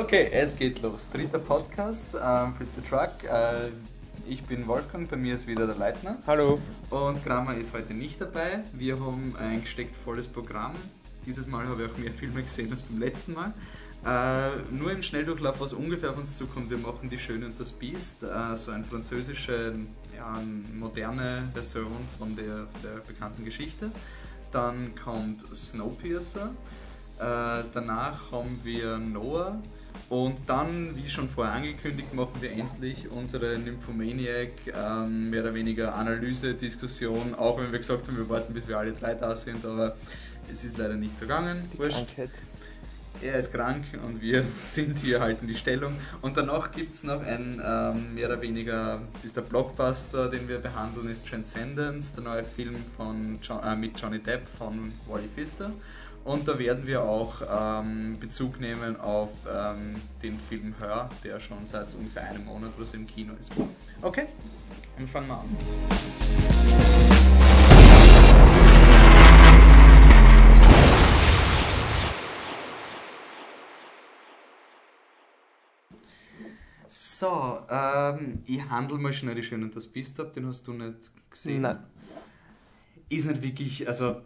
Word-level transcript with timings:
Okay, 0.00 0.30
es 0.32 0.56
geht 0.56 0.80
los. 0.80 1.10
Dritter 1.12 1.38
Podcast, 1.38 2.14
ähm, 2.14 2.54
Flip 2.54 2.68
the 2.74 2.80
Truck. 2.88 3.22
Äh, 3.22 3.68
ich 4.26 4.42
bin 4.42 4.66
Wolfgang, 4.66 5.10
bei 5.10 5.18
mir 5.18 5.34
ist 5.34 5.46
wieder 5.46 5.66
der 5.66 5.76
Leitner. 5.76 6.16
Hallo. 6.26 6.58
Und 6.88 7.22
Kramer 7.22 7.54
ist 7.58 7.74
heute 7.74 7.92
nicht 7.92 8.18
dabei. 8.18 8.60
Wir 8.72 8.98
haben 8.98 9.36
ein 9.38 9.60
gesteckt 9.60 9.94
volles 9.94 10.26
Programm. 10.26 10.74
Dieses 11.26 11.46
Mal 11.46 11.68
habe 11.68 11.84
ich 11.84 11.90
auch 11.90 11.98
mehr 11.98 12.14
Filme 12.14 12.42
gesehen 12.42 12.70
als 12.70 12.80
beim 12.80 12.98
letzten 12.98 13.34
Mal. 13.34 13.52
Äh, 14.06 14.72
nur 14.72 14.90
im 14.90 15.02
Schnelldurchlauf, 15.02 15.60
was 15.60 15.74
ungefähr 15.74 16.12
auf 16.12 16.16
uns 16.16 16.34
zukommt. 16.34 16.70
Wir 16.70 16.78
machen 16.78 17.10
Die 17.10 17.18
Schöne 17.18 17.44
und 17.44 17.60
das 17.60 17.70
Biest, 17.70 18.22
äh, 18.22 18.56
so 18.56 18.70
eine 18.70 18.84
französische, 18.84 19.74
ja, 20.16 20.42
moderne 20.72 21.50
Version 21.52 21.92
von 22.18 22.34
der, 22.36 22.68
der 22.82 23.02
bekannten 23.06 23.44
Geschichte. 23.44 23.90
Dann 24.50 24.94
kommt 24.94 25.44
Snowpiercer. 25.54 26.52
Äh, 27.18 27.64
danach 27.74 28.32
haben 28.32 28.60
wir 28.64 28.96
Noah. 28.96 29.60
Und 30.08 30.38
dann, 30.46 30.96
wie 30.96 31.08
schon 31.08 31.28
vorher 31.28 31.54
angekündigt, 31.54 32.12
machen 32.14 32.34
wir 32.40 32.50
endlich 32.50 33.08
unsere 33.10 33.58
Nymphomaniac 33.58 34.50
ähm, 34.66 35.30
mehr 35.30 35.42
oder 35.42 35.54
weniger 35.54 35.94
Analyse-Diskussion, 35.94 37.34
auch 37.36 37.58
wenn 37.60 37.70
wir 37.70 37.78
gesagt 37.78 38.08
haben, 38.08 38.16
wir 38.16 38.28
warten, 38.28 38.52
bis 38.52 38.66
wir 38.66 38.78
alle 38.78 38.92
drei 38.92 39.14
da 39.14 39.36
sind, 39.36 39.64
aber 39.64 39.96
es 40.52 40.64
ist 40.64 40.78
leider 40.78 40.94
nicht 40.94 41.16
so 41.16 41.26
gegangen. 41.26 41.70
Die 41.72 41.78
Krankheit. 41.78 42.30
Er 43.22 43.38
ist 43.38 43.52
krank 43.52 43.84
und 44.02 44.22
wir 44.22 44.44
sind 44.56 44.98
hier, 44.98 45.20
halten 45.20 45.46
die 45.46 45.54
Stellung. 45.54 45.94
Und 46.22 46.36
danach 46.36 46.72
gibt 46.72 46.94
es 46.94 47.04
noch 47.04 47.20
ein 47.20 47.60
ähm, 47.64 48.14
mehr 48.14 48.28
oder 48.28 48.40
weniger, 48.40 49.02
ist 49.22 49.36
der 49.36 49.42
Blockbuster, 49.42 50.28
den 50.28 50.48
wir 50.48 50.58
behandeln, 50.58 51.10
ist 51.10 51.28
Transcendence, 51.28 52.14
der 52.14 52.24
neue 52.24 52.44
Film 52.44 52.76
von 52.96 53.38
jo 53.42 53.60
äh, 53.60 53.76
mit 53.76 54.00
Johnny 54.00 54.20
Depp 54.20 54.48
von 54.48 54.92
Wally 55.06 55.28
Pfister. 55.34 55.70
Und 56.24 56.46
da 56.46 56.58
werden 56.58 56.86
wir 56.86 57.02
auch 57.02 57.40
ähm, 57.50 58.18
Bezug 58.20 58.60
nehmen 58.60 59.00
auf 59.00 59.30
ähm, 59.50 59.96
den 60.22 60.38
Film 60.38 60.74
Hör, 60.78 61.08
der 61.24 61.40
schon 61.40 61.64
seit 61.64 61.94
ungefähr 61.94 62.24
einem 62.24 62.44
Monat 62.44 62.72
oder 62.76 62.86
so 62.86 62.96
im 62.96 63.06
Kino 63.06 63.32
ist. 63.40 63.50
Okay, 64.02 64.26
dann 64.96 65.08
fangen 65.08 65.28
wir 65.28 65.38
an. 65.38 65.48
So, 76.88 77.60
ähm, 77.70 78.42
ich 78.46 78.62
handle 78.68 78.98
mal 78.98 79.12
schnell 79.12 79.34
die 79.34 79.42
Schöne 79.42 79.64
und 79.64 79.76
das 79.76 79.86
Biest 79.86 80.18
ab, 80.20 80.32
den 80.32 80.46
hast 80.46 80.66
du 80.66 80.72
nicht 80.72 81.10
gesehen. 81.30 81.62
Nein. 81.62 81.78
Ist 83.08 83.26
nicht 83.26 83.42
wirklich, 83.42 83.88
also 83.88 84.22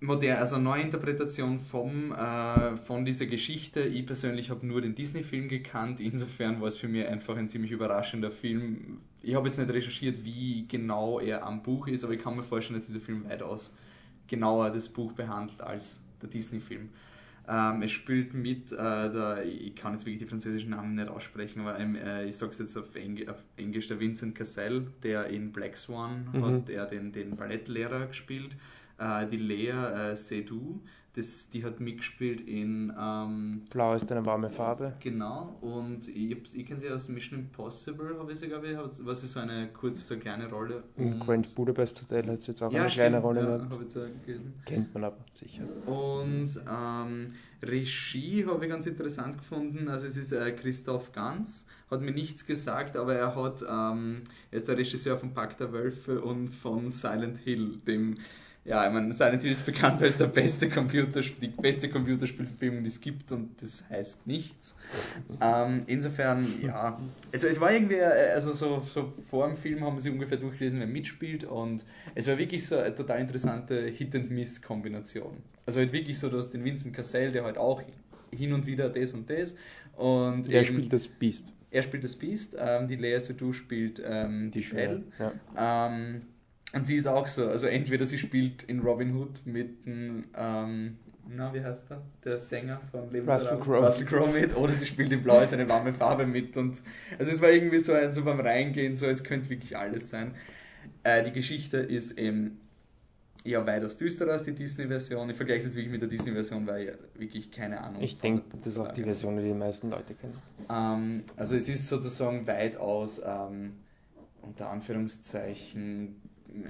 modern, 0.00 0.38
also 0.38 0.58
Neuinterpretation 0.58 1.58
vom, 1.58 2.12
äh, 2.12 2.76
von 2.76 3.04
dieser 3.04 3.26
Geschichte. 3.26 3.80
Ich 3.80 4.06
persönlich 4.06 4.50
habe 4.50 4.66
nur 4.66 4.80
den 4.80 4.94
Disney-Film 4.94 5.48
gekannt, 5.48 6.00
insofern 6.00 6.60
war 6.60 6.68
es 6.68 6.76
für 6.76 6.88
mich 6.88 7.06
einfach 7.06 7.36
ein 7.36 7.48
ziemlich 7.48 7.70
überraschender 7.70 8.30
Film. 8.30 8.98
Ich 9.22 9.34
habe 9.34 9.48
jetzt 9.48 9.58
nicht 9.58 9.70
recherchiert, 9.70 10.24
wie 10.24 10.66
genau 10.68 11.18
er 11.18 11.44
am 11.46 11.62
Buch 11.62 11.88
ist, 11.88 12.04
aber 12.04 12.12
ich 12.12 12.20
kann 12.22 12.36
mir 12.36 12.42
vorstellen, 12.42 12.78
dass 12.78 12.86
dieser 12.86 13.00
Film 13.00 13.24
weitaus 13.28 13.74
genauer 14.28 14.70
das 14.70 14.88
Buch 14.88 15.12
behandelt 15.12 15.60
als 15.60 16.00
der 16.20 16.28
Disney-Film. 16.28 16.90
Ähm, 17.48 17.82
es 17.82 17.92
spielt 17.92 18.34
mit, 18.34 18.72
äh, 18.72 18.76
der, 18.76 19.44
ich 19.44 19.76
kann 19.76 19.92
jetzt 19.92 20.04
wirklich 20.04 20.18
die 20.18 20.26
französischen 20.26 20.70
Namen 20.70 20.96
nicht 20.96 21.08
aussprechen, 21.08 21.60
aber 21.60 21.78
ähm, 21.78 21.94
äh, 21.94 22.26
ich 22.26 22.36
sage 22.36 22.50
es 22.50 22.58
jetzt 22.58 22.76
auf, 22.76 22.94
Eng 22.96 23.28
auf, 23.28 23.42
Englisch, 23.56 23.86
der 23.86 24.00
Vincent 24.00 24.34
Cassell, 24.34 24.88
der 25.04 25.28
in 25.28 25.52
Black 25.52 25.76
Swan 25.76 26.28
mhm. 26.32 26.44
hat 26.44 26.68
er 26.68 26.86
den, 26.86 27.12
den 27.12 27.36
Ballettlehrer 27.36 28.06
gespielt. 28.06 28.56
Äh, 28.98 29.26
die 29.26 29.36
Lea 29.36 29.70
äh, 29.70 30.16
Seydoux, 30.16 30.80
das, 31.16 31.48
die 31.48 31.64
hat 31.64 31.80
mitgespielt 31.80 32.42
in. 32.42 32.92
Ähm, 32.98 33.62
Blau 33.70 33.94
ist 33.94 34.10
eine 34.12 34.24
warme 34.26 34.50
Farbe. 34.50 34.94
Genau, 35.00 35.56
und 35.62 36.08
ich, 36.08 36.36
ich 36.54 36.66
kenne 36.66 36.78
sie 36.78 36.90
aus 36.90 37.08
Mission 37.08 37.38
Impossible, 37.38 38.18
habe 38.18 38.32
ich 38.32 38.38
sie, 38.38 38.48
glaube 38.48 38.68
ich, 38.68 38.76
was 38.76 39.24
ist 39.24 39.32
so 39.32 39.40
eine 39.40 39.68
kurze, 39.68 40.02
so 40.02 40.14
eine 40.14 40.22
kleine 40.22 40.50
Rolle. 40.50 40.84
Im 40.96 41.18
Grand 41.18 41.54
Budapest 41.54 42.02
Hotel 42.02 42.26
hat 42.26 42.42
sie 42.42 42.52
jetzt 42.52 42.62
auch 42.62 42.70
ja, 42.70 42.82
eine 42.82 42.90
stimmt, 42.90 43.08
kleine 43.08 43.20
Rolle 43.20 43.40
ja, 43.40 43.56
gehabt. 43.56 43.72
habe 43.72 43.84
ich 43.88 43.94
jetzt 43.94 44.26
gelesen. 44.26 44.54
Kennt 44.66 44.92
man 44.92 45.04
aber 45.04 45.24
sicher. 45.34 45.62
Und 45.86 46.50
ähm, 46.70 47.32
Regie 47.62 48.44
habe 48.46 48.64
ich 48.64 48.70
ganz 48.70 48.86
interessant 48.86 49.38
gefunden. 49.38 49.88
Also 49.88 50.06
es 50.06 50.18
ist 50.18 50.32
äh, 50.32 50.52
Christoph 50.52 51.12
Ganz, 51.12 51.66
hat 51.90 52.02
mir 52.02 52.12
nichts 52.12 52.44
gesagt, 52.44 52.96
aber 52.96 53.14
er 53.14 53.34
hat, 53.34 53.62
ähm, 53.62 54.22
er 54.50 54.56
ist 54.58 54.68
der 54.68 54.76
Regisseur 54.76 55.16
von 55.16 55.32
Pakt 55.32 55.60
der 55.60 55.72
Wölfe 55.72 56.20
und 56.20 56.48
von 56.48 56.90
Silent 56.90 57.38
Hill, 57.38 57.78
dem 57.86 58.16
ja, 58.66 58.86
ich 58.86 58.92
meine, 58.92 59.12
Silent 59.12 59.42
Hill 59.42 59.52
ist 59.52 59.64
bekannt 59.64 60.02
als 60.02 60.16
der 60.16 60.26
beste 60.26 60.68
Computerspiel, 60.68 61.48
die 61.48 61.60
beste 61.62 61.88
Computerspielfilm, 61.88 62.82
die 62.82 62.88
es 62.88 63.00
gibt 63.00 63.30
und 63.32 63.50
das 63.62 63.84
heißt 63.88 64.26
nichts. 64.26 64.74
Ähm, 65.40 65.84
insofern, 65.86 66.46
ja, 66.62 66.98
also 67.32 67.46
es 67.46 67.60
war 67.60 67.72
irgendwie, 67.72 67.94
äh, 67.94 68.32
also 68.34 68.52
so, 68.52 68.80
so 68.80 69.12
vor 69.30 69.46
dem 69.46 69.56
Film 69.56 69.84
haben 69.84 70.00
sie 70.00 70.10
ungefähr 70.10 70.38
durchgelesen, 70.38 70.80
wer 70.80 70.86
mitspielt 70.86 71.44
und 71.44 71.84
es 72.14 72.26
war 72.26 72.36
wirklich 72.38 72.66
so 72.66 72.76
eine 72.76 72.94
total 72.94 73.20
interessante 73.20 73.86
Hit-and-Miss-Kombination. 73.86 75.36
Also 75.64 75.80
halt 75.80 75.92
wirklich 75.92 76.18
so, 76.18 76.28
du 76.28 76.38
hast 76.38 76.50
den 76.50 76.64
Vincent 76.64 76.94
Cassell, 76.94 77.32
der 77.32 77.44
halt 77.44 77.58
auch 77.58 77.82
hin 78.32 78.52
und 78.52 78.66
wieder 78.66 78.88
das 78.88 79.14
und 79.14 79.28
das 79.30 79.54
und 79.96 80.48
Er 80.48 80.64
spielt 80.64 80.92
das 80.92 81.06
Biest. 81.06 81.44
er 81.70 81.82
spielt 81.82 82.04
das 82.04 82.16
Beast, 82.16 82.56
ähm, 82.58 82.88
die 82.88 82.96
Lea 82.96 83.18
Seydoux 83.20 83.52
spielt 83.52 84.02
ähm, 84.04 84.50
die 84.50 84.62
Shell. 84.62 85.04
Ja. 85.18 85.86
Ähm, 85.88 86.22
und 86.74 86.84
sie 86.84 86.96
ist 86.96 87.06
auch 87.06 87.26
so, 87.26 87.48
also 87.48 87.66
entweder 87.66 88.04
sie 88.06 88.18
spielt 88.18 88.64
in 88.64 88.80
Robin 88.80 89.14
Hood 89.14 89.42
mit 89.46 89.86
dem, 89.86 90.24
ähm, 90.36 90.98
na 91.28 91.52
wie 91.52 91.62
heißt 91.62 91.90
der, 91.90 92.02
der 92.24 92.38
Sänger 92.38 92.80
von 92.90 93.08
Russell 93.26 93.58
Crowe. 93.58 93.84
Russell 93.84 94.04
Crowe 94.04 94.32
mit, 94.32 94.56
oder 94.56 94.72
sie 94.72 94.86
spielt 94.86 95.12
in 95.12 95.22
Blau 95.22 95.40
ist 95.40 95.52
eine 95.52 95.68
warme 95.68 95.92
Farbe 95.92 96.26
mit 96.26 96.56
und 96.56 96.80
also 97.18 97.30
es 97.30 97.40
war 97.40 97.50
irgendwie 97.50 97.80
so 97.80 97.92
ein, 97.92 98.12
so 98.12 98.24
beim 98.24 98.40
Reingehen, 98.40 98.94
so 98.94 99.06
es 99.06 99.24
könnte 99.24 99.50
wirklich 99.50 99.76
alles 99.76 100.10
sein. 100.10 100.34
Äh, 101.02 101.24
die 101.24 101.32
Geschichte 101.32 101.78
ist 101.78 102.18
eben 102.18 102.60
ja 103.44 103.64
weitaus 103.64 103.96
düsterer 103.96 104.32
als 104.32 104.44
die 104.44 104.52
Disney-Version. 104.52 105.30
Ich 105.30 105.36
vergleiche 105.36 105.60
es 105.60 105.64
jetzt 105.66 105.76
wirklich 105.76 105.92
mit 105.92 106.02
der 106.02 106.08
Disney-Version, 106.08 106.66
weil 106.66 106.98
ich 107.14 107.20
wirklich 107.20 107.50
keine 107.52 107.80
Ahnung 107.80 108.02
Ich 108.02 108.18
denke, 108.18 108.42
das 108.58 108.72
ist 108.72 108.78
auch 108.78 108.92
die 108.92 109.04
Version, 109.04 109.36
die 109.36 109.44
die 109.44 109.54
meisten 109.54 109.90
Leute 109.90 110.14
kennen. 110.14 110.34
ähm, 110.68 111.24
also 111.36 111.54
es 111.56 111.68
ist 111.68 111.88
sozusagen 111.88 112.46
weitaus 112.46 113.20
ähm, 113.24 113.74
unter 114.42 114.70
Anführungszeichen 114.70 116.20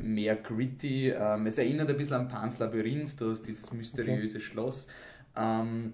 mehr 0.03 0.37
gritty. 0.37 1.11
Ähm, 1.11 1.47
es 1.47 1.59
erinnert 1.59 1.89
ein 1.91 1.97
bisschen 1.97 2.15
an 2.17 2.29
Pans 2.29 2.59
Labyrinth, 2.59 3.21
du 3.21 3.31
hast 3.31 3.43
dieses 3.43 3.73
mysteriöse 3.73 4.41
Schloss. 4.41 4.89
Ähm, 5.37 5.93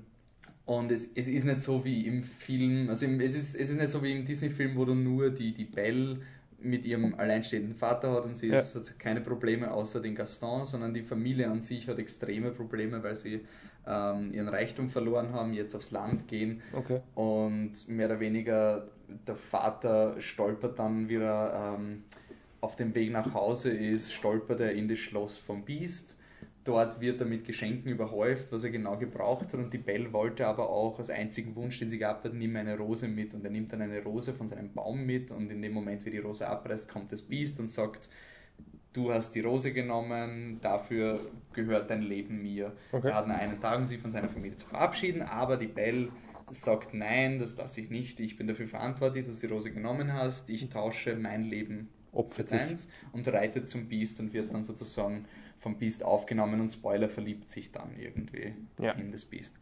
und 0.64 0.92
es, 0.92 1.08
es 1.14 1.26
ist 1.26 1.44
nicht 1.44 1.60
so 1.60 1.84
wie 1.84 2.06
im 2.06 2.22
Film, 2.22 2.88
also 2.88 3.04
im, 3.06 3.20
es, 3.20 3.34
ist, 3.34 3.56
es 3.56 3.70
ist 3.70 3.76
nicht 3.76 3.90
so 3.90 4.02
wie 4.02 4.12
im 4.12 4.24
Disney-Film, 4.24 4.76
wo 4.76 4.84
du 4.84 4.94
nur 4.94 5.30
die, 5.30 5.52
die 5.52 5.64
Belle 5.64 6.20
mit 6.60 6.84
ihrem 6.84 7.14
alleinstehenden 7.14 7.74
Vater 7.74 8.12
hat 8.12 8.24
und 8.24 8.36
sie 8.36 8.48
Ja. 8.48 8.58
ist, 8.58 8.76
hat 8.76 8.98
keine 8.98 9.20
Probleme 9.20 9.72
außer 9.72 10.00
den 10.00 10.14
Gaston, 10.14 10.64
sondern 10.64 10.94
die 10.94 11.02
Familie 11.02 11.50
an 11.50 11.60
sich 11.60 11.88
hat 11.88 11.98
extreme 11.98 12.52
Probleme, 12.52 13.02
weil 13.02 13.16
sie 13.16 13.40
ähm, 13.84 14.32
ihren 14.32 14.46
Reichtum 14.48 14.88
verloren 14.88 15.32
haben, 15.32 15.52
jetzt 15.54 15.74
aufs 15.74 15.90
Land 15.90 16.28
gehen 16.28 16.62
Okay. 16.72 17.00
und 17.16 17.72
mehr 17.88 18.06
oder 18.06 18.20
weniger 18.20 18.86
der 19.26 19.34
Vater 19.34 20.14
stolpert 20.20 20.78
dann 20.78 21.08
wieder 21.08 21.76
ähm, 21.80 22.04
auf 22.62 22.76
dem 22.76 22.94
Weg 22.94 23.10
nach 23.10 23.34
Hause 23.34 23.70
ist, 23.70 24.12
stolpert 24.12 24.60
er 24.60 24.72
in 24.72 24.88
das 24.88 24.98
Schloss 24.98 25.36
vom 25.36 25.64
Biest. 25.64 26.16
Dort 26.64 27.00
wird 27.00 27.20
er 27.20 27.26
mit 27.26 27.44
Geschenken 27.44 27.90
überhäuft, 27.90 28.52
was 28.52 28.62
er 28.62 28.70
genau 28.70 28.96
gebraucht 28.96 29.52
hat. 29.52 29.54
Und 29.54 29.72
die 29.72 29.78
Belle 29.78 30.12
wollte 30.12 30.46
aber 30.46 30.70
auch 30.70 30.96
als 30.96 31.10
einzigen 31.10 31.56
Wunsch, 31.56 31.80
den 31.80 31.90
sie 31.90 31.98
gehabt 31.98 32.24
hat, 32.24 32.34
nimm 32.34 32.54
eine 32.54 32.78
Rose 32.78 33.08
mit. 33.08 33.34
Und 33.34 33.44
er 33.44 33.50
nimmt 33.50 33.72
dann 33.72 33.82
eine 33.82 34.00
Rose 34.04 34.32
von 34.32 34.46
seinem 34.46 34.72
Baum 34.72 35.04
mit. 35.04 35.32
Und 35.32 35.50
in 35.50 35.60
dem 35.60 35.72
Moment, 35.72 36.06
wie 36.06 36.10
die 36.10 36.18
Rose 36.18 36.48
abreißt, 36.48 36.88
kommt 36.88 37.10
das 37.10 37.22
Biest 37.22 37.58
und 37.58 37.68
sagt, 37.68 38.08
du 38.92 39.12
hast 39.12 39.34
die 39.34 39.40
Rose 39.40 39.72
genommen, 39.72 40.60
dafür 40.60 41.18
gehört 41.52 41.90
dein 41.90 42.02
Leben 42.02 42.42
mir. 42.42 42.76
Okay. 42.92 43.08
Er 43.08 43.14
hat 43.16 43.26
nur 43.26 43.36
einen 43.36 43.60
Tag, 43.60 43.78
um 43.78 43.84
sich 43.84 43.98
von 43.98 44.12
seiner 44.12 44.28
Familie 44.28 44.56
zu 44.56 44.66
verabschieden, 44.66 45.22
aber 45.22 45.56
die 45.56 45.66
Belle 45.66 46.10
sagt, 46.52 46.94
nein, 46.94 47.40
das 47.40 47.56
darf 47.56 47.76
ich 47.76 47.90
nicht, 47.90 48.20
ich 48.20 48.36
bin 48.36 48.46
dafür 48.46 48.68
verantwortlich, 48.68 49.26
dass 49.26 49.40
du 49.40 49.48
die 49.48 49.52
Rose 49.52 49.72
genommen 49.72 50.12
hast, 50.12 50.48
ich 50.50 50.68
tausche 50.68 51.16
mein 51.16 51.44
Leben 51.44 51.88
Opfert 52.12 52.52
deins 52.52 52.88
und 53.12 53.26
reitet 53.28 53.66
zum 53.68 53.86
Biest 53.88 54.20
und 54.20 54.32
wird 54.34 54.52
dann 54.52 54.62
sozusagen 54.62 55.24
vom 55.58 55.78
Biest 55.78 56.04
aufgenommen 56.04 56.60
und 56.60 56.68
Spoiler 56.68 57.08
verliebt 57.08 57.48
sich 57.48 57.70
dann 57.72 57.96
irgendwie 57.96 58.52
Ja. 58.80 58.92
in 58.92 59.12
das 59.12 59.24
Biest. 59.24 59.56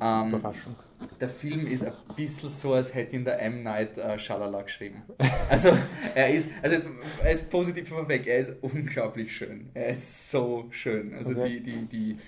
Ähm, 0.00 0.28
Überraschung. 0.34 0.76
der 1.20 1.28
Film 1.28 1.66
ist 1.66 1.84
ein 1.84 1.92
bisschen 2.16 2.48
so, 2.48 2.74
als 2.74 2.94
hätte 2.94 3.16
ihn 3.16 3.24
der 3.24 3.42
M. 3.42 3.62
Night 3.64 3.98
äh, 3.98 4.18
Shyamalan 4.18 4.64
geschrieben. 4.64 5.02
Also 5.50 5.76
er 6.14 6.32
ist, 6.32 6.50
also 6.62 6.76
jetzt, 6.76 6.88
er 7.22 7.32
ist 7.32 7.50
positiv 7.50 7.88
vorweg, 7.88 8.26
er 8.28 8.38
ist 8.38 8.52
unglaublich 8.62 9.34
schön. 9.36 9.68
Er 9.74 9.88
ist 9.88 10.30
so 10.30 10.66
schön. 10.70 11.12
Also 11.14 11.32
Okay. 11.32 11.58
die, 11.60 11.70
die, 11.72 11.86
die 11.86 12.18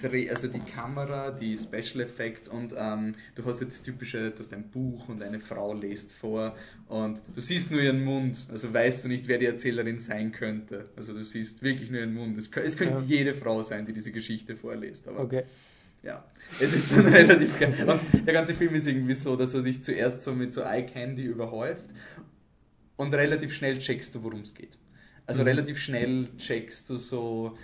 Dreh, 0.00 0.28
also 0.30 0.48
die 0.48 0.58
Kamera, 0.60 1.30
die 1.30 1.56
Special 1.56 2.00
Effects 2.04 2.48
und 2.48 2.74
ähm, 2.76 3.12
du 3.34 3.44
hast 3.44 3.60
ja 3.60 3.66
das 3.66 3.82
typische, 3.82 4.30
du 4.30 4.38
hast 4.40 4.52
ein 4.52 4.64
Buch 4.70 5.08
und 5.08 5.22
eine 5.22 5.38
Frau 5.40 5.74
lest 5.74 6.12
vor 6.12 6.56
und 6.88 7.20
du 7.34 7.40
siehst 7.40 7.70
nur 7.70 7.80
ihren 7.80 8.04
Mund, 8.04 8.46
also 8.50 8.72
weißt 8.72 9.04
du 9.04 9.08
nicht, 9.08 9.28
wer 9.28 9.38
die 9.38 9.46
Erzählerin 9.46 9.98
sein 9.98 10.32
könnte. 10.32 10.88
Also 10.96 11.12
du 11.12 11.22
siehst 11.22 11.62
wirklich 11.62 11.90
nur 11.90 12.00
ihren 12.00 12.14
Mund. 12.14 12.36
Es, 12.38 12.50
es 12.54 12.76
könnte 12.76 13.00
Ja. 13.00 13.06
jede 13.06 13.34
Frau 13.34 13.62
sein, 13.62 13.86
die 13.86 13.92
diese 13.92 14.12
Geschichte 14.12 14.56
vorliest, 14.56 15.06
aber 15.08 15.20
Okay. 15.20 15.44
Ja, 16.02 16.24
es 16.60 16.72
ist 16.72 16.92
dann 16.96 17.06
relativ 17.14 17.58
geil. 17.60 17.74
Und 17.88 18.26
der 18.26 18.34
ganze 18.34 18.54
Film 18.54 18.74
ist 18.74 18.88
irgendwie 18.88 19.14
so, 19.14 19.36
dass 19.36 19.54
er 19.54 19.62
dich 19.62 19.82
zuerst 19.84 20.22
so 20.22 20.32
mit 20.32 20.52
so 20.52 20.62
Eye 20.62 20.84
Candy 20.84 21.22
überhäuft 21.24 21.94
und 22.96 23.14
relativ 23.14 23.52
schnell 23.54 23.78
checkst 23.78 24.14
du, 24.14 24.22
worum 24.22 24.40
es 24.40 24.54
geht. 24.54 24.78
Also 25.26 25.42
Mhm. 25.42 25.48
relativ 25.48 25.78
schnell 25.78 26.28
checkst 26.36 26.90
du 26.90 26.96
so, 26.96 27.56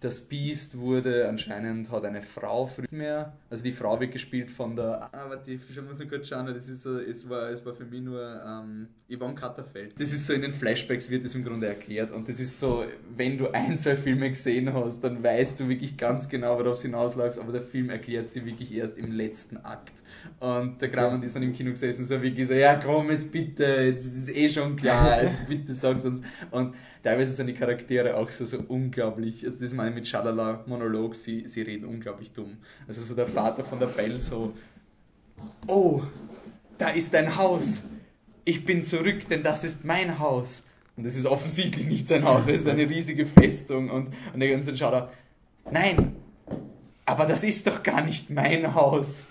das 0.00 0.20
Beast 0.20 0.78
wurde 0.78 1.28
anscheinend, 1.28 1.90
hat 1.90 2.04
eine 2.04 2.20
Frau 2.22 2.66
früher 2.66 2.86
mehr, 2.90 3.32
also 3.50 3.62
die 3.62 3.72
Frau 3.72 3.98
wird 4.00 4.12
gespielt 4.12 4.50
von 4.50 4.76
der, 4.76 5.08
ah, 5.12 5.26
warte, 5.28 5.50
ich 5.52 5.60
muss 5.82 5.98
nur 5.98 6.08
kurz 6.08 6.28
schauen, 6.28 6.46
das 6.46 6.68
ist, 6.68 6.82
so- 6.82 6.98
es, 6.98 7.28
war, 7.28 7.50
es 7.50 7.64
war 7.64 7.74
für 7.74 7.84
mich 7.84 8.02
nur 8.02 8.20
ähm, 8.46 8.88
Yvonne 9.08 9.34
Katterfeld. 9.34 9.92
Das 9.98 10.12
ist 10.12 10.26
so 10.26 10.32
in 10.32 10.42
den 10.42 10.52
Flashbacks 10.52 11.08
wird 11.10 11.24
das 11.24 11.34
im 11.34 11.44
Grunde 11.44 11.66
erklärt 11.66 12.10
und 12.12 12.28
das 12.28 12.40
ist 12.40 12.58
so, 12.58 12.84
wenn 13.16 13.38
du 13.38 13.50
ein, 13.52 13.78
zwei 13.78 13.96
Filme 13.96 14.28
gesehen 14.28 14.72
hast, 14.74 15.00
dann 15.02 15.22
weißt 15.22 15.60
du 15.60 15.68
wirklich 15.68 15.96
ganz 15.96 16.28
genau, 16.28 16.58
worauf 16.58 16.74
es 16.74 16.82
hinausläuft, 16.82 17.38
aber 17.38 17.52
der 17.52 17.62
Film 17.62 17.90
erklärt 17.90 18.26
es 18.26 18.32
dir 18.32 18.44
wirklich 18.44 18.72
erst 18.74 18.98
im 18.98 19.12
letzten 19.12 19.58
Akt. 19.58 19.92
Und 20.40 20.80
der 20.80 20.90
Kram 20.90 21.22
ist 21.22 21.36
dann 21.36 21.42
im 21.42 21.52
Kino 21.52 21.70
gesessen, 21.70 22.04
so 22.04 22.20
wirklich 22.22 22.46
so, 22.48 22.54
ja 22.54 22.76
komm, 22.76 23.10
jetzt 23.10 23.30
bitte, 23.30 23.64
jetzt 23.64 24.04
ist 24.06 24.16
es 24.24 24.28
eh 24.30 24.48
schon 24.48 24.74
klar, 24.76 25.12
also 25.12 25.40
bitte 25.48 25.74
sag's 25.74 26.04
uns. 26.04 26.22
Und 26.50 26.74
teilweise 27.04 27.32
sind 27.32 27.46
die 27.46 27.54
Charaktere 27.54 28.16
auch 28.16 28.30
so, 28.30 28.46
so 28.46 28.58
unglaublich, 28.66 29.44
also 29.44 29.58
das 29.60 29.72
meine 29.72 29.90
ich 29.90 29.94
mit 29.94 30.08
Schalala 30.08 30.64
Monolog, 30.66 31.14
sie, 31.14 31.46
sie 31.46 31.62
reden 31.62 31.84
unglaublich 31.84 32.32
dumm. 32.32 32.56
Also 32.88 33.02
so 33.02 33.14
der 33.14 33.26
Vater 33.26 33.62
von 33.62 33.78
der 33.78 33.86
Belle 33.86 34.18
so, 34.18 34.54
oh, 35.66 36.02
da 36.78 36.88
ist 36.88 37.14
ein 37.14 37.36
Haus, 37.36 37.84
ich 38.44 38.64
bin 38.64 38.82
zurück, 38.82 39.28
denn 39.28 39.42
das 39.42 39.62
ist 39.64 39.84
mein 39.84 40.18
Haus. 40.18 40.66
Und 40.96 41.04
das 41.04 41.14
ist 41.14 41.26
offensichtlich 41.26 41.86
nicht 41.86 42.08
sein 42.08 42.24
Haus, 42.24 42.46
weil 42.46 42.54
es 42.54 42.62
ist 42.62 42.68
eine 42.68 42.88
riesige 42.88 43.26
Festung 43.26 43.90
und, 43.90 44.08
und 44.32 44.40
dann 44.40 44.76
schaut 44.76 44.94
er, 44.94 45.12
nein, 45.70 46.16
aber 47.04 47.26
das 47.26 47.44
ist 47.44 47.66
doch 47.66 47.82
gar 47.82 48.02
nicht 48.02 48.30
mein 48.30 48.74
Haus 48.74 49.28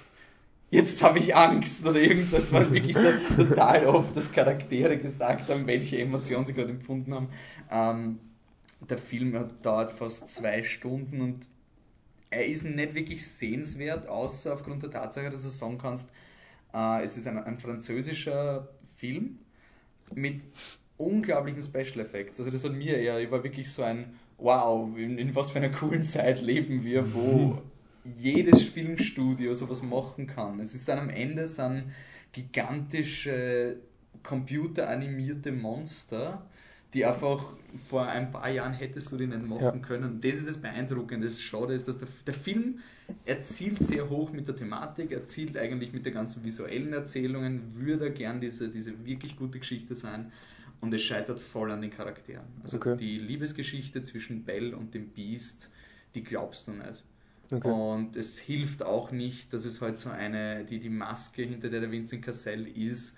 jetzt 0.74 1.04
habe 1.04 1.20
ich 1.20 1.36
Angst 1.36 1.86
oder 1.86 2.00
irgendwas. 2.00 2.34
Es 2.34 2.52
war 2.52 2.70
wirklich 2.72 2.96
so 2.96 3.12
total 3.36 3.86
oft, 3.86 4.18
dass 4.18 4.32
Charaktere 4.32 4.98
gesagt 4.98 5.50
haben, 5.50 5.68
welche 5.68 6.00
Emotionen 6.00 6.46
sie 6.46 6.54
gerade 6.54 6.72
empfunden 6.72 7.14
haben. 7.14 7.30
Ähm, 7.70 8.20
der 8.90 8.98
Film 8.98 9.50
dauert 9.62 9.92
fast 9.92 10.28
zwei 10.30 10.64
Stunden 10.64 11.22
und 11.22 11.48
er 12.32 12.46
ist 12.48 12.66
nicht 12.66 12.96
wirklich 12.96 13.26
sehenswert, 13.26 14.08
außer 14.08 14.54
aufgrund 14.54 14.82
der 14.82 14.90
Tatsache, 14.90 15.30
dass 15.30 15.44
du 15.44 15.50
sagen 15.50 15.78
kannst, 15.78 16.12
äh, 16.74 17.04
es 17.04 17.16
ist 17.18 17.28
ein, 17.28 17.38
ein 17.38 17.60
französischer 17.60 18.68
Film 18.96 19.38
mit 20.14 20.42
unglaublichen 20.98 21.62
Special 21.62 22.00
Effects. 22.00 22.40
Also 22.40 22.52
das 22.52 22.64
hat 22.64 22.74
mir 22.74 22.98
eher, 22.98 23.20
ich 23.20 23.30
war 23.30 23.44
wirklich 23.44 23.72
so 23.72 23.84
ein, 23.84 24.16
wow, 24.40 24.90
in, 24.98 25.20
in 25.20 25.36
was 25.36 25.52
für 25.52 25.60
einer 25.60 25.70
coolen 25.70 26.04
Zeit 26.04 26.42
leben 26.42 26.84
wir, 26.84 27.14
wo 27.14 27.62
jedes 28.04 28.64
Filmstudio 28.64 29.54
sowas 29.56 29.82
machen 29.82 30.28
kann. 30.28 30.60
Es 30.60 30.76
ist 30.76 30.88
dann 30.88 31.00
am 31.00 31.10
Ende 31.10 31.48
sind 31.48 31.94
gigantische 32.32 33.78
computeranimierte 34.24 35.52
Monster, 35.52 36.46
die 36.94 37.06
einfach 37.06 37.56
vor 37.90 38.06
ein 38.08 38.32
paar 38.32 38.50
Jahren 38.50 38.74
hättest 38.74 39.12
du 39.12 39.18
die 39.18 39.26
nicht 39.28 39.44
machen 39.48 39.64
Ja. 39.64 39.72
können. 39.72 40.22
Das 40.22 40.36
ist 40.36 40.48
das 40.48 40.58
Beeindruckende. 40.58 41.26
Das 41.28 41.42
Schade 41.42 41.74
ist, 41.74 41.88
dass 41.88 41.98
der, 41.98 42.08
der 42.28 42.34
Film 42.34 42.80
erzielt 43.26 43.82
sehr 43.84 44.10
hoch 44.10 44.32
mit 44.32 44.48
der 44.48 44.56
Thematik, 44.56 45.12
erzielt 45.12 45.58
eigentlich 45.58 45.92
mit 45.92 46.06
den 46.06 46.14
ganzen 46.14 46.44
visuellen 46.44 46.94
Erzählungen, 46.94 47.74
würde 47.76 48.12
gern 48.12 48.40
diese, 48.42 48.70
diese 48.70 49.06
wirklich 49.06 49.36
gute 49.36 49.60
Geschichte 49.60 49.96
sein. 49.96 50.32
Und 50.82 50.94
es 50.94 51.02
scheitert 51.02 51.40
voll 51.40 51.72
an 51.72 51.82
den 51.82 51.92
Charakteren. 51.92 52.46
Also 52.62 52.78
Okay. 52.78 52.98
die 52.98 53.18
Liebesgeschichte 53.18 54.04
zwischen 54.04 54.44
Belle 54.44 54.76
und 54.76 54.94
dem 54.94 55.10
Beast, 55.10 55.70
die 56.14 56.24
glaubst 56.24 56.68
du 56.68 56.72
nicht. 56.74 57.04
Okay. 57.54 57.70
Und 57.70 58.16
es 58.16 58.40
hilft 58.40 58.82
auch 58.84 59.12
nicht, 59.12 59.54
dass 59.54 59.66
es 59.66 59.80
halt 59.82 60.00
so 60.00 60.10
eine, 60.10 60.64
die, 60.66 60.80
die 60.80 60.90
Maske, 60.90 61.44
hinter 61.44 61.70
der 61.70 61.82
der 61.82 61.92
Vincent 61.92 62.24
Cassell 62.24 62.68
ist. 62.68 63.16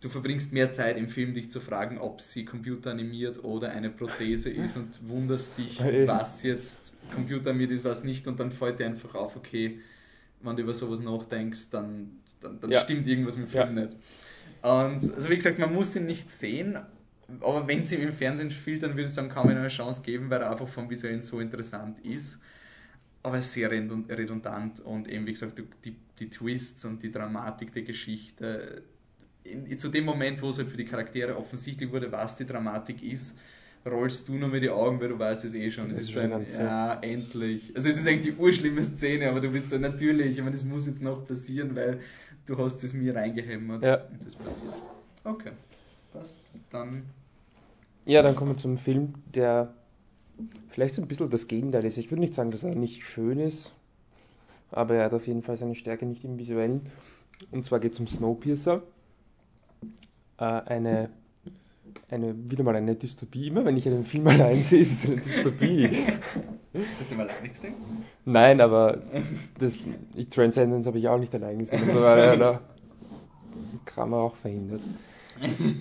Du 0.00 0.08
verbringst 0.08 0.52
mehr 0.52 0.72
Zeit 0.72 0.96
im 0.96 1.08
Film, 1.08 1.34
dich 1.34 1.50
zu 1.50 1.60
fragen, 1.60 1.98
ob 1.98 2.20
sie 2.20 2.44
computeranimiert 2.44 3.44
oder 3.44 3.70
eine 3.70 3.90
Prothese 3.90 4.50
ist 4.64 4.76
und 4.76 5.08
wunderst 5.08 5.56
dich, 5.58 5.78
was 6.06 6.42
jetzt 6.42 6.94
computeranimiert 7.14 7.70
ist, 7.70 7.84
was 7.84 8.02
nicht. 8.02 8.26
Und 8.26 8.40
dann 8.40 8.50
fällt 8.50 8.80
dir 8.80 8.86
einfach 8.86 9.14
auf, 9.14 9.36
okay, 9.36 9.78
wenn 10.42 10.56
du 10.56 10.62
über 10.62 10.74
sowas 10.74 11.00
nachdenkst, 11.00 11.70
dann, 11.70 12.18
dann, 12.40 12.58
dann 12.60 12.70
Ja. 12.70 12.80
stimmt 12.80 13.06
irgendwas 13.06 13.36
mit 13.36 13.46
dem 13.46 13.50
Film 13.50 13.74
nicht. 13.74 13.96
Und 14.62 15.14
also 15.14 15.28
wie 15.28 15.36
gesagt, 15.36 15.58
man 15.58 15.72
muss 15.72 15.94
ihn 15.94 16.06
nicht 16.06 16.30
sehen, 16.30 16.78
aber 17.40 17.68
wenn 17.68 17.84
sie 17.84 17.96
im 17.96 18.12
Fernsehen 18.12 18.50
spielt, 18.50 18.82
dann 18.82 18.92
würde 18.92 19.04
ich 19.04 19.12
sagen, 19.12 19.28
kann 19.28 19.46
man 19.46 19.54
ihm 19.54 19.60
eine 19.60 19.68
Chance 19.68 20.02
geben, 20.02 20.30
weil 20.30 20.40
er 20.40 20.50
einfach 20.50 20.66
vom 20.66 20.90
Visuellen 20.90 21.22
so 21.22 21.38
interessant 21.40 22.00
ist. 22.00 22.40
Aber 23.22 23.36
er 23.36 23.42
sehr 23.42 23.70
redund- 23.70 24.08
redundant 24.08 24.80
und 24.80 25.08
eben, 25.08 25.26
wie 25.26 25.32
gesagt, 25.32 25.62
die, 25.84 25.94
die 26.18 26.30
Twists 26.30 26.84
und 26.84 27.02
die 27.02 27.10
Dramatik 27.12 27.72
der 27.72 27.82
Geschichte. 27.82 28.82
In, 29.44 29.78
zu 29.78 29.88
dem 29.88 30.04
Moment, 30.04 30.40
wo 30.42 30.48
es 30.50 30.58
halt 30.58 30.68
für 30.68 30.76
die 30.76 30.84
Charaktere 30.84 31.36
offensichtlich 31.36 31.90
wurde, 31.92 32.10
was 32.12 32.36
die 32.36 32.46
Dramatik 32.46 33.02
ist, 33.02 33.36
rollst 33.86 34.28
du 34.28 34.34
nur 34.34 34.48
mit 34.48 34.62
die 34.62 34.70
Augen, 34.70 35.00
weil 35.00 35.08
du 35.08 35.18
weißt 35.18 35.44
es 35.44 35.54
eh 35.54 35.70
schon. 35.70 35.90
Es 35.90 35.96
Das 35.96 36.02
ist 36.04 36.08
ist 36.10 36.14
schon 36.14 36.32
ein, 36.32 36.46
ja, 36.58 36.94
endlich. 37.00 37.74
Also 37.74 37.88
es 37.88 37.98
ist 37.98 38.06
eigentlich 38.06 38.34
die 38.34 38.40
urschlimme 38.40 38.82
Szene, 38.84 39.28
aber 39.30 39.40
du 39.40 39.50
bist 39.50 39.70
so 39.70 39.78
natürlich, 39.78 40.32
ich 40.36 40.38
meine, 40.38 40.52
das 40.52 40.64
muss 40.64 40.86
jetzt 40.86 41.02
noch 41.02 41.26
passieren, 41.26 41.74
weil 41.74 42.00
du 42.46 42.56
hast 42.58 42.82
es 42.84 42.92
mir 42.92 43.14
reingehämmert 43.14 43.82
Ja. 43.84 44.04
und 44.04 44.24
das 44.24 44.34
passiert. 44.36 44.74
Okay, 45.24 45.52
passt. 46.12 46.40
Dann 46.70 47.04
Ja, 48.04 48.22
dann 48.22 48.34
kommen 48.36 48.52
wir 48.52 48.58
zum 48.58 48.76
Film, 48.76 49.14
der 49.34 49.74
vielleicht 50.68 50.94
so 50.94 51.02
ein 51.02 51.08
bisschen 51.08 51.30
das 51.30 51.48
Gegenteil 51.48 51.84
ist. 51.84 51.98
Ich 51.98 52.10
würde 52.10 52.20
nicht 52.20 52.34
sagen, 52.34 52.50
dass 52.50 52.64
er 52.64 52.74
nicht 52.74 53.02
schön 53.02 53.38
ist, 53.38 53.74
aber 54.70 54.94
er 54.94 55.04
hat 55.06 55.14
auf 55.14 55.26
jeden 55.26 55.42
Fall 55.42 55.56
seine 55.56 55.74
Stärke 55.74 56.06
nicht 56.06 56.24
im 56.24 56.38
Visuellen. 56.38 56.82
Und 57.50 57.64
zwar 57.64 57.80
geht 57.80 57.92
es 57.94 58.00
um 58.00 58.06
Snowpiercer. 58.06 58.82
Äh, 60.38 60.44
eine, 60.44 61.10
eine, 62.10 62.34
wieder 62.50 62.64
mal 62.64 62.76
eine 62.76 62.94
Dystopie. 62.94 63.48
Immer 63.48 63.64
wenn 63.64 63.76
ich 63.76 63.86
einen 63.86 64.04
Film 64.04 64.26
allein 64.28 64.62
sehe, 64.62 64.80
ist 64.80 64.92
es 64.92 65.06
eine 65.06 65.20
Dystopie. 65.20 65.88
hast 66.98 67.10
du 67.10 67.14
mal 67.14 67.28
alleine 67.28 67.48
gesehen? 67.48 67.74
Nein, 68.24 68.60
aber 68.60 68.98
das, 69.58 69.78
ich, 70.14 70.28
Transcendence 70.28 70.86
habe 70.86 70.98
ich 70.98 71.08
auch 71.08 71.18
nicht 71.18 71.34
allein 71.34 71.58
gesehen. 71.58 71.82
Das 71.86 71.96
war 71.96 72.18
ja 72.18 72.36
da 72.36 72.60
Kramer 73.84 74.18
auch 74.18 74.36
verhindert. 74.36 74.82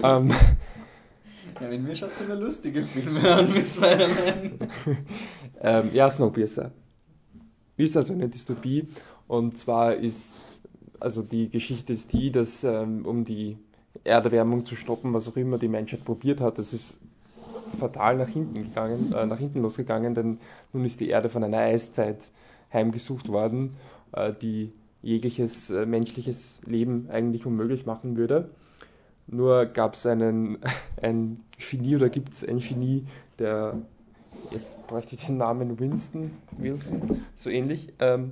ähm, 0.03 0.31
Ja, 1.61 1.67
mit 1.67 1.83
mir 1.83 1.95
schaust 1.95 2.19
du 2.19 2.25
immer 2.25 2.35
lustige 2.35 2.83
Filme 2.83 3.29
an 3.29 3.53
mit 3.53 3.67
Spider-Man. 3.67 4.59
Ähm, 5.61 5.89
ja, 5.93 6.09
Snowpiercer. 6.09 6.71
Ist 7.75 7.97
also 7.97 8.13
eine 8.13 8.29
Dystopie. 8.29 8.87
Und 9.27 9.57
zwar 9.57 9.93
ist, 9.93 10.41
also 11.01 11.21
die 11.21 11.49
Geschichte 11.49 11.91
ist 11.91 12.13
die, 12.13 12.31
dass 12.31 12.63
ähm, 12.63 13.05
um 13.05 13.25
die 13.25 13.57
Erderwärmung 14.05 14.65
zu 14.65 14.75
stoppen, 14.75 15.13
was 15.13 15.27
auch 15.27 15.35
immer 15.35 15.57
die 15.57 15.67
Menschheit 15.67 16.05
probiert 16.05 16.39
hat, 16.39 16.57
das 16.59 16.71
ist 16.71 16.97
fatal 17.77 18.17
nach 18.17 18.29
hinten 18.29 18.55
gegangen, 18.55 19.13
äh, 19.13 19.25
nach 19.25 19.37
hinten 19.37 19.61
losgegangen, 19.61 20.15
denn 20.15 20.39
nun 20.73 20.85
ist 20.85 20.99
die 20.99 21.09
Erde 21.09 21.29
von 21.29 21.43
einer 21.43 21.57
Eiszeit 21.57 22.29
heimgesucht 22.71 23.29
worden, 23.29 23.75
äh, 24.13 24.33
die 24.33 24.71
jegliches 25.01 25.69
äh, 25.69 25.85
menschliches 25.85 26.59
Leben 26.65 27.09
eigentlich 27.09 27.45
unmöglich 27.45 27.85
machen 27.85 28.17
würde. 28.17 28.49
Nur 29.31 29.65
gab 29.67 29.93
es 29.93 30.05
einen 30.05 30.57
ein 31.01 31.43
Genie 31.57 31.95
oder 31.95 32.09
gibt 32.09 32.33
es 32.33 32.45
ein 32.45 32.59
Genie, 32.59 33.05
der 33.37 33.77
jetzt 34.51 34.85
bräuchte 34.87 35.15
ich 35.15 35.25
den 35.25 35.37
Namen 35.37 35.79
Winston, 35.79 36.31
Wilson, 36.57 37.23
so 37.35 37.49
ähnlich, 37.49 37.93
ähm, 37.99 38.31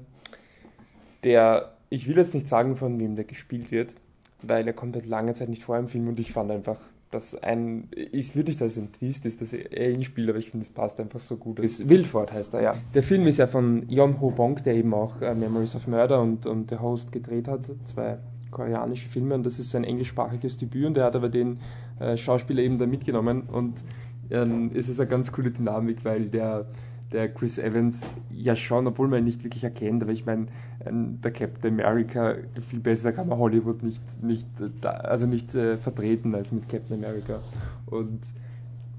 der, 1.24 1.74
ich 1.90 2.08
will 2.08 2.18
jetzt 2.18 2.34
nicht 2.34 2.48
sagen, 2.48 2.78
von 2.78 3.00
wem 3.00 3.16
der 3.16 3.26
gespielt 3.26 3.72
wird, 3.72 3.96
weil 4.42 4.66
er 4.68 4.74
kommt 4.74 4.96
halt 4.96 5.06
lange 5.06 5.34
Zeit 5.34 5.50
nicht 5.50 5.64
vor 5.64 5.78
im 5.78 5.88
Film 5.88 6.08
und 6.08 6.20
ich 6.20 6.32
fand 6.32 6.52
einfach, 6.52 6.80
dass 7.12 7.36
ein, 7.36 7.90
ich 7.92 8.36
würde 8.36 8.52
nicht 8.52 8.62
als 8.62 8.78
ein 8.78 8.92
Twist 8.92 9.26
ist, 9.26 9.42
dass 9.42 9.54
er 9.54 9.90
ihn 9.90 10.04
spielt, 10.04 10.30
aber 10.30 10.40
ich 10.40 10.52
finde, 10.52 10.66
es 10.66 10.70
passt 10.72 11.00
einfach 11.00 11.22
so 11.22 11.38
gut. 11.38 11.60
Es, 11.60 11.88
Wilford 11.88 12.34
heißt 12.34 12.54
er, 12.54 12.62
ja. 12.62 12.76
Der 12.94 13.04
Film 13.04 13.26
ist 13.28 13.38
ja 13.38 13.48
von 13.48 13.88
Yon 13.88 14.20
Ho 14.20 14.32
Bong, 14.32 14.56
der 14.64 14.76
eben 14.76 14.94
auch 14.94 15.22
äh, 15.22 15.34
Memories 15.34 15.76
of 15.76 15.88
Murder 15.88 16.22
und, 16.22 16.46
und 16.46 16.70
The 16.70 16.78
Host 16.78 17.12
gedreht 17.12 17.48
hat, 17.48 17.72
zwei 17.86 18.18
koreanische 18.58 19.08
Filme 19.08 19.36
und 19.36 19.46
das 19.46 19.60
ist 19.60 19.72
sein 19.72 19.84
englischsprachiges 19.84 20.58
Debüt 20.58 20.86
und 20.88 20.98
er 20.98 21.06
hat 21.06 21.16
aber 21.16 21.30
den 21.30 21.60
äh, 22.00 22.18
Schauspieler 22.18 22.64
eben 22.64 22.80
da 22.80 22.88
mitgenommen 22.88 23.44
und 23.44 23.84
ähm, 24.32 24.72
es 24.74 24.90
ist 24.90 25.00
eine 25.00 25.10
ganz 25.10 25.32
coole 25.32 25.52
Dynamik, 25.52 26.04
weil 26.04 26.26
der, 26.26 26.66
der 27.12 27.30
Chris 27.30 27.60
Evans 27.60 28.10
ja 28.32 28.56
schon, 28.56 28.88
obwohl 28.88 29.08
man 29.08 29.20
ihn 29.20 29.26
nicht 29.26 29.44
wirklich 29.44 29.64
erkennt, 29.64 30.02
aber 30.02 30.12
ich 30.12 30.26
meine, 30.26 30.48
ähm, 30.86 31.22
der 31.22 31.32
Captain 31.32 31.80
America, 31.80 32.36
viel 32.68 32.80
besser 32.80 33.12
kann 33.14 33.30
man 33.30 33.38
Hollywood 33.38 33.84
nicht, 33.84 34.24
nicht, 34.24 34.48
äh, 34.60 34.88
also 34.88 35.28
nicht 35.28 35.54
äh, 35.56 35.78
vertreten 35.78 36.34
als 36.36 36.52
mit 36.52 36.68
Captain 36.68 36.98
America. 36.98 37.40
Und 37.86 38.34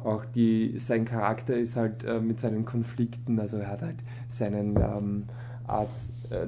auch 0.05 0.25
die, 0.25 0.79
sein 0.79 1.05
Charakter 1.05 1.57
ist 1.57 1.77
halt 1.77 2.05
äh, 2.05 2.21
mit 2.21 2.39
seinen 2.41 2.65
Konflikten, 2.65 3.39
also 3.41 3.57
er 3.57 3.69
hat 3.69 3.83
halt 3.83 3.97
seinen 4.29 4.77
ähm, 4.77 5.25
Art, 5.67 5.91
äh, 6.31 6.47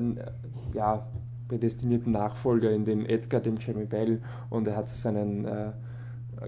ja, 0.74 1.06
prädestinierten 1.50 2.12
Nachfolger 2.12 2.70
in 2.70 2.84
dem 2.84 3.04
Edgar, 3.04 3.40
dem 3.40 3.56
Jamie 3.58 3.84
Bell, 3.84 4.22
und 4.50 4.68
er 4.68 4.76
hat 4.76 4.88
so 4.88 4.96
seinen 4.96 5.44
äh, 5.44 5.72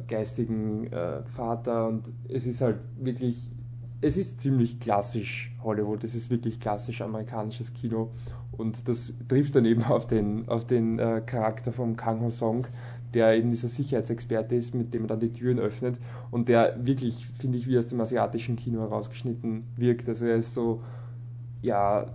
geistigen 0.06 0.90
äh, 0.92 1.22
Vater 1.24 1.88
und 1.88 2.10
es 2.28 2.46
ist 2.46 2.60
halt 2.60 2.78
wirklich 2.98 3.50
es 4.04 4.16
ist 4.16 4.40
ziemlich 4.40 4.80
klassisch 4.80 5.54
Hollywood, 5.62 6.02
es 6.02 6.16
ist 6.16 6.30
wirklich 6.30 6.58
klassisch 6.58 7.02
amerikanisches 7.02 7.72
Kino 7.72 8.10
und 8.50 8.88
das 8.88 9.14
trifft 9.28 9.54
dann 9.54 9.64
eben 9.64 9.84
auf 9.84 10.06
den, 10.06 10.48
auf 10.48 10.66
den 10.66 10.98
äh, 10.98 11.22
Charakter 11.24 11.72
von 11.72 11.96
Kang 11.96 12.20
Ho 12.20 12.30
Song, 12.30 12.66
der 13.14 13.36
eben 13.36 13.50
dieser 13.50 13.68
Sicherheitsexperte 13.68 14.56
ist, 14.56 14.74
mit 14.74 14.92
dem 14.92 15.04
er 15.04 15.08
dann 15.08 15.20
die 15.20 15.32
Türen 15.32 15.58
öffnet 15.58 15.98
und 16.30 16.48
der 16.48 16.76
wirklich, 16.84 17.26
finde 17.38 17.58
ich, 17.58 17.68
wie 17.68 17.78
aus 17.78 17.86
dem 17.86 18.00
asiatischen 18.00 18.56
Kino 18.56 18.80
herausgeschnitten 18.80 19.60
wirkt. 19.76 20.08
Also 20.08 20.26
er 20.26 20.36
ist 20.36 20.52
so, 20.52 20.82
ja, 21.62 22.06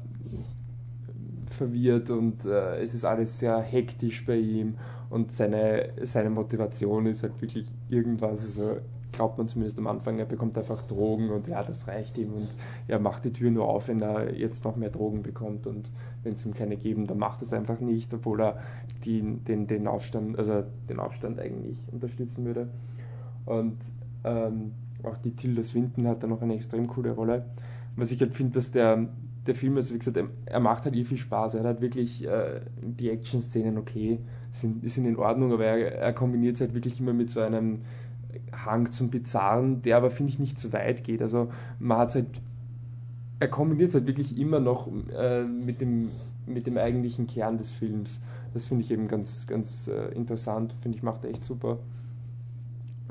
verwirrt 1.57 2.09
und 2.09 2.45
äh, 2.45 2.81
es 2.81 2.93
ist 2.93 3.05
alles 3.05 3.39
sehr 3.39 3.59
hektisch 3.59 4.25
bei 4.25 4.37
ihm 4.37 4.75
und 5.09 5.31
seine, 5.31 5.89
seine 6.03 6.29
Motivation 6.29 7.05
ist 7.05 7.23
halt 7.23 7.41
wirklich 7.41 7.67
irgendwas. 7.89 8.45
Also 8.45 8.77
glaubt 9.11 9.37
man 9.37 9.47
zumindest 9.47 9.79
am 9.79 9.87
Anfang, 9.87 10.19
er 10.19 10.25
bekommt 10.25 10.57
einfach 10.57 10.81
Drogen 10.83 11.29
und 11.29 11.47
ja, 11.47 11.63
das 11.63 11.87
reicht 11.87 12.17
ihm 12.17 12.33
und 12.33 12.47
er 12.87 12.99
macht 12.99 13.25
die 13.25 13.33
Tür 13.33 13.51
nur 13.51 13.67
auf, 13.67 13.87
wenn 13.87 14.01
er 14.01 14.33
jetzt 14.35 14.63
noch 14.63 14.75
mehr 14.75 14.89
Drogen 14.89 15.23
bekommt 15.23 15.65
und 15.67 15.89
wenn 16.23 16.33
es 16.33 16.45
ihm 16.45 16.53
keine 16.53 16.77
geben, 16.77 17.07
dann 17.07 17.17
macht 17.17 17.39
er 17.39 17.43
es 17.43 17.53
einfach 17.53 17.79
nicht, 17.79 18.13
obwohl 18.13 18.41
er 18.41 18.59
die, 19.05 19.21
den, 19.21 19.67
den 19.67 19.87
Aufstand, 19.87 20.37
also 20.37 20.63
den 20.89 20.99
Aufstand 20.99 21.39
eigentlich 21.39 21.77
unterstützen 21.91 22.45
würde. 22.45 22.69
Und 23.45 23.77
ähm, 24.23 24.73
auch 25.03 25.17
die 25.17 25.31
Tilda 25.31 25.63
Swinton 25.63 26.07
hat 26.07 26.23
da 26.23 26.27
noch 26.27 26.41
eine 26.41 26.55
extrem 26.55 26.87
coole 26.87 27.11
Rolle. 27.11 27.45
Was 27.95 28.11
ich 28.11 28.19
halt 28.19 28.33
finde, 28.33 28.53
dass 28.53 28.71
der, 28.71 29.07
der 29.47 29.55
Film, 29.55 29.75
also 29.75 29.93
wie 29.93 29.99
gesagt, 29.99 30.19
er 30.45 30.59
macht 30.59 30.85
halt 30.85 30.95
eh 30.95 31.03
viel 31.03 31.17
Spaß. 31.17 31.55
Er 31.55 31.63
hat 31.63 31.81
wirklich 31.81 32.25
äh, 32.25 32.61
die 32.81 33.09
Action-Szenen 33.09 33.77
okay, 33.77 34.19
sind, 34.51 34.89
sind 34.89 35.05
in 35.05 35.17
Ordnung, 35.17 35.53
aber 35.53 35.65
er, 35.65 35.95
er 35.95 36.13
kombiniert 36.13 36.55
es 36.55 36.61
halt 36.61 36.73
wirklich 36.73 36.99
immer 36.99 37.13
mit 37.13 37.29
so 37.29 37.39
einem 37.39 37.81
Hang 38.51 38.91
zum 38.91 39.09
Bizarren, 39.09 39.81
der 39.81 39.97
aber, 39.97 40.09
finde 40.09 40.31
ich, 40.31 40.39
nicht 40.39 40.59
zu 40.59 40.73
weit 40.73 41.03
geht. 41.03 41.21
Also 41.21 41.49
man 41.79 41.97
hat 41.97 42.15
halt, 42.15 42.41
er 43.39 43.47
kombiniert 43.47 43.89
es 43.89 43.95
halt 43.95 44.07
wirklich 44.07 44.37
immer 44.37 44.59
noch 44.59 44.89
äh, 45.17 45.43
mit, 45.43 45.81
dem, 45.81 46.09
mit 46.45 46.67
dem 46.67 46.77
eigentlichen 46.77 47.27
Kern 47.27 47.57
des 47.57 47.71
Films. 47.73 48.21
Das 48.53 48.65
finde 48.65 48.83
ich 48.83 48.91
eben 48.91 49.07
ganz, 49.07 49.47
ganz 49.47 49.87
äh, 49.87 50.13
interessant, 50.13 50.75
finde 50.81 50.97
ich, 50.97 51.03
macht 51.03 51.25
echt 51.25 51.43
super. 51.43 51.77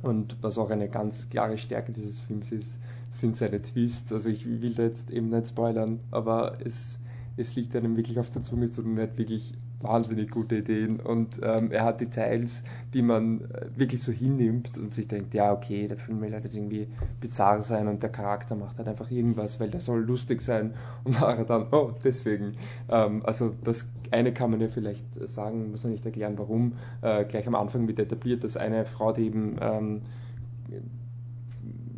Und 0.03 0.37
was 0.41 0.59
auch 0.59 0.71
eine 0.71 0.89
ganz 0.89 1.29
klare 1.29 1.57
Stärke 1.57 1.93
dieses 1.93 2.19
Films 2.19 2.53
ist, 2.53 2.79
sind 3.11 3.37
seine 3.37 3.63
Twists. 3.63 4.13
Also 4.13 4.31
ich 4.31 4.47
will 4.47 4.75
da 4.75 4.85
jetzt 4.85 5.11
eben 5.11 5.29
nicht 5.29 5.49
spoilern, 5.49 6.01
aber 6.11 6.59
es, 6.65 7.01
es 7.37 7.55
liegt 7.55 7.75
einem 7.77 7.97
wirklich 7.97 8.19
auf 8.19 8.31
der 8.31 8.43
Zunge, 8.43 8.71
zu 8.71 8.83
tun, 8.83 8.97
er 8.97 9.05
hat 9.05 9.19
wirklich 9.19 9.55
wahnsinnig 9.81 10.31
gute 10.31 10.57
Ideen 10.57 11.01
und 11.01 11.41
ähm, 11.43 11.71
er 11.71 11.85
hat 11.85 12.01
Details, 12.01 12.63
die 12.95 13.03
man 13.03 13.43
äh, 13.43 13.67
wirklich 13.77 14.03
so 14.03 14.11
hinnimmt 14.13 14.79
und 14.79 14.95
sich 14.95 15.07
denkt, 15.07 15.35
ja 15.35 15.53
okay, 15.53 15.87
der 15.87 15.99
Film 15.99 16.21
will 16.21 16.33
halt 16.33 16.45
jetzt 16.45 16.57
irgendwie 16.57 16.89
bizarr 17.21 17.63
sein 17.63 17.87
und 17.89 18.03
der 18.03 18.11
Charakter 18.11 18.57
macht 18.57 18.79
halt 18.79 18.89
einfach 18.89 19.11
irgendwas, 19.11 19.61
weil 19.61 19.69
der 19.69 19.81
soll 19.81 20.03
lustig 20.03 20.41
sein 20.41 20.73
und 21.05 21.21
nachher 21.21 21.45
dann, 21.45 21.67
oh, 21.73 21.93
deswegen. 22.03 22.55
Ähm, 22.89 23.23
also 23.25 23.55
das 23.65 23.89
eine 24.11 24.33
kann 24.33 24.51
man 24.51 24.61
ja 24.61 24.69
vielleicht 24.69 25.29
sagen, 25.29 25.71
muss 25.71 25.83
man 25.83 25.93
nicht 25.93 26.07
erklären, 26.07 26.39
warum. 26.39 26.73
Äh, 27.03 27.25
gleich 27.25 27.47
am 27.47 27.55
Anfang 27.55 27.87
wird 27.87 27.99
etabliert, 27.99 28.45
dass 28.45 28.57
eine 28.57 28.87
Frau, 28.87 29.13
die 29.13 29.27
eben, 29.27 29.57
ähm, 29.61 30.03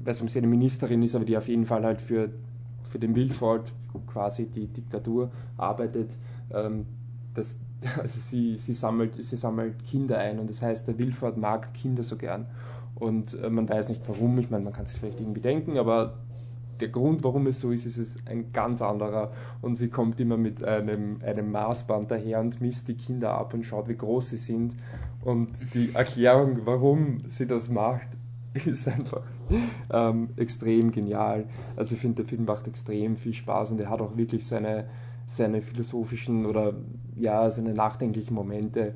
weiß 0.09 0.17
nicht, 0.17 0.31
ob 0.31 0.31
sie 0.31 0.38
eine 0.38 0.49
Ministerin 0.49 1.03
ist, 1.03 1.15
aber 1.15 1.25
die 1.25 1.37
auf 1.37 1.49
jeden 1.49 1.67
Fall 1.67 1.85
halt 1.85 2.00
für, 2.00 2.31
für 2.85 2.99
den 2.99 3.15
Wilford 3.15 3.73
quasi 4.07 4.47
die 4.47 4.67
Diktatur 4.67 5.31
arbeitet, 5.57 6.19
ähm, 6.53 6.87
dass 7.35 7.57
also 7.99 8.19
sie, 8.19 8.57
sie, 8.57 8.73
sammelt, 8.73 9.23
sie 9.23 9.37
sammelt 9.37 9.85
Kinder 9.85 10.19
ein 10.19 10.38
und 10.38 10.50
das 10.50 10.62
heißt, 10.62 10.88
der 10.88 10.99
Wilford 10.99 11.37
mag 11.37 11.73
Kinder 11.75 12.03
so 12.03 12.17
gern. 12.17 12.47
Und 12.97 13.41
äh, 13.41 13.49
man 13.49 13.69
weiß 13.69 13.91
nicht 13.91 14.03
warum, 14.09 14.37
ich 14.38 14.50
meine, 14.50 14.65
man 14.65 14.73
kann 14.73 14.85
es 14.85 14.99
vielleicht 14.99 15.21
irgendwie 15.21 15.41
denken, 15.41 15.79
aber 15.79 16.15
der 16.81 16.88
Grund, 16.88 17.23
warum 17.25 17.47
es 17.47 17.61
so 17.61 17.71
ist, 17.71 17.87
ist 17.87 17.99
es 17.99 18.17
ein 18.27 18.53
ganz 18.53 18.83
anderer. 18.83 19.33
Und 19.61 19.77
sie 19.77 19.88
kommt 19.88 20.21
immer 20.21 20.37
mit 20.37 20.62
einem, 20.62 21.21
einem 21.23 21.50
Maßband 21.50 22.11
daher 22.11 22.41
und 22.41 22.61
misst 22.61 22.88
die 22.88 22.95
Kinder 22.95 23.33
ab 23.33 23.55
und 23.55 23.65
schaut, 23.65 23.88
wie 23.88 23.97
groß 23.97 24.31
sie 24.31 24.37
sind. 24.37 24.77
Und 25.25 25.75
die 25.75 25.91
Erklärung, 25.95 26.61
warum 26.65 27.19
sie 27.29 27.47
das 27.47 27.69
macht, 27.69 28.09
ist 28.67 28.88
einfach 28.88 29.23
ähm, 29.90 30.31
extrem 30.37 30.90
genial. 30.90 31.47
Also 31.76 31.95
ich 31.95 32.00
finde, 32.00 32.23
der 32.23 32.26
Film 32.26 32.45
macht 32.45 32.67
extrem 32.67 33.17
viel 33.17 33.35
Spaß 33.35 33.73
und 33.73 33.81
er 33.81 33.90
hat 33.90 34.00
auch 34.00 34.17
wirklich 34.17 34.47
seine, 34.47 34.88
seine 35.26 35.62
philosophischen 35.62 36.47
oder 36.47 36.75
ja, 37.17 37.50
seine 37.50 37.75
nachdenklichen 37.75 38.35
Momente 38.35 38.95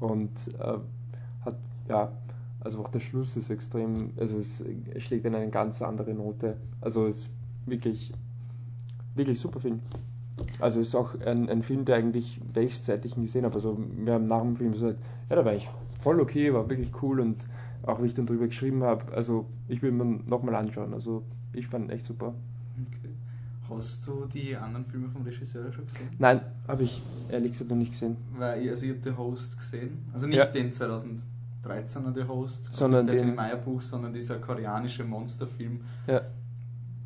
und 0.00 0.30
äh, 0.58 0.78
hat, 1.44 1.56
ja, 1.88 2.12
also 2.60 2.80
auch 2.80 2.88
der 2.88 3.00
Schluss 3.00 3.36
ist 3.36 3.50
extrem, 3.50 4.10
also 4.18 4.38
es 4.38 4.64
schlägt 4.98 5.24
in 5.24 5.34
eine 5.34 5.50
ganz 5.50 5.82
andere 5.82 6.14
Note. 6.14 6.56
Also 6.80 7.06
es 7.06 7.18
ist 7.18 7.30
wirklich, 7.64 8.12
wirklich 9.14 9.40
super 9.40 9.60
Film. 9.60 9.80
Also 10.60 10.80
ist 10.80 10.94
auch 10.94 11.18
ein, 11.20 11.48
ein 11.48 11.62
Film, 11.62 11.84
der 11.84 11.96
eigentlich 11.96 12.40
rechtzeitig 12.54 13.14
gesehen 13.14 13.44
habe. 13.44 13.54
Also 13.54 13.78
wir 13.96 14.14
haben 14.14 14.26
nach 14.26 14.42
dem 14.42 14.56
Film 14.56 14.72
gesagt, 14.72 14.98
ja, 15.30 15.36
da 15.36 15.44
war 15.44 15.54
ich 15.54 15.68
voll 16.00 16.20
okay, 16.20 16.52
war 16.52 16.68
wirklich 16.68 16.90
cool 17.02 17.20
und 17.20 17.48
auch 17.86 18.02
wie 18.02 18.06
ich 18.06 18.14
dann 18.14 18.26
drüber 18.26 18.46
geschrieben 18.46 18.82
habe, 18.82 19.12
also 19.12 19.46
ich 19.68 19.80
will 19.82 19.92
mir 19.92 20.04
nochmal 20.04 20.56
anschauen. 20.56 20.92
Also 20.92 21.24
ich 21.52 21.68
fand 21.68 21.86
ihn 21.86 21.90
echt 21.90 22.04
super. 22.04 22.34
Hast 23.68 24.06
du 24.06 24.26
die 24.26 24.56
anderen 24.56 24.84
Filme 24.86 25.08
vom 25.08 25.22
Regisseur 25.22 25.72
schon 25.72 25.86
gesehen? 25.86 26.10
Nein, 26.18 26.40
habe 26.68 26.84
ich 26.84 27.02
ehrlich 27.30 27.52
gesagt 27.52 27.70
noch 27.70 27.76
nicht 27.76 27.92
gesehen. 27.92 28.16
Weil 28.36 28.62
ich, 28.62 28.70
also 28.70 28.84
ich 28.84 28.90
habe 28.92 29.00
The 29.02 29.16
Host 29.16 29.58
gesehen. 29.58 30.04
Also 30.12 30.26
nicht 30.26 30.36
ja. 30.36 30.46
den 30.46 30.72
2013er 30.72 32.14
The 32.14 32.24
Host, 32.24 32.68
sondern 32.72 33.06
den 33.06 33.34
Meyer 33.34 33.56
Buch, 33.56 33.82
sondern 33.82 34.12
dieser 34.12 34.38
koreanische 34.38 35.04
Monsterfilm. 35.04 35.80
Ja. 36.06 36.22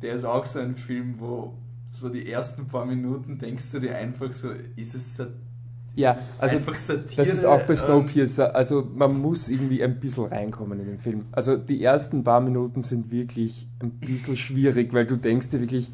Der 0.01 0.13
ist 0.13 0.23
auch 0.23 0.45
so 0.45 0.59
ein 0.59 0.75
Film, 0.75 1.15
wo 1.19 1.53
so 1.91 2.09
die 2.09 2.29
ersten 2.29 2.67
paar 2.67 2.85
Minuten 2.85 3.37
denkst 3.37 3.71
du 3.71 3.79
dir 3.79 3.95
einfach 3.95 4.31
so, 4.31 4.51
ist 4.75 4.95
es 4.95 5.21
ja, 5.95 6.17
also 6.39 6.57
das 6.59 7.27
ist 7.27 7.45
auch 7.45 7.63
bei 7.63 7.75
Snowpiercer. 7.75 8.55
Also 8.55 8.87
man 8.95 9.19
muss 9.19 9.49
irgendwie 9.49 9.83
ein 9.83 9.99
bisschen 9.99 10.25
reinkommen 10.25 10.79
in 10.79 10.87
den 10.87 10.99
Film. 10.99 11.25
Also 11.31 11.57
die 11.57 11.83
ersten 11.83 12.23
paar 12.23 12.39
Minuten 12.39 12.81
sind 12.81 13.11
wirklich 13.11 13.67
ein 13.81 13.91
bisschen 13.91 14.37
schwierig, 14.37 14.93
weil 14.93 15.05
du 15.05 15.17
denkst 15.17 15.49
dir 15.49 15.59
wirklich, 15.59 15.91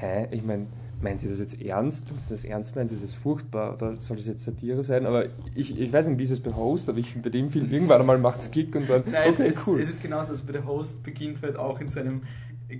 hä, 0.00 0.28
ich 0.32 0.44
meine, 0.44 0.66
meint 1.00 1.20
sie 1.20 1.28
das 1.28 1.38
jetzt 1.38 1.60
ernst? 1.62 2.10
Wenn 2.10 2.18
sie 2.18 2.28
das 2.28 2.44
ernst 2.44 2.76
meint, 2.76 2.92
ist 2.92 3.02
es 3.02 3.14
furchtbar 3.14 3.74
oder 3.74 3.96
soll 4.00 4.16
das 4.16 4.26
jetzt 4.26 4.44
Satire 4.44 4.82
sein? 4.82 5.06
Aber 5.06 5.24
ich, 5.54 5.78
ich 5.78 5.92
weiß 5.92 6.08
nicht, 6.08 6.18
wie 6.18 6.24
ist 6.24 6.30
es 6.30 6.40
bei 6.40 6.52
Host, 6.52 6.88
aber 6.88 6.98
ich 6.98 7.10
finde 7.10 7.30
bei 7.30 7.38
dem 7.38 7.50
Film 7.50 7.70
irgendwann 7.70 8.00
einmal 8.00 8.18
macht 8.18 8.40
es 8.40 8.50
Kick 8.50 8.74
und 8.74 8.88
dann, 8.88 9.04
Nein, 9.10 9.30
okay, 9.30 9.46
es, 9.46 9.66
cool. 9.66 9.80
Es 9.80 9.88
ist 9.88 10.02
genauso, 10.02 10.32
also 10.32 10.44
bei 10.44 10.52
der 10.52 10.66
Host 10.66 11.02
beginnt 11.02 11.42
halt 11.42 11.56
auch 11.56 11.80
in 11.80 11.88
seinem 11.88 12.22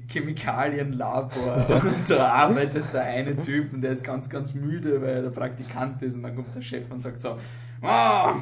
Chemikalienlabor 0.08 1.66
und 1.82 2.10
da 2.10 2.28
arbeitet 2.28 2.92
der 2.92 3.04
eine 3.04 3.36
Typ 3.36 3.72
und 3.72 3.80
der 3.80 3.92
ist 3.92 4.04
ganz, 4.04 4.28
ganz 4.28 4.52
müde, 4.52 5.00
weil 5.00 5.16
er 5.16 5.22
der 5.22 5.30
Praktikant 5.30 6.02
ist 6.02 6.16
und 6.16 6.24
dann 6.24 6.36
kommt 6.36 6.54
der 6.54 6.60
Chef 6.60 6.90
und 6.90 7.02
sagt 7.02 7.22
so, 7.22 7.36
oh, 7.82 8.32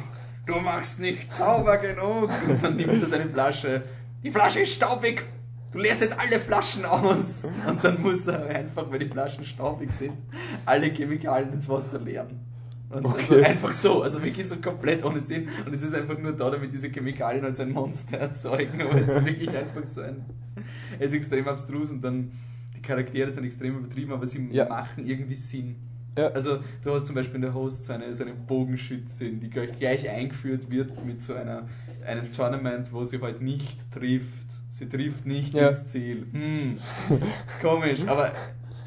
du 0.44 0.56
machst 0.56 0.98
nicht 0.98 1.30
sauber 1.30 1.78
genug. 1.78 2.30
Und 2.48 2.62
dann 2.62 2.76
nimmt 2.76 3.00
er 3.00 3.06
seine 3.06 3.28
Flasche, 3.28 3.82
die 4.24 4.30
Flasche 4.30 4.60
ist 4.60 4.72
staubig, 4.72 5.24
du 5.70 5.78
leerst 5.78 6.00
jetzt 6.00 6.18
alle 6.18 6.40
Flaschen 6.40 6.84
aus. 6.84 7.46
Und 7.66 7.84
dann 7.84 8.02
muss 8.02 8.26
er 8.26 8.46
einfach, 8.46 8.90
weil 8.90 8.98
die 8.98 9.08
Flaschen 9.08 9.44
staubig 9.44 9.92
sind, 9.92 10.14
alle 10.64 10.86
Chemikalien 10.88 11.52
ins 11.52 11.68
Wasser 11.68 12.00
leeren. 12.00 12.40
Und 12.96 13.06
okay. 13.06 13.16
also 13.18 13.34
einfach 13.42 13.72
so, 13.72 14.02
also 14.02 14.22
wirklich 14.22 14.46
so 14.46 14.56
komplett 14.56 15.04
ohne 15.04 15.20
Sinn. 15.20 15.48
Und 15.64 15.74
es 15.74 15.82
ist 15.82 15.94
einfach 15.94 16.18
nur 16.18 16.32
da, 16.32 16.50
damit 16.50 16.72
diese 16.72 16.88
Chemikalien 16.88 17.44
als 17.44 17.60
ein 17.60 17.72
Monster 17.72 18.18
erzeugen. 18.18 18.80
Aber 18.80 19.00
es 19.00 19.08
ist 19.08 19.24
wirklich 19.24 19.50
einfach 19.50 19.84
so 19.84 20.00
ein. 20.00 20.24
Es 20.98 21.08
ist 21.08 21.14
extrem 21.14 21.46
abstrus 21.48 21.90
und 21.90 22.02
dann 22.02 22.32
die 22.76 22.82
Charaktere 22.82 23.30
sind 23.30 23.44
extrem 23.44 23.78
übertrieben, 23.78 24.12
aber 24.12 24.26
sie 24.26 24.48
ja. 24.50 24.66
machen 24.66 25.06
irgendwie 25.06 25.34
Sinn. 25.34 25.76
Ja. 26.16 26.28
Also 26.28 26.60
du 26.82 26.94
hast 26.94 27.06
zum 27.06 27.14
Beispiel 27.14 27.36
in 27.36 27.42
der 27.42 27.54
Host 27.54 27.84
so 27.84 27.92
eine, 27.92 28.12
so 28.14 28.24
eine 28.24 28.32
Bogenschützin, 28.32 29.38
die 29.38 29.50
gleich, 29.50 29.78
gleich 29.78 30.08
eingeführt 30.08 30.70
wird 30.70 31.04
mit 31.04 31.20
so 31.20 31.34
einer, 31.34 31.68
einem 32.06 32.30
Tournament, 32.30 32.92
wo 32.92 33.04
sie 33.04 33.20
halt 33.20 33.42
nicht 33.42 33.92
trifft. 33.92 34.46
Sie 34.70 34.88
trifft 34.88 35.26
nicht 35.26 35.54
ja. 35.54 35.68
ins 35.68 35.86
Ziel. 35.86 36.26
Hm. 36.32 36.78
Komisch, 37.60 38.00
aber 38.06 38.32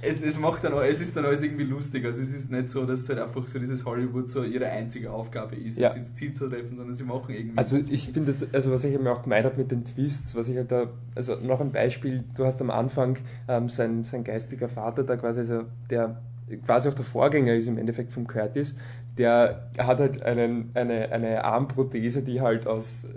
es, 0.02 0.22
es 0.22 0.40
macht 0.40 0.64
dann 0.64 0.74
auch, 0.74 0.82
es 0.82 1.02
ist 1.02 1.16
dann 1.16 1.26
alles 1.26 1.44
irgendwie 1.44 1.64
lustig. 1.64 2.06
Also 2.06 2.22
es 2.22 2.34
ist 2.34 2.52
nicht 2.52 2.68
so, 2.68 2.86
dass 2.86 3.08
halt 3.10 3.20
einfach 3.20 3.48
so 3.48 3.60
dieses 3.60 3.86
Hollywood 3.86 4.30
so 4.30 4.44
ihre 4.44 4.68
einzige 4.68 5.12
Aufgabe 5.12 5.56
ist, 5.56 5.78
ja. 5.78 5.88
jetzt 5.88 5.98
ins 5.98 6.14
Ziel 6.14 6.34
zu 6.34 6.48
treffen, 6.48 6.76
sondern 6.76 6.96
sie 6.96 7.04
machen 7.04 7.34
irgendwie. 7.34 7.58
Also 7.58 7.80
ich 7.90 8.06
finde 8.06 8.32
das, 8.32 8.54
also 8.54 8.72
was 8.72 8.84
ich 8.84 8.98
mir 9.00 9.12
auch 9.12 9.22
gemeint 9.22 9.46
habe 9.46 9.58
mit 9.58 9.72
den 9.72 9.84
Twists, 9.84 10.36
was 10.36 10.48
ich 10.50 10.58
halt 10.58 10.72
da, 10.72 10.88
also 11.16 11.36
noch 11.36 11.62
ein 11.62 11.72
Beispiel, 11.72 12.24
du 12.36 12.46
hast 12.46 12.62
am 12.62 12.70
Anfang 12.70 13.18
ähm, 13.48 13.70
sein, 13.70 14.04
sein 14.04 14.24
geistiger 14.24 14.70
Vater 14.70 15.04
da 15.04 15.18
quasi, 15.18 15.40
also 15.40 15.64
der 15.90 16.22
quasi 16.66 16.90
auch 16.90 16.94
der 16.94 17.06
Vorgänger 17.06 17.54
ist 17.54 17.68
im 17.68 17.78
Endeffekt 17.78 18.12
von 18.12 18.26
Curtis, 18.26 18.76
der 19.18 19.70
hat 19.78 20.00
halt 20.00 20.24
einen, 20.24 20.72
eine, 20.74 21.12
eine 21.12 21.44
Armprothese, 21.44 22.24
die 22.24 22.42
halt 22.42 22.68
aus 22.68 23.08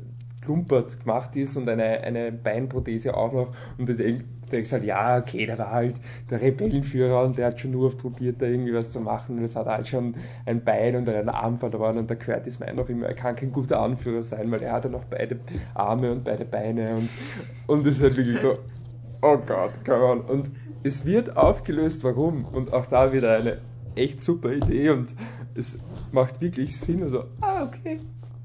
Klumpert 0.43 1.01
gemacht 1.01 1.35
ist 1.37 1.57
und 1.57 1.69
eine, 1.69 2.01
eine 2.01 2.33
Beinprothese 2.33 3.17
auch 3.17 3.33
noch 3.33 3.53
und 3.79 3.89
du 3.89 3.95
denkst, 3.95 4.25
denkst 4.51 4.73
halt, 4.73 4.85
ja, 4.85 5.17
okay, 5.19 5.47
der 5.47 5.59
war 5.59 5.71
halt 5.71 5.95
der 6.29 6.41
Rebellenführer 6.41 7.25
und 7.25 7.39
der 7.39 7.47
hat 7.47 7.61
schon 7.61 7.71
nur 7.71 7.97
probiert, 7.97 8.43
da 8.43 8.47
irgendwie 8.47 8.75
was 8.75 8.91
zu 8.91 9.01
machen 9.01 9.37
und 9.37 9.43
jetzt 9.43 9.57
hat 9.57 9.67
er 9.67 9.77
halt 9.77 9.89
schon 9.89 10.15
ein 10.45 10.63
Bein 10.63 10.97
und 10.97 11.09
einen 11.09 11.31
Arm 11.31 11.57
verloren 11.57 11.97
und 11.97 12.11
der 12.11 12.19
Curtis 12.19 12.59
meint 12.59 12.79
auch 12.79 12.89
immer, 12.89 13.07
er 13.07 13.15
kann 13.15 13.35
kein 13.35 13.51
guter 13.51 13.81
Anführer 13.81 14.23
sein, 14.23 14.51
weil 14.51 14.63
er 14.63 14.73
hat 14.73 14.85
ja 14.85 14.91
noch 14.91 15.05
beide 15.05 15.39
Arme 15.75 16.13
und 16.13 16.25
beide 16.25 16.45
Beine 16.45 16.97
und, 16.97 17.09
und 17.67 17.87
ist 17.87 18.03
halt 18.03 18.17
wirklich 18.17 18.41
so, 18.41 18.55
oh 19.23 19.39
Gott, 19.39 19.85
come 19.85 20.05
on. 20.05 20.21
Und 20.23 20.51
es 20.83 21.07
wird 21.07 21.37
aufgelöst, 21.37 22.05
warum. 22.05 22.45
Und 22.45 22.73
auch 22.73 22.87
da 22.87 23.13
wieder 23.13 23.39
eine 23.39 23.59
echt 23.95 24.21
super 24.21 24.53
Idee 24.53 24.91
und 24.91 25.15
es 25.55 25.79
macht 26.11 26.41
wirklich 26.41 26.79
Sinn. 26.79 27.03
Also, 27.03 27.25
ah, 27.41 27.65
okay, 27.65 28.01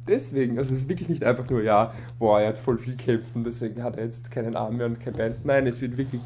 deswegen. 0.08 0.58
Also 0.58 0.74
es 0.74 0.82
ist 0.82 0.90
wirklich 0.90 1.10
nicht 1.10 1.24
einfach 1.24 1.50
nur, 1.50 1.62
ja, 1.62 1.94
boah, 2.20 2.42
er 2.42 2.50
hat 2.50 2.58
voll 2.58 2.78
viel 2.78 2.96
kämpfen, 2.96 3.44
deswegen 3.44 3.84
hat 3.84 3.98
er 3.98 4.06
jetzt 4.06 4.32
keinen 4.32 4.56
Arm 4.56 4.78
mehr 4.78 4.86
und 4.86 5.00
kein 5.00 5.14
Bein. 5.14 5.36
Nein, 5.44 5.68
es 5.68 5.82
wird 5.82 5.98
wirklich 5.98 6.22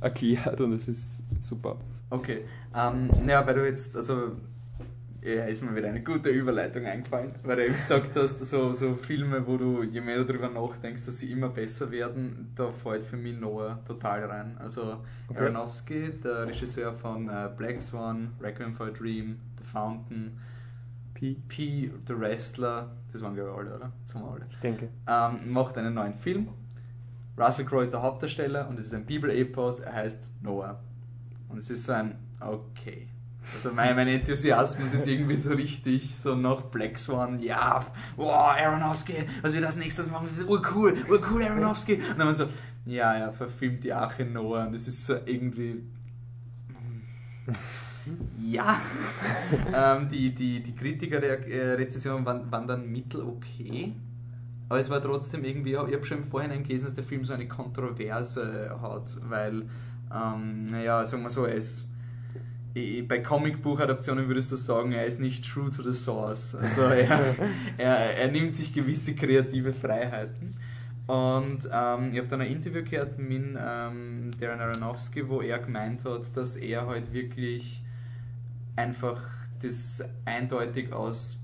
erklärt 0.00 0.60
und 0.60 0.72
es 0.72 0.88
ist 0.88 1.22
super. 1.40 1.76
Okay, 2.10 2.42
ähm, 2.76 3.10
ja, 3.26 3.46
weil 3.46 3.54
du 3.54 3.66
jetzt, 3.66 3.96
also 3.96 4.32
ja, 5.24 5.44
ist 5.46 5.62
mir 5.62 5.74
wieder 5.74 5.88
eine 5.88 6.02
gute 6.02 6.28
Überleitung 6.28 6.84
eingefallen, 6.84 7.34
weil 7.42 7.56
du 7.56 7.64
eben 7.66 7.74
gesagt 7.74 8.14
hast, 8.14 8.44
so, 8.44 8.74
so 8.74 8.94
Filme, 8.94 9.46
wo 9.46 9.56
du, 9.56 9.82
je 9.82 10.02
mehr 10.02 10.18
du 10.18 10.24
darüber 10.24 10.50
nachdenkst, 10.50 11.06
dass 11.06 11.18
sie 11.18 11.32
immer 11.32 11.48
besser 11.48 11.90
werden, 11.90 12.52
da 12.54 12.70
fällt 12.70 13.02
für 13.02 13.16
mich 13.16 13.38
Noah 13.38 13.82
total 13.86 14.24
rein. 14.24 14.56
Also 14.58 14.98
okay. 15.28 15.44
Aronofsky, 15.44 16.10
der 16.22 16.46
Regisseur 16.46 16.92
von 16.92 17.28
äh, 17.28 17.48
Black 17.56 17.80
Swan, 17.80 18.32
Requiem 18.38 18.74
for 18.74 18.88
a 18.88 18.90
Dream, 18.90 19.38
The 19.58 19.64
Fountain, 19.64 20.38
P. 21.14 21.36
P, 21.48 21.90
The 22.06 22.20
Wrestler, 22.20 22.90
das 23.14 23.22
waren 23.22 23.34
glaube 23.34 23.50
ich 23.50 23.56
alle, 23.56 23.76
oder? 23.76 23.92
Zum 24.04 24.24
alle. 24.24 24.44
Ich 24.50 24.58
denke. 24.58 24.88
Ähm, 25.06 25.52
macht 25.52 25.78
einen 25.78 25.94
neuen 25.94 26.14
Film. 26.14 26.48
Russell 27.38 27.64
Crowe 27.64 27.84
ist 27.84 27.92
der 27.92 28.02
Hauptdarsteller 28.02 28.68
und 28.68 28.76
es 28.76 28.86
ist 28.86 28.94
ein 28.94 29.06
Bibel-Epos, 29.06 29.78
er 29.78 29.92
heißt 29.92 30.28
Noah. 30.42 30.80
Und 31.48 31.58
es 31.58 31.70
ist 31.70 31.84
so 31.84 31.92
ein, 31.92 32.18
okay. 32.40 33.08
Also 33.52 33.70
mein, 33.72 33.94
mein 33.94 34.08
Enthusiasmus 34.08 34.94
ist 34.94 35.06
irgendwie 35.06 35.36
so 35.36 35.52
richtig 35.52 36.16
so 36.16 36.34
nach 36.34 36.62
Black 36.62 36.98
Swan, 36.98 37.40
ja, 37.40 37.84
wow, 38.16 38.56
Aronofsky, 38.58 39.26
was 39.42 39.54
wir 39.54 39.60
das 39.60 39.76
nächstes 39.76 40.10
machen, 40.10 40.26
das 40.26 40.38
ist 40.38 40.48
urcool, 40.48 40.96
urcool 41.08 41.44
Aronofsky. 41.44 42.00
Und 42.10 42.18
dann 42.18 42.34
so, 42.34 42.46
ja, 42.84 43.14
er 43.14 43.32
verfilmt 43.32 43.84
die 43.84 43.92
Arche 43.92 44.24
Noah 44.24 44.66
und 44.66 44.72
das 44.72 44.88
ist 44.88 45.06
so 45.06 45.14
irgendwie... 45.24 45.84
Ja, 48.38 48.80
ähm, 49.74 50.08
die, 50.08 50.34
die, 50.34 50.62
die 50.62 50.72
Kritiker-Rezessionen 50.72 52.24
waren, 52.24 52.50
waren 52.50 52.66
dann 52.66 52.90
mittel 52.90 53.22
okay. 53.22 53.92
Aber 54.68 54.78
es 54.78 54.90
war 54.90 55.02
trotzdem 55.02 55.44
irgendwie, 55.44 55.72
ich 55.72 55.78
habe 55.78 56.04
schon 56.04 56.18
im 56.18 56.24
Vorhinein 56.24 56.62
gelesen, 56.62 56.86
dass 56.86 56.94
der 56.94 57.04
Film 57.04 57.24
so 57.24 57.32
eine 57.32 57.46
Kontroverse 57.46 58.78
hat, 58.80 59.16
weil, 59.28 59.66
ähm, 60.14 60.66
naja, 60.66 61.04
sagen 61.04 61.22
wir 61.22 61.30
so, 61.30 61.44
ist 61.44 61.86
bei 62.74 63.20
Comicbuchadaptionen 63.20 64.26
würdest 64.26 64.50
du 64.50 64.56
sagen, 64.56 64.92
er 64.92 65.06
ist 65.06 65.20
nicht 65.20 65.48
true 65.48 65.70
to 65.70 65.82
the 65.82 65.92
source. 65.92 66.56
Also 66.56 66.82
er, 66.82 67.20
er, 67.78 68.18
er 68.18 68.30
nimmt 68.32 68.56
sich 68.56 68.72
gewisse 68.72 69.14
kreative 69.14 69.72
Freiheiten. 69.72 70.56
Und 71.06 71.68
ähm, 71.70 72.08
ich 72.12 72.18
habe 72.18 72.28
dann 72.28 72.40
ein 72.40 72.50
Interview 72.50 72.82
gehört 72.82 73.18
mit 73.18 73.44
ähm, 73.56 74.30
Darren 74.40 74.60
Aronofsky, 74.60 75.28
wo 75.28 75.40
er 75.40 75.58
gemeint 75.58 76.04
hat, 76.04 76.36
dass 76.36 76.56
er 76.56 76.86
halt 76.86 77.12
wirklich 77.12 77.83
einfach 78.76 79.20
das 79.60 80.02
eindeutig 80.24 80.92
aus 80.92 81.38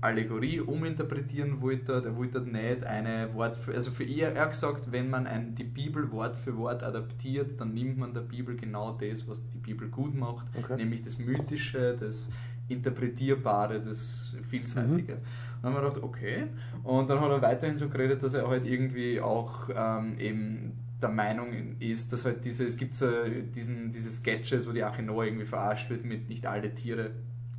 Allegorie 0.00 0.60
uminterpretieren 0.60 1.60
wollte. 1.60 2.02
Er 2.04 2.16
wollte 2.16 2.40
nicht 2.40 2.84
eine 2.84 3.34
Wort 3.34 3.56
für, 3.56 3.74
also 3.74 3.90
für 3.90 4.04
ihr, 4.04 4.28
er 4.28 4.42
hat 4.42 4.50
gesagt, 4.52 4.92
wenn 4.92 5.10
man 5.10 5.26
ein, 5.26 5.54
die 5.54 5.64
Bibel 5.64 6.10
Wort 6.12 6.36
für 6.36 6.56
Wort 6.56 6.82
adaptiert, 6.82 7.58
dann 7.60 7.74
nimmt 7.74 7.98
man 7.98 8.12
der 8.12 8.20
Bibel 8.20 8.56
genau 8.56 8.92
das, 8.92 9.26
was 9.26 9.48
die 9.48 9.58
Bibel 9.58 9.88
gut 9.88 10.14
macht, 10.14 10.46
okay. 10.56 10.76
nämlich 10.76 11.02
das 11.02 11.18
Mythische, 11.18 11.96
das 11.98 12.30
Interpretierbare, 12.68 13.80
das 13.80 14.36
Vielseitige. 14.48 15.14
Mhm. 15.14 15.18
Und 15.18 15.62
dann 15.62 15.74
haben 15.74 15.82
wir 15.82 15.88
gedacht, 15.88 16.02
okay. 16.02 16.44
Und 16.82 17.08
dann 17.08 17.20
hat 17.20 17.30
er 17.30 17.42
weiterhin 17.42 17.74
so 17.74 17.88
geredet, 17.88 18.22
dass 18.22 18.34
er 18.34 18.46
halt 18.46 18.66
irgendwie 18.66 19.20
auch 19.20 19.70
ähm, 19.74 20.18
eben 20.18 20.72
der 21.00 21.08
Meinung 21.10 21.78
ist, 21.78 22.12
dass 22.12 22.24
halt 22.24 22.44
diese, 22.44 22.64
es 22.64 22.76
gibt 22.76 22.94
so 22.94 23.06
diesen, 23.54 23.90
diese 23.90 24.10
Sketches, 24.10 24.66
wo 24.66 24.72
die 24.72 24.82
Arche 24.82 25.02
Noah 25.02 25.24
irgendwie 25.24 25.44
verarscht 25.44 25.90
wird 25.90 26.04
mit 26.04 26.28
nicht 26.28 26.46
alle 26.46 26.74
Tiere 26.74 27.10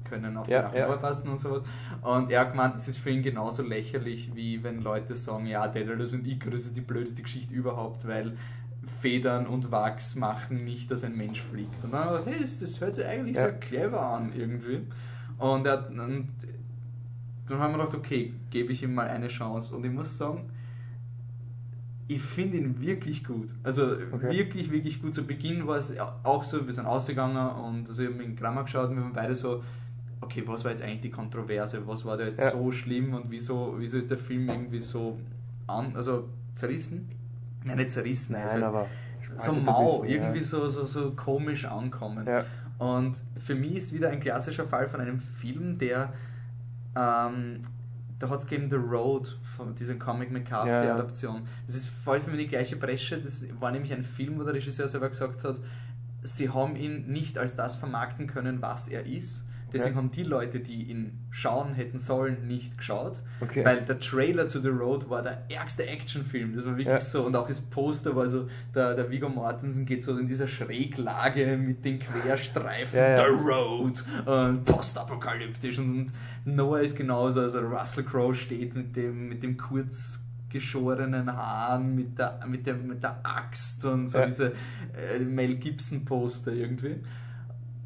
können 0.03 0.37
auf 0.37 0.47
ja, 0.47 0.61
die 0.61 0.65
Arche 0.65 0.77
ja. 0.77 0.95
passen 0.95 1.29
und 1.29 1.39
sowas. 1.39 1.63
Und 2.01 2.31
er 2.31 2.41
hat 2.41 2.51
gemeint, 2.51 2.75
es 2.75 2.87
ist 2.87 2.97
für 2.97 3.09
ihn 3.09 3.21
genauso 3.21 3.63
lächerlich, 3.63 4.31
wie 4.35 4.63
wenn 4.63 4.81
Leute 4.81 5.15
sagen, 5.15 5.45
ja, 5.45 5.67
Daedalus 5.67 6.13
und 6.13 6.25
Icarus 6.25 6.65
ist 6.65 6.77
die 6.77 6.81
blödeste 6.81 7.21
Geschichte 7.21 7.53
überhaupt, 7.53 8.07
weil 8.07 8.37
Federn 9.01 9.47
und 9.47 9.71
Wachs 9.71 10.15
machen 10.15 10.63
nicht, 10.63 10.89
dass 10.89 11.03
ein 11.03 11.15
Mensch 11.15 11.41
fliegt. 11.41 11.83
Und 11.83 11.93
dann 11.93 12.05
hat 12.05 12.07
er 12.07 12.17
gesagt, 12.19 12.31
hey, 12.31 12.41
das, 12.41 12.59
das 12.59 12.81
hört 12.81 12.95
sich 12.95 13.05
eigentlich 13.05 13.35
ja. 13.35 13.43
sehr 13.43 13.53
clever 13.59 14.01
an 14.01 14.31
irgendwie. 14.33 14.81
Und, 15.37 15.67
er, 15.67 15.89
und 15.89 15.97
dann 17.47 17.59
haben 17.59 17.73
wir 17.73 17.79
gedacht, 17.79 17.95
okay, 17.95 18.33
gebe 18.49 18.71
ich 18.71 18.81
ihm 18.81 18.95
mal 18.95 19.07
eine 19.07 19.27
Chance. 19.27 19.75
Und 19.75 19.85
ich 19.85 19.91
muss 19.91 20.17
sagen, 20.17 20.49
ich 22.07 22.21
finde 22.21 22.57
ihn 22.57 22.79
wirklich 22.79 23.23
gut. 23.23 23.49
Also 23.63 23.97
okay. 24.11 24.29
wirklich, 24.29 24.71
wirklich 24.71 25.01
gut. 25.01 25.13
Zu 25.13 25.25
Beginn 25.25 25.67
war 25.67 25.77
es 25.77 25.93
auch 26.23 26.43
so, 26.43 26.65
wir 26.65 26.73
sind 26.73 26.85
ausgegangen 26.85 27.35
und 27.35 27.87
also 27.87 28.03
ich 28.03 28.09
habe 28.09 28.17
mit 28.17 28.37
Grammar 28.37 28.63
geschaut 28.63 28.89
und 28.89 28.95
wir 28.95 29.03
waren 29.03 29.13
beide 29.13 29.35
so, 29.35 29.61
okay, 30.21 30.43
was 30.45 30.63
war 30.63 30.71
jetzt 30.71 30.83
eigentlich 30.83 31.01
die 31.01 31.11
Kontroverse? 31.11 31.85
Was 31.85 32.05
war 32.05 32.17
da 32.17 32.25
jetzt 32.25 32.39
ja. 32.39 32.51
so 32.51 32.71
schlimm 32.71 33.13
und 33.13 33.29
wieso, 33.29 33.75
wieso 33.77 33.97
ist 33.97 34.09
der 34.09 34.17
Film 34.17 34.47
irgendwie 34.47 34.79
so 34.79 35.17
an, 35.67 35.95
also 35.95 36.29
zerrissen? 36.55 37.09
Nein, 37.65 37.77
nicht 37.77 37.91
zerrissen, 37.91 38.33
Nein, 38.33 38.49
halt 38.49 38.63
aber 38.63 38.87
so 39.37 39.51
mau, 39.53 39.99
bisschen, 40.01 40.15
irgendwie 40.15 40.39
ja. 40.39 40.45
so, 40.45 40.67
so, 40.67 40.85
so 40.85 41.11
komisch 41.11 41.65
ankommen. 41.65 42.25
Ja. 42.25 42.45
Und 42.77 43.21
für 43.37 43.55
mich 43.55 43.75
ist 43.75 43.93
wieder 43.93 44.09
ein 44.09 44.21
klassischer 44.21 44.65
Fall 44.65 44.87
von 44.87 45.01
einem 45.01 45.19
Film, 45.19 45.77
der 45.77 46.13
ähm, 46.95 47.59
da 48.19 48.29
hat 48.29 48.39
es 48.39 48.47
gegeben 48.47 48.69
The 48.69 48.77
Road, 48.77 49.37
von 49.43 49.75
dieser 49.75 49.95
Comic 49.95 50.31
McCarthy-Adaption. 50.31 51.35
Ja. 51.35 51.41
Das 51.65 51.75
ist 51.75 51.87
voll 51.87 52.19
für 52.19 52.31
mich 52.31 52.39
die 52.39 52.47
gleiche 52.47 52.75
Bresche. 52.75 53.19
Das 53.21 53.45
war 53.59 53.71
nämlich 53.71 53.93
ein 53.93 54.03
Film, 54.03 54.39
wo 54.39 54.43
der 54.43 54.53
Regisseur 54.53 54.87
selber 54.87 55.09
gesagt 55.09 55.43
hat, 55.43 55.59
sie 56.23 56.49
haben 56.49 56.75
ihn 56.75 57.07
nicht 57.07 57.37
als 57.37 57.55
das 57.55 57.75
vermarkten 57.75 58.27
können, 58.27 58.61
was 58.61 58.87
er 58.87 59.05
ist, 59.05 59.46
Deswegen 59.73 59.95
okay. 59.95 59.97
haben 59.97 60.11
die 60.11 60.23
Leute, 60.23 60.59
die 60.59 60.83
ihn 60.83 61.25
schauen 61.29 61.73
hätten 61.73 61.99
sollen, 61.99 62.47
nicht 62.47 62.77
geschaut. 62.77 63.19
Okay. 63.41 63.65
Weil 63.65 63.81
der 63.81 63.99
Trailer 63.99 64.47
zu 64.47 64.61
The 64.61 64.69
Road 64.69 65.09
war 65.09 65.21
der 65.21 65.43
ärgste 65.49 65.85
Actionfilm. 65.85 66.55
Das 66.55 66.65
war 66.65 66.73
wirklich 66.73 66.87
ja. 66.87 66.99
so. 66.99 67.25
Und 67.25 67.35
auch 67.35 67.47
das 67.47 67.59
Poster 67.59 68.15
war 68.15 68.27
so, 68.27 68.47
der, 68.73 68.95
der 68.95 69.11
Viggo 69.11 69.27
Mortensen 69.27 69.85
geht 69.85 70.03
so 70.03 70.17
in 70.17 70.27
dieser 70.27 70.47
Schräglage 70.47 71.57
mit 71.57 71.83
den 71.83 71.99
Querstreifen. 71.99 72.97
Ja, 72.97 73.09
ja. 73.09 73.17
The 73.17 73.31
Road. 73.31 74.03
Und 74.25 74.65
postapokalyptisch. 74.65 75.77
Und, 75.79 76.11
und 76.45 76.55
Noah 76.55 76.79
ist 76.79 76.95
genauso. 76.95 77.41
Also 77.41 77.59
Russell 77.59 78.05
Crowe 78.05 78.33
steht 78.33 78.73
mit 78.73 78.95
dem, 78.95 79.27
mit 79.27 79.43
dem 79.43 79.57
kurz 79.57 80.21
geschorenen 80.49 81.31
Haaren, 81.35 81.93
mit 81.93 82.17
der, 82.17 82.39
mit 82.47 82.65
der, 82.65 82.75
mit 82.75 83.03
der 83.03 83.19
Axt 83.23 83.83
und 83.83 84.07
so 84.07 84.23
diese 84.23 84.53
äh, 85.13 85.19
Mel 85.19 85.55
Gibson 85.55 86.05
Poster 86.05 86.53
irgendwie. 86.53 86.95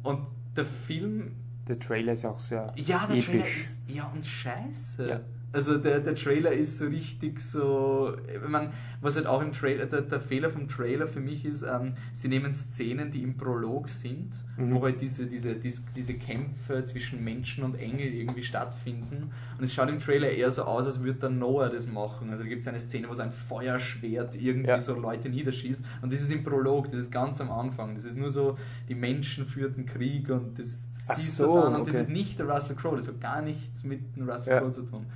Und 0.04 0.28
der 0.56 0.64
Film 0.64 1.32
der 1.72 1.78
Trailer 1.78 2.12
ist 2.12 2.24
auch 2.26 2.40
sehr 2.40 2.70
Ja, 2.76 3.06
der 3.06 3.16
episch. 3.16 3.26
Trailer 3.26 3.46
ist 3.46 3.78
ja 3.88 4.06
und 4.14 4.26
scheiße. 4.26 5.08
Ja. 5.08 5.20
Also 5.54 5.76
der, 5.76 6.00
der 6.00 6.14
Trailer 6.14 6.52
ist 6.52 6.78
so 6.78 6.86
richtig 6.86 7.38
so, 7.40 8.16
ich 8.26 8.48
meine, 8.48 8.72
was 9.02 9.16
halt 9.16 9.26
auch 9.26 9.42
im 9.42 9.52
Trailer, 9.52 9.84
der, 9.84 10.00
der 10.02 10.20
Fehler 10.20 10.48
vom 10.50 10.66
Trailer 10.66 11.06
für 11.06 11.20
mich 11.20 11.44
ist, 11.44 11.62
ähm, 11.62 11.94
sie 12.14 12.28
nehmen 12.28 12.54
Szenen, 12.54 13.10
die 13.10 13.22
im 13.22 13.36
Prolog 13.36 13.90
sind, 13.90 14.42
mhm. 14.68 14.74
wo 14.74 14.82
halt 14.82 15.00
diese, 15.00 15.26
diese, 15.26 15.54
diese, 15.54 15.82
diese 15.94 16.14
Kämpfe 16.14 16.84
zwischen 16.84 17.22
Menschen 17.22 17.64
und 17.64 17.74
Engel 17.74 18.12
irgendwie 18.12 18.42
stattfinden 18.42 19.30
und 19.58 19.64
es 19.64 19.74
schaut 19.74 19.88
im 19.88 20.00
Trailer 20.00 20.30
eher 20.30 20.50
so 20.50 20.62
aus, 20.62 20.86
als 20.86 21.02
würde 21.02 21.18
der 21.18 21.30
Noah 21.30 21.68
das 21.68 21.86
machen. 21.86 22.30
Also 22.30 22.42
da 22.42 22.48
gibt 22.48 22.62
es 22.62 22.68
eine 22.68 22.80
Szene, 22.80 23.08
wo 23.08 23.14
so 23.14 23.22
ein 23.22 23.32
Feuerschwert 23.32 24.34
irgendwie 24.34 24.68
ja. 24.68 24.80
so 24.80 24.94
Leute 24.94 25.28
niederschießt 25.28 25.82
und 26.02 26.12
das 26.12 26.20
ist 26.22 26.32
im 26.32 26.44
Prolog, 26.44 26.90
das 26.90 27.00
ist 27.00 27.10
ganz 27.12 27.40
am 27.40 27.50
Anfang, 27.50 27.94
das 27.94 28.04
ist 28.04 28.16
nur 28.16 28.30
so, 28.30 28.56
die 28.88 28.94
Menschen 28.94 29.46
führten 29.46 29.86
Krieg 29.86 30.28
und 30.30 30.58
das, 30.58 30.80
das 31.06 31.20
siehst 31.20 31.36
so, 31.36 31.46
du 31.46 31.60
dann 31.60 31.74
und 31.74 31.80
okay. 31.82 31.92
das 31.92 32.00
ist 32.02 32.08
nicht 32.10 32.38
der 32.38 32.48
Russell 32.48 32.76
Crowe, 32.76 32.96
das 32.96 33.08
hat 33.08 33.20
gar 33.20 33.42
nichts 33.42 33.84
mit 33.84 34.16
dem 34.16 34.28
Russell 34.28 34.54
ja. 34.54 34.60
Crowe 34.60 34.72
zu 34.72 34.82
tun. 34.82 35.06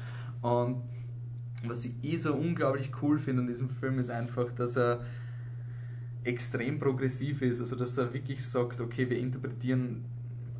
Und 0.43 0.83
was 1.65 1.85
ich 1.85 1.95
eh 2.03 2.17
so 2.17 2.35
unglaublich 2.35 2.91
cool 3.03 3.19
finde 3.19 3.43
an 3.43 3.49
diesem 3.49 3.69
Film 3.69 3.99
ist 3.99 4.11
einfach, 4.11 4.53
dass 4.53 4.77
er 4.77 5.01
extrem 6.27 6.79
progressiv 6.79 7.43
ist. 7.43 7.61
Also, 7.61 7.77
dass 7.77 7.97
er 7.99 8.13
wirklich 8.13 8.45
sagt, 8.45 8.81
okay, 8.81 9.09
wir 9.09 9.19
interpretieren 9.19 10.05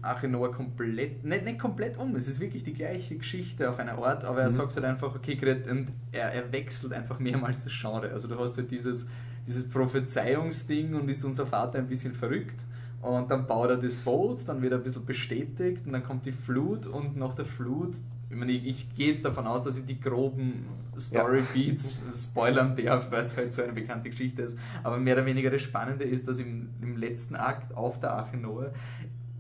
Arche 0.03 0.29
Noah 0.29 0.53
komplett, 0.53 1.25
nicht, 1.25 1.45
nicht 1.45 1.59
komplett 1.59 1.99
um, 1.99 2.15
es 2.15 2.29
ist 2.29 2.39
wirklich 2.39 2.63
die 2.63 2.75
gleiche 2.75 3.17
Geschichte 3.17 3.69
auf 3.69 3.79
einer 3.79 3.99
Art, 3.99 4.25
aber 4.25 4.43
er 4.43 4.51
mhm. 4.51 4.55
sagt 4.55 4.77
halt 4.77 4.85
einfach, 4.85 5.15
okay, 5.15 5.37
und 5.69 5.93
er, 6.13 6.33
er 6.33 6.53
wechselt 6.53 6.93
einfach 6.93 7.19
mehrmals 7.19 7.65
das 7.65 7.73
Genre. 7.73 8.11
Also, 8.11 8.29
du 8.29 8.39
hast 8.39 8.57
halt 8.57 8.71
dieses, 8.71 9.09
dieses 9.47 9.69
Prophezeiungsding 9.69 10.95
und 10.95 11.09
ist 11.09 11.25
unser 11.25 11.47
Vater 11.47 11.79
ein 11.79 11.89
bisschen 11.89 12.15
verrückt. 12.15 12.65
Und 13.03 13.31
dann 13.31 13.47
baut 13.47 13.71
er 13.71 13.77
das 13.77 13.95
Boot, 13.95 14.49
dann 14.49 14.63
wird 14.63 14.73
er 14.73 14.79
ein 14.79 14.85
bisschen 14.85 15.05
bestätigt 15.05 15.87
und 15.87 15.93
dann 15.93 16.03
kommt 16.03 16.27
die 16.27 16.33
Flut 16.33 16.87
und 16.87 17.17
nach 17.17 17.35
der 17.35 17.45
Flut 17.45 17.97
ich, 18.29 18.37
meine, 18.37 18.53
ich, 18.53 18.67
ich 18.67 18.95
gehe 18.95 19.09
jetzt 19.09 19.25
davon 19.25 19.47
aus, 19.47 19.63
dass 19.65 19.79
ich 19.79 19.85
die 19.85 20.01
groben 20.01 20.67
Story-Beats 20.99 22.03
ja. 22.07 22.15
spoilern 22.15 22.75
darf, 22.77 23.11
weil 23.11 23.23
es 23.23 23.37
halt 23.37 23.53
so 23.53 23.63
eine 23.63 23.73
bekannte 23.73 24.11
Geschichte 24.11 24.43
ist. 24.43 24.59
Aber 24.83 24.99
mehr 24.99 25.15
oder 25.15 25.27
weniger 25.27 25.51
das 25.51 25.63
Spannende 25.63 26.05
ist, 26.05 26.27
dass 26.27 26.39
im, 26.39 26.71
im 26.81 26.97
letzten 26.97 27.37
Akt 27.37 27.77
auf 27.77 28.01
der 28.01 28.13
Arche 28.13 28.37
Noah 28.37 28.73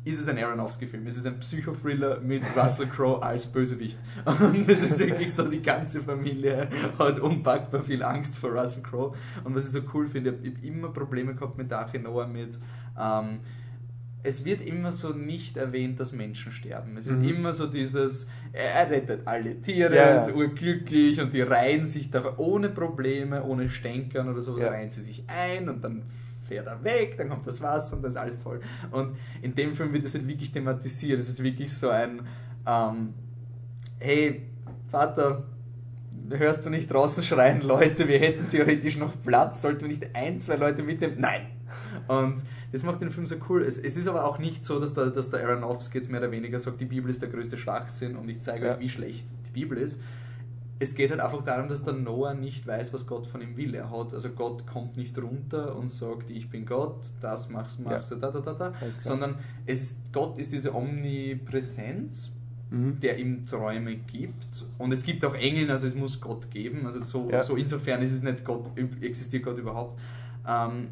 ist 0.06 0.20
es 0.20 0.28
ein 0.28 0.38
Aronofsky-Film. 0.38 1.04
Es 1.08 1.16
ist 1.16 1.26
ein 1.26 1.40
Psychothriller 1.40 2.20
mit 2.20 2.44
Russell 2.56 2.86
Crowe 2.86 3.20
als 3.20 3.44
Bösewicht. 3.44 3.98
Und 4.24 4.68
es 4.68 4.80
ist 4.80 5.00
wirklich 5.00 5.34
so, 5.34 5.48
die 5.48 5.60
ganze 5.60 6.00
Familie 6.00 6.68
hat 6.96 7.18
unpackbar 7.18 7.82
viel 7.82 8.04
Angst 8.04 8.36
vor 8.38 8.50
Russell 8.50 8.84
Crowe. 8.84 9.16
Und 9.42 9.56
was 9.56 9.64
ich 9.64 9.72
so 9.72 9.80
cool 9.92 10.06
finde, 10.06 10.38
ich 10.42 10.54
habe 10.54 10.66
immer 10.66 10.88
Probleme 10.90 11.34
gehabt 11.34 11.58
mit 11.58 11.72
Arche 11.72 11.98
Noah 11.98 12.28
mit. 12.28 12.56
Ähm, 12.96 13.40
es 14.26 14.44
wird 14.44 14.60
immer 14.60 14.90
so 14.90 15.10
nicht 15.10 15.56
erwähnt, 15.56 16.00
dass 16.00 16.12
Menschen 16.12 16.50
sterben. 16.50 16.96
Es 16.96 17.06
ist 17.06 17.22
mhm. 17.22 17.28
immer 17.28 17.52
so 17.52 17.66
dieses, 17.68 18.26
er 18.52 18.90
rettet 18.90 19.22
alle 19.24 19.60
Tiere, 19.60 19.94
ja, 19.94 20.16
ist 20.16 20.34
urglücklich 20.34 21.20
und 21.20 21.32
die 21.32 21.42
reihen 21.42 21.84
sich 21.84 22.10
da 22.10 22.34
ohne 22.36 22.68
Probleme, 22.68 23.44
ohne 23.44 23.68
Stänkern 23.68 24.28
oder 24.28 24.42
so, 24.42 24.58
ja. 24.58 24.68
reihen 24.68 24.90
sie 24.90 25.00
sich 25.00 25.24
ein 25.28 25.68
und 25.68 25.82
dann 25.82 26.02
fährt 26.42 26.66
er 26.66 26.82
weg, 26.82 27.16
dann 27.16 27.28
kommt 27.28 27.46
das 27.46 27.60
Wasser 27.60 27.96
und 27.96 28.02
das 28.02 28.12
ist 28.12 28.18
alles 28.18 28.38
toll. 28.38 28.60
Und 28.90 29.16
in 29.42 29.54
dem 29.54 29.74
Film 29.74 29.92
wird 29.92 30.04
das 30.04 30.14
halt 30.14 30.26
wirklich 30.26 30.50
thematisiert. 30.50 31.18
Es 31.18 31.28
ist 31.28 31.42
wirklich 31.42 31.72
so 31.72 31.90
ein, 31.90 32.22
ähm, 32.66 33.14
hey, 33.98 34.42
Vater, 34.90 35.44
hörst 36.30 36.66
du 36.66 36.70
nicht 36.70 36.92
draußen 36.92 37.22
schreien, 37.22 37.60
Leute, 37.62 38.08
wir 38.08 38.18
hätten 38.18 38.48
theoretisch 38.48 38.98
noch 38.98 39.12
Platz, 39.24 39.62
sollten 39.62 39.82
wir 39.82 39.88
nicht 39.88 40.14
ein, 40.14 40.40
zwei 40.40 40.56
Leute 40.56 40.82
mitnehmen? 40.82 41.16
Nein! 41.18 41.46
Und 42.08 42.44
das 42.72 42.82
macht 42.82 43.00
den 43.00 43.10
Film 43.10 43.26
so 43.26 43.36
cool. 43.48 43.62
Es, 43.62 43.78
es 43.78 43.96
ist 43.96 44.08
aber 44.08 44.24
auch 44.24 44.38
nicht 44.38 44.64
so, 44.64 44.80
dass 44.80 44.94
der, 44.94 45.06
dass 45.06 45.30
der 45.30 45.46
Aronofsky 45.46 45.98
jetzt 45.98 46.10
mehr 46.10 46.20
oder 46.20 46.30
weniger 46.30 46.58
sagt, 46.58 46.80
die 46.80 46.86
Bibel 46.86 47.10
ist 47.10 47.22
der 47.22 47.28
größte 47.28 47.56
Schwachsinn 47.56 48.16
und 48.16 48.28
ich 48.28 48.40
zeige 48.40 48.66
ja. 48.66 48.74
euch, 48.74 48.80
wie 48.80 48.88
schlecht 48.88 49.28
die 49.46 49.50
Bibel 49.50 49.78
ist. 49.78 50.00
Es 50.78 50.94
geht 50.94 51.10
halt 51.10 51.20
einfach 51.20 51.42
darum, 51.42 51.70
dass 51.70 51.84
der 51.84 51.94
Noah 51.94 52.34
nicht 52.34 52.66
weiß, 52.66 52.92
was 52.92 53.06
Gott 53.06 53.26
von 53.26 53.40
ihm 53.40 53.56
will. 53.56 53.74
Er 53.74 53.90
hat, 53.90 54.12
also 54.12 54.28
Gott 54.28 54.66
kommt 54.66 54.98
nicht 54.98 55.16
runter 55.16 55.74
und 55.74 55.90
sagt, 55.90 56.28
ich 56.28 56.50
bin 56.50 56.66
Gott, 56.66 57.06
das 57.20 57.48
machst, 57.48 57.80
machst 57.80 58.10
ja. 58.10 58.16
du, 58.16 58.20
da, 58.20 58.30
da, 58.30 58.40
da, 58.40 58.52
da, 58.52 58.74
sondern 58.90 59.36
es, 59.64 59.96
Gott 60.12 60.38
ist 60.38 60.52
diese 60.52 60.74
Omnipräsenz, 60.74 62.30
mhm. 62.70 63.00
der 63.00 63.18
ihm 63.18 63.42
Träume 63.44 63.96
gibt. 63.96 64.66
Und 64.78 64.92
es 64.92 65.02
gibt 65.02 65.24
auch 65.24 65.34
Engel, 65.34 65.70
also 65.70 65.86
es 65.86 65.94
muss 65.94 66.20
Gott 66.20 66.50
geben. 66.50 66.84
Also 66.84 67.00
so, 67.00 67.30
ja. 67.30 67.40
so 67.40 67.56
insofern 67.56 68.02
ist 68.02 68.12
es 68.12 68.22
nicht 68.22 68.44
Gott, 68.44 68.70
existiert 69.00 69.44
Gott 69.44 69.58
überhaupt. 69.58 69.98
Ähm, 70.46 70.88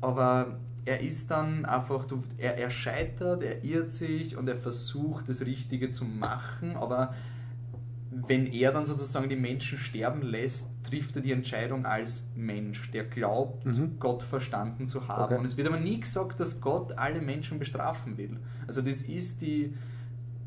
aber 0.00 0.58
er 0.84 1.00
ist 1.00 1.30
dann 1.30 1.64
einfach, 1.64 2.06
er, 2.38 2.56
er 2.56 2.70
scheitert, 2.70 3.42
er 3.42 3.64
irrt 3.64 3.90
sich 3.90 4.36
und 4.36 4.48
er 4.48 4.56
versucht 4.56 5.28
das 5.28 5.42
Richtige 5.42 5.90
zu 5.90 6.04
machen, 6.04 6.76
aber 6.76 7.14
wenn 8.10 8.46
er 8.46 8.72
dann 8.72 8.86
sozusagen 8.86 9.28
die 9.28 9.36
Menschen 9.36 9.78
sterben 9.78 10.22
lässt, 10.22 10.70
trifft 10.82 11.16
er 11.16 11.22
die 11.22 11.32
Entscheidung 11.32 11.84
als 11.84 12.24
Mensch, 12.34 12.90
der 12.90 13.04
glaubt, 13.04 13.66
mhm. 13.66 13.98
Gott 13.98 14.22
verstanden 14.22 14.86
zu 14.86 15.08
haben. 15.08 15.24
Okay. 15.24 15.38
Und 15.38 15.44
es 15.44 15.56
wird 15.56 15.68
aber 15.68 15.78
nie 15.78 16.00
gesagt, 16.00 16.40
dass 16.40 16.60
Gott 16.60 16.96
alle 16.96 17.20
Menschen 17.20 17.58
bestrafen 17.58 18.16
will. 18.16 18.38
Also 18.66 18.80
das 18.80 19.02
ist 19.02 19.42
die, 19.42 19.74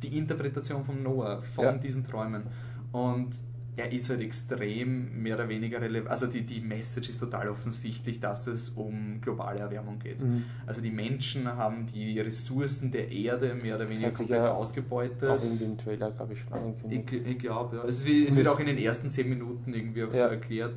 die 0.02 0.18
Interpretation 0.18 0.84
von 0.84 1.04
Noah, 1.04 1.42
von 1.42 1.66
ja. 1.66 1.74
diesen 1.74 2.04
Träumen. 2.04 2.44
Und 2.92 3.38
er 3.78 3.92
ist 3.92 4.10
halt 4.10 4.22
extrem 4.22 5.22
mehr 5.22 5.36
oder 5.36 5.48
weniger 5.48 5.80
relevant. 5.82 6.12
Also 6.12 6.28
die, 6.28 6.42
die 6.42 6.60
Message 6.60 7.10
ist 7.10 7.20
total 7.20 7.50
offensichtlich, 7.50 8.20
dass 8.20 8.48
es 8.48 8.70
um 8.70 9.22
globale 9.22 9.60
Erwärmung 9.60 10.00
geht. 10.00 10.22
Mhm. 10.22 10.44
Also 10.66 10.82
die 10.82 10.92
Menschen 10.92 11.48
haben 11.48 11.86
die 11.86 12.20
Ressourcen 12.20 12.92
der 12.92 13.12
Erde 13.12 13.56
mehr 13.62 13.76
oder 13.76 13.90
weniger 13.90 14.12
komplett 14.12 14.40
ja 14.40 14.52
ausgebeutet. 14.52 15.30
Auch 15.30 15.44
in 15.44 15.58
dem 15.58 15.78
Trailer, 15.78 16.12
glaube 16.12 16.34
ich, 16.34 16.42
schon 16.42 16.54
angekündigt. 16.54 17.12
Ich, 17.12 17.28
ich 17.28 17.40
glaube, 17.40 17.78
ja. 17.78 17.84
Es, 17.86 18.06
es 18.06 18.36
wird 18.36 18.48
auch 18.48 18.60
in 18.60 18.68
den 18.68 18.78
ersten 18.78 19.10
zehn 19.10 19.30
Minuten 19.30 19.74
irgendwie 19.74 20.04
auch 20.04 20.14
ja. 20.14 20.26
so 20.26 20.34
erklärt. 20.34 20.74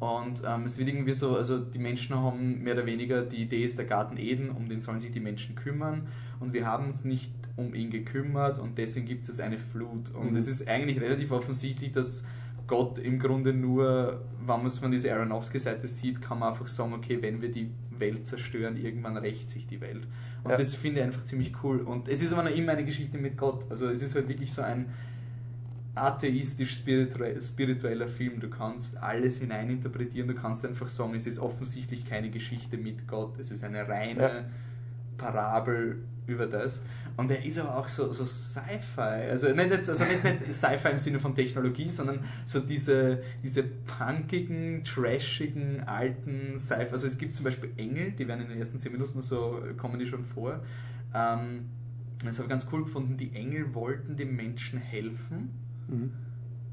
Und 0.00 0.42
ähm, 0.46 0.64
es 0.64 0.78
wird 0.78 0.88
irgendwie 0.88 1.12
so, 1.12 1.36
also 1.36 1.58
die 1.58 1.78
Menschen 1.78 2.16
haben 2.16 2.62
mehr 2.62 2.74
oder 2.74 2.86
weniger, 2.86 3.22
die 3.22 3.42
Idee 3.42 3.64
ist 3.64 3.78
der 3.78 3.86
Garten 3.86 4.16
Eden, 4.16 4.50
um 4.50 4.68
den 4.68 4.80
sollen 4.80 5.00
sich 5.00 5.10
die 5.10 5.20
Menschen 5.20 5.56
kümmern. 5.56 6.06
Und 6.38 6.52
wir 6.52 6.66
haben 6.66 6.86
uns 6.86 7.04
nicht 7.04 7.32
um 7.56 7.74
ihn 7.74 7.90
gekümmert 7.90 8.60
und 8.60 8.78
deswegen 8.78 9.06
gibt 9.06 9.22
es 9.22 9.28
jetzt 9.28 9.40
eine 9.40 9.58
Flut. 9.58 10.14
Und 10.14 10.30
mhm. 10.30 10.36
es 10.36 10.46
ist 10.46 10.68
eigentlich 10.68 11.00
relativ 11.00 11.32
offensichtlich, 11.32 11.90
dass 11.90 12.24
Gott 12.68 13.00
im 13.00 13.18
Grunde 13.18 13.52
nur, 13.52 14.22
wenn 14.38 14.46
man 14.46 14.66
es 14.66 14.78
von 14.78 14.92
dieser 14.92 15.14
Aronofsky-Seite 15.14 15.88
sieht, 15.88 16.22
kann 16.22 16.38
man 16.38 16.50
einfach 16.50 16.68
sagen, 16.68 16.92
okay, 16.92 17.18
wenn 17.20 17.42
wir 17.42 17.50
die 17.50 17.70
Welt 17.98 18.26
zerstören, 18.26 18.76
irgendwann 18.76 19.16
rächt 19.16 19.50
sich 19.50 19.66
die 19.66 19.80
Welt. 19.80 20.06
Und 20.44 20.52
ja. 20.52 20.56
das 20.56 20.74
finde 20.74 21.00
ich 21.00 21.06
einfach 21.06 21.24
ziemlich 21.24 21.52
cool. 21.64 21.80
Und 21.80 22.06
es 22.06 22.22
ist 22.22 22.32
aber 22.32 22.44
noch 22.44 22.54
immer 22.54 22.72
eine 22.72 22.84
Geschichte 22.84 23.18
mit 23.18 23.36
Gott. 23.36 23.64
Also 23.70 23.88
es 23.88 24.02
ist 24.02 24.14
halt 24.14 24.28
wirklich 24.28 24.52
so 24.52 24.62
ein 24.62 24.86
atheistisch-spiritueller 26.02 28.08
Film. 28.08 28.40
Du 28.40 28.48
kannst 28.48 29.02
alles 29.02 29.38
hineininterpretieren, 29.38 30.28
du 30.28 30.34
kannst 30.34 30.64
einfach 30.64 30.88
sagen, 30.88 31.14
es 31.14 31.26
ist 31.26 31.38
offensichtlich 31.38 32.04
keine 32.04 32.30
Geschichte 32.30 32.76
mit 32.76 33.06
Gott, 33.06 33.38
es 33.38 33.50
ist 33.50 33.64
eine 33.64 33.88
reine 33.88 34.22
ja. 34.22 34.44
Parabel 35.16 36.02
über 36.26 36.46
das. 36.46 36.82
Und 37.16 37.30
er 37.32 37.44
ist 37.44 37.58
aber 37.58 37.76
auch 37.76 37.88
so, 37.88 38.12
so 38.12 38.24
Sci-Fi. 38.24 39.28
Also, 39.28 39.48
nicht, 39.48 39.72
also 39.72 40.04
nicht, 40.04 40.22
nicht 40.22 40.52
Sci-Fi 40.52 40.90
im 40.90 41.00
Sinne 41.00 41.18
von 41.18 41.34
Technologie, 41.34 41.88
sondern 41.88 42.20
so 42.44 42.60
diese, 42.60 43.20
diese 43.42 43.64
punkigen, 43.64 44.84
trashigen, 44.84 45.82
alten 45.84 46.58
Sci-Fi. 46.58 46.92
Also 46.92 47.08
es 47.08 47.18
gibt 47.18 47.34
zum 47.34 47.44
Beispiel 47.44 47.72
Engel, 47.76 48.12
die 48.12 48.28
werden 48.28 48.42
in 48.42 48.50
den 48.50 48.58
ersten 48.58 48.78
10 48.78 48.92
Minuten 48.92 49.20
so, 49.20 49.60
kommen 49.76 49.98
die 49.98 50.06
schon 50.06 50.22
vor. 50.22 50.60
Ähm, 51.12 51.70
das 52.24 52.38
habe 52.38 52.44
ich 52.44 52.50
ganz 52.50 52.68
cool 52.72 52.84
gefunden. 52.84 53.16
Die 53.16 53.34
Engel 53.34 53.74
wollten 53.74 54.14
den 54.14 54.36
Menschen 54.36 54.78
helfen 54.78 55.67
mhm. 55.88 56.12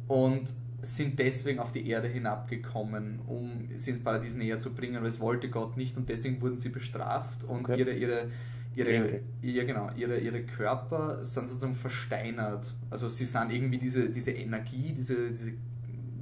und 0.08 0.54
sind 0.82 1.18
deswegen 1.18 1.60
auf 1.60 1.72
die 1.72 1.90
Erde 1.90 2.08
hinabgekommen, 2.08 3.20
um 3.26 3.70
sie 3.76 3.90
ins 3.92 4.04
Paradies 4.04 4.36
näher 4.36 4.60
zu 4.60 4.74
bringen, 4.74 4.98
aber 4.98 5.08
es 5.08 5.20
wollte 5.20 5.50
Gott 5.50 5.78
nicht 5.78 5.98
und 5.98 6.10
deswegen 6.10 6.42
wurden 6.42 6.60
sie 6.60 6.70
bestraft 6.70 7.44
und 7.44 7.62
okay. 7.62 7.80
ihre, 7.80 7.94
ihre 7.94 8.28
ihre, 8.76 9.22
ja, 9.42 9.64
genau, 9.64 9.90
ihre, 9.96 10.18
ihre 10.20 10.44
Körper 10.44 11.24
sind 11.24 11.48
sozusagen 11.48 11.76
versteinert. 11.76 12.74
Also 12.90 13.08
sie 13.08 13.26
sind 13.26 13.52
irgendwie 13.52 13.78
diese, 13.78 14.10
diese 14.10 14.32
Energie, 14.32 14.94
diese, 14.96 15.32
diese 15.32 15.54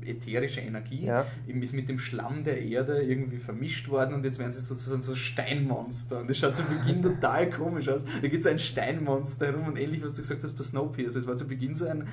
ätherische 0.06 0.62
Energie, 0.62 1.06
ja. 1.06 1.26
ist 1.48 1.74
mit 1.74 1.90
dem 1.90 1.98
Schlamm 1.98 2.44
der 2.44 2.62
Erde 2.62 3.02
irgendwie 3.02 3.38
vermischt 3.38 3.90
worden 3.90 4.14
und 4.14 4.26
jetzt 4.26 4.38
werden 4.40 4.52
sie 4.52 4.60
sozusagen 4.60 5.02
so 5.02 5.16
Steinmonster. 5.16 6.20
Und 6.20 6.30
das 6.30 6.38
schaut 6.38 6.56
zu 6.56 6.64
Beginn 6.64 7.02
total 7.02 7.50
komisch 7.50 7.90
aus. 7.90 8.06
Da 8.22 8.28
geht 8.28 8.44
so 8.44 8.50
ein 8.50 8.60
Steinmonster 8.60 9.48
herum 9.48 9.68
und 9.68 9.80
ähnlich, 9.80 10.04
was 10.04 10.14
du 10.14 10.22
gesagt 10.22 10.44
hast 10.44 10.54
bei 10.54 10.64
Snowpiercer. 10.64 11.20
Es 11.20 11.28
war 11.28 11.36
zu 11.36 11.48
Beginn 11.48 11.74
so 11.74 11.88
ein, 11.88 12.08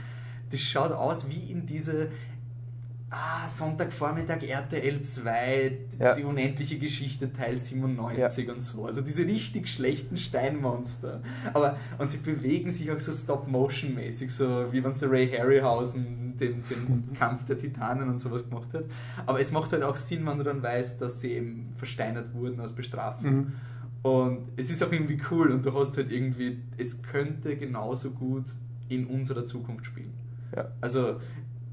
das 0.51 0.61
schaut 0.61 0.93
aus 0.93 1.29
wie 1.29 1.51
in 1.51 1.67
diese 1.67 2.11
ah, 3.11 3.49
Sonntagvormittag 3.49 4.43
RTL 4.43 5.01
2, 5.01 5.79
ja. 5.99 6.15
die 6.15 6.25
unendliche 6.25 6.79
Geschichte 6.79 7.33
Teil 7.33 7.57
97 7.57 8.47
ja. 8.47 8.53
und 8.53 8.61
so. 8.61 8.87
Also 8.87 9.01
diese 9.03 9.27
richtig 9.27 9.69
schlechten 9.69 10.17
Steinmonster. 10.17 11.21
Aber, 11.53 11.77
und 11.99 12.11
sie 12.11 12.19
bewegen 12.19 12.71
sich 12.71 12.91
auch 12.91 13.01
so 13.01 13.13
Stop-Motion-mäßig, 13.13 14.31
so 14.31 14.73
wie 14.73 14.83
wenn 14.83 14.91
es 14.91 15.01
der 15.01 15.11
Ray 15.11 15.29
Harryhausen 15.29 16.37
den, 16.39 16.63
den 16.71 17.13
Kampf 17.15 17.45
der 17.45 17.59
Titanen 17.59 18.09
und 18.09 18.21
sowas 18.21 18.49
gemacht 18.49 18.73
hat. 18.73 18.85
Aber 19.27 19.41
es 19.41 19.51
macht 19.51 19.73
halt 19.73 19.83
auch 19.83 19.97
Sinn, 19.97 20.25
wenn 20.27 20.39
du 20.39 20.45
dann 20.45 20.63
weißt, 20.63 21.01
dass 21.01 21.21
sie 21.21 21.33
eben 21.33 21.71
versteinert 21.73 22.33
wurden 22.33 22.61
aus 22.61 22.75
Bestrafung. 22.75 23.37
Mhm. 23.37 23.53
Und 24.03 24.49
es 24.57 24.71
ist 24.71 24.83
auch 24.83 24.93
irgendwie 24.93 25.21
cool 25.31 25.51
und 25.51 25.67
du 25.67 25.79
hast 25.79 25.97
halt 25.99 26.11
irgendwie, 26.11 26.63
es 26.79 27.03
könnte 27.03 27.57
genauso 27.57 28.13
gut 28.13 28.45
in 28.89 29.07
unserer 29.07 29.45
Zukunft 29.45 29.85
spielen. 29.85 30.13
Ja. 30.55 30.73
Also 30.81 31.21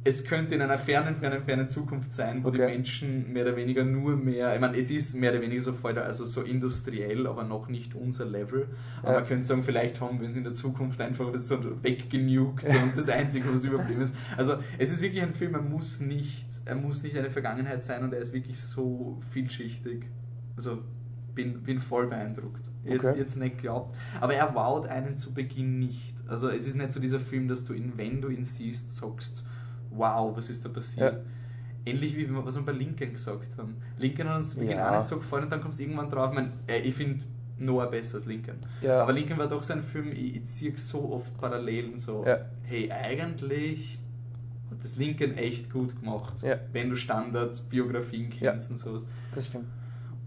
es 0.07 0.23
könnte 0.23 0.55
in 0.55 0.61
einer 0.61 0.77
fernen, 0.77 1.15
fernen, 1.15 1.43
fernen 1.43 1.67
Zukunft 1.67 2.13
sein, 2.13 2.43
wo 2.43 2.47
okay. 2.47 2.57
die 2.57 2.63
Menschen 2.63 3.33
mehr 3.33 3.43
oder 3.43 3.55
weniger 3.57 3.83
nur 3.83 4.15
mehr, 4.15 4.53
ich 4.53 4.61
meine, 4.61 4.77
es 4.77 4.89
ist 4.89 5.15
mehr 5.15 5.31
oder 5.31 5.41
weniger 5.41 5.61
so 5.61 5.73
voll, 5.73 5.97
also 5.97 6.23
so 6.23 6.43
industriell, 6.43 7.27
aber 7.27 7.43
noch 7.43 7.67
nicht 7.67 7.93
unser 7.93 8.25
Level. 8.25 8.67
Aber 9.01 9.13
ja. 9.13 9.19
man 9.19 9.27
könnte 9.27 9.45
sagen, 9.45 9.63
vielleicht 9.63 9.99
haben 9.99 10.19
wir 10.19 10.27
uns 10.27 10.35
in 10.35 10.43
der 10.43 10.53
Zukunft 10.53 11.01
einfach 11.01 11.35
so 11.35 11.57
weggenugt 11.83 12.63
und 12.83 12.95
das 12.95 13.09
Einzige, 13.09 13.51
was 13.51 13.65
überblieben 13.65 14.01
ist. 14.01 14.15
Also 14.37 14.57
es 14.77 14.91
ist 14.91 15.01
wirklich 15.01 15.21
ein 15.21 15.33
Film, 15.33 15.55
er 15.55 15.61
muss 15.61 15.99
nicht, 15.99 16.47
er 16.65 16.75
muss 16.75 17.03
nicht 17.03 17.17
eine 17.17 17.29
Vergangenheit 17.29 17.83
sein 17.83 18.03
und 18.03 18.13
er 18.13 18.19
ist 18.19 18.33
wirklich 18.33 18.59
so 18.59 19.19
vielschichtig. 19.31 20.05
Also 20.55 20.83
bin, 21.35 21.61
bin 21.63 21.79
voll 21.79 22.07
beeindruckt. 22.07 22.69
Ich 22.87 22.95
okay. 22.95 23.07
hätte 23.07 23.19
jetzt 23.19 23.37
nicht 23.37 23.57
geglaubt. 23.57 23.95
Aber 24.19 24.33
er 24.33 24.53
wowt 24.55 24.87
einen 24.87 25.17
zu 25.17 25.33
Beginn 25.33 25.79
nicht. 25.79 26.15
Also 26.27 26.49
es 26.49 26.67
ist 26.67 26.75
nicht 26.75 26.91
so 26.91 26.99
dieser 26.99 27.19
Film, 27.19 27.47
dass 27.47 27.65
du 27.65 27.73
ihn, 27.73 27.93
wenn 27.95 28.21
du 28.21 28.29
ihn 28.29 28.43
siehst, 28.43 28.95
sagst, 28.95 29.43
wow, 29.91 30.35
was 30.35 30.49
ist 30.49 30.65
da 30.65 30.69
passiert? 30.69 31.13
Ja. 31.13 31.19
Ähnlich 31.85 32.17
wie 32.17 32.29
wir, 32.29 32.45
was 32.45 32.55
wir 32.55 32.63
bei 32.63 32.73
Lincoln 32.73 33.13
gesagt 33.13 33.57
haben. 33.57 33.77
Lincoln 33.97 34.27
hat 34.27 34.37
uns 34.37 34.51
zu 34.51 34.59
Beginn 34.59 34.77
ja. 34.77 34.91
auch 34.91 34.97
nicht 34.97 35.07
so 35.07 35.17
gefallen 35.17 35.43
und 35.43 35.51
dann 35.51 35.61
kommst 35.61 35.79
du 35.79 35.83
irgendwann 35.83 36.09
drauf, 36.09 36.31
ich, 36.31 36.35
mein, 36.35 36.51
äh, 36.67 36.79
ich 36.79 36.93
finde 36.93 37.23
Noah 37.59 37.89
besser 37.89 38.15
als 38.15 38.25
Lincoln. 38.25 38.57
Ja. 38.81 39.01
Aber 39.01 39.13
Lincoln 39.13 39.39
war 39.39 39.47
doch 39.47 39.63
so 39.63 39.73
ein 39.73 39.83
Film, 39.83 40.11
ich, 40.11 40.35
ich 40.35 40.45
ziehe 40.45 40.77
so 40.77 41.11
oft 41.11 41.37
Parallelen 41.37 41.97
so, 41.97 42.25
ja. 42.25 42.39
hey, 42.63 42.91
eigentlich 42.91 43.99
hat 44.69 44.83
das 44.83 44.97
Lincoln 44.97 45.37
echt 45.37 45.71
gut 45.71 45.99
gemacht, 45.99 46.43
wenn 46.73 46.89
du 46.89 46.95
Standardbiografien 46.95 48.29
kennst 48.29 48.69
und 48.69 48.77
sowas. 48.77 49.05
Das 49.33 49.47
stimmt. 49.47 49.67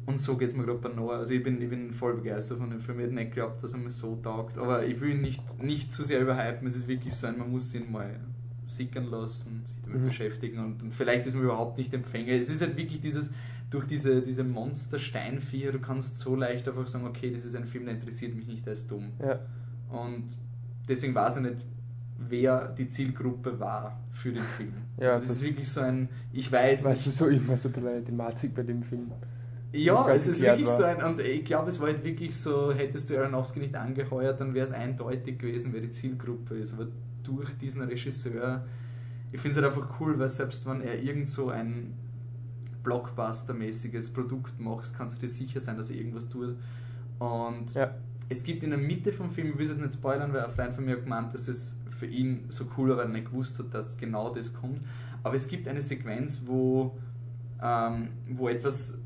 Und 0.07 0.21
so 0.21 0.37
geht 0.37 0.49
es 0.49 0.57
mir 0.57 0.65
gerade 0.65 0.79
bei 0.79 0.89
Noah. 0.89 1.19
Also 1.19 1.35
ich 1.35 1.43
bin, 1.43 1.61
ich 1.61 1.69
bin 1.69 1.93
voll 1.93 2.15
begeistert 2.15 2.59
von 2.59 2.71
dem 2.71 2.81
Film. 2.81 2.99
Ich 2.99 3.05
hätte 3.07 3.15
nicht 3.15 3.35
geglaubt, 3.35 3.63
dass 3.63 3.75
er 3.75 3.79
mir 3.79 3.91
so 3.91 4.17
taugt. 4.17 4.59
Aber 4.59 4.85
ich 4.85 5.01
will 5.01 5.11
ihn 5.11 5.21
nicht, 5.21 5.63
nicht 5.63 5.93
zu 5.93 6.05
sehr 6.05 6.21
überhypen. 6.21 6.67
Es 6.67 6.75
ist 6.75 6.89
wirklich 6.89 7.15
so 7.15 7.27
ein, 7.27 7.39
man 7.39 7.51
muss 7.51 7.75
ihn 7.75 7.91
mal 7.93 8.19
sickern 8.67 9.07
lassen, 9.07 9.63
sich 9.65 9.77
damit 9.83 10.01
mhm. 10.01 10.07
beschäftigen 10.07 10.59
und, 10.59 10.83
und, 10.83 10.95
vielleicht 10.95 11.27
ist 11.27 11.35
man 11.35 11.45
überhaupt 11.45 11.79
nicht 11.79 11.93
Empfänger. 11.93 12.33
Es 12.33 12.49
ist 12.49 12.63
halt 12.63 12.77
wirklich 12.77 13.01
dieses, 13.01 13.31
durch 13.69 13.87
diese, 13.87 14.23
diese 14.23 14.45
Monster-Steinviecher, 14.45 15.73
du 15.73 15.81
kannst 15.81 16.19
so 16.19 16.37
leicht 16.37 16.69
einfach 16.69 16.87
sagen, 16.87 17.07
okay, 17.07 17.31
das 17.31 17.45
ist 17.45 17.57
ein 17.57 17.65
Film, 17.65 17.87
der 17.87 17.95
interessiert 17.95 18.35
mich 18.35 18.47
nicht, 18.47 18.65
der 18.67 18.75
ist 18.75 18.91
dumm. 18.91 19.11
Ja. 19.21 19.41
Und 19.91 20.25
deswegen 20.89 21.15
weiß 21.15 21.39
ich 21.39 21.43
nicht, 21.43 21.67
wer 22.19 22.69
die 22.69 22.89
Zielgruppe 22.89 23.59
war 23.59 24.01
für 24.11 24.33
den 24.33 24.43
Film. 24.43 24.75
Ja, 24.99 25.11
also 25.11 25.21
das, 25.21 25.29
das- 25.29 25.37
ist 25.39 25.47
wirklich 25.47 25.69
so 25.69 25.81
ein, 25.81 26.09
ich 26.33 26.51
weiß 26.51 26.85
Weißt 26.85 27.07
du, 27.07 27.09
nicht. 27.09 27.19
so 27.19 27.27
immer 27.27 27.57
so 27.57 27.69
ein 27.69 27.73
bisschen 27.73 27.89
eine 27.89 28.05
Thematik 28.05 28.55
bei 28.55 28.63
dem 28.63 28.83
Film. 28.83 29.11
Ja, 29.73 30.09
es 30.11 30.27
ist 30.27 30.41
wirklich 30.41 30.67
war. 30.67 30.77
so 30.77 30.83
ein, 30.85 31.03
und 31.03 31.21
ich 31.21 31.45
glaube, 31.45 31.69
es 31.69 31.79
war 31.81 31.89
halt 31.89 32.03
wirklich 32.03 32.37
so, 32.37 32.73
hättest 32.73 33.09
du 33.11 33.19
Aronofsky 33.19 33.61
nicht 33.61 33.77
angeheuert, 33.77 34.41
dann 34.41 34.53
wäre 34.55 34.65
es 34.67 34.73
eindeutig 34.73 35.39
gewesen, 35.39 35.73
wer 35.73 35.81
die 35.81 35.91
Zielgruppe 35.91 36.57
ist. 36.57 36.73
Aber 36.73 36.89
durch 37.23 37.57
diesen 37.57 37.83
Regisseur, 37.83 38.65
ich 39.31 39.41
finde 39.41 39.59
es 39.59 39.63
halt 39.65 39.73
einfach 39.75 40.01
cool, 40.01 40.19
weil 40.19 40.29
selbst 40.29 40.67
wenn 40.67 40.81
er 40.81 41.01
irgend 41.01 41.29
so 41.29 41.51
ein 41.51 41.95
Blockbuster-mäßiges 42.83 44.13
Produkt 44.13 44.59
macht, 44.59 44.93
kannst 44.97 45.17
du 45.17 45.21
dir 45.21 45.29
sicher 45.29 45.61
sein, 45.61 45.77
dass 45.77 45.91
er 45.91 45.97
irgendwas 45.97 46.29
tut. 46.29 46.57
Und 47.19 47.73
Ja. 47.75 47.95
es 48.29 48.43
gibt 48.43 48.63
in 48.65 48.71
der 48.71 48.79
Mitte 48.79 49.13
vom 49.13 49.31
Film, 49.31 49.51
ich 49.51 49.57
will 49.59 49.65
es 49.65 49.71
jetzt 49.71 49.81
nicht 49.81 49.95
spoilern, 49.95 50.33
weil 50.33 50.45
ein 50.45 50.51
Freund 50.51 50.75
von 50.75 50.85
mir 50.85 50.93
hat 50.97 51.05
gemeint, 51.05 51.35
dass 51.35 51.47
es 51.47 51.77
für 51.91 52.07
ihn 52.07 52.47
so 52.49 52.65
cool 52.77 52.91
war, 52.91 52.97
weil 52.99 53.07
er 53.07 53.11
nicht 53.13 53.27
gewusst 53.27 53.59
hat, 53.59 53.73
dass 53.75 53.97
genau 53.97 54.33
das 54.35 54.53
kommt. 54.55 54.81
Aber 55.23 55.35
es 55.35 55.47
gibt 55.47 55.69
eine 55.69 55.83
Sequenz, 55.83 56.43
wo, 56.47 56.97
ähm, 57.63 58.09
wo 58.31 58.49
etwas 58.49 58.99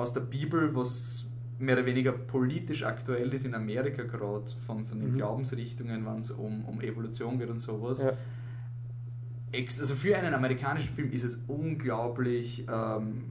aus 0.00 0.12
der 0.14 0.20
Bibel, 0.20 0.74
was 0.74 1.26
mehr 1.58 1.76
oder 1.76 1.84
weniger 1.84 2.12
politisch 2.12 2.82
aktuell 2.84 3.32
ist 3.34 3.44
in 3.44 3.54
Amerika 3.54 4.02
gerade, 4.04 4.50
von, 4.66 4.86
von 4.86 4.98
den 4.98 5.12
Mhm. 5.12 5.16
Glaubensrichtungen, 5.18 6.06
wenn 6.06 6.18
es 6.20 6.30
um, 6.30 6.64
um 6.64 6.80
Evolution 6.80 7.38
geht 7.38 7.50
und 7.50 7.58
sowas. 7.58 8.02
Ja. 8.02 8.12
Ex 9.52 9.80
also 9.80 9.94
für 9.94 10.16
einen 10.16 10.32
amerikanischen 10.32 10.94
Film 10.94 11.10
ist 11.12 11.24
es 11.24 11.38
unglaublich, 11.48 12.64
ähm, 12.68 13.24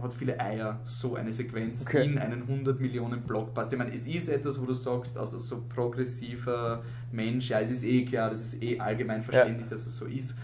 hat 0.00 0.14
viele 0.14 0.40
Eier, 0.40 0.80
so 0.84 1.14
eine 1.16 1.32
Sequenz 1.32 1.82
Okay. 1.82 2.04
in 2.06 2.18
einen 2.18 2.42
100 2.42 2.80
Millionen 2.80 3.20
Blockbuster. 3.22 3.72
Ich 3.74 3.78
meine, 3.78 3.92
es 3.94 4.06
ist 4.06 4.28
etwas, 4.30 4.60
wo 4.60 4.64
du 4.64 4.72
sagst, 4.72 5.18
also 5.18 5.38
so 5.38 5.62
progressiver 5.68 6.82
Mensch, 7.12 7.50
ja, 7.50 7.60
es 7.60 7.70
ist 7.70 7.84
eh 7.84 8.04
klar, 8.04 8.30
das 8.30 8.40
ist 8.40 8.62
eh 8.62 8.80
allgemein 8.80 9.22
verständlich, 9.22 9.68
dass 9.68 9.86
es 9.86 9.96
so 9.96 10.06
ist. 10.06 10.36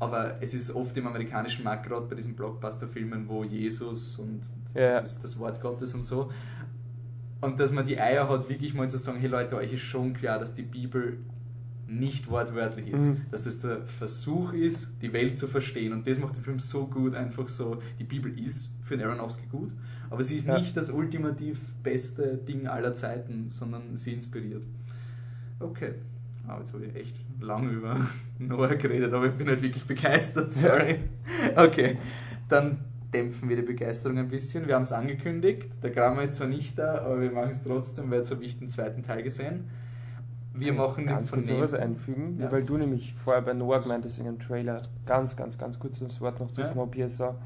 Aber 0.00 0.42
es 0.42 0.54
ist 0.54 0.74
oft 0.74 0.96
im 0.96 1.06
amerikanischen 1.06 1.64
Markt, 1.64 1.86
gerade 1.86 2.06
bei 2.06 2.14
diesen 2.16 2.34
Blockbuster-Filmen, 2.34 3.28
wo 3.28 3.44
Jesus 3.44 4.18
und 4.18 4.40
Ja. 4.74 5.00
das 5.00 5.20
das 5.20 5.38
Wort 5.38 5.60
Gottes 5.60 5.94
und 5.94 6.04
so. 6.04 6.30
Und 7.40 7.60
dass 7.60 7.72
man 7.72 7.86
die 7.86 7.98
Eier 8.00 8.28
hat, 8.28 8.48
wirklich 8.48 8.74
mal 8.74 8.88
zu 8.90 8.98
sagen, 8.98 9.18
hey 9.20 9.28
Leute, 9.28 9.56
euch 9.56 9.72
ist 9.72 9.82
schon 9.82 10.14
klar, 10.14 10.38
dass 10.38 10.54
die 10.54 10.62
Bibel 10.62 11.18
nicht 11.86 12.30
wortwörtlich 12.30 12.88
ist. 12.88 13.04
Mhm. 13.06 13.20
Dass 13.30 13.44
das 13.44 13.58
der 13.60 13.84
Versuch 13.84 14.52
ist, 14.54 15.00
die 15.02 15.12
Welt 15.12 15.36
zu 15.38 15.46
verstehen. 15.46 15.92
Und 15.92 16.06
das 16.06 16.18
macht 16.18 16.36
den 16.36 16.42
Film 16.42 16.58
so 16.58 16.86
gut, 16.86 17.14
einfach 17.14 17.48
so, 17.48 17.78
die 17.98 18.04
Bibel 18.04 18.38
ist 18.40 18.70
für 18.80 18.96
den 18.96 19.06
Aronofsky 19.06 19.46
gut, 19.46 19.74
aber 20.10 20.24
sie 20.24 20.36
ist 20.36 20.46
Ja. 20.46 20.58
nicht 20.58 20.76
das 20.76 20.90
ultimativ 20.90 21.60
beste 21.82 22.36
Ding 22.38 22.66
aller 22.66 22.94
Zeiten, 22.94 23.50
sondern 23.50 23.96
sie 23.96 24.14
inspiriert. 24.14 24.64
Okay. 25.60 25.94
Ah, 26.46 26.58
jetzt 26.58 26.72
habe 26.74 26.84
ich 26.84 26.94
echt 26.94 27.16
lange 27.40 27.70
über 27.70 27.96
Noah 28.38 28.74
geredet, 28.74 29.12
aber 29.12 29.26
ich 29.26 29.34
bin 29.34 29.48
halt 29.48 29.62
wirklich 29.62 29.84
begeistert, 29.86 30.52
sorry. 30.52 30.98
Okay, 31.56 31.96
dann 32.48 32.78
dämpfen 33.12 33.48
wir 33.48 33.56
die 33.56 33.62
Begeisterung 33.62 34.18
ein 34.18 34.28
bisschen. 34.28 34.66
Wir 34.66 34.74
haben 34.74 34.82
es 34.82 34.92
angekündigt, 34.92 35.82
der 35.82 35.90
Grammar 35.90 36.24
ist 36.24 36.34
zwar 36.34 36.48
nicht 36.48 36.78
da, 36.78 36.98
aber 36.98 37.20
wir 37.20 37.30
machen 37.30 37.50
es 37.50 37.62
trotzdem, 37.62 38.10
weil 38.10 38.18
jetzt 38.18 38.30
habe 38.30 38.44
ich 38.44 38.58
den 38.58 38.68
zweiten 38.68 39.02
Teil 39.02 39.22
gesehen. 39.22 39.70
Wir 40.52 40.72
machen 40.72 41.06
ganz 41.06 41.30
den 41.30 41.36
kurz 41.36 41.46
von 41.48 41.56
noch 41.56 41.62
was 41.64 41.72
neben- 41.72 41.82
einfügen, 41.84 42.38
Ja. 42.40 42.52
weil 42.52 42.62
du 42.62 42.76
nämlich 42.76 43.14
vorher 43.14 43.42
bei 43.42 43.54
Noah 43.54 43.80
gemeint 43.80 44.04
hast 44.04 44.18
in 44.18 44.24
dem 44.26 44.38
Trailer, 44.38 44.82
ganz, 45.06 45.36
ganz, 45.36 45.56
ganz 45.58 45.78
kurz 45.78 45.98
das 46.00 46.20
Wort 46.20 46.38
noch 46.40 46.50
zu 46.52 46.60
Ja. 46.60 46.66
Snowpiercer. 46.68 47.36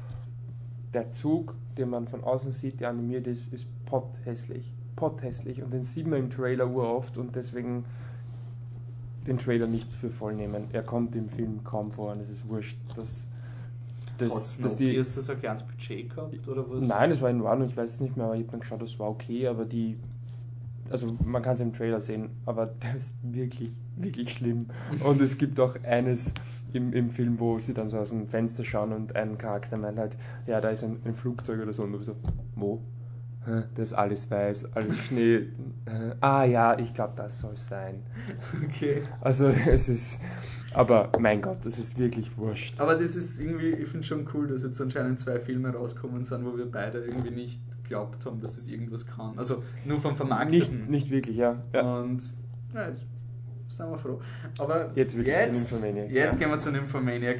Der 0.93 1.11
Zug, 1.11 1.55
den 1.77 1.89
man 1.89 2.07
von 2.07 2.23
außen 2.23 2.51
sieht, 2.51 2.79
der 2.81 2.89
animiert 2.89 3.27
ist, 3.27 3.53
ist 3.53 3.67
potthässlich. 3.85 4.73
Potthässlich. 4.95 5.63
Und 5.63 5.71
den 5.73 5.83
sieht 5.83 6.05
man 6.07 6.19
im 6.19 6.29
Trailer 6.29 6.67
uroft 6.69 7.17
und 7.17 7.35
deswegen 7.35 7.85
den 9.27 9.37
Trailer 9.37 9.67
nicht 9.67 9.91
für 9.91 10.09
voll 10.09 10.33
nehmen. 10.33 10.65
Er 10.73 10.83
kommt 10.83 11.15
im 11.15 11.29
Film 11.29 11.63
kaum 11.63 11.91
vor 11.91 12.11
und 12.11 12.21
es 12.21 12.29
ist 12.29 12.47
wurscht, 12.47 12.77
dass, 12.95 13.29
dass, 14.17 14.57
dass 14.59 14.75
die. 14.75 14.85
Snowpiercer 14.85 15.21
so 15.21 15.31
ein 15.33 15.39
kleines 15.39 15.63
Budget 15.63 16.09
gehabt 16.09 16.47
oder 16.47 16.69
was? 16.69 16.81
Nein, 16.81 17.11
es 17.11 17.21
war 17.21 17.29
in 17.29 17.41
Ordnung, 17.41 17.69
ich 17.69 17.77
weiß 17.77 17.95
es 17.95 18.01
nicht 18.01 18.17
mehr, 18.17 18.25
aber 18.25 18.35
ich 18.35 18.41
habe 18.41 18.51
dann 18.51 18.59
geschaut, 18.61 18.81
das 18.81 18.97
war 18.99 19.09
okay, 19.09 19.47
aber 19.47 19.65
die. 19.65 19.97
Also 20.89 21.07
man 21.23 21.43
kann 21.43 21.53
es 21.53 21.59
im 21.59 21.71
Trailer 21.71 22.01
sehen, 22.01 22.29
aber 22.45 22.65
der 22.83 22.95
ist 22.95 23.13
wirklich, 23.21 23.71
wirklich 23.95 24.33
schlimm. 24.33 24.67
Und 25.03 25.21
es 25.21 25.37
gibt 25.37 25.59
auch 25.59 25.75
eines 25.83 26.33
im, 26.73 26.93
im 26.93 27.09
Film, 27.09 27.39
wo 27.39 27.59
sie 27.59 27.73
dann 27.73 27.89
so 27.89 27.97
aus 27.97 28.09
dem 28.09 28.27
Fenster 28.27 28.63
schauen 28.63 28.93
und 28.93 29.15
ein 29.15 29.37
Charakter 29.37 29.77
meint 29.77 29.97
halt, 29.97 30.15
ja, 30.47 30.61
da 30.61 30.69
ist 30.69 30.83
ein, 30.83 30.97
ein 31.05 31.15
Flugzeug 31.15 31.61
oder 31.61 31.73
so. 31.73 31.83
Und 31.83 31.93
du 31.93 32.03
so, 32.03 32.15
wo? 32.55 32.81
Das 33.45 33.91
ist 33.91 33.93
alles 33.93 34.29
weiß, 34.29 34.73
alles 34.73 34.97
Schnee. 34.97 35.47
Ah 36.19 36.43
ja, 36.43 36.77
ich 36.77 36.93
glaube, 36.93 37.13
das 37.15 37.39
soll 37.39 37.57
sein. 37.57 38.03
Okay. 38.65 39.01
Also 39.21 39.47
es 39.47 39.89
ist, 39.89 40.19
aber 40.73 41.11
mein 41.19 41.41
Gott, 41.41 41.65
es 41.65 41.79
ist 41.79 41.97
wirklich 41.97 42.37
wurscht. 42.37 42.79
Aber 42.79 42.95
das 42.95 43.15
ist 43.15 43.39
irgendwie, 43.39 43.69
ich 43.71 43.87
finde 43.87 44.05
schon 44.05 44.27
cool, 44.33 44.47
dass 44.47 44.63
jetzt 44.63 44.79
anscheinend 44.81 45.19
zwei 45.19 45.39
Filme 45.39 45.73
rauskommen 45.73 46.23
sind, 46.23 46.45
wo 46.45 46.55
wir 46.57 46.69
beide 46.69 46.99
irgendwie 46.99 47.31
nicht 47.31 47.61
geglaubt 47.83 48.25
haben, 48.25 48.39
dass 48.39 48.55
das 48.55 48.67
irgendwas 48.67 49.07
kann. 49.07 49.37
Also 49.37 49.63
nur 49.85 49.99
vom 49.99 50.11
Nicht, 50.11 50.17
Vermarkteten. 50.17 50.87
nicht 50.87 51.09
wirklich, 51.09 51.37
ja. 51.37 51.63
ja. 51.73 51.99
Und 52.01 52.21
ja, 52.73 52.87
jetzt 52.87 53.01
sind 53.69 53.89
wir 53.89 53.97
froh. 53.97 54.19
Aber 54.59 54.91
Jetzt 54.95 55.15
jetzt, 55.15 55.71
Jetzt 55.71 56.11
ja. 56.11 56.29
gehen 56.31 56.49
wir 56.49 56.59
zu 56.59 56.71
Nymphomaniac. 56.71 57.37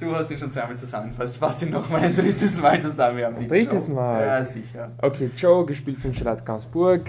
Du 0.00 0.14
hast 0.16 0.30
ihn 0.30 0.38
schon 0.38 0.50
zweimal 0.50 0.76
zusammengefasst. 0.78 1.36
Fass 1.36 1.62
ihn 1.62 1.70
noch 1.70 1.88
mal 1.90 2.00
ein 2.00 2.16
drittes 2.16 2.58
Mal 2.60 2.80
zusammen. 2.80 3.18
Wir 3.18 3.26
haben 3.26 3.36
Ein 3.36 3.48
drittes 3.48 3.86
Show. 3.86 3.94
Mal? 3.94 4.22
Ja, 4.24 4.44
sicher. 4.44 4.92
Okay, 5.02 5.30
Joe, 5.36 5.66
gespielt 5.66 5.98
von 5.98 6.14
Charlotte 6.14 6.42
Gainsbourg, 6.42 7.02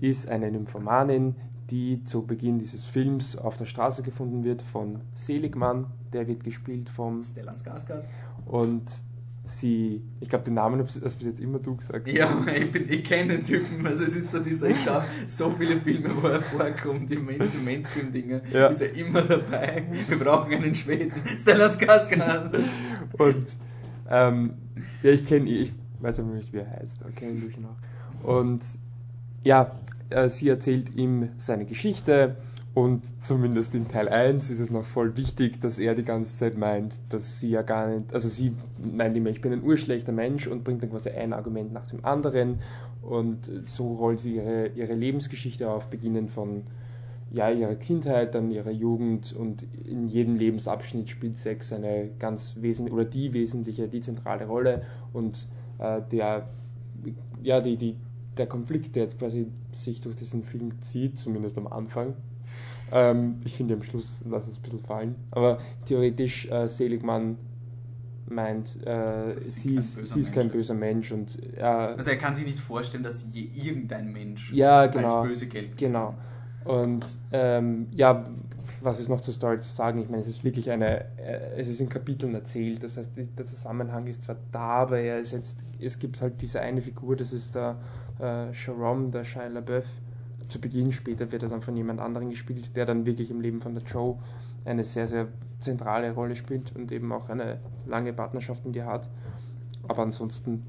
ist 0.00 0.28
eine 0.28 0.50
Nymphomanin, 0.50 1.36
die 1.70 2.02
zu 2.02 2.26
Beginn 2.26 2.58
dieses 2.58 2.84
Films 2.84 3.36
auf 3.36 3.56
der 3.56 3.66
Straße 3.66 4.02
gefunden 4.02 4.42
wird 4.42 4.62
von 4.62 5.00
Seligmann, 5.14 5.86
der 6.12 6.26
wird 6.26 6.42
gespielt 6.42 6.88
vom 6.88 7.22
Stellan 7.22 7.56
Skarsgård. 7.56 8.02
und 8.46 9.02
sie, 9.44 10.02
ich 10.20 10.28
glaube 10.28 10.44
den 10.44 10.54
Namen 10.54 10.80
hast 10.82 11.00
bis 11.18 11.26
jetzt 11.26 11.38
immer 11.38 11.58
du 11.58 11.76
gesagt. 11.76 12.08
Ja, 12.08 12.44
ich, 12.56 12.72
bin- 12.72 12.88
ich 12.88 13.04
kenne 13.04 13.34
den 13.34 13.44
Typen. 13.44 13.86
Also 13.86 14.04
es 14.04 14.16
ist 14.16 14.30
so 14.30 14.40
dieser, 14.40 14.70
ich 14.70 14.82
schaue 14.82 15.04
so 15.26 15.50
viele 15.50 15.78
Filme, 15.80 16.10
wo 16.20 16.28
er 16.28 16.40
vorkommt, 16.40 17.10
die 17.10 17.16
Main- 17.16 17.38
diese 17.38 17.58
Mainstream-Dinge. 17.58 18.42
Ja. 18.52 18.68
Ist 18.68 18.80
er 18.80 18.94
immer 18.94 19.22
dabei. 19.22 19.84
Wir 20.08 20.18
brauchen 20.18 20.52
einen 20.54 20.74
Schweden. 20.74 21.12
Stellan 21.38 21.70
Skarsgård. 21.70 22.58
Und 23.18 23.56
ähm, 24.10 24.54
ja, 25.02 25.10
ich 25.10 25.24
kenne 25.26 25.48
ihn, 25.48 25.62
ich 25.64 25.72
weiß 26.00 26.20
aber 26.20 26.30
nicht, 26.32 26.52
wie 26.52 26.58
er 26.58 26.70
heißt, 26.70 27.02
aber 27.02 27.10
kenne 27.12 27.32
ihn 27.32 27.54
noch. 27.62 27.76
Und 28.28 28.62
ja, 29.42 29.78
äh, 30.10 30.28
sie 30.28 30.48
erzählt 30.48 30.94
ihm 30.94 31.28
seine 31.36 31.66
Geschichte 31.66 32.36
und 32.74 33.02
zumindest 33.22 33.74
in 33.76 33.86
Teil 33.86 34.08
1 34.08 34.50
ist 34.50 34.58
es 34.58 34.70
noch 34.70 34.84
voll 34.84 35.16
wichtig, 35.16 35.60
dass 35.60 35.78
er 35.78 35.94
die 35.94 36.02
ganze 36.02 36.36
Zeit 36.36 36.58
meint, 36.58 37.00
dass 37.08 37.38
sie 37.38 37.50
ja 37.50 37.62
gar 37.62 37.86
nicht, 37.86 38.12
also 38.12 38.28
sie 38.28 38.52
meint 38.82 39.16
immer, 39.16 39.30
ich 39.30 39.40
bin 39.40 39.52
ein 39.52 39.62
urschlechter 39.62 40.10
Mensch 40.10 40.48
und 40.48 40.64
bringt 40.64 40.82
dann 40.82 40.90
quasi 40.90 41.10
ein 41.10 41.32
Argument 41.32 41.72
nach 41.72 41.86
dem 41.86 42.04
anderen 42.04 42.58
und 43.00 43.50
so 43.62 43.94
rollt 43.94 44.18
sie 44.18 44.36
ihre, 44.36 44.68
ihre 44.74 44.94
Lebensgeschichte 44.94 45.70
auf, 45.70 45.86
beginnend 45.86 46.32
von 46.32 46.64
ja, 47.30 47.48
ihrer 47.48 47.76
Kindheit, 47.76 48.34
dann 48.34 48.50
ihrer 48.50 48.72
Jugend 48.72 49.32
und 49.32 49.64
in 49.84 50.08
jedem 50.08 50.34
Lebensabschnitt 50.34 51.08
spielt 51.08 51.38
Sex 51.38 51.72
eine 51.72 52.10
ganz 52.18 52.56
wesentliche 52.60 52.94
oder 52.94 53.04
die 53.04 53.32
wesentliche, 53.32 53.86
die 53.86 54.00
zentrale 54.00 54.46
Rolle 54.46 54.82
und 55.12 55.48
äh, 55.78 56.00
der, 56.10 56.48
ja, 57.40 57.60
die, 57.60 57.76
die, 57.76 57.96
der 58.36 58.46
Konflikt, 58.48 58.96
der 58.96 59.04
jetzt 59.04 59.18
quasi 59.18 59.46
sich 59.70 60.00
durch 60.00 60.16
diesen 60.16 60.42
Film 60.42 60.80
zieht, 60.80 61.18
zumindest 61.18 61.56
am 61.56 61.68
Anfang. 61.68 62.14
Ähm, 62.92 63.40
ich 63.44 63.56
finde 63.56 63.74
am 63.74 63.82
Schluss 63.82 64.22
lass 64.28 64.46
es 64.46 64.58
ein 64.58 64.62
bisschen 64.62 64.80
fallen, 64.80 65.14
aber 65.30 65.58
theoretisch 65.86 66.46
äh, 66.50 66.68
Seligmann 66.68 67.36
meint, 68.28 68.84
äh, 68.86 69.38
sie, 69.40 69.76
ist, 69.76 69.96
böser 69.96 70.14
sie 70.14 70.20
ist 70.20 70.32
kein 70.32 70.48
böser 70.50 70.74
Mensch 70.74 71.12
und 71.12 71.38
äh, 71.56 71.62
Also 71.62 72.10
er 72.10 72.16
kann 72.16 72.34
sich 72.34 72.46
nicht 72.46 72.58
vorstellen, 72.60 73.02
dass 73.02 73.26
je 73.32 73.48
irgendein 73.54 74.12
Mensch 74.12 74.52
Ja, 74.52 74.86
genau. 74.86 75.20
als 75.20 75.28
böse 75.28 75.46
gilt. 75.46 75.76
Genau. 75.76 76.14
Und 76.64 77.04
ähm, 77.32 77.88
ja, 77.90 78.24
was 78.80 78.98
ist 78.98 79.08
noch 79.08 79.20
zur 79.20 79.34
Story 79.34 79.60
zu 79.60 79.68
sagen? 79.68 79.98
Ich 80.00 80.08
meine, 80.08 80.22
es 80.22 80.28
ist 80.28 80.44
wirklich 80.44 80.70
eine, 80.70 81.04
äh, 81.18 81.58
es 81.58 81.68
ist 81.68 81.80
in 81.80 81.88
Kapiteln 81.88 82.34
erzählt, 82.34 82.82
das 82.82 82.96
heißt, 82.96 83.12
der 83.16 83.44
Zusammenhang 83.44 84.06
ist 84.06 84.22
zwar 84.22 84.36
da, 84.50 84.60
aber 84.60 84.98
er 84.98 85.20
ist 85.20 85.32
jetzt, 85.32 85.60
es 85.78 85.98
gibt 85.98 86.20
halt 86.22 86.40
diese 86.40 86.60
eine 86.60 86.80
Figur, 86.80 87.16
das 87.16 87.32
ist 87.34 87.54
der 87.54 87.76
äh, 88.18 88.52
Sharon, 88.52 89.10
der 89.10 89.24
Shia 89.24 89.48
LaBeouf. 89.48 89.86
Zu 90.48 90.60
Beginn, 90.60 90.92
später 90.92 91.30
wird 91.32 91.42
er 91.42 91.48
dann 91.48 91.62
von 91.62 91.76
jemand 91.76 92.00
anderem 92.00 92.30
gespielt, 92.30 92.76
der 92.76 92.86
dann 92.86 93.06
wirklich 93.06 93.30
im 93.30 93.40
Leben 93.40 93.60
von 93.60 93.74
der 93.74 93.84
Joe 93.84 94.18
eine 94.64 94.84
sehr, 94.84 95.08
sehr 95.08 95.28
zentrale 95.60 96.12
Rolle 96.12 96.36
spielt 96.36 96.74
und 96.76 96.92
eben 96.92 97.10
auch 97.12 97.28
eine 97.28 97.58
lange 97.86 98.12
Partnerschaft 98.12 98.64
mit 98.66 98.76
ihr 98.76 98.86
hat. 98.86 99.08
Aber 99.88 100.02
ansonsten, 100.02 100.64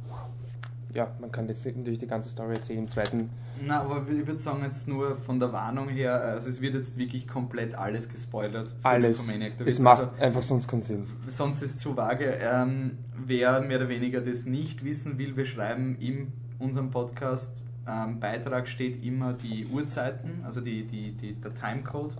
ja, 0.93 1.11
man 1.19 1.31
kann 1.31 1.47
jetzt 1.47 1.65
natürlich 1.65 1.99
die 1.99 2.07
ganze 2.07 2.29
Story 2.29 2.55
erzählen. 2.55 2.79
Im 2.79 2.87
zweiten 2.87 3.29
Na, 3.65 3.81
aber 3.81 4.05
ich 4.09 4.25
würde 4.27 4.39
sagen, 4.39 4.63
jetzt 4.63 4.87
nur 4.87 5.15
von 5.15 5.39
der 5.39 5.51
Warnung 5.51 5.89
her, 5.89 6.21
also 6.21 6.49
es 6.49 6.61
wird 6.61 6.73
jetzt 6.75 6.97
wirklich 6.97 7.27
komplett 7.27 7.75
alles 7.75 8.09
gespoilert. 8.09 8.69
für 8.69 8.85
alles. 8.85 9.29
Es 9.65 9.79
macht 9.79 10.03
also- 10.03 10.15
einfach 10.17 10.43
sonst 10.43 10.67
keinen 10.67 10.81
Sinn. 10.81 11.05
sonst 11.27 11.61
ist 11.61 11.75
es 11.75 11.77
zu 11.77 11.95
vage. 11.95 12.37
Ähm, 12.41 12.97
wer 13.25 13.61
mehr 13.61 13.77
oder 13.77 13.89
weniger 13.89 14.21
das 14.21 14.45
nicht 14.45 14.83
wissen 14.83 15.17
will, 15.17 15.35
wir 15.37 15.45
schreiben 15.45 15.97
in 15.99 16.31
unserem 16.59 16.91
Podcast 16.91 17.61
ähm, 17.87 18.19
Beitrag 18.19 18.67
steht 18.67 19.03
immer 19.05 19.33
die 19.33 19.65
Uhrzeiten, 19.67 20.41
also 20.43 20.61
die, 20.61 20.85
die, 20.85 21.11
die, 21.11 21.33
der 21.33 21.53
Timecode, 21.53 22.15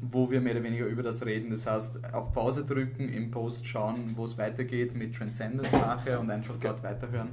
wo 0.00 0.30
wir 0.30 0.40
mehr 0.40 0.54
oder 0.54 0.62
weniger 0.64 0.86
über 0.86 1.02
das 1.02 1.24
reden. 1.26 1.50
Das 1.50 1.66
heißt, 1.66 2.12
auf 2.14 2.32
Pause 2.32 2.64
drücken, 2.64 3.08
im 3.08 3.30
Post 3.30 3.66
schauen, 3.66 4.12
wo 4.16 4.24
es 4.24 4.38
weitergeht 4.38 4.96
mit 4.96 5.14
Transcendence 5.14 5.72
nachher 5.72 6.20
und 6.20 6.30
einfach 6.30 6.56
dort 6.60 6.82
weiterhören. 6.82 7.28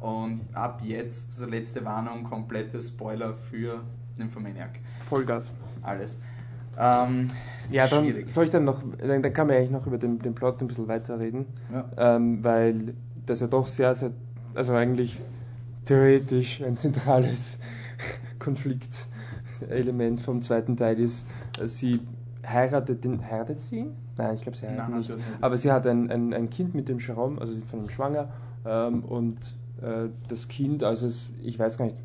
Und 0.00 0.40
ab 0.52 0.80
jetzt, 0.84 1.30
also 1.40 1.50
letzte 1.50 1.84
Warnung, 1.84 2.24
komplette 2.24 2.80
Spoiler 2.82 3.34
für 3.34 3.80
Nymphomaniac. 4.18 4.70
Vollgas. 5.08 5.52
Alles. 5.82 6.20
Ähm, 6.78 7.30
Ja, 7.70 7.86
dann 7.88 8.04
schwierig. 8.04 8.28
soll 8.28 8.44
ich 8.44 8.50
dann 8.50 8.64
noch, 8.64 8.82
dann, 8.98 9.22
dann 9.22 9.32
kann 9.32 9.46
man 9.46 9.56
eigentlich 9.56 9.70
noch 9.70 9.86
über 9.86 9.96
den, 9.98 10.18
den 10.18 10.34
Plot 10.34 10.60
ein 10.60 10.68
bisschen 10.68 10.88
weiterreden, 10.88 11.46
Ja. 11.72 12.16
ähm, 12.16 12.42
weil 12.44 12.94
das 13.26 13.40
ja 13.40 13.46
doch 13.46 13.66
sehr, 13.66 13.94
sehr, 13.94 14.10
also 14.54 14.74
eigentlich 14.74 15.18
theoretisch 15.84 16.62
ein 16.62 16.76
zentrales 16.76 17.58
Konfliktelement 18.38 20.20
vom 20.20 20.42
zweiten 20.42 20.76
Teil 20.76 20.98
ist. 21.00 21.26
Sie 21.64 22.00
heiratet 22.46 23.04
den, 23.04 23.22
heiratet 23.24 23.58
sie 23.58 23.78
ihn? 23.78 23.92
Nein, 24.16 24.34
ich 24.34 24.42
glaube, 24.42 24.56
sie 24.56 24.66
heiratet 24.66 24.90
Nein, 24.90 24.98
nicht. 24.98 25.16
Aber 25.40 25.56
sie 25.56 25.72
hat 25.72 25.86
ein, 25.86 26.10
ein, 26.10 26.32
ein 26.34 26.50
Kind 26.50 26.74
mit 26.74 26.88
dem 26.88 26.98
Jerome, 26.98 27.40
also 27.40 27.58
von 27.70 27.80
ihm 27.80 27.88
schwanger, 27.88 28.28
ähm, 28.64 29.04
und 29.04 29.54
äh, 29.82 30.08
das 30.28 30.48
Kind, 30.48 30.84
als 30.84 31.02
es, 31.02 31.30
ich 31.42 31.58
weiß 31.58 31.78
gar 31.78 31.86
nicht, 31.86 31.96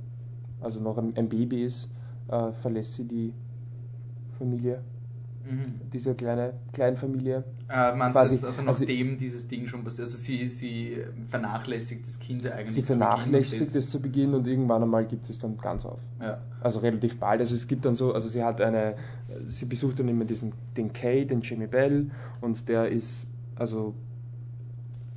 also 0.62 0.80
noch 0.80 0.98
ein, 0.98 1.16
ein 1.16 1.30
Baby 1.30 1.64
ist, 1.64 1.90
äh, 2.30 2.52
verlässt 2.52 2.96
sie 2.96 3.06
die 3.06 3.34
Familie, 4.38 4.82
Mhm. 5.50 5.82
diese 5.92 6.14
kleine 6.16 6.54
Kleinfamilie. 6.74 7.44
Äh, 7.70 7.96
meinst 7.96 8.14
Quasi- 8.20 8.46
also 8.46 8.48
also- 8.48 8.62
nachdem 8.62 9.18
dieses 9.18 9.48
Ding 9.48 9.68
schon 9.68 9.84
passiert, 9.84 10.08
also 10.08 10.18
sie, 10.18 10.48
sie 10.48 10.98
vernachlässigt 11.28 12.06
das 12.06 12.20
Kind 12.20 12.46
eigentlich 12.46 12.76
Sie 12.76 12.82
vernachlässigt 12.82 13.76
es 13.76 13.90
zu 13.90 14.00
Beginn 14.02 14.34
und 14.34 14.46
irgendwann 14.48 14.84
einmal 14.84 15.06
gibt 15.06 15.30
es 15.30 15.40
dann 15.40 15.58
ganz 15.58 15.86
auf. 15.86 16.00
Ja. 16.22 16.40
Also 16.62 16.80
relativ 16.80 17.18
bald. 17.20 17.40
Also 17.40 17.56
es 17.56 17.68
gibt 17.68 17.86
dann 17.86 17.94
so, 17.94 18.14
also 18.14 18.28
sie 18.28 18.44
hat 18.44 18.62
eine, 18.62 18.96
sie 19.46 19.66
besucht 19.66 20.00
dann 20.00 20.08
immer 20.08 20.26
diesen, 20.26 20.52
den 20.78 20.94
Kay, 20.94 21.26
den 21.26 21.42
Jimmy 21.42 21.68
Bell 21.68 22.12
und 22.42 22.68
der 22.70 22.90
ist, 22.90 23.28
also, 23.56 23.94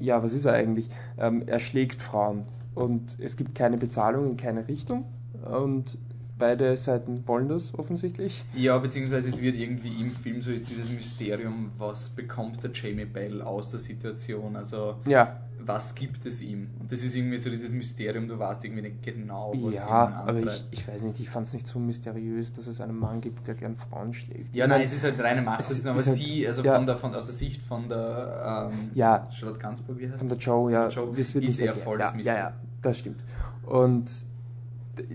ja, 0.00 0.22
was 0.22 0.32
ist 0.32 0.44
er 0.46 0.54
eigentlich? 0.54 0.88
Ähm, 1.18 1.42
er 1.46 1.60
schlägt 1.60 2.00
Frauen 2.02 2.44
und 2.74 3.18
es 3.20 3.36
gibt 3.36 3.54
keine 3.54 3.76
Bezahlung 3.76 4.30
in 4.30 4.36
keine 4.36 4.66
Richtung 4.66 5.04
und 5.44 5.96
beide 6.42 6.76
Seiten 6.76 7.22
wollen 7.28 7.48
das 7.48 7.72
offensichtlich. 7.78 8.44
Ja, 8.56 8.76
beziehungsweise 8.78 9.28
es 9.28 9.40
wird 9.40 9.54
irgendwie 9.54 9.92
im 10.00 10.10
Film 10.10 10.40
so 10.40 10.50
ist 10.50 10.68
dieses 10.68 10.90
Mysterium, 10.90 11.70
was 11.78 12.10
bekommt 12.10 12.62
der 12.64 12.70
Jamie 12.72 13.04
Bell 13.04 13.40
aus 13.42 13.70
der 13.70 13.78
Situation, 13.78 14.56
also 14.56 14.96
Ja, 15.06 15.38
was 15.64 15.94
gibt 15.94 16.26
es 16.26 16.40
ihm? 16.42 16.70
Und 16.80 16.90
das 16.90 17.04
ist 17.04 17.14
irgendwie 17.14 17.38
so 17.38 17.48
dieses 17.48 17.72
Mysterium, 17.72 18.26
du 18.26 18.36
weißt 18.36 18.64
irgendwie 18.64 18.82
nicht 18.82 19.00
genau, 19.04 19.52
was 19.54 19.76
ja, 19.76 20.24
aber 20.26 20.40
ich, 20.40 20.64
ich 20.72 20.88
weiß 20.88 21.04
nicht, 21.04 21.20
ich 21.20 21.30
fand 21.30 21.46
es 21.46 21.52
nicht 21.52 21.68
so 21.68 21.78
mysteriös, 21.78 22.52
dass 22.52 22.66
es 22.66 22.80
einen 22.80 22.98
Mann 22.98 23.20
gibt, 23.20 23.46
der 23.46 23.54
gern 23.54 23.76
Frauen 23.76 24.12
schlägt. 24.12 24.56
Ja, 24.56 24.64
Ich 24.64 24.68
nein, 24.68 24.78
mein, 24.80 24.86
es 24.86 24.92
ist 24.94 25.04
halt 25.04 25.20
reine 25.20 25.42
Macht, 25.42 25.60
aber 25.86 25.94
halt- 26.04 26.16
sie, 26.16 26.44
also 26.48 26.64
ja. 26.64 26.74
von 26.74 26.84
der, 26.86 26.96
von, 26.96 27.14
aus 27.14 27.26
der 27.26 27.34
Sicht 27.36 27.62
von 27.62 27.88
der 27.88 28.68
ähm, 28.72 28.90
Ja. 28.94 29.30
Charlotte 29.30 29.60
Gansburg, 29.60 29.98
wie 30.00 30.08
heißt 30.08 30.18
Von 30.18 30.28
der? 30.28 30.38
Joe, 30.38 30.72
ja. 30.72 30.88
Joe 30.88 31.14
das 31.16 31.32
wird 31.36 31.44
ist 31.44 31.60
er 31.60 31.66
erklärt. 31.66 31.84
voll 31.84 31.98
ja, 32.00 32.06
das 32.06 32.10
ja, 32.10 32.16
Mysterium. 32.16 32.42
ja, 32.42 32.52
das 32.82 32.98
stimmt. 32.98 33.24
Und 33.64 34.24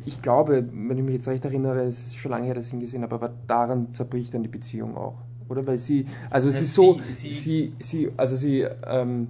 ich 0.05 0.21
glaube, 0.21 0.65
wenn 0.71 0.97
ich 0.97 1.03
mich 1.03 1.13
jetzt 1.15 1.27
recht 1.27 1.45
erinnere, 1.45 1.83
es 1.83 2.07
ist 2.07 2.15
schon 2.17 2.31
lange 2.31 2.45
her, 2.45 2.55
dass 2.55 2.67
ich 2.67 2.73
ihn 2.73 2.79
gesehen 2.79 3.03
habe, 3.03 3.15
aber 3.15 3.31
daran 3.47 3.93
zerbricht 3.93 4.33
dann 4.33 4.41
die 4.43 4.49
Beziehung 4.49 4.95
auch. 4.97 5.17
Oder? 5.49 5.65
Weil 5.65 5.77
sie, 5.77 6.05
also 6.29 6.49
es 6.49 6.55
Ja, 6.55 6.61
ist 6.61 6.73
so, 6.73 6.97
sie- 7.11 7.73
sie, 7.79 8.11
also 8.17 8.35
sie, 8.35 8.61
ähm, 8.85 9.27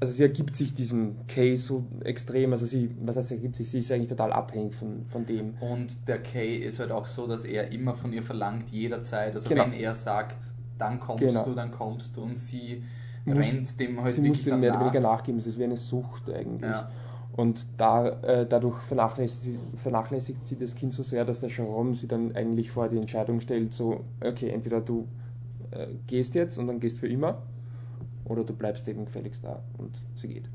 also 0.00 0.14
sie 0.14 0.22
ergibt 0.22 0.56
sich 0.56 0.72
diesem 0.72 1.14
Case 1.28 1.62
so 1.62 1.84
extrem, 2.04 2.52
also 2.52 2.64
sie, 2.64 2.90
was 3.04 3.16
heißt, 3.16 3.28
sie 3.28 3.34
ergibt 3.34 3.56
sich, 3.56 3.70
sie 3.70 3.78
ist 3.80 3.92
eigentlich 3.92 4.08
total 4.08 4.32
abhängig 4.32 4.74
von, 4.74 5.04
von 5.08 5.26
dem. 5.26 5.54
Und 5.60 6.08
der 6.08 6.22
Kay 6.22 6.56
ist 6.56 6.80
halt 6.80 6.90
auch 6.90 7.06
so, 7.06 7.26
dass 7.26 7.44
er 7.44 7.70
immer 7.70 7.94
von 7.94 8.12
ihr 8.12 8.22
verlangt, 8.22 8.70
jederzeit. 8.70 9.34
Also 9.34 9.48
Genau. 9.48 9.64
wenn 9.66 9.74
er 9.74 9.94
sagt, 9.94 10.38
dann 10.78 10.98
kommst 10.98 11.22
Genau. 11.22 11.44
du, 11.44 11.54
dann 11.54 11.70
kommst 11.70 12.16
du. 12.16 12.22
Und 12.22 12.36
sie 12.36 12.82
Muss- 13.26 13.36
rennt 13.54 13.78
dem 13.78 14.00
halt 14.02 14.14
sie 14.14 14.22
muss 14.22 14.28
wirklich 14.28 14.44
dem 14.44 14.50
dann 14.52 14.60
mehr 14.60 14.70
oder 14.74 14.80
weniger 14.80 15.00
nachgeben, 15.00 15.38
es 15.38 15.46
ist 15.46 15.58
wie 15.58 15.64
eine 15.64 15.76
Sucht 15.76 16.30
eigentlich. 16.30 16.62
Ja. 16.70 16.90
Und 17.40 17.66
da, 17.78 18.06
äh, 18.20 18.46
dadurch 18.46 18.76
vernachlässigt 18.82 19.42
sie, 19.42 19.58
vernachlässigt 19.78 20.46
sie 20.46 20.58
das 20.58 20.74
Kind 20.74 20.92
so 20.92 21.02
sehr, 21.02 21.24
dass 21.24 21.40
der 21.40 21.48
Jerome 21.48 21.94
sie 21.94 22.06
dann 22.06 22.36
eigentlich 22.36 22.70
vor 22.70 22.90
die 22.90 22.98
Entscheidung 22.98 23.40
stellt, 23.40 23.72
so, 23.72 24.04
okay, 24.22 24.50
entweder 24.50 24.82
du 24.82 25.08
äh, 25.70 25.86
gehst 26.06 26.34
jetzt 26.34 26.58
und 26.58 26.66
dann 26.66 26.80
gehst 26.80 26.98
für 26.98 27.08
immer, 27.08 27.40
oder 28.26 28.44
du 28.44 28.52
bleibst 28.52 28.86
eben 28.88 29.06
gefälligst 29.06 29.42
da 29.42 29.62
und 29.78 30.04
sie 30.14 30.28
geht. 30.28 30.50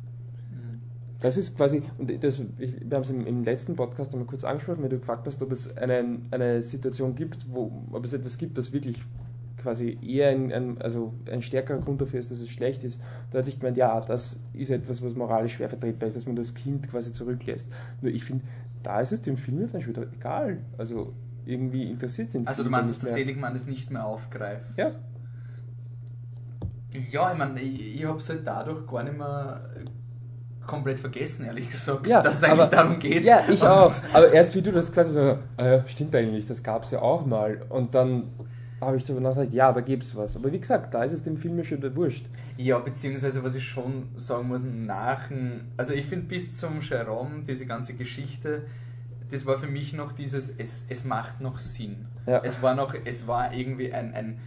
Mhm. 0.52 0.80
Das 1.22 1.38
ist 1.38 1.58
quasi, 1.58 1.82
und 1.98 2.24
das, 2.24 2.40
ich, 2.60 2.80
wir 2.88 2.96
haben 2.96 3.02
es 3.02 3.10
im, 3.10 3.26
im 3.26 3.44
letzten 3.44 3.76
Podcast 3.76 4.14
einmal 4.14 4.28
kurz 4.28 4.44
angesprochen, 4.44 4.84
wenn 4.84 4.92
du 4.92 5.00
gefragt 5.00 5.26
hast, 5.26 5.42
ob 5.42 5.52
es 5.52 5.76
eine, 5.78 6.20
eine 6.30 6.62
Situation 6.62 7.16
gibt, 7.16 7.52
wo, 7.52 7.72
ob 7.94 8.06
es 8.06 8.14
etwas 8.14 8.38
gibt, 8.38 8.60
das 8.60 8.72
wirklich 8.74 9.04
quasi 9.66 9.98
eher 10.02 10.30
ein, 10.30 10.52
ein, 10.54 10.82
also 10.82 11.14
ein 11.32 11.42
stärkerer 11.42 11.80
Grund 11.80 12.00
dafür 12.00 12.20
ist, 12.20 12.32
dass 12.32 12.40
es 12.40 12.50
schlecht 12.50 12.84
ist. 12.84 13.02
Da 13.32 13.40
hatte 13.40 13.50
ich 13.50 13.60
gemeint, 13.60 13.78
ja, 13.78 14.00
das 14.00 14.40
ist 14.54 14.70
etwas, 14.70 15.04
was 15.04 15.16
moralisch 15.16 15.54
schwer 15.54 15.70
vertretbar 15.70 16.08
ist, 16.08 16.16
dass 16.16 16.26
man 16.28 16.36
das 16.36 16.54
Kind 16.54 16.90
quasi 16.90 17.12
zurücklässt. 17.14 17.70
Nur 18.02 18.12
ich 18.12 18.24
finde, 18.24 18.46
da 18.84 19.02
ist 19.02 19.12
es 19.12 19.22
dem 19.22 19.36
Film 19.38 19.60
jetzt 19.62 19.74
dann 19.74 19.82
schon 19.82 19.96
wieder 19.96 20.06
egal. 20.14 20.58
Also 20.78 21.14
irgendwie 21.46 21.90
interessiert 21.90 22.30
es 22.30 22.36
ihn 22.36 22.48
Also 22.48 22.64
du 22.64 22.70
meinst, 22.70 22.94
dass 22.96 23.04
der. 23.04 23.14
Seligmann 23.14 23.56
es 23.56 23.66
nicht 23.68 23.92
mehr 23.92 24.06
aufgreift? 24.06 24.78
Ja, 24.78 24.92
Ja, 27.12 27.32
ich 27.34 27.38
meine, 27.38 27.60
ich, 27.62 27.98
ich 27.98 28.06
habe 28.06 28.20
es 28.20 28.30
halt 28.30 28.42
dadurch 28.46 28.88
gar 28.88 29.04
nicht 29.04 29.18
mehr 29.18 29.62
komplett 30.66 31.00
vergessen, 31.00 31.46
ehrlich 31.46 31.70
gesagt, 31.70 32.08
ja 32.08 32.22
dass 32.24 32.38
es 32.38 32.44
eigentlich 32.44 32.62
aber- 32.62 32.76
darum 32.76 33.00
geht. 33.00 33.26
Ja, 33.28 33.44
ich 33.50 33.62
auch. 33.62 33.94
Aber 34.14 34.32
erst 34.32 34.56
wie 34.56 34.62
du 34.62 34.72
das 34.72 34.90
gesagt 34.90 35.10
hast, 35.10 35.18
ah 35.18 35.38
ja, 35.64 35.84
stimmt 35.88 36.16
eigentlich, 36.16 36.48
das 36.48 36.64
gab 36.64 36.84
es 36.84 36.92
ja 36.92 37.02
auch 37.02 37.26
mal. 37.26 37.62
Und 37.70 37.94
dann 37.94 38.24
habe 38.86 38.98
ich 38.98 39.04
darüber 39.04 39.22
nachgedacht, 39.22 39.54
ja, 39.54 39.72
da 39.72 39.82
gibt 39.82 40.04
es 40.04 40.16
was. 40.16 40.36
Aber 40.36 40.52
wie 40.52 40.60
gesagt, 40.60 40.94
da 40.94 41.04
ist 41.04 41.12
es 41.14 41.24
dem 41.24 41.38
Film 41.38 41.58
ja 41.58 41.64
schon 41.64 41.80
wieder 41.80 41.96
wurscht. 41.96 42.26
Ja, 42.58 42.80
beziehungsweise 42.80 43.44
was 43.44 43.56
ich 43.56 43.68
schon 43.68 44.10
sagen 44.16 44.48
muss, 44.48 44.64
nach 44.64 45.28
dem, 45.28 45.62
also 45.78 45.94
ich 45.94 46.06
finde 46.06 46.26
bis 46.28 46.58
zum 46.58 46.82
Jerome, 46.82 47.44
diese 47.48 47.66
ganze 47.66 47.94
Geschichte, 47.96 48.64
das 49.30 49.46
war 49.46 49.58
für 49.58 49.68
mich 49.68 49.94
noch 49.94 50.14
dieses, 50.14 50.50
es, 50.50 50.86
es 50.88 51.04
macht 51.04 51.42
noch 51.42 51.60
Sinn. 51.60 52.06
Ja. 52.28 52.42
Es 52.44 52.62
war 52.62 52.76
noch, 52.76 52.94
es 53.06 53.28
war 53.28 53.54
irgendwie 53.54 53.92
ein, 53.92 54.14
ein 54.14 54.40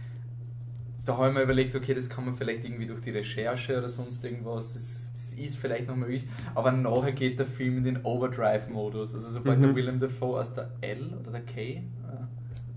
da 1.05 1.17
habe 1.17 1.29
ich 1.29 1.33
mir 1.33 1.41
überlegt, 1.41 1.75
okay, 1.75 1.93
das 1.93 2.09
kann 2.09 2.25
man 2.25 2.35
vielleicht 2.35 2.65
irgendwie 2.65 2.85
durch 2.85 3.01
die 3.01 3.09
Recherche 3.09 3.77
oder 3.77 3.89
sonst 3.89 4.23
irgendwas, 4.23 4.73
das, 4.73 5.11
das 5.13 5.33
ist 5.33 5.57
vielleicht 5.57 5.87
noch 5.87 5.95
möglich, 5.95 6.27
aber 6.53 6.71
nachher 6.71 7.13
geht 7.13 7.39
der 7.39 7.45
Film 7.47 7.77
in 7.77 7.83
den 7.83 8.05
Overdrive-Modus. 8.05 9.15
Also 9.15 9.29
sobald 9.31 9.57
Mhm. 9.57 9.63
der 9.63 9.75
Willem 9.75 9.99
Dafoe 9.99 10.39
aus 10.39 10.53
der 10.53 10.69
L 10.81 11.13
oder 11.19 11.31
der 11.31 11.41
K, 11.41 11.61
äh, 11.61 11.81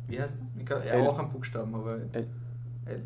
wie 0.09 0.21
heißt 0.21 0.39
er? 0.39 0.52
Ich 0.63 0.67
glaub, 0.67 0.85
er 0.85 0.95
L. 0.95 1.07
auch 1.09 1.19
ein 1.19 1.29
Buchstaben, 1.29 1.75
aber 1.75 1.93
L. 2.13 2.27
L. 2.87 3.03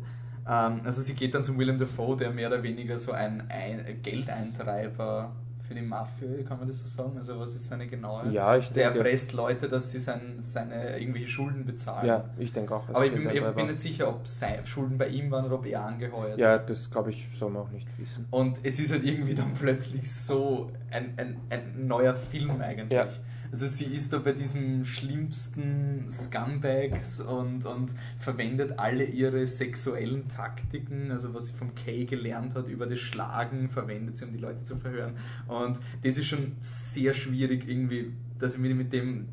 Ähm, 0.47 0.81
also 0.85 1.01
sie 1.01 1.13
geht 1.15 1.33
dann 1.33 1.43
zum 1.43 1.57
Willem 1.57 1.77
Dafoe, 1.79 2.15
der 2.15 2.29
mehr 2.31 2.47
oder 2.49 2.61
weniger 2.63 2.97
so 2.99 3.11
ein, 3.11 3.43
ein 3.49 3.83
Geldeintreiber 4.03 5.31
für 5.67 5.73
die 5.75 5.81
Mafia, 5.81 6.43
kann 6.47 6.59
man 6.59 6.67
das 6.69 6.79
so 6.79 6.87
sagen? 6.87 7.17
Also 7.17 7.37
was 7.39 7.53
ist 7.53 7.65
seine 7.67 7.87
genaue? 7.87 8.29
Ja, 8.31 8.55
ich 8.55 8.67
also 8.67 8.79
er 8.79 8.85
denke- 8.91 8.99
erpresst 8.99 9.33
Leute, 9.33 9.67
dass 9.67 9.91
sie 9.91 9.99
sein, 9.99 10.35
seine 10.37 10.97
irgendwelche 10.97 11.27
Schulden 11.27 11.65
bezahlen. 11.65 12.07
Ja, 12.07 12.23
ich 12.37 12.53
denke 12.53 12.73
auch. 12.73 12.87
Aber 12.87 13.05
ich 13.05 13.11
bin, 13.11 13.23
ich 13.29 13.41
einfach. 13.41 13.53
bin 13.53 13.65
nicht 13.67 13.79
sicher, 13.79 14.07
ob 14.07 14.21
Schulden 14.65 14.97
bei 14.97 15.09
ihm 15.09 15.29
waren 15.29 15.43
oder 15.45 15.55
ob 15.55 15.65
er 15.65 15.83
angeheuert 15.83 16.37
Ja, 16.37 16.57
das 16.57 16.89
glaube 16.89 17.09
ich, 17.09 17.27
soll 17.33 17.49
man 17.49 17.63
auch 17.63 17.71
nicht 17.71 17.87
wissen. 17.97 18.25
und 18.31 18.59
es 18.63 18.79
ist 18.79 18.91
halt 18.93 19.03
irgendwie 19.03 19.35
dann 19.35 19.53
plötzlich 19.59 20.09
so 20.09 20.71
ein, 20.91 21.13
ein, 21.17 21.35
ein 21.49 21.87
neuer 21.87 22.15
Film 22.15 22.61
eigentlich. 22.61 22.91
Ja. 22.91 23.07
Also 23.51 23.65
sie 23.65 23.85
ist 23.85 24.13
da 24.13 24.19
bei 24.19 24.33
diesem 24.33 24.85
schlimmsten 24.85 26.05
Scumbags 26.09 27.21
und, 27.21 27.65
und 27.65 27.93
verwendet 28.19 28.77
alle 28.77 29.05
ihre 29.05 29.47
sexuellen 29.47 30.27
Taktiken, 30.27 31.11
also 31.11 31.33
was 31.33 31.47
sie 31.47 31.53
vom 31.53 31.73
Kay 31.75 32.05
gelernt 32.05 32.55
hat 32.55 32.67
über 32.67 32.85
das 32.85 32.99
Schlagen, 32.99 33.69
verwendet 33.69 34.17
sie, 34.17 34.25
um 34.25 34.33
die 34.33 34.39
Leute 34.39 34.63
zu 34.63 34.75
verhören. 34.77 35.13
Und 35.47 35.79
das 36.03 36.17
ist 36.17 36.25
schon 36.25 36.53
sehr 36.61 37.13
schwierig 37.13 37.67
irgendwie, 37.67 38.11
dass 38.39 38.55
ich 38.55 38.59
mich 38.59 38.75
mit 38.75 38.91
dem 38.93 39.27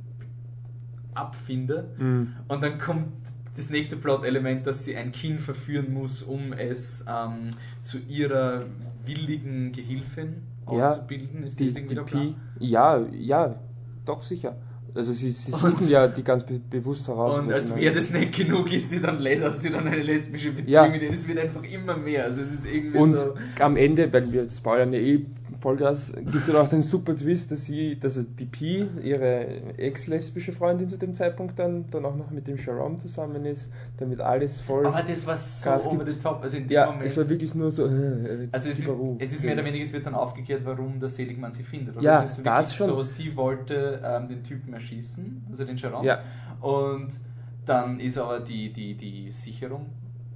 abfinde. 1.14 1.88
Mhm. 1.98 2.35
Und 2.48 2.62
dann 2.62 2.79
kommt 2.79 3.12
das 3.57 3.70
nächste 3.70 3.96
Plot-Element, 3.96 4.66
dass 4.66 4.85
sie 4.85 4.96
ein 4.96 5.12
Kind 5.12 5.40
verführen 5.40 5.92
muss, 5.92 6.22
um 6.22 6.53
es 6.53 7.05
ähm, 7.09 7.51
zu 7.82 7.99
ihrer 8.09 8.66
willigen 9.05 9.72
Gehilfin 9.72 10.43
Ja, 10.66 10.91
auszubilden. 10.91 11.45
Ist 11.45 11.61
Die, 11.61 11.66
das 11.66 11.76
irgendwie 11.76 11.95
der 11.95 12.03
Plan? 12.03 12.34
Ja, 12.59 13.07
ja, 13.12 13.61
doch 14.05 14.22
sicher. 14.22 14.57
Also 14.96 15.12
sie, 15.12 15.30
sie 15.30 15.50
suchen 15.50 15.74
Und- 15.74 15.88
ja 15.90 16.07
die 16.07 16.22
ganz 16.22 16.44
be 16.44 16.61
bewusst 16.70 17.09
heraus. 17.09 17.38
Und 17.38 17.52
als 17.52 17.74
wäre 17.74 17.92
das 17.94 18.11
nicht 18.11 18.36
genug, 18.36 18.72
ist 18.72 18.90
sie 18.90 19.00
dann 19.00 19.18
leider, 19.18 19.50
sie 19.50 19.70
dann 19.70 19.88
eine 19.88 20.00
lesbische 20.02 20.50
Beziehung 20.52 20.68
Ja. 20.72 20.88
mit 20.88 21.02
denen. 21.02 21.14
Es 21.14 21.26
wird 21.26 21.38
einfach 21.40 21.64
immer 21.64 21.96
mehr. 21.96 22.24
Also 22.24 22.40
es 22.42 22.52
ist 22.52 22.64
irgendwie 22.72 22.98
Und 22.98 23.18
so. 23.18 23.34
am 23.59 23.76
Ende, 23.76 24.12
weil 24.12 24.30
wir 24.32 24.48
spoilern 24.48 24.92
ja 24.92 25.00
eh 25.00 25.24
voll 25.64 25.76
krass. 25.78 26.12
Gibt 26.14 26.46
es 26.46 26.54
auch 26.54 26.68
den 26.68 26.82
super 26.82 27.16
Twist, 27.16 27.50
dass 27.50 27.64
sie, 27.64 27.98
dass 27.98 28.20
die 28.38 28.44
Pi, 28.44 28.86
ihre 29.02 29.46
ex-lesbische 29.78 30.52
Freundin 30.52 30.90
zu 30.90 30.98
dem 30.98 31.14
Zeitpunkt 31.14 31.58
dann, 31.58 31.86
dann 31.90 32.04
auch 32.04 32.14
noch 32.14 32.30
mit 32.30 32.46
dem 32.46 32.58
Jerome 32.58 32.98
zusammen 32.98 33.46
ist, 33.46 33.70
damit 33.96 34.20
alles 34.20 34.60
voll. 34.60 34.86
Aber 34.86 35.02
das 35.02 35.26
war 35.26 35.38
so 35.38 35.70
Gas 35.70 35.86
over 35.86 35.96
gibt. 36.04 36.10
the 36.10 36.18
top. 36.18 36.42
Also 36.42 36.58
in 36.58 36.64
dem 36.68 36.70
ja, 36.70 36.84
Moment. 36.86 37.06
es 37.06 37.16
war 37.16 37.26
wirklich 37.26 37.54
nur 37.54 37.70
so. 37.70 37.86
Äh, 37.86 38.48
Also 38.52 38.68
es 38.68 38.78
ist, 38.78 38.84
Piparu. 38.84 39.16
es 39.18 39.32
ist 39.32 39.42
mehr 39.42 39.54
oder 39.54 39.64
weniger, 39.64 39.84
es 39.84 39.92
wird 39.94 40.04
dann 40.04 40.14
aufgeklärt, 40.14 40.60
warum 40.66 41.00
der 41.00 41.08
Seligmann 41.08 41.52
sie 41.54 41.62
findet. 41.62 41.96
Oder? 41.96 42.04
Ja, 42.04 42.22
es 42.22 42.32
ist 42.32 42.36
wirklich 42.38 42.54
das 42.54 42.74
schon. 42.76 42.88
so, 42.88 43.02
sie 43.02 43.34
wollte 43.34 44.02
ähm, 44.04 44.28
den 44.28 44.42
Typen 44.42 44.74
erschießen, 44.74 45.46
also 45.50 45.64
den 45.64 45.76
Jerome. 45.76 46.06
Ja. 46.06 46.18
Und 46.60 47.08
dann 47.64 48.00
ist 48.00 48.18
aber 48.18 48.40
die, 48.40 48.70
die, 48.70 48.94
die 48.94 49.30
Sicherung. 49.32 49.86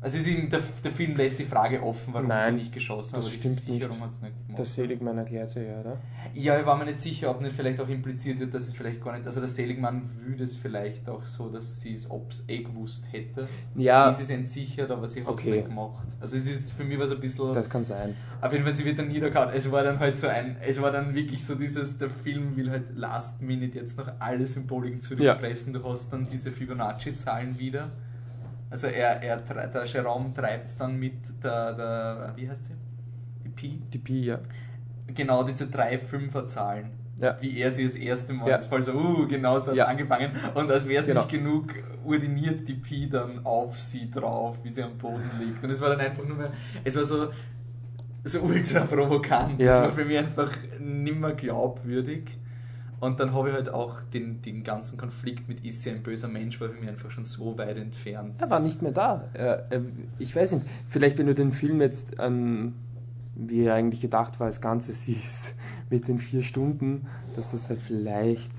Also 0.01 0.16
es 0.16 0.22
ist 0.26 0.28
eben, 0.28 0.49
der, 0.49 0.61
der 0.84 0.92
Film 0.92 1.16
lässt 1.16 1.38
die 1.40 1.44
Frage 1.44 1.82
offen, 1.82 2.14
warum 2.14 2.28
Nein, 2.28 2.53
sie 2.53 2.59
nicht 2.59 2.72
geschossen 2.72 3.14
hat, 3.14 3.18
das 3.18 3.26
aber 3.26 3.32
die 3.34 3.38
stimmt 3.40 3.55
nicht. 3.68 3.82
Sicherung 3.82 4.01
hat 4.01 4.11
es 4.12 4.20
nicht 4.22 4.32
gemacht. 4.46 4.59
Das 4.61 4.74
Seligmann 4.74 5.18
erklärte 5.18 5.64
ja, 5.64 5.80
oder? 5.80 5.96
Ja, 6.34 6.61
ich 6.61 6.64
war 6.66 6.76
mir 6.76 6.84
nicht 6.84 7.01
sicher, 7.01 7.30
ob 7.30 7.40
nicht 7.40 7.57
vielleicht 7.57 7.80
auch 7.80 7.88
impliziert 7.88 8.38
wird, 8.38 8.55
dass 8.55 8.68
es 8.68 8.74
vielleicht 8.74 9.03
gar 9.03 9.14
nicht. 9.14 9.26
Also 9.26 9.40
der 9.40 9.49
Seligmann 9.49 10.03
würde 10.24 10.44
es 10.44 10.57
vielleicht 10.57 11.09
auch 11.09 11.24
so, 11.24 11.49
dass 11.49 11.80
sie 11.80 11.92
es, 11.94 12.09
ob 12.11 12.30
es 12.30 12.44
eh 12.49 12.62
gewusst 12.62 13.07
hätte. 13.11 13.49
Ja, 13.74 14.09
Ist 14.09 14.20
es 14.20 14.30
entsichert, 14.30 14.90
aber 14.90 15.09
sie 15.09 15.20
hat 15.20 15.26
es 15.28 15.32
Okay. 15.32 15.51
nicht 15.51 15.66
gemacht. 15.66 16.07
Also 16.20 16.36
es 16.36 16.46
ist 16.49 16.72
für 16.72 16.84
mich 16.84 16.96
war 16.99 17.07
so 17.09 17.14
ein 17.14 17.20
bisschen. 17.20 17.53
das 17.53 17.68
kann 17.68 17.82
sein. 17.82 18.14
Auf 18.40 18.53
jeden 18.53 18.64
Fall, 18.64 18.76
sie 18.76 18.84
wird 18.84 18.99
dann 19.01 19.09
niedergehauen. 19.09 19.51
Es 19.53 19.70
war 19.72 19.82
dann 19.82 19.99
halt 19.99 20.16
so 20.16 20.28
ein, 20.28 20.57
es 20.64 20.80
war 20.80 20.92
dann 20.92 21.12
wirklich 21.14 21.44
so 21.44 21.57
dieses, 21.57 21.99
der 21.99 22.09
Film 22.09 22.57
will 22.57 22.70
halt 22.70 22.96
last 22.96 23.42
minute 23.42 23.76
jetzt 23.78 23.99
noch 23.99 24.09
alle 24.20 24.46
Symboliken 24.46 25.01
zurückpressen. 25.01 25.72
Du 25.72 25.82
hast 25.84 26.12
dann 26.12 26.28
diese 26.30 26.53
Fibonacci-Zahlen 26.53 27.59
wieder. 27.59 27.90
Also 28.70 28.86
er, 28.88 29.22
er, 29.22 29.36
der 29.38 29.84
Jerome 29.86 30.32
treibt 30.34 30.66
es 30.66 30.76
dann 30.76 30.96
mit 30.98 31.42
der, 31.42 31.72
der, 31.72 32.32
wie 32.36 32.48
heißt 32.48 32.66
sie? 32.66 32.74
Die 33.44 33.48
Pi? 33.48 33.82
Die 33.92 33.98
Pi, 33.98 34.24
ja. 34.26 34.38
Genau 35.06 35.42
diese 35.42 35.68
drei 35.68 35.98
Fünfer-Zahlen. 35.98 36.90
Ja. 37.20 37.36
Wie 37.40 37.58
er 37.58 37.70
sie 37.70 37.82
das 37.84 37.96
erste 37.96 38.32
Mal, 38.32 38.46
Ja. 38.48 38.54
jetzt 38.54 38.66
voll 38.66 38.80
so, 38.82 38.92
uh, 38.92 39.26
genau 39.26 39.58
so 39.58 39.68
hat 39.68 39.72
es 39.72 39.78
Ja. 39.78 39.86
angefangen. 39.86 40.30
Und 40.54 40.70
als 40.70 40.86
wäre 40.86 41.00
es 41.00 41.06
Genau. 41.06 41.20
nicht 41.22 41.30
genug, 41.32 41.72
uriniert 42.04 42.68
die 42.68 42.74
Pi 42.74 43.08
dann 43.08 43.44
auf 43.44 43.78
sie 43.80 44.10
drauf, 44.10 44.58
wie 44.62 44.68
sie 44.68 44.82
am 44.82 44.96
Boden 44.98 45.28
liegt. 45.40 45.64
Und 45.64 45.70
es 45.70 45.80
war 45.80 45.88
dann 45.88 46.00
einfach 46.00 46.24
nur 46.24 46.36
mehr, 46.36 46.50
es 46.84 46.94
war 46.94 47.04
so, 47.04 47.28
so 48.22 48.40
ultra 48.42 48.80
provokant. 48.84 49.58
Das 49.60 49.76
Ja. 49.78 49.82
war 49.84 49.90
für 49.90 50.04
mich 50.04 50.18
einfach 50.18 50.52
nimmer 50.78 51.32
glaubwürdig. 51.32 52.38
Und 53.01 53.20
dann 53.20 53.32
habe 53.32 53.51
ich 53.51 53.55
halt 53.55 53.68
auch 53.68 54.01
den, 54.12 54.42
den 54.42 54.64
ganzen 54.64 54.99
Konflikt 54.99 55.49
mit 55.49 55.64
ist 55.64 55.82
sie 55.82 55.90
ein 55.90 56.03
böser 56.03 56.28
Mensch, 56.28 56.61
war 56.61 56.68
für 56.68 56.80
mich 56.80 56.88
einfach 56.88 57.11
schon 57.11 57.24
so 57.24 57.57
weit 57.57 57.76
entfernt. 57.76 58.34
Er 58.40 58.51
war 58.51 58.61
nicht 58.61 58.82
mehr 58.82 58.92
da. 58.92 59.28
Er, 59.34 59.68
ich 60.18 60.34
weiß 60.34 60.53
nicht, 60.53 60.66
vielleicht 60.88 61.18
wenn 61.18 61.26
du 61.26 61.34
den 61.34 61.53
Film 61.53 61.80
jetzt 61.80 62.18
an, 62.18 62.74
wie 63.36 63.62
er 63.62 63.74
eigentlich 63.74 64.01
gedacht 64.01 64.40
war, 64.40 64.46
als 64.46 64.61
Ganzes 64.61 65.03
siehst, 65.05 65.55
mit 65.90 66.09
den 66.09 66.18
vier 66.18 66.42
Stunden, 66.42 67.07
dass 67.36 67.53
das 67.53 67.68
halt 67.68 67.80
vielleicht 67.86 68.51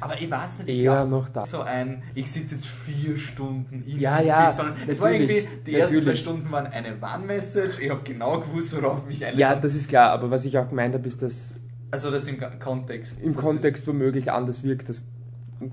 Aber 0.00 0.20
ich 0.20 0.30
weiß 0.30 0.58
nicht, 0.60 0.68
ich 0.68 0.78
eher 0.80 1.06
glaub, 1.06 1.08
noch 1.08 1.28
da 1.30 1.46
so 1.46 1.62
ein, 1.62 2.02
ich 2.14 2.30
sitze 2.30 2.54
jetzt 2.56 2.66
vier 2.66 3.16
Stunden 3.16 3.82
in 3.86 3.98
Ja, 4.00 4.16
diesem 4.18 4.28
ja, 4.28 4.50
Film, 4.52 4.52
sondern 4.52 4.88
es 4.88 5.00
war 5.00 5.12
irgendwie, 5.12 5.48
die 5.64 5.74
ersten 5.76 6.00
zwei. 6.02 6.14
Stunden 6.14 6.50
waren 6.52 6.66
eine 6.66 6.96
One-Message, 7.00 7.78
ich 7.80 7.88
habe 7.88 8.02
genau 8.02 8.38
gewusst, 8.40 8.76
worauf 8.76 9.06
mich 9.06 9.24
einlasse. 9.24 9.40
Ja, 9.40 9.54
das 9.58 9.74
ist 9.74 9.88
klar, 9.88 10.10
aber 10.10 10.30
was 10.30 10.44
ich 10.44 10.58
auch 10.58 10.68
gemeint 10.68 10.94
habe, 10.94 11.06
ist, 11.06 11.22
dass 11.22 11.56
also 11.92 12.10
das 12.10 12.26
im 12.26 12.40
Kontext. 12.58 13.22
im 13.22 13.36
Kontext 13.36 13.86
womöglich 13.86 14.32
anders 14.32 14.64
wirkt, 14.64 14.88
das 14.88 15.06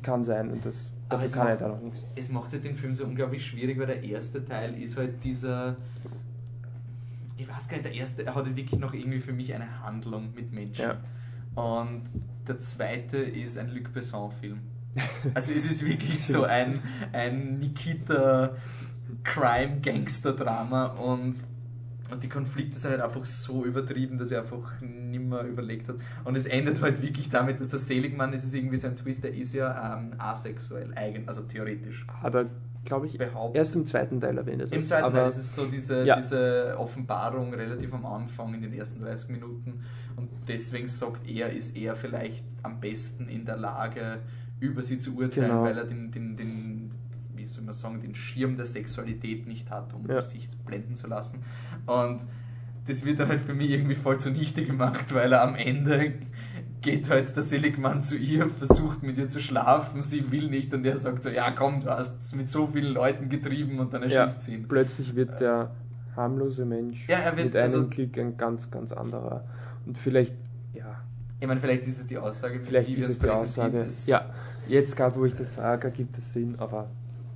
kann 0.02 0.24
sein 0.24 0.52
und 0.52 0.66
das 0.66 0.92
Aber 1.08 1.24
es 1.24 1.32
kann 1.32 1.48
macht-. 1.48 1.62
Das, 1.62 2.06
es 2.16 2.30
macht 2.30 2.52
halt 2.52 2.64
den 2.64 2.76
Film 2.76 2.94
so 2.94 3.06
unglaublich 3.06 3.46
schwierig, 3.48 3.80
weil 3.80 3.88
der 3.88 4.04
erste 4.04 4.46
Teil 4.46 4.80
ist 4.80 4.98
halt 4.98 5.24
dieser... 5.24 5.78
Ich 7.38 7.48
weiß 7.48 7.70
gar 7.70 7.78
nicht, 7.78 7.86
der 7.86 7.96
erste, 7.96 8.26
er 8.26 8.36
hatte 8.36 8.56
wirklich 8.56 8.80
noch 8.80 8.94
irgendwie 8.94 9.20
für 9.20 9.32
mich 9.32 9.54
eine 9.54 9.82
Handlung 9.82 10.34
mit 10.36 10.52
Menschen. 10.52 10.82
Ja. 10.82 10.98
Und 11.56 12.04
der 12.48 12.60
zweite 12.60 13.18
ist 13.18 13.58
ein 13.58 13.70
Luc 13.70 13.94
Besson-Film. 13.94 14.60
Also 15.34 15.54
es 15.54 15.66
ist 15.66 15.86
wirklich 15.86 16.22
so 16.22 16.44
ein, 16.44 16.80
ein 17.14 17.60
Nikita 17.60 18.56
Crime-Gangster-Drama 19.24 20.88
und, 20.88 21.40
und 22.12 22.24
die 22.24 22.30
Konflikte 22.30 22.78
sind 22.78 22.92
halt 22.92 23.02
einfach 23.02 23.26
so 23.26 23.66
übertrieben, 23.66 24.18
dass 24.18 24.32
er 24.32 24.42
einfach 24.42 24.80
nimmer 24.82 25.44
überlegt 25.44 25.88
hat. 25.90 25.96
Und 26.24 26.36
es 26.36 26.46
endet 26.46 26.82
halt 26.82 27.02
wirklich 27.02 27.30
damit, 27.30 27.60
dass 27.60 27.70
der 27.70 27.80
Seligmann, 27.80 28.32
das 28.32 28.44
ist 28.44 28.54
irgendwie 28.54 28.78
so 28.78 28.88
ein 28.88 28.96
Twist, 28.96 29.24
der 29.24 29.34
ist 29.34 29.54
ja 29.54 29.98
ähm, 29.98 30.12
asexuell, 30.18 30.92
eigen, 30.96 31.28
also 31.28 31.42
theoretisch. 31.42 32.06
Hat 32.22 32.36
er, 32.36 32.46
glaube 32.86 33.06
ich, 33.08 33.18
Behauptet. 33.18 33.58
erst 33.58 33.76
im 33.76 33.86
zweiten 33.86 34.20
Teil 34.20 34.38
erwähnt. 34.38 34.72
Im 34.72 34.84
zweiten 34.84 35.04
aber 35.06 35.18
Teil 35.20 35.28
ist 35.30 35.38
es 35.38 35.54
so 35.56 35.66
diese, 35.66 36.04
Ja. 36.06 36.16
diese 36.16 36.76
Offenbarung 36.78 37.54
relativ 37.54 37.94
am 37.94 38.06
Anfang 38.06 38.54
in 38.54 38.62
den 38.62 38.74
ersten 38.74 39.02
30 39.02 39.30
Minuten 39.30 39.82
und 40.16 40.30
deswegen 40.48 40.88
sagt 40.88 41.30
er, 41.30 41.52
ist 41.52 41.76
er 41.78 41.96
vielleicht 41.96 42.44
am 42.64 42.80
besten 42.80 43.28
in 43.30 43.46
der 43.46 43.58
Lage, 43.58 44.20
über 44.62 44.82
sie 44.84 45.00
zu 45.00 45.16
urteilen, 45.16 45.48
Genau. 45.52 45.64
weil 45.64 45.78
er 45.78 45.86
den, 45.86 46.12
den, 46.12 46.36
den, 46.36 46.69
wie 47.50 47.54
soll 47.56 47.64
man 47.66 47.74
sagen, 47.74 48.00
den 48.02 48.16
Schirm 48.16 48.56
der 48.56 48.66
Sexualität 48.66 49.48
nicht 49.48 49.70
hat, 49.72 49.94
um 49.94 50.08
Ja. 50.08 50.22
sich 50.22 50.48
blenden 50.66 50.96
zu 50.96 51.08
lassen. 51.08 51.44
Und 51.86 52.22
das 52.86 53.06
wird 53.06 53.20
dann 53.20 53.28
halt 53.30 53.40
für 53.42 53.54
mich 53.54 53.70
irgendwie 53.72 53.96
voll 53.96 54.20
zunichte 54.20 54.66
gemacht, 54.66 55.14
weil 55.14 55.32
er 55.34 55.44
am 55.44 55.56
Ende 55.56 56.14
geht 56.82 57.10
halt 57.10 57.36
der 57.36 57.44
Seligmann 57.44 58.02
zu 58.02 58.18
ihr, 58.18 58.48
versucht 58.50 59.04
mit 59.04 59.18
ihr 59.18 59.28
zu 59.28 59.42
schlafen, 59.42 60.02
sie 60.02 60.32
will 60.32 60.50
nicht 60.50 60.74
und 60.74 60.86
er 60.86 60.96
sagt 60.96 61.24
so, 61.24 61.30
ja 61.30 61.52
komm, 61.52 61.82
du 61.82 61.90
hast 61.90 62.16
es 62.18 62.34
mit 62.36 62.50
so 62.50 62.68
vielen 62.68 62.94
Leuten 62.94 63.28
getrieben 63.30 63.80
und 63.80 63.94
dann 63.94 64.10
ja, 64.10 64.22
erschießt 64.22 64.44
sie 64.44 64.54
ihn. 64.56 64.68
plötzlich 64.68 65.14
wird 65.16 65.40
der 65.42 65.72
harmlose 66.16 66.66
Mensch 66.66 67.08
Ja, 67.10 67.18
er 67.18 67.36
wird- 67.36 67.48
mit 67.48 67.56
einem 67.58 67.64
also- 67.64 67.88
Klick 67.88 68.18
ein 68.18 68.38
ganz, 68.38 68.72
ganz 68.72 68.92
anderer. 68.94 69.44
Und 69.86 69.98
vielleicht, 69.98 70.36
ja, 70.74 71.02
Ich 71.42 71.48
meine, 71.48 71.60
vielleicht 71.60 71.84
ist 71.86 72.00
es 72.00 72.08
die 72.08 72.18
Aussage, 72.18 72.60
vielleicht 72.62 72.88
wie 72.90 72.96
wir 72.96 73.04
ist 73.04 73.10
es 73.10 73.20
die. 73.20 73.30
Aussage. 73.30 73.88
Ja, 74.08 74.26
jetzt 74.68 74.96
gerade, 74.96 75.18
wo 75.20 75.26
ich 75.26 75.34
das 75.34 75.56
sage, 75.56 75.86
ergibt 75.88 76.18
es 76.18 76.34
Sinn, 76.34 76.56
aber 76.60 76.90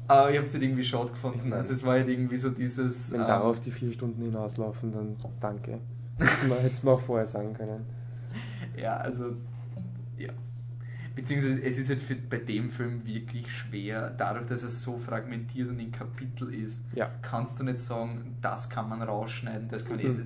Aber 0.07 0.29
ich 0.31 0.35
habe 0.37 0.45
es 0.45 0.53
halt 0.53 0.63
irgendwie 0.63 0.83
schade 0.83 1.09
gefunden. 1.11 1.39
Ich 1.39 1.43
mein- 1.45 1.53
also 1.53 1.73
es 1.73 1.83
war 1.85 1.93
halt 1.93 2.07
irgendwie 2.07 2.37
so 2.37 2.49
dieses... 2.49 3.11
wenn 3.11 3.21
ähm, 3.21 3.27
darauf 3.27 3.59
die 3.59 3.71
vier 3.71 3.91
Stunden 3.91 4.21
hinauslaufen, 4.21 4.91
dann 4.91 5.15
danke. 5.39 5.79
Wir, 6.17 6.55
hätten 6.61 6.83
wir 6.85 6.91
auch 6.91 6.99
vorher 7.01 7.25
sagen 7.25 7.53
können. 7.53 7.85
Ja, 8.77 8.97
also... 8.97 9.35
Ja. 10.17 10.31
Beziehungsweise 11.15 11.61
es 11.63 11.77
ist 11.77 11.89
halt 11.89 12.01
für, 12.01 12.15
bei 12.15 12.37
dem 12.37 12.71
Film 12.71 13.05
wirklich 13.05 13.51
schwer, 13.51 14.09
dadurch, 14.09 14.47
dass 14.47 14.63
er 14.63 14.71
so 14.71 14.97
fragmentiert 14.97 15.69
und 15.69 15.79
in 15.79 15.91
Kapitel 15.91 16.51
ist, 16.53 16.83
Ja. 16.95 17.11
kannst 17.21 17.59
du 17.59 17.63
nicht 17.63 17.79
sagen, 17.79 18.35
das 18.41 18.67
kann 18.69 18.89
man 18.89 19.01
rausschneiden, 19.03 19.67
das 19.69 19.85
kann. 19.85 19.97
Mhm. 19.97 20.07
es- 20.07 20.21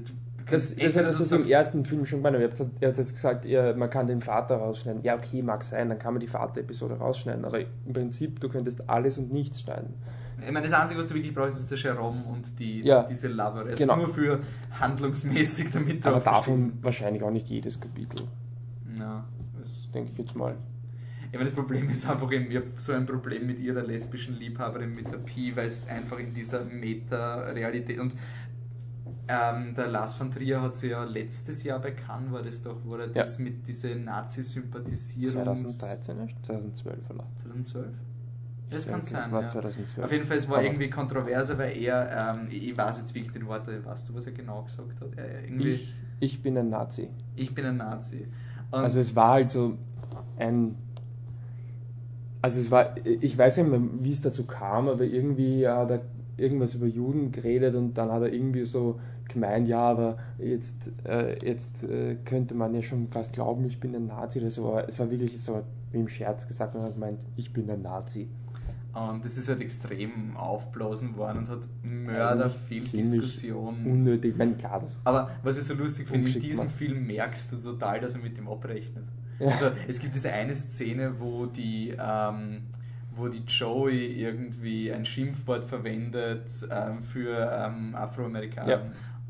Das, 0.49 0.75
das 0.75 0.95
hat 0.95 1.03
du 1.05 1.07
das 1.09 1.31
im 1.31 1.43
ersten 1.43 1.83
Film 1.85 2.05
schon 2.05 2.23
gemeint. 2.23 2.37
Er 2.37 2.89
hat, 2.89 2.97
jetzt 2.97 3.13
gesagt, 3.13 3.45
ja, 3.45 3.73
man 3.75 3.89
kann 3.89 4.07
den 4.07 4.21
Vater 4.21 4.55
rausschneiden. 4.57 5.03
Ja, 5.03 5.15
okay, 5.15 5.41
mag 5.41 5.63
sein, 5.63 5.89
dann 5.89 5.99
kann 5.99 6.13
man 6.13 6.21
die 6.21 6.27
Vater-Episode 6.27 6.95
rausschneiden. 6.95 7.43
Aber 7.43 7.59
im 7.59 7.93
Prinzip, 7.93 8.39
du 8.39 8.47
könntest 8.47 8.89
alles 8.89 9.17
und 9.17 9.31
nichts 9.31 9.61
schneiden. 9.61 9.93
Ich 10.39 10.51
meine, 10.51 10.67
das 10.67 10.73
Einzige, 10.79 10.99
was 10.99 11.07
du 11.07 11.15
wirklich 11.15 11.33
brauchst, 11.33 11.57
ist 11.59 11.69
der 11.71 11.77
Jerome 11.77 12.23
und 12.31 12.57
die, 12.59 12.81
Ja. 12.81 13.03
diese 13.03 13.27
Lover. 13.27 13.65
Es 13.67 13.79
Genau. 13.79 13.97
nur 13.97 14.07
für 14.07 14.39
handlungsmäßig, 14.79 15.71
damit 15.71 16.05
du 16.05 16.09
Aber 16.09 16.19
davon 16.19 16.73
wahrscheinlich 16.81 17.23
auch 17.23 17.31
nicht 17.31 17.47
jedes 17.49 17.79
Kapitel. 17.79 18.27
Ja, 18.97 19.25
das 19.59 19.89
Denke 19.93 20.11
ich 20.13 20.17
jetzt 20.19 20.35
mal. 20.35 20.55
Ich 21.29 21.33
meine, 21.33 21.43
das 21.43 21.53
Problem 21.53 21.89
ist 21.89 22.09
einfach, 22.09 22.31
eben, 22.31 22.49
ich 22.49 22.55
habe 22.55 22.67
so 22.77 22.93
ein 22.93 23.05
Problem 23.05 23.47
mit 23.47 23.59
ihrer 23.59 23.81
lesbischen 23.83 24.35
Liebhaberin, 24.39 24.95
mit 24.95 25.11
der 25.11 25.17
Pi, 25.17 25.51
weil 25.55 25.65
es 25.67 25.85
einfach 25.89 26.19
in 26.19 26.33
dieser 26.33 26.63
Meta-Realität 26.63 27.99
und 27.99 28.15
ähm, 29.27 29.73
der 29.75 29.87
Lars 29.87 30.13
von 30.15 30.31
Trier 30.31 30.61
hat 30.61 30.75
sie 30.75 30.89
ja 30.89 31.03
letztes 31.03 31.63
Jahr 31.63 31.79
bei 31.79 31.91
Cannes, 31.91 32.31
war 32.31 32.41
das 32.43 32.61
doch, 32.61 32.77
wo 32.85 32.95
er 32.95 33.07
Ja. 33.07 33.13
das 33.23 33.39
mit 33.39 33.67
dieser 33.67 33.93
Nazi-Sympathisierung 33.95 35.43
2013 35.45 36.19
erst? 36.19 36.45
2012 36.45 37.09
oder? 37.09 37.25
2012? 37.37 37.87
Das 38.69 38.83
Ich 38.83 38.91
kann 38.91 39.01
denke, 39.01 39.15
sein. 39.15 39.31
war 39.31 39.41
ja. 39.43 39.47
2012. 39.47 40.05
Auf 40.05 40.11
jeden 40.11 40.25
Fall, 40.25 40.37
es 40.37 40.49
war 40.49 40.57
Aber- 40.57 40.65
irgendwie 40.65 40.89
kontroverser, 40.89 41.57
weil 41.57 41.77
er, 41.77 42.35
ähm, 42.35 42.47
ich 42.51 42.69
ich 42.69 42.77
weiß 42.77 42.99
jetzt 42.99 43.15
wirklich 43.15 43.31
den 43.33 43.47
Worte, 43.47 43.83
weißt 43.85 44.09
du, 44.09 44.15
was 44.15 44.25
er 44.25 44.33
genau 44.33 44.63
gesagt 44.63 44.99
hat? 45.01 45.09
Er, 45.15 45.43
irgendwie, 45.43 45.69
ich, 45.71 45.95
Ich, 46.19 46.33
ich 46.33 46.43
bin 46.43 46.57
ein 46.57 46.69
Nazi. 46.69 47.09
bin 47.53 47.65
ein 47.65 47.77
Nazi. 47.77 48.27
Und 48.71 48.79
Also 48.79 48.99
es 48.99 49.15
war 49.15 49.31
halt 49.31 49.49
so 49.49 49.77
ein. 50.37 50.75
Also 52.41 52.59
es 52.59 52.69
war, 52.71 52.95
ich 53.05 53.37
weiß 53.37 53.57
nicht 53.57 53.69
mehr, 53.69 53.81
wie 54.01 54.11
es 54.11 54.21
dazu 54.21 54.45
kam, 54.45 54.87
aber 54.87 55.03
irgendwie 55.03 55.67
hat 55.67 55.89
er 55.91 56.01
irgendwas 56.37 56.75
über 56.75 56.85
Juden 56.85 57.31
geredet 57.31 57.75
und 57.75 57.93
dann 57.97 58.11
hat 58.11 58.21
er 58.21 58.31
irgendwie 58.31 58.63
so 58.65 58.99
gemeint, 59.29 59.67
ja, 59.67 59.79
aber 59.79 60.17
jetzt, 60.37 60.91
äh, 61.05 61.37
jetzt 61.45 61.83
äh, 61.83 62.15
könnte 62.25 62.55
man 62.55 62.73
ja 62.73 62.81
schon 62.81 63.07
fast 63.07 63.33
glauben, 63.33 63.65
ich 63.65 63.79
bin 63.79 63.95
ein 63.95 64.07
Nazi 64.07 64.39
oder 64.39 64.49
so. 64.49 64.69
Aber 64.69 64.87
es 64.87 64.97
war 64.99 65.09
wirklich 65.09 65.41
so 65.41 65.63
wie 65.91 65.99
im 65.99 66.09
Scherz 66.09 66.47
gesagt 66.47 66.75
und 66.75 66.81
hat 66.81 66.93
gemeint, 66.93 67.25
ich 67.35 67.53
bin 67.53 67.69
ein 67.69 67.81
Nazi. 67.81 68.27
Und 68.93 69.23
das 69.23 69.37
ist 69.37 69.47
halt 69.47 69.61
extrem 69.61 70.35
aufblasen 70.35 71.15
worden 71.17 71.39
und 71.39 71.49
hat 71.49 71.59
Mörder 71.83 72.49
viel 72.49 72.81
Diskussion. 72.81 73.85
Unnötig, 73.85 74.31
ich 74.31 74.37
meine, 74.37 74.55
klar, 74.55 74.79
das. 74.79 74.99
Aber 75.03 75.29
was 75.43 75.57
ich 75.57 75.65
so 75.65 75.75
lustig 75.75 76.07
finde, 76.07 76.31
in 76.31 76.39
diesem 76.39 76.63
gemacht. 76.63 76.77
Film 76.77 77.05
merkst 77.05 77.51
du 77.51 77.57
total, 77.57 77.99
dass 77.99 78.15
er 78.15 78.21
mit 78.21 78.37
dem 78.37 78.47
abrechnet. 78.47 79.05
Ja. 79.39 79.47
Also 79.49 79.67
es 79.87 79.99
gibt 79.99 80.15
diese 80.15 80.31
eine 80.31 80.55
Szene, 80.55 81.19
wo 81.19 81.45
die, 81.45 81.95
ähm, 81.99 82.61
wo 83.15 83.27
die 83.27 83.43
Joey 83.45 84.19
irgendwie 84.19 84.91
ein 84.91 85.05
Schimpfwort 85.05 85.65
verwendet 85.65 86.49
ähm, 86.71 87.03
für 87.03 87.51
ähm, 87.53 87.93
Afroamerikaner. 87.93 88.69
Ja. 88.69 88.81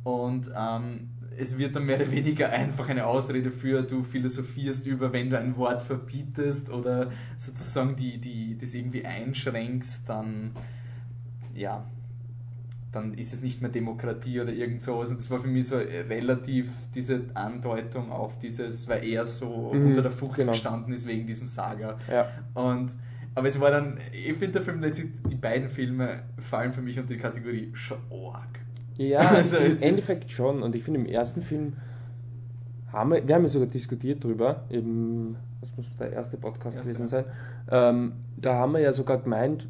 Und 0.04 0.50
ähm, 0.58 1.10
es 1.38 1.58
wird 1.58 1.76
dann 1.76 1.86
mehr 1.86 1.98
oder 1.98 2.12
weniger 2.12 2.50
einfach 2.50 2.90
eine 2.90 3.06
Ausrede 3.06 3.52
für, 3.52 3.84
du 3.84 4.04
philosophierst 4.04 4.88
über, 4.88 5.14
wenn 5.14 5.30
du 5.30 5.38
ein 5.38 5.56
Wort 5.58 5.82
verbietest 5.82 6.70
oder 6.70 7.12
sozusagen 7.36 7.96
die, 7.96 8.20
die, 8.20 8.58
das 8.58 8.74
irgendwie 8.74 9.06
einschränkst, 9.06 10.08
dann 10.10 10.52
ja, 11.54 11.86
dann 12.92 13.14
ist 13.14 13.34
es 13.34 13.42
nicht 13.42 13.62
mehr 13.62 13.70
Demokratie 13.70 14.40
oder 14.40 14.52
irgend 14.52 14.82
sowas. 14.82 15.10
Und 15.10 15.20
das 15.20 15.30
war 15.30 15.40
für 15.40 15.48
mich 15.48 15.68
so 15.68 15.78
relativ 15.78 16.70
diese 16.94 17.22
Andeutung 17.34 18.12
auf 18.12 18.40
dieses, 18.40 18.88
weil 18.88 19.04
er 19.06 19.26
so 19.26 19.72
Mhm, 19.74 19.88
unter 19.88 20.02
der 20.02 20.12
Flucht 20.12 20.36
genau. 20.36 20.52
gestanden 20.52 20.94
ist 20.94 21.08
wegen 21.08 21.26
diesem 21.26 21.48
Saga. 21.48 21.98
Ja. 22.10 22.30
Und 22.54 22.92
aber 23.36 23.48
es 23.48 23.60
war 23.60 23.70
dann, 23.70 24.00
ich 24.12 24.34
finde 24.34 24.54
der 24.54 24.62
Film, 24.64 24.82
die 25.30 25.36
beiden 25.36 25.70
Filme 25.70 26.24
fallen 26.40 26.74
für 26.74 26.82
mich 26.82 26.98
unter 26.98 27.14
die 27.14 27.20
Kategorie 27.20 27.70
schon 27.74 28.00
arg. 28.10 28.60
Ja, 28.98 29.20
Also 29.30 29.58
im 29.58 29.82
Endeffekt 29.82 30.32
schon. 30.32 30.64
Und 30.64 30.76
ich 30.76 30.84
finde, 30.84 31.00
im 31.00 31.06
ersten 31.06 31.42
Film 31.42 31.74
haben 32.92 33.12
wir, 33.12 33.28
wir 33.28 33.36
haben 33.36 33.44
ja 33.44 33.50
sogar 33.50 33.68
diskutiert 33.68 34.24
drüber, 34.24 34.64
eben, 34.70 35.36
das 35.62 35.76
muss 35.76 35.88
der 35.98 36.12
erste 36.14 36.38
Podcast 36.38 36.78
Erste, 36.78 36.92
gewesen 36.92 37.08
sein. 37.08 37.26
Ähm, 37.70 38.14
da 38.38 38.56
haben 38.56 38.74
wir 38.74 38.80
ja 38.80 38.94
sogar 38.94 39.18
gemeint, 39.18 39.68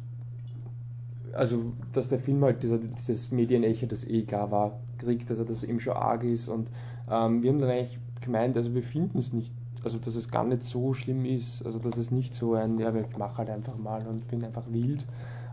also, 1.32 1.72
dass 1.92 2.08
der 2.08 2.18
Film 2.18 2.42
halt 2.44 2.62
dieser, 2.62 2.78
dieses 2.78 3.30
Medienecho, 3.30 3.86
das 3.86 4.04
eh 4.04 4.22
klar 4.22 4.50
war, 4.50 4.80
kriegt, 4.98 5.30
dass 5.30 5.38
er 5.38 5.44
das 5.44 5.62
eben 5.62 5.80
schon 5.80 5.94
arg 5.94 6.24
ist. 6.24 6.48
Und 6.48 6.70
ähm, 7.10 7.42
wir 7.42 7.50
haben 7.50 7.60
dann 7.60 7.70
eigentlich 7.70 7.98
gemeint, 8.20 8.56
also 8.56 8.74
wir 8.74 8.82
finden 8.82 9.18
es 9.18 9.32
nicht, 9.32 9.54
also 9.84 9.98
dass 9.98 10.16
es 10.16 10.30
gar 10.30 10.44
nicht 10.44 10.62
so 10.62 10.92
schlimm 10.94 11.24
ist, 11.24 11.64
also 11.64 11.78
dass 11.78 11.96
es 11.96 12.10
nicht 12.10 12.34
so 12.34 12.54
ein, 12.54 12.78
ja, 12.78 12.94
ich 12.94 13.16
mache 13.16 13.38
halt 13.38 13.50
einfach 13.50 13.76
mal 13.76 14.06
und 14.06 14.26
bin 14.28 14.42
einfach 14.44 14.64
wild. 14.70 15.06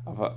Aber 0.05 0.35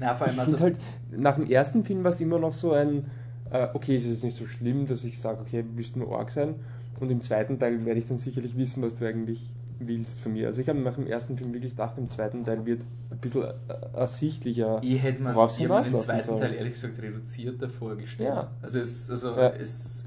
Na, 0.00 0.14
vor 0.14 0.26
allem 0.26 0.36
ich 0.36 0.40
also, 0.40 0.60
halt, 0.60 0.78
nach 1.10 1.36
dem 1.36 1.48
ersten 1.48 1.84
Film 1.84 2.04
war 2.04 2.10
es 2.10 2.20
immer 2.20 2.38
noch 2.38 2.52
so 2.52 2.72
ein, 2.72 3.04
äh, 3.50 3.68
okay, 3.74 3.96
es 3.96 4.06
ist 4.06 4.24
nicht 4.24 4.36
so 4.36 4.46
schlimm, 4.46 4.86
dass 4.86 5.04
ich 5.04 5.18
sage, 5.18 5.40
okay, 5.40 5.64
willst 5.74 5.96
du 5.96 6.00
nur 6.00 6.18
arg 6.18 6.30
sein? 6.30 6.54
Und 7.00 7.10
im 7.10 7.20
zweiten 7.20 7.58
Teil 7.58 7.84
werde 7.84 7.98
ich 7.98 8.06
dann 8.06 8.18
sicherlich 8.18 8.56
wissen, 8.56 8.82
was 8.82 8.94
du 8.94 9.06
eigentlich 9.06 9.52
willst 9.78 10.20
von 10.20 10.32
mir. 10.32 10.48
Also 10.48 10.60
ich 10.60 10.68
habe 10.68 10.80
nach 10.80 10.96
dem 10.96 11.06
ersten 11.06 11.36
Film 11.36 11.54
wirklich 11.54 11.72
gedacht, 11.72 11.98
im 11.98 12.08
zweiten 12.08 12.44
Teil 12.44 12.66
wird 12.66 12.84
ein 13.10 13.18
bisschen 13.18 13.44
äh, 13.44 13.52
ersichtlicher, 13.94 14.80
ich 14.82 15.02
hätte 15.02 15.22
mir, 15.22 15.34
worauf 15.34 15.58
ich 15.58 15.66
den 15.66 15.98
zweiten 15.98 16.22
soll. 16.22 16.38
Teil 16.38 16.54
ehrlich 16.54 16.72
gesagt 16.72 17.00
reduzierter 17.00 17.68
vorgestellt. 17.68 18.28
Ja. 18.28 18.50
Also 18.60 18.80
es, 18.80 19.10
also 19.10 19.36
Ja. 19.36 19.50
es 19.50 20.06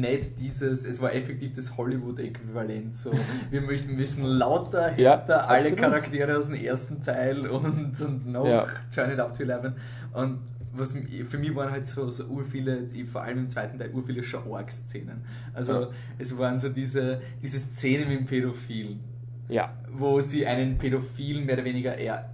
nicht 0.00 0.38
dieses, 0.38 0.84
es 0.84 1.00
war 1.00 1.12
effektiv 1.14 1.52
das 1.54 1.76
Hollywood-Äquivalent. 1.76 2.96
So, 2.96 3.12
wir 3.50 3.60
möchten 3.60 3.98
wissen 3.98 4.24
lauter, 4.24 4.96
Ja, 4.98 5.10
härter, 5.16 5.48
alle 5.48 5.60
absolut. 5.60 5.78
Charaktere 5.78 6.36
aus 6.38 6.46
dem 6.46 6.54
ersten 6.56 7.00
Teil 7.02 7.46
und, 7.46 8.00
und 8.00 8.26
noch 8.26 8.46
Ja. 8.46 8.66
turn 8.94 9.10
it 9.10 9.18
up 9.20 9.34
to 9.36 9.42
11. 9.44 9.72
Und 10.12 10.38
was 10.74 10.96
für 11.26 11.38
mich 11.38 11.54
waren 11.54 11.70
halt 11.70 11.86
so, 11.86 12.10
so 12.10 12.24
urviele, 12.24 12.86
vor 13.10 13.22
allem 13.22 13.38
im 13.40 13.48
zweiten 13.48 13.78
Teil, 13.78 13.90
urviele 13.92 14.22
schon 14.22 14.46
Org-Szenen. 14.46 15.22
Also 15.52 15.72
Ja. 15.82 15.88
es 16.18 16.36
waren 16.38 16.58
so 16.58 16.68
diese, 16.70 17.20
diese 17.42 17.58
Szenen 17.58 18.08
mit 18.08 18.20
dem 18.20 18.26
Pädophilen 18.26 19.00
ja, 19.48 19.70
wo 19.92 20.18
sie 20.22 20.46
einen 20.46 20.78
Pädophilen 20.78 21.44
mehr 21.44 21.56
oder 21.56 21.64
weniger, 21.64 21.94
er, 21.98 22.30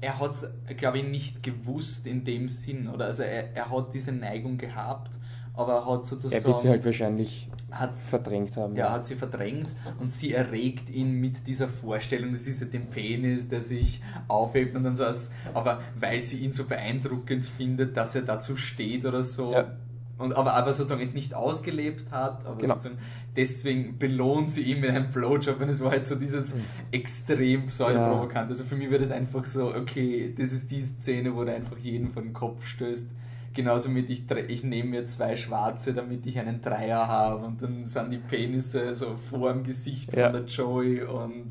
er 0.00 0.20
hat 0.20 0.30
es, 0.30 0.48
glaube 0.76 0.98
ich, 0.98 1.04
nicht 1.04 1.42
gewusst 1.42 2.06
in 2.06 2.22
dem 2.22 2.48
Sinn, 2.48 2.88
oder 2.88 3.06
also 3.06 3.24
er, 3.24 3.56
er 3.56 3.68
hat 3.70 3.92
diese 3.94 4.12
Neigung 4.12 4.56
gehabt, 4.56 5.18
aber 5.56 5.72
er 5.74 5.86
hat 5.86 6.04
sozusagen, 6.04 6.42
er 6.42 6.46
wird 6.46 6.60
sie 6.60 6.68
halt 6.68 6.84
wahrscheinlich 6.84 7.48
hat, 7.70 7.96
verdrängt 7.96 8.56
haben. 8.56 8.76
ja, 8.76 8.92
hat 8.92 9.06
sie 9.06 9.14
verdrängt 9.16 9.74
und 9.98 10.10
sie 10.10 10.32
erregt 10.34 10.90
ihn 10.90 11.12
mit 11.20 11.46
dieser 11.46 11.66
Vorstellung, 11.68 12.32
das 12.32 12.46
ist 12.46 12.60
ja 12.60 12.66
den 12.66 12.86
Penis, 12.90 13.48
der 13.48 13.60
sich 13.60 14.02
aufhebt 14.28 14.74
und 14.74 14.84
dann 14.84 14.94
so 14.94 15.04
als, 15.04 15.32
aber 15.54 15.80
weil 15.98 16.20
sie 16.20 16.38
ihn 16.44 16.52
so 16.52 16.64
beeindruckend 16.64 17.44
findet, 17.44 17.96
dass 17.96 18.14
er 18.14 18.22
dazu 18.22 18.56
steht 18.56 19.04
oder 19.04 19.22
so. 19.24 19.52
Ja. 19.52 19.72
Und, 20.18 20.34
aber, 20.34 20.54
aber 20.54 20.72
sozusagen 20.72 21.02
es 21.02 21.12
nicht 21.12 21.34
ausgelebt 21.34 22.10
hat, 22.10 22.46
aber 22.46 22.56
Genau. 22.56 22.74
sozusagen 22.74 22.96
deswegen 23.36 23.98
belohnt 23.98 24.48
sie 24.48 24.62
ihn 24.62 24.80
mit 24.80 24.88
einem 24.88 25.10
Blowjob 25.10 25.60
und 25.60 25.68
es 25.68 25.82
war 25.82 25.90
halt 25.90 26.06
so 26.06 26.14
dieses 26.14 26.54
extrem 26.90 27.66
pseudoprovokant. 27.66 28.48
Also 28.50 28.64
für 28.64 28.76
mich 28.76 28.88
wäre 28.90 29.00
das 29.00 29.10
einfach 29.10 29.44
so, 29.44 29.74
okay, 29.74 30.34
das 30.36 30.52
ist 30.52 30.70
die 30.70 30.80
Szene, 30.80 31.34
wo 31.34 31.44
du 31.44 31.54
einfach 31.54 31.76
jeden 31.78 32.08
vor 32.10 32.22
den 32.22 32.32
Kopf 32.32 32.66
stößt. 32.66 33.08
Genauso 33.56 33.88
mit, 33.88 34.10
ich, 34.10 34.30
ich 34.30 34.64
nehme 34.64 34.90
mir 34.90 35.06
zwei 35.06 35.34
Schwarze, 35.34 35.94
damit 35.94 36.26
ich 36.26 36.38
einen 36.38 36.60
Dreier 36.60 37.08
habe 37.08 37.46
und 37.46 37.62
dann 37.62 37.84
sind 37.86 38.10
die 38.10 38.18
Penisse 38.18 38.94
so 38.94 39.16
vor 39.16 39.50
dem 39.52 39.64
Gesicht 39.64 40.14
Ja. 40.14 40.24
von 40.30 40.32
der 40.34 40.44
Joey 40.44 41.02
und 41.02 41.48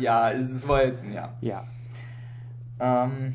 ja, 0.00 0.30
es, 0.30 0.66
war 0.66 0.84
jetzt, 0.84 1.04
ja. 1.12 1.34
ja. 1.42 1.64
Ähm, 2.80 3.34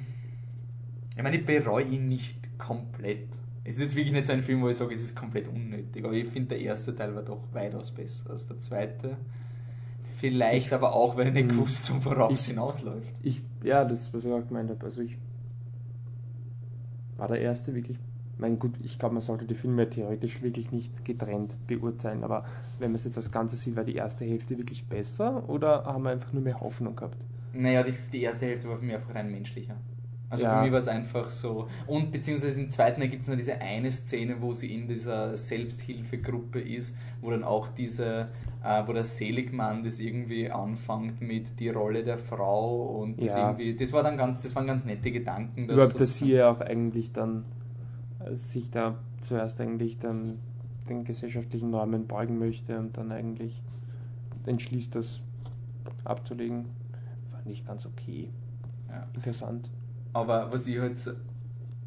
ich 1.16 1.22
meine, 1.24 1.38
ich 1.38 1.46
bereue 1.46 1.86
ihn 1.86 2.08
nicht 2.08 2.58
komplett. 2.58 3.28
Es 3.64 3.76
ist 3.76 3.82
jetzt 3.82 3.96
wirklich 3.96 4.14
nicht 4.14 4.26
so 4.26 4.34
ein 4.34 4.42
Film, 4.42 4.62
wo 4.62 4.70
ich 4.70 4.78
sage, 4.78 4.94
es 4.96 5.02
ist 5.04 5.16
komplett 5.16 5.48
unnötig. 5.48 6.04
Aber 6.04 6.14
ich 6.14 6.28
finde, 6.28 6.50
der 6.56 6.62
erste 6.62 6.96
Teil 6.96 7.16
war 7.16 7.22
doch 7.24 7.44
weitaus 7.54 7.92
besser 7.92 8.32
als 8.32 8.48
der 8.48 8.60
zweite. 8.60 9.18
Vielleicht 10.18 10.74
aber 10.74 10.94
auch, 10.94 11.16
weil 11.16 11.28
ich 11.28 11.34
nicht 11.34 11.50
Hm. 11.50 11.58
gewusst 11.58 11.90
habe, 11.92 12.04
worauf 12.06 12.32
es 12.32 12.42
Ich- 12.42 12.48
hinausläuft. 12.48 13.14
Ich, 13.24 13.42
ja, 13.64 13.86
das, 13.86 14.12
was 14.14 14.26
ich 14.26 14.32
auch 14.32 14.46
gemeint 14.48 14.70
habe. 14.72 14.84
Also 14.84 15.02
ich 15.02 15.18
war 17.22 17.28
der 17.28 17.40
erste 17.40 17.74
wirklich. 17.76 18.00
Mein 18.40 18.58
gut, 18.58 18.72
ich 18.84 18.98
glaube, 18.98 19.14
man 19.14 19.22
sollte 19.22 19.46
die 19.46 19.54
Filme 19.54 19.88
theoretisch 19.88 20.42
wirklich 20.42 20.72
nicht 20.72 21.06
getrennt 21.06 21.60
beurteilen, 21.68 22.24
aber 22.24 22.44
wenn 22.80 22.90
man 22.90 22.96
es 22.96 23.04
jetzt 23.04 23.18
als 23.18 23.32
Ganzes 23.32 23.62
sieht, 23.62 23.76
war 23.76 23.84
die 23.84 23.94
erste 23.94 24.26
Hälfte 24.26 24.58
wirklich 24.58 24.84
besser 24.86 25.48
oder 25.48 25.86
haben 25.86 26.04
wir 26.04 26.10
einfach 26.10 26.34
nur 26.34 26.42
mehr 26.42 26.60
Hoffnung 26.60 26.96
gehabt? 26.96 27.18
Naja, 27.54 27.84
die, 27.84 27.94
die 28.12 28.24
erste 28.24 28.48
Hälfte 28.48 28.68
war 28.68 28.78
für 28.78 28.86
mich 28.86 28.96
einfach 28.96 29.14
rein 29.14 29.30
menschlicher. 29.30 29.76
Also 30.32 30.46
Ja. 30.46 30.56
für 30.58 30.64
mich 30.64 30.72
war 30.72 30.80
es 30.80 30.88
einfach 30.88 31.30
so. 31.30 31.68
Und 31.88 32.10
beziehungsweise 32.10 32.62
im 32.62 32.70
zweiten 32.70 33.02
gibt 33.02 33.22
es 33.22 33.28
noch 33.28 33.36
diese 33.36 33.60
eine 33.60 33.92
Szene, 33.92 34.38
wo 34.40 34.54
sie 34.54 34.74
in 34.74 34.88
dieser 34.88 35.36
Selbsthilfegruppe 35.38 36.62
ist, 36.62 36.96
wo 37.22 37.32
dann 37.32 37.44
auch 37.44 37.68
diese, 37.68 38.30
äh, 38.64 38.88
wo 38.88 38.94
der 38.94 39.04
Seligmann 39.04 39.84
das 39.84 40.00
irgendwie 40.00 40.50
anfängt 40.50 41.22
mit 41.22 41.60
die 41.60 41.68
Rolle 41.68 42.02
der 42.04 42.18
Frau 42.18 43.02
und 43.02 43.22
das 43.22 43.36
Ja. 43.36 43.50
irgendwie, 43.50 43.76
das 43.76 43.92
war 43.92 44.04
dann 44.04 44.16
ganz, 44.18 44.42
das 44.42 44.56
waren 44.56 44.66
ganz 44.68 44.86
nette 44.86 45.12
Gedanken. 45.12 45.68
dass 45.68 45.76
Überhaupt, 45.76 46.00
dass 46.00 46.18
sie 46.18 46.32
ja 46.32 46.50
auch 46.50 46.62
eigentlich 46.62 47.12
dann 47.12 47.44
äh, 48.26 48.34
sich 48.36 48.72
da 48.72 48.98
zuerst 49.20 49.60
eigentlich 49.60 50.00
dann 50.00 50.40
den 50.88 51.04
gesellschaftlichen 51.04 51.70
Normen 51.72 52.08
beugen 52.08 52.40
möchte 52.40 52.80
und 52.80 52.98
dann 52.98 53.12
eigentlich 53.12 53.62
entschließt, 54.46 54.96
das 54.96 55.20
abzulegen. 56.06 56.66
War 57.34 57.42
nicht 57.44 57.68
ganz 57.68 57.86
okay. 57.86 58.30
Ja. 58.90 59.06
Interessant. 59.14 59.70
Aber 60.14 60.52
was 60.52 60.68
ich 60.68 60.80
halt 60.80 60.98
so- 60.98 61.12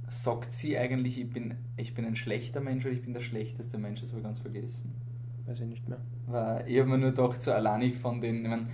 sagt 0.08 0.52
sie 0.52 0.78
eigentlich, 0.78 1.18
ich 1.20 1.30
bin, 1.30 1.56
ich 1.76 1.94
bin 1.94 2.04
ein 2.04 2.16
schlechter 2.16 2.60
Mensch 2.60 2.84
oder 2.84 2.94
ich 2.94 3.02
bin 3.02 3.14
der 3.14 3.20
schlechteste 3.20 3.78
Mensch, 3.78 4.00
das 4.00 4.10
habe 4.10 4.20
ich 4.20 4.24
ganz 4.24 4.38
vergessen. 4.40 4.92
Weiß 5.46 5.60
ich 5.60 5.66
nicht 5.66 5.88
mehr. 5.88 5.98
Weil 6.26 6.64
ich 6.68 6.78
habe 6.78 6.88
mir 6.90 6.98
nur 6.98 7.10
gedacht, 7.10 7.42
so 7.42 7.52
allein 7.52 7.90
von 7.92 8.20
den, 8.20 8.42
ich 8.44 8.48
mein, 8.48 8.68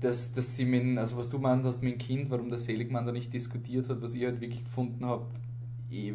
dass, 0.00 0.32
dass 0.32 0.56
sie 0.56 0.64
mit, 0.64 0.98
also 0.98 1.16
was 1.16 1.28
du 1.30 1.38
meint 1.38 1.64
hast 1.64 1.82
mit 1.82 1.94
dem 1.94 1.98
Kind, 1.98 2.30
warum 2.30 2.50
der 2.50 2.58
Seligmann 2.58 3.04
da 3.06 3.12
nicht 3.12 3.32
diskutiert 3.32 3.88
hat, 3.88 4.00
was 4.02 4.14
ich 4.14 4.24
halt 4.24 4.40
wirklich 4.40 4.64
gefunden 4.64 5.04
habe, 5.04 5.26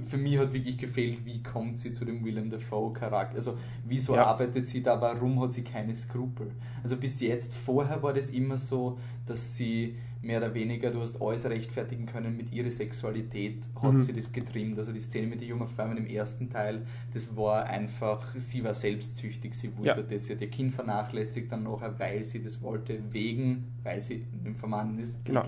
für 0.06 0.18
mich 0.18 0.38
hat 0.38 0.54
wirklich 0.54 0.78
gefehlt, 0.78 1.26
wie 1.26 1.42
kommt 1.42 1.80
sie 1.80 1.92
zu 1.92 2.06
dem 2.06 2.24
Willem 2.24 2.50
Dafoe 2.50 2.94
Charakter, 2.94 3.36
also 3.38 3.58
wieso 3.86 4.16
Ja. 4.16 4.26
arbeitet 4.28 4.68
sie 4.68 4.84
da, 4.84 5.00
warum 5.02 5.40
hat 5.42 5.54
sie 5.54 5.64
keine 5.64 5.96
Skrupel? 5.96 6.52
Also 6.84 6.96
bis 6.98 7.20
jetzt, 7.22 7.54
vorher 7.56 8.02
war 8.04 8.14
das 8.14 8.30
immer 8.30 8.58
so, 8.58 9.00
dass 9.26 9.56
sie 9.56 9.96
mehr 10.22 10.38
oder 10.38 10.54
weniger, 10.54 10.90
du 10.90 11.02
hast 11.02 11.22
alles 11.22 11.50
rechtfertigen 11.50 12.06
können 12.06 12.38
mit 12.38 12.54
ihrer 12.54 12.70
Sexualität, 12.70 13.68
hat 13.82 13.94
Mhm. 13.94 14.00
sie 14.00 14.14
das 14.14 14.32
getrimmt. 14.32 14.78
Also 14.78 14.94
die 14.94 15.00
Szene 15.02 15.28
mit 15.28 15.42
den 15.42 15.50
jungen 15.50 15.68
Frauen 15.68 15.98
im 15.98 16.06
ersten 16.06 16.50
Teil, 16.50 16.84
das 17.14 17.36
war 17.36 17.66
einfach, 17.66 18.24
sie 18.38 18.64
war 18.64 18.74
selbstsüchtig, 18.74 19.54
sie 19.54 19.76
wollte 19.78 20.00
Ja. 20.00 20.06
das, 20.08 20.26
sie 20.28 20.34
hat 20.34 20.42
ihr 20.42 20.50
Kind 20.50 20.72
vernachlässigt 20.74 21.52
dann 21.52 21.64
nachher, 21.64 22.00
weil 22.00 22.24
sie 22.24 22.42
das 22.42 22.62
wollte, 22.62 23.00
wegen, 23.12 23.66
weil 23.84 24.00
sie 24.00 24.24
Nymphomanin 24.44 25.00
ist. 25.00 25.26
Genau. 25.26 25.44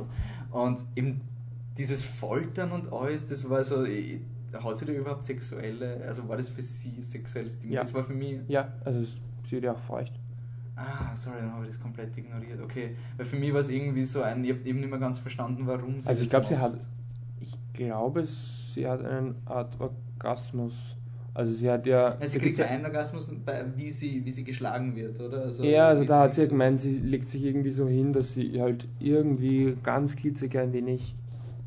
Und 0.51 0.83
eben 0.95 1.21
dieses 1.77 2.03
Foltern 2.03 2.71
und 2.71 2.91
alles, 2.91 3.27
das 3.27 3.49
war 3.49 3.63
so, 3.63 3.85
hat 3.85 4.77
sie 4.77 4.85
da 4.85 4.93
überhaupt 4.93 5.25
sexuelle, 5.25 6.03
also 6.07 6.27
war 6.27 6.37
das 6.37 6.49
für 6.49 6.61
sie 6.61 7.01
sexuelles 7.01 7.59
Ding? 7.59 7.71
Ja. 7.71 7.81
Das 7.81 7.93
war 7.93 8.03
für 8.03 8.13
mich, 8.13 8.39
Ja, 8.47 8.73
also 8.83 8.99
es, 8.99 9.19
sie 9.43 9.51
wird 9.53 9.65
ja 9.65 9.73
auch 9.73 9.79
feucht. 9.79 10.13
ah, 10.75 11.15
sorry, 11.15 11.37
dann 11.39 11.53
habe 11.53 11.65
ich 11.65 11.71
das 11.71 11.81
komplett 11.81 12.17
ignoriert. 12.17 12.61
Okay, 12.61 12.95
weil 13.17 13.25
für 13.25 13.35
mich 13.37 13.51
war 13.53 13.59
es 13.59 13.69
irgendwie 13.69 14.03
so 14.03 14.21
ein, 14.21 14.43
ich 14.43 14.51
habe 14.51 14.61
eben 14.67 14.79
nicht 14.79 14.89
mehr 14.89 14.99
ganz 14.99 15.17
verstanden, 15.19 15.67
warum 15.67 15.99
sie 15.99 16.07
Also 16.07 16.23
ich 16.23 16.29
glaube, 16.29 16.45
sie 16.45 16.57
hat, 16.57 16.77
ich 17.39 17.57
glaube, 17.73 18.23
sie 18.25 18.87
hat 18.87 19.03
eine 19.03 19.35
Art 19.45 19.77
Orgasmus. 19.79 20.97
Also 21.33 21.51
sie 21.51 21.69
hat 21.69 21.85
ja. 21.85 22.17
Ja, 22.17 22.27
sie 22.27 22.39
kriegt 22.39 22.57
ja 22.57 22.65
einen 22.67 22.85
Orgasmus, 22.85 23.29
bei, 23.45 23.65
wie, 23.75 23.91
sie, 23.91 24.23
wie 24.23 24.31
sie 24.31 24.45
geschlagen 24.45 24.95
wird, 24.95 25.19
oder? 25.19 25.41
Also, 25.43 25.65
ja, 25.65 25.89
also 25.89 26.05
da 26.05 26.21
hat 26.23 26.33
sie 26.33 26.43
ja 26.43 26.47
gemeint, 26.47 26.79
sie 26.79 26.97
legt 26.99 27.27
sich 27.27 27.43
irgendwie 27.43 27.71
so 27.71 27.89
hin, 27.89 28.13
dass 28.13 28.35
sie 28.35 28.61
halt 28.61 28.87
irgendwie 28.99 29.75
ganz 29.83 30.15
klitzeklein 30.15 30.71
wenig 30.71 31.13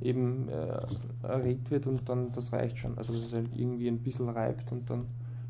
eben 0.00 0.48
äh, 0.48 1.26
erregt 1.26 1.70
wird 1.70 1.86
und 1.86 2.08
dann 2.08 2.32
das 2.32 2.52
reicht 2.52 2.78
schon. 2.78 2.96
Also 2.98 3.12
dass 3.12 3.22
es 3.22 3.32
halt 3.34 3.50
irgendwie 3.56 3.88
ein 3.88 3.98
bisschen 3.98 4.28
reibt 4.28 4.72
und 4.72 4.88
dann 4.90 5.06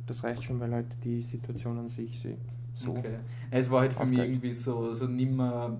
das 0.06 0.24
reicht 0.24 0.42
schon, 0.44 0.58
weil 0.60 0.72
halt 0.72 0.86
die 1.04 1.22
Situation 1.22 1.78
an 1.78 1.88
sich 1.88 2.20
sie 2.20 2.36
so. 2.74 2.92
Okay. 2.92 3.18
Es 3.50 3.70
war 3.70 3.80
halt 3.80 3.92
für 3.92 4.06
mich 4.06 4.18
irgendwie 4.18 4.52
so, 4.52 4.92
so 4.92 5.06
nimmer 5.06 5.76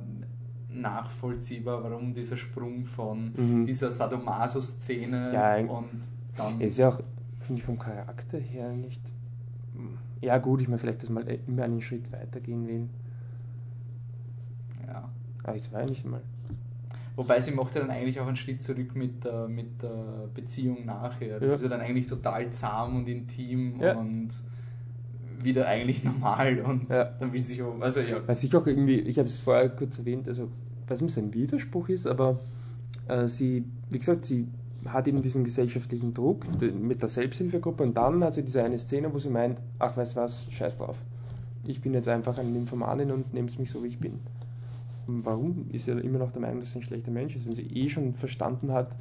nachvollziehbar, 0.71 1.83
warum 1.83 2.13
dieser 2.13 2.37
Sprung 2.37 2.85
von 2.85 3.33
Mhm. 3.37 3.67
dieser 3.67 3.91
Sadomaso-Szene 3.91 5.33
Ja, 5.33 5.57
und 5.61 5.89
dann. 6.37 6.61
Es 6.61 6.73
ist 6.73 6.79
ja 6.79 6.89
auch 6.91 7.01
finde 7.41 7.61
ich 7.61 7.65
vom 7.65 7.79
Charakter 7.79 8.39
her 8.39 8.73
nicht. 8.73 9.01
Ja, 10.21 10.39
gut, 10.39 10.61
ich 10.61 10.69
meine, 10.69 10.79
vielleicht, 10.79 11.03
dass 11.03 11.11
man 11.11 11.27
immer 11.27 11.63
einen 11.63 11.81
Schritt 11.81 12.11
weitergehen 12.13 12.67
will. 12.67 12.89
Ja. 14.87 15.09
Aber 15.45 15.57
war 15.73 15.81
ja 15.81 15.87
nicht 15.87 16.05
mal. 16.05 16.21
Wobei 17.19 17.41
sie 17.41 17.51
macht 17.51 17.75
ja 17.75 17.81
dann 17.81 17.91
eigentlich 17.91 18.21
auch 18.21 18.29
einen 18.29 18.37
Schritt 18.37 18.63
zurück 18.63 18.95
mit, 18.95 19.25
der- 19.25 19.49
mit 19.49 19.83
der 19.83 20.29
Beziehung 20.33 20.87
nachher. 20.87 21.41
Das 21.41 21.49
Ja. 21.49 21.55
ist 21.57 21.63
ja 21.63 21.69
dann 21.69 21.81
eigentlich 21.81 22.07
total 22.07 22.49
zahm 22.53 22.95
und 22.99 23.09
intim 23.09 23.75
Ja. 23.81 23.97
und 23.97 24.29
wieder 25.43 25.67
eigentlich 25.67 26.05
normal 26.05 26.61
und 26.61 26.89
Ja. 26.91 27.07
dann 27.19 27.33
will 27.33 27.41
sich 27.41 27.61
auch, 27.61 27.75
also 27.81 27.99
ja. 28.01 28.19
Was 28.27 28.45
ich 28.45 28.55
auch 28.55 28.65
irgendwie, 28.69 29.01
ich 29.01 29.19
habe 29.19 29.27
es 29.27 29.41
vorher 29.41 29.69
kurz 29.69 29.99
erwähnt, 29.99 30.29
also 30.29 30.49
was 30.87 31.01
so 31.01 31.21
ein 31.21 31.35
Widerspruch 31.35 31.89
ist, 31.89 32.07
aber 32.07 32.39
äh, 33.09 33.27
sie, 33.27 33.65
wie 33.91 33.99
gesagt, 33.99 34.25
sie 34.25 34.47
hat 34.87 35.09
eben 35.09 35.21
diesen 35.21 35.43
gesellschaftlichen 35.43 36.15
Druck 36.15 36.45
mit 36.81 37.03
der 37.03 37.09
Selbsthilfegruppe 37.09 37.83
und 37.83 37.97
dann 37.97 38.23
hat 38.23 38.35
sie 38.35 38.45
diese 38.45 38.63
eine 38.63 38.79
Szene, 38.79 39.13
wo 39.13 39.19
sie 39.19 39.29
meint, 39.29 39.61
ach 39.81 39.97
weißt 39.97 40.15
du 40.15 40.21
was, 40.21 40.47
scheiß 40.53 40.77
drauf. 40.77 40.97
Ich 41.65 41.81
bin 41.81 41.95
jetzt 41.95 42.07
einfach 42.07 42.39
eine 42.39 42.49
Nymphomanin 42.49 43.11
und 43.11 43.35
nehmt 43.35 43.59
mich 43.59 43.71
so, 43.71 43.83
wie 43.83 43.89
ich 43.89 43.99
bin. 43.99 44.21
Warum 45.11 45.71
ist 45.73 45.87
sie 45.87 45.93
immer 45.93 46.19
noch 46.19 46.33
der 46.33 46.43
Meinung, 46.43 46.61
dass 46.61 46.73
sie 46.73 46.79
ein 46.81 46.83
schlechter 46.83 47.11
Mensch 47.11 47.35
ist, 47.35 47.47
wenn 47.47 47.55
sie 47.55 47.63
eh 47.63 47.89
schon 47.89 48.15
verstanden 48.15 48.73
hat, 48.73 48.97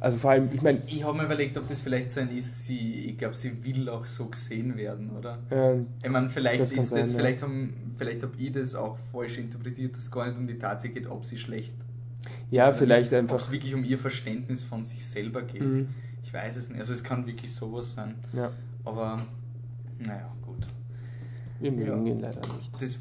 also 0.00 0.16
vor 0.16 0.30
allem, 0.30 0.48
ich 0.52 0.62
meine, 0.62 0.80
Ich 0.86 1.02
habe 1.02 1.18
mir 1.18 1.24
überlegt, 1.24 1.58
ob 1.58 1.66
das 1.66 1.80
vielleicht 1.80 2.12
so 2.12 2.20
ein 2.20 2.30
ist, 2.30 2.66
sie, 2.66 3.06
ich 3.06 3.18
glaube, 3.18 3.34
sie 3.34 3.64
will 3.64 3.88
auch 3.88 4.06
so 4.06 4.26
gesehen 4.26 4.76
werden, 4.76 5.10
oder? 5.10 5.38
äh, 5.50 5.80
Ich 6.04 6.08
meine, 6.10 6.30
vielleicht 6.30 6.60
Das 6.60 6.70
ist 6.70 6.78
das, 6.78 6.88
sein, 6.90 7.10
ja. 7.10 7.16
vielleicht 7.16 7.42
haben, 7.42 7.74
vielleicht 7.96 8.22
habe 8.22 8.32
ich 8.38 8.52
das 8.52 8.76
auch 8.76 8.96
falsch 9.10 9.38
interpretiert, 9.38 9.96
dass 9.96 10.04
es 10.04 10.10
gar 10.12 10.28
nicht 10.28 10.38
um 10.38 10.46
die 10.46 10.56
Tatsache 10.56 10.92
geht, 10.92 11.08
ob 11.08 11.24
sie 11.24 11.36
schlecht 11.38 11.74
ja, 12.50 12.72
vielleicht 12.72 13.10
nicht, 13.10 13.14
Ob 13.14 13.18
einfach, 13.32 13.40
es 13.40 13.50
wirklich 13.50 13.74
um 13.74 13.82
ihr 13.84 13.98
Verständnis 13.98 14.62
von 14.62 14.84
sich 14.84 15.04
selber 15.04 15.42
geht. 15.42 15.62
Mhm. 15.62 15.88
Ich 16.22 16.32
weiß 16.32 16.56
es 16.56 16.68
nicht. 16.68 16.78
Also 16.78 16.92
es 16.92 17.02
kann 17.02 17.26
wirklich 17.26 17.52
sowas 17.52 17.94
sein. 17.94 18.14
ja, 18.32 18.52
Aber 18.84 19.16
naja, 19.98 20.30
gut. 20.42 20.66
wir 21.60 21.72
mögen 21.72 22.06
Ja. 22.06 22.12
ihn 22.12 22.20
leider 22.20 22.40
nicht. 22.40 22.70
Das, 22.82 22.98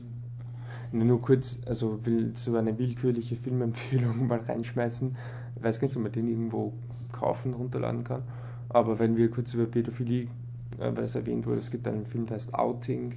Nur, 0.92 1.22
kurz, 1.22 1.60
also 1.66 2.06
will 2.06 2.36
so 2.36 2.56
eine 2.56 2.78
willkürliche 2.78 3.36
Filmempfehlung 3.36 4.28
mal 4.28 4.40
reinschmeißen. 4.40 5.16
Ich 5.56 5.64
weiß 5.64 5.80
gar 5.80 5.88
nicht, 5.88 5.98
ob 5.98 6.04
man 6.04 6.12
den 6.12 6.28
irgendwo 6.28 6.74
kaufen, 7.12 7.54
runterladen 7.54 8.04
kann. 8.04 8.24
Aber 8.70 9.00
wenn 9.00 9.18
wir 9.18 9.30
kurz 9.32 9.54
über 9.54 9.66
Pädophilie, 9.66 10.28
äh, 10.80 10.96
weil 10.96 11.04
es 11.04 11.16
erwähnt 11.16 11.46
wurde, 11.46 11.58
es 11.58 11.72
gibt 11.72 11.88
einen 11.88 12.06
Film, 12.06 12.26
der 12.26 12.36
heißt 12.36 12.54
Outing. 12.54 13.16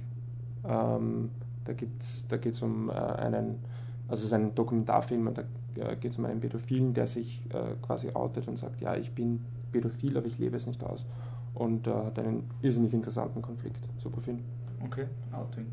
Ähm, 0.63 1.29
da 1.65 1.73
da 1.73 2.37
geht 2.37 2.53
es 2.53 2.61
um 2.61 2.89
äh, 2.89 2.93
einen, 2.93 3.59
also 4.07 4.21
es 4.21 4.27
ist 4.27 4.33
ein 4.33 4.53
Dokumentarfilm 4.55 5.27
und 5.27 5.37
da 5.37 5.43
äh, 5.75 5.95
geht 5.95 6.11
es 6.11 6.17
um 6.17 6.25
einen 6.25 6.39
Pädophilen, 6.39 6.93
der 6.93 7.07
sich 7.07 7.43
äh, 7.53 7.75
quasi 7.81 8.09
outet 8.13 8.47
und 8.47 8.57
sagt, 8.57 8.81
ja, 8.81 8.95
ich 8.95 9.11
bin 9.11 9.43
pädophil, 9.71 10.17
aber 10.17 10.27
ich 10.27 10.37
lebe 10.37 10.57
es 10.57 10.67
nicht 10.67 10.83
aus. 10.83 11.05
Und 11.53 11.87
äh, 11.87 11.91
hat 11.91 12.19
einen 12.19 12.49
irrsinnig 12.61 12.93
interessanten 12.93 13.41
Konflikt. 13.41 13.79
Super 13.97 14.21
Film. 14.21 14.39
okay, 14.83 15.05
Outing. 15.31 15.67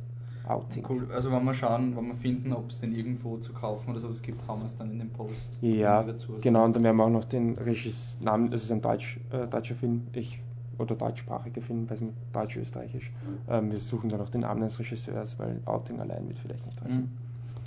Outing. 0.48 0.84
Cool. 0.88 1.08
Also 1.12 1.30
wenn 1.30 1.44
wir 1.44 1.54
schauen, 1.54 1.94
wenn 1.96 2.08
wir 2.08 2.14
finden, 2.14 2.52
ob 2.52 2.70
es 2.70 2.80
den 2.80 2.92
irgendwo 2.92 3.36
zu 3.36 3.52
kaufen 3.52 3.90
oder 3.90 4.00
sowas 4.00 4.22
gibt, 4.22 4.40
haben 4.48 4.60
wir 4.60 4.66
es 4.66 4.76
dann 4.76 4.90
in 4.90 4.98
den 4.98 5.10
Post. 5.10 5.58
Ja, 5.60 6.04
genau, 6.40 6.64
und 6.64 6.74
dann 6.74 6.82
werden 6.82 6.96
wir 6.96 7.04
auch 7.04 7.10
noch 7.10 7.24
den 7.24 7.56
Regisseur, 7.56 8.24
Namen, 8.24 8.50
das 8.50 8.64
ist 8.64 8.72
ein 8.72 8.80
Deutsch, 8.80 9.20
äh, 9.30 9.46
deutscher 9.46 9.74
Film, 9.74 10.06
ich, 10.12 10.40
oder 10.78 10.94
deutschsprachiger 10.94 11.60
Film, 11.60 11.88
weiß 11.90 12.00
nicht, 12.00 12.14
deutsch-österreichisch. 12.32 13.12
Ähm, 13.48 13.70
wir 13.70 13.78
suchen 13.78 14.08
dann 14.08 14.20
noch 14.20 14.30
den 14.30 14.42
Namen 14.42 14.62
des 14.62 14.78
Regisseurs, 14.78 15.38
weil 15.38 15.60
Outing 15.66 16.00
allein 16.00 16.26
wird 16.26 16.38
vielleicht 16.38 16.64
nicht 16.64 16.80
reichen. 16.82 17.10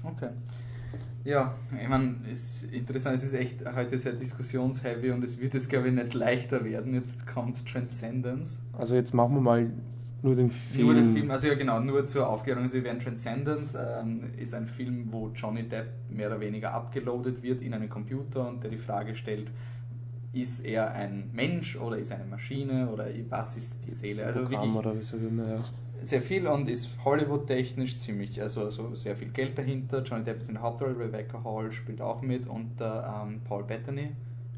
Mhm. 0.04 0.10
Okay. 0.10 0.30
Ja, 1.24 1.54
ich 1.80 1.88
meine, 1.88 2.16
es 2.32 2.64
ist 2.64 2.74
interessant, 2.74 3.16
es 3.16 3.26
ist 3.26 3.34
echt 3.34 3.64
heute 3.76 4.00
sehr 4.00 4.14
diskussionsheavy 4.14 5.12
und 5.12 5.24
es 5.24 5.40
wird 5.40 5.54
jetzt, 5.54 5.70
glaube 5.70 5.90
ich, 5.90 5.94
nicht 5.94 6.16
leichter 6.16 6.66
werden. 6.66 6.96
Jetzt 6.96 7.28
kommt 7.28 7.64
Transcendence. 7.68 8.60
Also 8.76 8.96
jetzt 8.96 9.14
machen 9.14 9.36
wir 9.36 9.42
mal 9.42 9.72
nur 10.24 10.36
den 10.36 10.50
Film. 10.50 10.86
Nur 10.86 10.96
der 10.96 11.04
Film, 11.04 11.32
also 11.32 11.48
ja 11.48 11.56
genau, 11.56 11.80
nur 11.80 12.06
zur 12.06 12.30
Aufklärung, 12.30 12.64
also 12.64 12.84
werden 12.84 13.00
Transcendence 13.00 13.76
ähm, 13.76 14.32
ist 14.38 14.54
ein 14.54 14.68
Film, 14.68 15.12
wo 15.12 15.30
Johnny 15.34 15.64
Depp 15.64 15.88
mehr 16.10 16.28
oder 16.28 16.40
weniger 16.40 16.74
abgeloadet 16.74 17.42
wird 17.42 17.62
in 17.62 17.74
einen 17.74 17.90
Computer 17.90 18.48
und 18.48 18.64
der 18.64 18.70
die 18.70 18.78
Frage 18.78 19.16
stellt, 19.16 19.52
ist 20.34 20.64
er 20.64 20.92
ein 20.92 21.30
Mensch 21.34 21.76
oder 21.76 21.98
ist 21.98 22.12
er 22.12 22.18
eine 22.18 22.26
Maschine 22.26 22.90
oder 22.90 23.08
was 23.30 23.58
ist 23.58 23.86
die 23.86 23.92
Seele? 23.92 24.26
Also 24.26 24.44
Programm 24.44 24.76
oder 24.78 24.94
wie 24.94 25.04
auch 25.04 25.28
immer, 25.28 25.48
ja. 25.48 25.64
sehr 26.04 26.22
viel 26.22 26.46
und 26.48 26.70
ist 26.70 26.90
Hollywood-technisch 27.04 27.98
ziemlich, 27.98 28.40
also, 28.42 28.66
also 28.66 28.94
sehr 28.94 29.16
viel 29.16 29.30
Geld 29.30 29.58
dahinter. 29.58 30.04
Johnny 30.04 30.24
Depp 30.24 30.40
ist 30.40 30.50
in 30.50 30.54
der 30.54 30.64
Hauptrolle, 30.64 30.98
Rebecca 30.98 31.44
Hall 31.44 31.72
spielt 31.72 32.00
auch 32.00 32.22
mit 32.22 32.46
und 32.48 32.80
ähm, 32.80 33.42
Paul 33.44 33.64
Bettany 33.64 34.12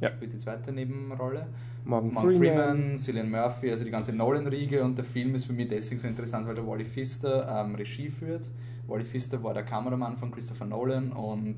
Ja. 0.03 0.09
spielt 0.11 0.33
die 0.33 0.37
zweite 0.37 0.71
Nebenrolle. 0.71 1.47
Morgan, 1.85 2.13
Mark 2.13 2.25
Freeman. 2.25 2.39
Freeman, 2.39 2.97
Cillian 2.97 3.29
Murphy, 3.31 3.71
also 3.71 3.83
die 3.83 3.91
ganze 3.91 4.13
Nolan-Riege 4.13 4.83
und 4.83 4.97
der 4.97 5.05
Film 5.05 5.35
ist 5.35 5.45
für 5.45 5.53
mich 5.53 5.67
deswegen 5.67 5.99
so 5.99 6.07
interessant, 6.07 6.47
weil 6.47 6.55
der 6.55 6.67
Wally 6.67 6.85
Pfister 6.85 7.63
ähm, 7.65 7.75
Regie 7.75 8.09
führt. 8.09 8.49
Wally 8.87 9.05
Pfister 9.05 9.41
war 9.43 9.53
der 9.53 9.63
Kameramann 9.63 10.17
von 10.17 10.31
Christopher 10.31 10.65
Nolan 10.65 11.11
und 11.11 11.57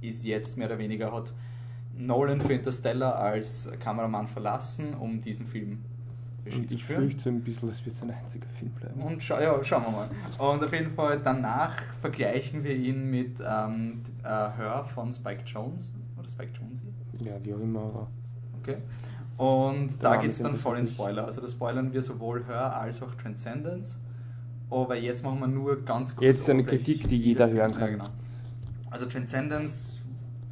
ist 0.00 0.24
jetzt 0.24 0.56
mehr 0.56 0.68
oder 0.68 0.78
weniger, 0.78 1.12
hat 1.12 1.32
Nolan 1.96 2.40
für 2.40 2.54
Interstellar 2.54 3.16
als 3.16 3.70
Kameramann 3.80 4.26
verlassen, 4.26 4.94
um 4.94 5.20
diesen 5.20 5.46
Film 5.46 5.84
Und 6.44 6.68
zu 6.68 6.76
ich 6.76 6.84
fürchte 6.84 7.28
ein 7.28 7.42
bisschen, 7.42 7.68
das 7.68 7.84
wird 7.84 7.94
sein 7.96 8.10
einziger 8.10 8.48
Film 8.48 8.72
bleiben. 8.72 9.00
Und 9.00 9.22
scha 9.22 9.40
ja, 9.40 9.62
schauen 9.62 9.84
wir 9.84 9.90
mal. 9.90 10.08
Und 10.38 10.64
auf 10.64 10.72
jeden 10.72 10.92
Fall 10.92 11.20
danach 11.22 11.82
vergleichen 12.00 12.64
wir 12.64 12.74
ihn 12.74 13.10
mit 13.10 13.40
ähm, 13.40 14.02
äh, 14.22 14.28
Her 14.28 14.84
von 14.86 15.12
Spike 15.12 15.42
Jones. 15.44 15.92
Oder 16.16 16.28
Spike 16.28 16.52
Jonze? 16.58 16.84
Ja, 17.24 17.32
wie 17.42 17.54
auch 17.54 17.60
immer, 17.60 17.80
aber 17.80 18.08
Okay. 18.62 18.76
Und 19.36 20.02
da 20.02 20.16
geht 20.16 20.30
es 20.30 20.36
ist 20.36 20.44
dann 20.44 20.56
voll 20.56 20.78
in. 20.78 20.86
Spoiler. 20.86 21.24
Also 21.24 21.40
da 21.40 21.48
spoilern 21.48 21.92
wir 21.92 22.02
sowohl 22.02 22.44
Her 22.46 22.76
als 22.76 23.02
auch 23.02 23.12
Transcendence. 23.14 23.98
Aber 24.70 24.96
jetzt 24.96 25.24
machen 25.24 25.40
wir 25.40 25.48
nur 25.48 25.84
ganz 25.84 26.14
kurz. 26.14 26.24
Jetzt 26.24 26.48
eine 26.48 26.62
oberflächlich, 26.62 27.00
Kritik, 27.00 27.10
die 27.10 27.18
jeder 27.18 27.48
der 27.48 27.56
hören 27.56 27.72
kann. 27.72 27.80
Ja, 27.80 27.88
genau. 27.88 28.06
Also 28.90 29.06
Transcendence, 29.06 29.98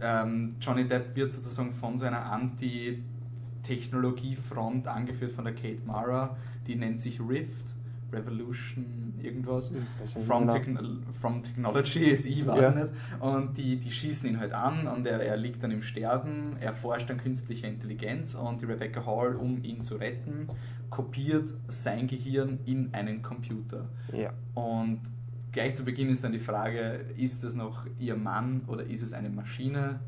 ähm, 0.03 0.57
Johnny 0.61 0.89
Depp 0.89 1.15
wird 1.15 1.33
sozusagen 1.33 1.71
von 1.73 1.97
so 1.97 2.05
einer 2.05 2.33
Anti-Technologie-Front 2.33 4.89
angeführt 4.89 5.31
von 5.33 5.45
der 5.45 5.55
Kate 5.55 5.83
Mara. 5.87 6.37
Die 6.67 6.75
nennt 6.75 7.01
sich 7.01 7.21
Rift, 7.21 7.70
Revolution, 8.13 9.15
irgendwas. 9.23 9.71
nicht 9.71 9.83
From. 10.27 10.49
Techno 10.49 10.81
from 11.21 11.43
Technology 11.43 12.05
ist 12.05 12.27
ich, 12.27 12.47
weiß 12.47 12.63
Ja. 12.65 12.71
ich 12.71 12.77
nicht. 12.77 12.93
Und 13.21 13.57
die, 13.59 13.77
die 13.79 13.91
schießen 13.91 14.29
ihn 14.29 14.41
halt 14.41 14.53
an 14.53 14.87
und 14.87 15.07
er, 15.07 15.21
er 15.21 15.37
liegt 15.37 15.63
dann 15.63 15.71
im 15.71 15.83
Sterben. 15.83 16.57
Er 16.61 16.73
forscht 16.73 17.11
an 17.11 17.19
künstlicher 17.19 17.69
Intelligenz 17.69 18.35
und 18.35 18.61
die 18.61 18.67
Rebecca 18.67 19.05
Hall, 19.07 19.37
um 19.37 19.63
ihn 19.63 19.83
zu 19.83 19.97
retten, 19.97 20.49
kopiert 20.91 21.55
sein 21.69 22.07
Gehirn 22.07 22.59
in 22.67 22.93
einen 22.93 23.23
Computer. 23.23 23.89
ja. 24.13 24.33
Und 24.55 25.01
gleich 25.53 25.75
zu 25.75 25.85
Beginn 25.85 26.09
ist 26.11 26.23
dann 26.25 26.33
die 26.33 26.39
Frage, 26.39 27.05
ist 27.17 27.45
das 27.45 27.55
noch 27.55 27.87
ihr 27.99 28.17
Mann 28.17 28.63
oder 28.67 28.85
ist 28.85 29.03
es 29.03 29.13
eine 29.13 29.31
Maschine? 29.31 30.01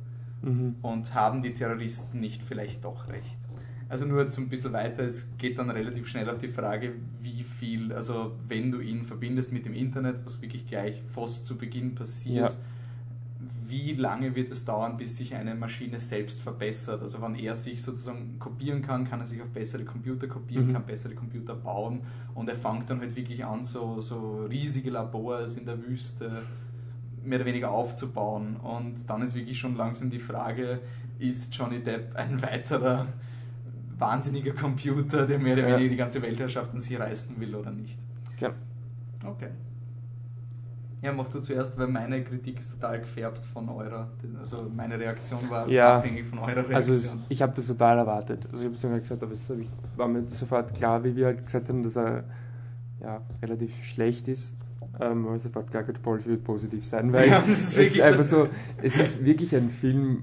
Mhm. 0.42 0.76
Und 0.82 1.14
haben 1.14 1.40
die 1.42 1.55
Terroristen 1.55 2.18
nicht 2.20 2.42
vielleicht 2.42 2.84
doch 2.84 3.09
recht? 3.09 3.38
Also 3.93 4.07
nur 4.07 4.22
jetzt 4.22 4.38
ein 4.38 4.49
bisschen 4.49 4.72
weiter, 4.72 5.03
es 5.03 5.28
geht 5.36 5.59
dann 5.59 5.68
relativ 5.68 6.09
schnell 6.09 6.30
auf 6.30 6.38
die 6.38 6.49
Frage, 6.49 6.95
wie 7.20 7.43
viel, 7.43 7.93
also 7.93 8.32
wenn 8.49 8.72
du 8.72 8.80
ihn 8.80 9.05
verbindest 9.05 9.53
mit 9.53 9.66
dem 9.66 9.74
Internet, 9.74 10.18
was 10.24 10.40
wirklich 10.40 10.66
gleich 10.66 11.03
fast 11.07 11.45
zu 11.45 11.59
Beginn 11.59 11.95
passiert, 11.95 12.53
Ja. 12.53 12.57
wie 13.68 13.93
lange 13.93 14.34
wird 14.34 14.51
es 14.51 14.64
dauern, 14.64 14.97
bis 14.97 15.18
sich 15.18 15.34
eine 15.34 15.55
Maschine 15.55 16.01
selbst 16.01 16.40
verbessert? 16.40 17.03
Also 17.03 17.20
wenn 17.20 17.34
er 17.34 17.55
sich 17.55 17.82
sozusagen 17.82 18.38
kopieren 18.38 18.80
kann, 18.80 19.07
kann 19.07 19.20
er 19.20 19.26
sich 19.26 19.43
auf 19.43 19.49
bessere 19.49 19.84
Computer 19.84 20.26
kopieren, 20.26 20.68
Mhm. 20.68 20.72
kann 20.72 20.86
bessere 20.86 21.14
Computer 21.14 21.55
bauen 21.55 22.01
und 22.34 22.49
er 22.49 22.55
fängt 22.57 22.88
dann 22.88 23.01
halt 23.01 23.14
wirklich 23.14 23.45
an, 23.45 23.62
so, 23.62 24.01
so 24.01 24.47
riesige 24.47 24.88
Labors 24.88 25.59
in 25.59 25.66
der 25.66 25.76
Wüste 25.86 26.30
mehr 27.22 27.36
oder 27.40 27.45
weniger 27.47 27.70
aufzubauen. 27.70 28.57
Und 28.57 28.95
dann 29.11 29.20
ist 29.20 29.34
wirklich 29.34 29.59
schon 29.59 29.76
langsam 29.76 30.09
die 30.09 30.18
Frage, 30.18 30.80
ist 31.18 31.55
Johnny 31.55 31.80
Depp 31.82 32.16
ein 32.16 32.40
weiterer 32.40 33.07
wahnsinniger 34.07 34.53
Computer, 34.53 35.26
der 35.26 35.38
mehr 35.38 35.55
oder 35.55 35.66
weniger 35.68 35.88
die 35.90 35.96
ganze 35.96 36.20
Weltherrschaft 36.22 36.72
an 36.74 36.80
sich 36.80 36.98
reißen 36.98 37.38
will 37.40 37.55
oder 37.55 37.70
nicht? 37.70 37.98
ja. 38.40 38.50
Okay. 39.24 39.48
Ja, 41.05 41.12
mach 41.12 41.28
du 41.28 41.40
zuerst, 41.40 41.76
weil 41.78 41.88
meine 41.88 42.22
Kritik 42.22 42.61
ist 42.61 42.74
total 42.74 43.00
gefärbt 43.00 43.44
von 43.44 43.68
eurer. 43.68 44.09
Also 44.38 44.70
meine 44.74 44.96
Reaktion 44.98 45.40
war 45.50 45.68
Ja. 45.68 45.96
abhängig 45.98 46.24
von 46.26 46.38
eurer 46.38 46.59
Reaktion. 46.68 46.74
Also 46.76 46.92
es, 46.94 47.16
ich 47.28 47.42
habe 47.42 47.53
das 47.57 47.66
total 47.66 47.98
erwartet. 47.98 48.46
Also 48.50 48.62
ich 48.62 48.66
habe 48.66 48.74
es 48.76 48.80
sogar 48.80 49.00
gesagt, 49.00 49.22
aber 49.22 49.32
es 49.32 49.53
war 49.96 50.07
mir 50.09 50.22
sofort 50.28 50.72
klar, 50.74 51.03
wie 51.03 51.14
wir 51.16 51.26
halt 51.26 51.44
gesagt 51.44 51.68
haben, 51.68 51.82
dass 51.82 51.96
er 51.96 52.22
ja, 53.00 53.20
relativ 53.42 53.72
schlecht 53.84 54.28
ist. 54.28 54.55
Ähm, 55.00 55.26
aber 55.26 55.38
sofort 55.38 55.70
klar, 55.70 55.82
Paul 56.03 56.24
wird 56.24 56.44
positiv 56.44 56.84
sein, 56.86 57.12
weil 57.12 57.28
Ja, 57.28 57.40
das 57.40 57.48
ist 57.48 57.59
es 57.59 57.68
ist 57.68 57.76
wirklich 57.78 58.05
einfach 58.05 58.24
so- 58.24 58.44
so, 58.44 58.50
es 58.82 58.96
ist 58.96 59.24
wirklich 59.24 59.57
ein 59.57 59.70
Film, 59.70 60.22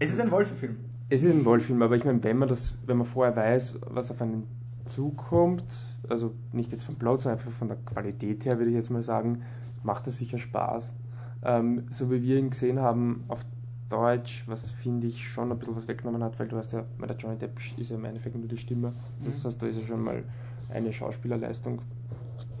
es 0.00 0.10
ist 0.12 0.20
ein 0.20 0.30
Wolfe-Film. 0.30 0.76
Es 1.10 1.24
ist 1.24 1.34
ein 1.34 1.44
Wollfilm, 1.44 1.82
aber 1.82 1.96
ich 1.96 2.04
meine, 2.04 2.22
wenn 2.22 2.38
man 2.38 2.48
das, 2.48 2.78
wenn 2.86 2.96
man 2.96 3.06
vorher 3.06 3.36
weiß, 3.36 3.80
was 3.88 4.10
auf 4.10 4.22
einen 4.22 4.46
zukommt, 4.84 5.64
also 6.08 6.32
nicht 6.52 6.72
jetzt 6.72 6.84
vom 6.84 6.94
Plot, 6.94 7.20
sondern 7.20 7.38
einfach 7.38 7.52
von 7.52 7.68
der 7.68 7.76
Qualität 7.78 8.44
her, 8.44 8.58
würde 8.58 8.70
ich 8.70 8.76
jetzt 8.76 8.90
mal 8.90 9.02
sagen, 9.02 9.42
macht 9.82 10.06
das 10.06 10.16
sicher 10.16 10.38
Spaß. 10.38 10.94
Ähm, 11.42 11.84
so 11.90 12.10
wie 12.10 12.22
wir 12.22 12.38
ihn 12.38 12.50
gesehen 12.50 12.80
haben 12.80 13.24
auf 13.28 13.44
Deutsch, 13.88 14.44
was 14.46 14.70
finde 14.70 15.08
ich 15.08 15.28
schon 15.28 15.50
ein 15.50 15.58
bisschen 15.58 15.74
was 15.74 15.88
weggenommen 15.88 16.22
hat, 16.22 16.38
weil 16.38 16.46
du 16.46 16.56
hast 16.56 16.72
ja, 16.72 16.84
weil 16.98 17.08
der 17.08 17.16
Johnny 17.16 17.36
Depp 17.36 17.58
ist 17.76 17.90
ja 17.90 17.96
im 17.96 18.04
Endeffekt 18.04 18.36
nur 18.36 18.46
die 18.46 18.56
Stimme. 18.56 18.92
Das 19.24 19.42
Mhm. 19.42 19.46
heißt, 19.46 19.62
da 19.62 19.66
ist 19.66 19.80
ja 19.80 19.86
schon 19.86 20.02
mal 20.02 20.22
eine 20.68 20.92
Schauspielerleistung, 20.92 21.82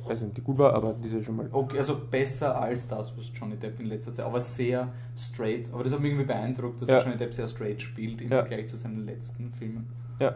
weiß 0.04 0.22
nicht, 0.22 0.36
die 0.36 0.40
gut 0.40 0.58
war, 0.58 0.74
aber 0.74 0.94
die 0.94 1.08
ist 1.08 1.14
ja 1.14 1.22
schon 1.22 1.36
mal. 1.36 1.48
Okay, 1.50 1.78
also 1.78 1.96
besser 2.10 2.60
als 2.60 2.86
das, 2.86 3.16
was 3.16 3.30
Johnny 3.34 3.56
Depp 3.56 3.78
in 3.80 3.86
letzter 3.86 4.12
Zeit, 4.12 4.24
aber 4.24 4.40
sehr 4.40 4.88
straight. 5.16 5.72
Aber 5.72 5.82
das 5.84 5.92
hat 5.92 6.00
mich 6.00 6.10
irgendwie 6.10 6.26
beeindruckt, 6.26 6.80
dass 6.80 6.88
Ja. 6.88 7.00
Johnny 7.02 7.16
Depp 7.16 7.34
sehr 7.34 7.48
straight 7.48 7.80
spielt 7.82 8.20
im 8.20 8.30
Ja. 8.30 8.40
Vergleich 8.40 8.66
zu 8.68 8.76
seinen 8.76 9.04
letzten 9.06 9.52
Filmen. 9.52 9.86
Ja. 10.18 10.34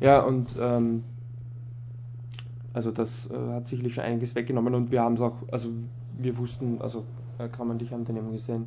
Ja, 0.00 0.20
und 0.20 0.54
ähm, 0.60 1.04
also 2.72 2.90
das 2.90 3.28
äh, 3.30 3.34
hat 3.52 3.66
sicherlich 3.66 3.94
schon 3.94 4.04
einiges 4.04 4.34
weggenommen 4.34 4.74
und 4.74 4.90
wir 4.90 5.02
haben 5.02 5.14
es 5.14 5.20
auch, 5.20 5.36
also 5.50 5.70
wir 6.18 6.36
wussten, 6.38 6.80
also 6.80 7.04
äh, 7.38 7.48
Kram 7.48 7.70
und 7.70 7.82
ich 7.82 7.92
haben 7.92 8.04
den 8.04 8.16
eben 8.16 8.32
gesehen, 8.32 8.66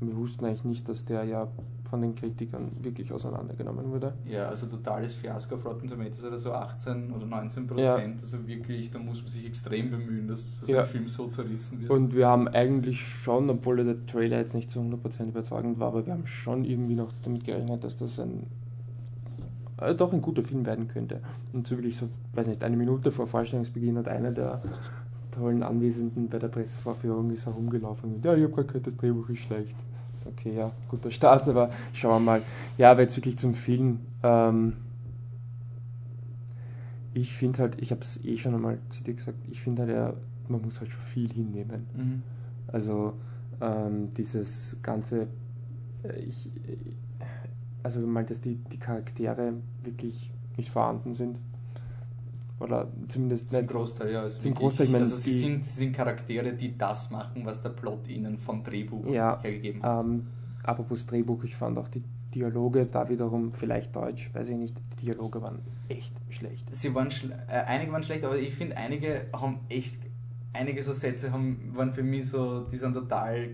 wir 0.00 0.16
wussten 0.16 0.44
eigentlich 0.44 0.64
nicht, 0.64 0.88
dass 0.88 1.04
der 1.04 1.24
ja 1.24 1.48
von 1.90 2.00
den 2.00 2.14
Kritikern 2.14 2.70
wirklich 2.80 3.12
auseinandergenommen 3.12 3.90
wurde. 3.90 4.14
Ja, 4.24 4.48
also 4.48 4.66
totales 4.66 5.14
Fiasko 5.14 5.56
auf 5.56 5.64
Rotten 5.64 5.88
Tomatoes 5.88 6.24
oder 6.24 6.38
so 6.38 6.52
18 6.52 7.10
oder 7.12 7.26
19 7.26 7.66
Prozent. 7.66 8.20
Also 8.20 8.46
wirklich, 8.46 8.90
da 8.92 9.00
muss 9.00 9.20
man 9.20 9.28
sich 9.28 9.44
extrem 9.44 9.90
bemühen, 9.90 10.28
dass, 10.28 10.60
dass 10.60 10.68
Ja. 10.68 10.80
ein 10.82 10.86
Film 10.86 11.08
so 11.08 11.26
zerrissen 11.26 11.80
wird. 11.80 11.90
Und 11.90 12.14
wir 12.14 12.28
haben 12.28 12.46
eigentlich 12.48 13.00
schon, 13.00 13.50
obwohl 13.50 13.84
der 13.84 14.06
Trailer 14.06 14.38
jetzt 14.38 14.54
nicht 14.54 14.70
zu 14.70 14.78
100% 14.80 15.28
überzeugend 15.28 15.80
war, 15.80 15.88
aber 15.88 16.06
wir 16.06 16.12
haben 16.12 16.26
schon 16.26 16.64
irgendwie 16.64 16.94
noch 16.94 17.12
damit 17.22 17.44
gerechnet, 17.44 17.82
dass 17.82 17.96
das 17.96 18.20
ein 18.20 18.46
äh, 19.80 19.94
doch 19.94 20.12
ein 20.12 20.20
guter 20.22 20.44
Film 20.44 20.64
werden 20.64 20.86
könnte. 20.86 21.20
Und 21.52 21.66
so 21.66 21.76
wirklich 21.76 21.96
so, 21.96 22.08
weiß 22.34 22.46
nicht, 22.46 22.62
eine 22.62 22.76
Minute 22.76 23.10
vor 23.10 23.26
Vorstellungsbeginn 23.26 23.98
hat 23.98 24.08
einer 24.08 24.30
der 24.30 24.62
tollen 25.32 25.62
Anwesenden 25.62 26.28
bei 26.28 26.38
der 26.38 26.48
Pressevorführung 26.48 27.30
ist 27.30 27.46
herumgelaufen 27.46 28.14
und 28.14 28.24
ja, 28.24 28.34
ich 28.34 28.42
habe 28.42 28.52
gerade 28.52 28.66
gehört, 28.66 28.86
das 28.86 28.96
Drehbuch 28.96 29.28
ist 29.28 29.38
schlecht. 29.40 29.76
Okay, 30.26 30.54
ja, 30.56 30.70
guter 30.88 31.10
Start, 31.10 31.48
aber 31.48 31.70
schauen 31.92 32.12
wir 32.12 32.20
mal. 32.20 32.42
Ja, 32.76 32.90
aber 32.90 33.02
jetzt 33.02 33.16
wirklich 33.16 33.38
zum 33.38 33.54
Film. 33.54 34.00
Ähm, 34.22 34.76
ich 37.12 37.32
finde 37.32 37.58
halt, 37.60 37.80
ich 37.80 37.90
habe 37.90 38.02
es 38.02 38.22
eh 38.24 38.36
schon 38.36 38.54
einmal 38.54 38.78
zu 38.88 39.02
dir 39.02 39.14
gesagt, 39.14 39.38
ich 39.50 39.60
finde 39.60 39.82
halt, 39.82 39.92
ja, 39.92 40.14
man 40.48 40.62
muss 40.62 40.80
halt 40.80 40.90
schon 40.90 41.02
viel 41.02 41.32
hinnehmen. 41.32 41.86
Mhm. 41.94 42.22
Also 42.68 43.14
ähm, 43.60 44.10
dieses 44.16 44.76
ganze, 44.82 45.26
äh, 46.04 46.20
ich, 46.20 46.46
äh, 46.46 46.76
also 47.82 48.06
mal, 48.06 48.24
dass 48.24 48.40
die, 48.40 48.56
die 48.56 48.78
Charaktere 48.78 49.54
wirklich 49.82 50.30
nicht 50.56 50.70
vorhanden 50.70 51.14
sind. 51.14 51.40
Oder 52.60 52.88
zumindest 53.08 53.50
Zum 53.50 53.60
nicht. 53.60 53.70
Großteil, 53.70 54.12
ja. 54.12 54.20
Also 54.22 54.38
Zum 54.40 54.54
Großteil, 54.54 54.86
ich 54.86 54.92
meine, 54.92 55.04
also 55.04 55.16
sie 55.16 55.30
die- 55.30 55.38
sind, 55.38 55.64
sie 55.64 55.78
sind 55.78 55.92
Charaktere, 55.96 56.52
die 56.52 56.76
das 56.76 57.10
machen, 57.10 57.44
was 57.44 57.60
der 57.62 57.70
Plot 57.70 58.06
ihnen 58.08 58.38
vom 58.38 58.62
Drehbuch 58.62 59.06
Ja, 59.10 59.40
hergegeben 59.42 59.82
hat. 59.82 60.04
Ähm, 60.04 60.26
apropos 60.62 61.06
Drehbuch, 61.06 61.42
ich 61.44 61.56
fand 61.56 61.78
auch 61.78 61.88
die 61.88 62.02
Dialoge 62.34 62.86
da 62.86 63.08
wiederum, 63.08 63.52
vielleicht 63.52 63.96
Deutsch, 63.96 64.30
weiß 64.34 64.50
ich 64.50 64.56
nicht, 64.56 64.80
die 64.92 65.06
Dialoge 65.06 65.42
waren 65.42 65.58
echt 65.88 66.12
schlecht. 66.28 66.68
Sie 66.76 66.94
waren 66.94 67.08
schl- 67.08 67.32
äh, 67.48 67.64
einige 67.66 67.92
waren 67.92 68.02
schlecht, 68.04 68.24
aber 68.24 68.38
ich 68.38 68.54
finde, 68.54 68.76
einige 68.76 69.22
haben 69.32 69.58
echt, 69.68 69.98
einige 70.52 70.82
so 70.82 70.92
Sätze 70.92 71.32
haben, 71.32 71.72
waren 71.74 71.92
für 71.92 72.02
mich 72.04 72.28
so, 72.28 72.60
die 72.60 72.76
sind 72.76 72.92
total 72.92 73.48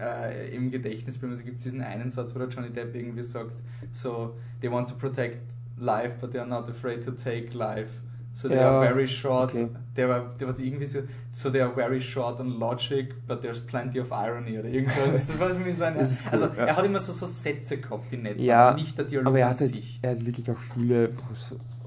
äh, 0.00 0.54
im 0.56 0.70
Gedächtnis 0.70 1.18
bei 1.18 1.26
mir. 1.26 1.32
Also 1.32 1.44
gibt 1.44 1.58
es 1.58 1.64
diesen 1.64 1.82
einen 1.82 2.08
Satz, 2.10 2.34
wo 2.34 2.38
der 2.38 2.48
Johnny 2.48 2.70
Depp 2.70 2.94
irgendwie 2.94 3.22
sagt, 3.24 3.56
so, 3.92 4.36
they 4.60 4.70
want 4.70 4.88
to 4.88 4.94
protect 4.96 5.40
life, 5.78 6.16
but 6.20 6.30
they 6.30 6.40
are 6.40 6.48
not 6.48 6.68
afraid 6.68 7.04
to 7.04 7.10
take 7.12 7.52
life. 7.56 8.00
So 8.36 8.48
they 8.48 8.56
Ja, 8.56 8.68
are 8.80 8.80
very 8.92 9.06
short, 9.06 9.52
okay. 9.54 9.68
der 9.96 10.08
war, 10.08 10.34
der 10.40 10.48
war 10.48 10.58
irgendwie 10.58 10.86
so, 10.86 10.98
so 11.30 11.50
they 11.50 11.60
are 11.60 11.72
very 11.72 12.00
short 12.00 12.40
on 12.40 12.58
logic, 12.58 13.14
but 13.28 13.40
there's 13.42 13.60
plenty 13.60 14.00
of 14.00 14.10
irony 14.10 14.58
oder 14.58 14.68
irgendwas. 14.68 15.28
So 15.28 15.84
ein, 15.84 15.96
ist 15.96 16.24
cool, 16.24 16.30
also 16.32 16.46
ja. 16.46 16.52
er 16.66 16.76
hat 16.76 16.84
immer 16.84 16.98
so, 16.98 17.12
so 17.12 17.26
Sätze 17.26 17.78
gehabt, 17.78 18.10
die 18.10 18.16
nett 18.16 18.42
Ja, 18.42 18.66
waren, 18.66 18.74
nicht 18.74 18.98
der 18.98 19.04
Dialog 19.04 19.28
aber 19.28 19.38
er 19.38 19.50
hat, 19.50 19.58
sich. 19.58 20.00
er 20.02 20.10
hat 20.10 20.26
wirklich 20.26 20.50
auch 20.50 20.58
viele, 20.58 21.10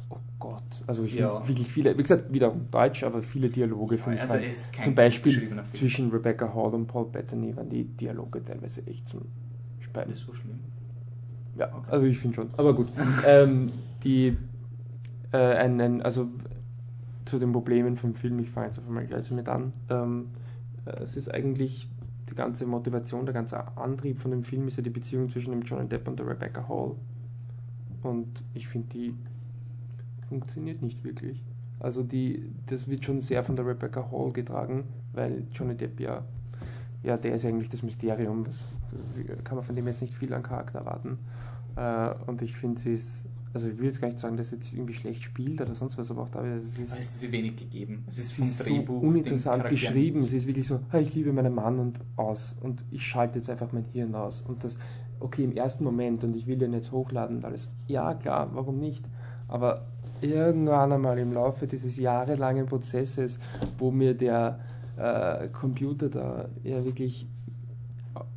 oh 0.09 0.15
Gott, 0.39 0.83
also 0.87 1.03
ich 1.03 1.15
Ja. 1.15 1.45
wirklich 1.45 1.67
viele, 1.67 1.97
wie 1.97 2.01
gesagt, 2.01 2.31
wiederum 2.31 2.71
Deutsch, 2.71 3.03
aber 3.03 3.21
viele 3.21 3.49
Dialoge 3.49 3.97
finde 3.97 4.21
Also 4.21 4.35
ich. 4.35 4.43
er 4.43 4.49
ist 4.51 4.71
kein 4.71 4.85
zum 4.85 4.95
Beispiel 4.95 5.51
zwischen 5.73 6.09
Rebecca 6.11 6.53
Hall 6.53 6.73
und 6.73 6.87
Paul 6.87 7.07
Bettany 7.11 7.57
waren 7.57 7.67
die 7.67 7.83
Dialoge 7.83 8.41
teilweise 8.41 8.87
echt 8.87 9.05
zum 9.05 9.19
Speien. 9.81 10.11
Ist 10.13 10.21
so 10.25 10.33
schlimm. 10.33 10.59
Ja, 11.57 11.67
Okay. 11.75 11.91
also 11.91 12.05
ich 12.05 12.17
finde 12.19 12.35
schon. 12.35 12.49
Aber 12.55 12.73
gut. 12.73 12.87
ähm, 13.27 13.71
die, 14.03 14.37
äh, 15.31 15.37
ein, 15.37 15.79
ein, 15.81 16.01
also 16.01 16.27
zu 17.25 17.39
den 17.39 17.51
Problemen 17.51 17.97
vom 17.97 18.13
Film, 18.13 18.39
ich 18.39 18.49
fange 18.49 18.67
jetzt 18.67 18.79
einfach 18.79 18.91
mal 18.91 19.05
gleich 19.05 19.29
mit 19.31 19.49
an. 19.49 19.73
Ähm, 19.89 20.27
äh, 20.85 21.03
es 21.03 21.15
ist 21.17 21.33
eigentlich 21.33 21.89
die 22.29 22.35
ganze 22.35 22.65
Motivation, 22.65 23.25
der 23.25 23.33
ganze 23.33 23.77
Antrieb 23.77 24.19
von 24.19 24.31
dem 24.31 24.43
Film 24.43 24.67
ist 24.67 24.77
ja 24.77 24.83
die 24.83 24.89
Beziehung 24.89 25.29
zwischen 25.29 25.51
dem 25.51 25.61
Johnny 25.61 25.87
Depp 25.87 26.07
und 26.07 26.19
der 26.19 26.27
Rebecca 26.27 26.67
Hall. 26.67 26.95
Und 28.03 28.43
ich 28.53 28.67
finde, 28.67 28.87
die 28.89 29.13
funktioniert 30.27 30.81
nicht 30.81 31.03
wirklich. 31.03 31.43
Also 31.79 32.03
die, 32.03 32.49
das 32.65 32.87
wird 32.87 33.05
schon 33.05 33.21
sehr 33.21 33.43
von 33.43 33.55
der 33.55 33.65
Rebecca 33.65 34.11
Hall 34.11 34.31
getragen, 34.31 34.85
weil 35.13 35.43
Johnny 35.51 35.75
Depp 35.75 35.99
ja, 35.99 36.23
ja, 37.03 37.17
der 37.17 37.35
ist 37.35 37.45
eigentlich 37.45 37.69
das 37.69 37.83
Mysterium, 37.83 38.45
was 38.45 38.65
kann 39.43 39.55
man 39.55 39.63
von 39.63 39.75
dem 39.75 39.85
jetzt 39.85 40.01
nicht 40.01 40.13
viel 40.13 40.33
an 40.33 40.43
Charakter 40.43 40.79
erwarten. 40.79 41.19
Äh, 41.75 42.13
und 42.25 42.41
ich 42.41 42.55
finde, 42.55 42.81
sie 42.81 42.93
ist, 42.93 43.27
also 43.57 43.69
ich 43.69 43.77
will 43.79 43.85
jetzt 43.85 43.99
gar 43.99 44.07
nicht 44.07 44.19
sagen, 44.19 44.37
dass 44.37 44.49
sie 44.49 44.57
jetzt 44.57 44.71
irgendwie 44.71 44.93
schlecht 44.93 45.23
spielt 45.23 45.59
oder 45.59 45.73
sonst 45.73 45.97
was, 45.97 46.11
aber 46.11 46.21
auch 46.21 46.29
da 46.29 46.43
wieder, 46.43 46.57
es 46.57 46.79
Es 46.79 46.79
ist, 46.79 46.99
ist 46.99 47.19
sie 47.21 47.31
wenig 47.31 47.55
gegeben. 47.55 48.03
Es 48.05 48.19
ist 48.19 48.37
ist 48.37 48.57
so 48.59 48.75
uninteressant 48.75 49.67
geschrieben. 49.67 50.27
Sie 50.27 50.37
ist 50.37 50.45
wirklich 50.45 50.67
so, 50.67 50.79
"Ah, 50.91 50.99
ich 50.99 51.15
liebe 51.15 51.33
meinen 51.33 51.55
Mann 51.55 51.79
und 51.79 51.99
aus. 52.17 52.55
Und 52.61 52.85
ich 52.91 53.03
schalte 53.03 53.39
jetzt 53.39 53.49
einfach 53.49 53.73
mein 53.73 53.85
Hirn 53.85 54.13
aus. 54.13 54.43
Und 54.43 54.63
das, 54.63 54.77
okay, 55.19 55.43
im 55.43 55.53
ersten 55.53 55.83
Moment 55.83 56.23
und 56.23 56.35
ich 56.35 56.45
will 56.45 56.57
den 56.57 56.71
jetzt 56.73 56.91
hochladen 56.91 57.37
und 57.37 57.45
alles. 57.45 57.67
Ja, 57.87 58.13
klar, 58.13 58.51
warum 58.53 58.77
nicht? 58.77 59.09
Aber 59.47 59.87
irgendwann 60.21 60.93
einmal 60.93 61.17
im 61.17 61.33
Laufe 61.33 61.65
dieses 61.65 61.97
jahrelangen 61.97 62.67
Prozesses, 62.67 63.39
wo 63.79 63.89
mir 63.89 64.13
der 64.13 64.59
äh, 64.97 65.47
Computer 65.47 66.09
da 66.09 66.47
ja 66.63 66.85
wirklich 66.85 67.25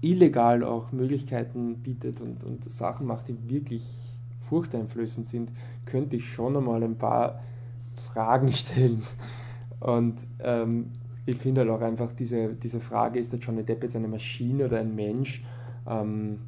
illegal 0.01 0.65
auch 0.65 0.93
Möglichkeiten 0.93 1.77
bietet 1.83 2.23
und, 2.23 2.43
und 2.43 2.71
Sachen 2.71 3.07
macht, 3.07 3.29
die 3.29 3.37
wirklich 3.51 3.85
furchteinflößend 4.51 5.29
sind, 5.29 5.53
könnte 5.87 6.17
ich 6.17 6.29
schon 6.29 6.57
einmal 6.57 6.83
ein 6.83 6.97
paar 6.97 7.41
Fragen 8.13 8.53
stellen. 8.53 9.03
Und 9.81 10.27
ähm, 10.41 10.91
ich 11.25 11.37
finde 11.37 11.63
halt 11.63 11.71
auch 11.71 11.81
einfach 11.81 12.13
diese, 12.13 12.55
diese 12.55 12.81
Frage, 12.81 13.19
ist 13.19 13.33
der 13.33 13.39
Johnny 13.39 13.63
Depp 13.63 13.83
jetzt 13.83 13.97
eine 13.97 14.09
Maschine 14.09 14.67
oder 14.67 14.81
ein 14.81 14.95
Mensch? 14.95 15.45
Ähm, 15.87 16.41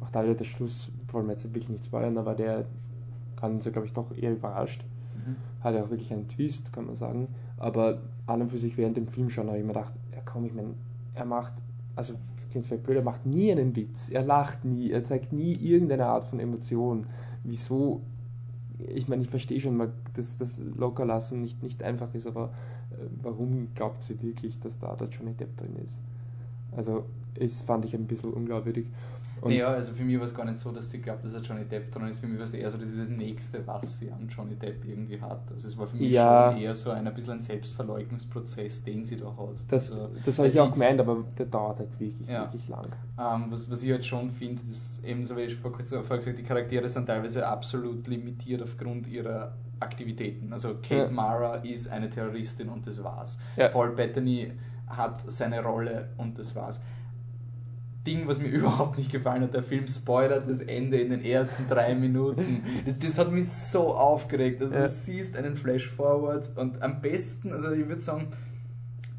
auch 0.00 0.10
da 0.10 0.22
wieder 0.22 0.34
der 0.34 0.44
Schluss, 0.44 0.90
wollen 1.12 1.26
wir 1.26 1.32
jetzt 1.32 1.44
wirklich 1.44 1.68
nicht 1.68 1.84
spoilern, 1.84 2.16
aber 2.16 2.34
der 2.34 2.64
hat 3.40 3.50
uns 3.50 3.64
ja, 3.64 3.70
glaube 3.70 3.86
ich, 3.86 3.92
doch 3.92 4.16
eher 4.16 4.32
überrascht. 4.32 4.84
Mhm. 5.14 5.36
Hat 5.62 5.74
ja 5.74 5.82
auch 5.82 5.90
wirklich 5.90 6.12
einen 6.12 6.28
Twist, 6.28 6.72
kann 6.72 6.86
man 6.86 6.94
sagen. 6.94 7.28
Aber 7.56 8.00
an 8.26 8.42
und 8.42 8.50
für 8.50 8.58
sich 8.58 8.76
während 8.76 8.96
dem 8.96 9.08
Film 9.08 9.30
schon 9.30 9.48
habe 9.48 9.58
ich 9.58 9.64
mir 9.64 9.72
gedacht, 9.72 9.92
ja 10.12 10.20
komm, 10.24 10.44
ich 10.44 10.54
meine, 10.54 10.74
er 11.14 11.24
macht, 11.24 11.54
also 11.96 12.14
das 12.36 12.48
klingt 12.48 12.66
vielleicht 12.66 12.84
blöd, 12.84 12.96
er 12.98 13.02
macht 13.02 13.26
nie 13.26 13.50
einen 13.50 13.74
Witz, 13.74 14.10
er 14.10 14.22
lacht 14.22 14.64
nie, 14.64 14.90
er 14.90 15.04
zeigt 15.04 15.32
nie 15.32 15.54
irgendeine 15.54 16.06
Art 16.06 16.24
von 16.24 16.38
Emotion. 16.38 17.06
Wieso? 17.44 18.02
Ich 18.94 19.08
meine, 19.08 19.22
ich 19.22 19.28
verstehe 19.28 19.60
schon 19.60 19.76
dass 20.14 20.36
das 20.36 20.60
Lockerlassen 20.76 21.42
nicht, 21.42 21.62
nicht 21.62 21.82
einfach 21.82 22.14
ist, 22.14 22.26
aber 22.26 22.50
äh, 22.92 23.06
warum 23.22 23.68
glaubt 23.74 24.04
sie 24.04 24.20
wirklich, 24.22 24.60
dass 24.60 24.78
da 24.78 24.94
der 24.94 25.08
Johnny 25.08 25.34
Depp 25.34 25.56
drin 25.56 25.76
ist? 25.84 25.98
Also, 26.76 27.04
das 27.34 27.62
fand 27.62 27.84
ich 27.84 27.94
ein 27.94 28.06
bisschen 28.06 28.32
unglaubwürdig. 28.32 28.86
Naja, 29.44 29.66
also 29.68 29.92
für 29.92 30.02
mich 30.04 30.18
war 30.18 30.24
es 30.26 30.34
gar 30.34 30.44
nicht 30.44 30.58
so, 30.58 30.70
dass 30.72 30.90
sie 30.90 31.00
glaubt, 31.00 31.24
dass 31.24 31.34
er 31.34 31.40
Johnny 31.40 31.64
Depp 31.64 31.90
dran 31.90 32.08
ist. 32.08 32.18
Für 32.20 32.26
mich 32.26 32.36
war 32.38 32.44
es 32.44 32.54
eher 32.54 32.70
so, 32.70 32.78
das 32.78 32.88
ist 32.90 32.98
das 33.00 33.08
Nächste, 33.08 33.66
was 33.66 33.98
sie 33.98 34.10
an 34.10 34.26
Johnny 34.28 34.54
Depp 34.56 34.84
irgendwie 34.84 35.20
hat. 35.20 35.50
Also 35.52 35.68
es 35.68 35.76
war 35.78 35.86
für 35.86 35.96
mich 35.96 36.12
Ja. 36.12 36.50
schon 36.52 36.60
eher 36.62 36.74
so 36.74 36.90
ein, 36.90 37.06
ein 37.06 37.14
bisschen 37.14 37.34
ein 37.34 37.40
Selbstverleugnungsprozess, 37.40 38.84
den 38.84 39.04
sie 39.04 39.16
da 39.16 39.26
hat. 39.26 39.56
das, 39.68 39.92
also, 39.92 40.10
das 40.24 40.38
habe 40.38 40.48
ich 40.48 40.60
auch 40.60 40.72
gemeint, 40.72 41.00
aber 41.00 41.24
der 41.36 41.46
dauert 41.46 41.78
halt 41.80 41.98
wirklich, 41.98 42.28
Ja. 42.28 42.42
wirklich 42.42 42.68
lang. 42.68 42.86
Ähm, 43.18 43.44
was, 43.50 43.70
was 43.70 43.82
ich 43.82 43.90
halt 43.90 44.04
schon 44.04 44.30
finde, 44.30 44.62
ist 44.62 45.04
ebenso 45.04 45.36
wie 45.36 45.42
ich 45.42 45.56
vor- 45.56 45.70
vorher 45.72 46.02
gesagt 46.02 46.26
habe, 46.26 46.34
die 46.36 46.42
Charaktere 46.42 46.88
sind 46.88 47.06
teilweise 47.06 47.46
absolut 47.46 48.06
limitiert 48.06 48.62
aufgrund 48.62 49.06
ihrer 49.06 49.54
Aktivitäten. 49.80 50.52
Also 50.52 50.74
Kate 50.76 50.94
Ja. 51.04 51.10
Mara 51.10 51.56
ist 51.56 51.88
eine 51.88 52.08
Terroristin 52.08 52.68
und 52.68 52.86
das 52.86 53.02
war's. 53.02 53.38
Paul 53.72 53.90
Bettany 53.94 54.52
hat 54.88 55.30
seine 55.30 55.62
Rolle 55.62 56.08
und 56.16 56.38
das 56.38 56.54
war's. 56.56 56.80
Ding, 58.08 58.26
was 58.26 58.38
mir 58.40 58.48
überhaupt 58.60 58.96
nicht 58.98 59.12
gefallen 59.12 59.42
hat, 59.42 59.52
der 59.54 59.62
Film 59.62 59.86
spoilert 59.86 60.48
das 60.48 60.60
Ende 60.60 60.98
in 60.98 61.10
den 61.10 61.22
ersten 61.24 61.68
drei 61.68 61.94
Minuten. 61.94 62.62
Das, 63.00 63.18
hat 63.18 63.30
mich 63.30 63.48
so 63.48 63.94
aufgeregt. 63.94 64.62
Also 64.62 64.74
Ja. 64.74 64.82
du 64.82 64.88
siehst 64.88 65.36
einen 65.36 65.56
Flash-Forward 65.56 66.56
und 66.56 66.82
am 66.82 67.00
besten, 67.00 67.52
also 67.52 67.70
ich 67.72 67.86
würde 67.86 68.00
sagen, 68.00 68.28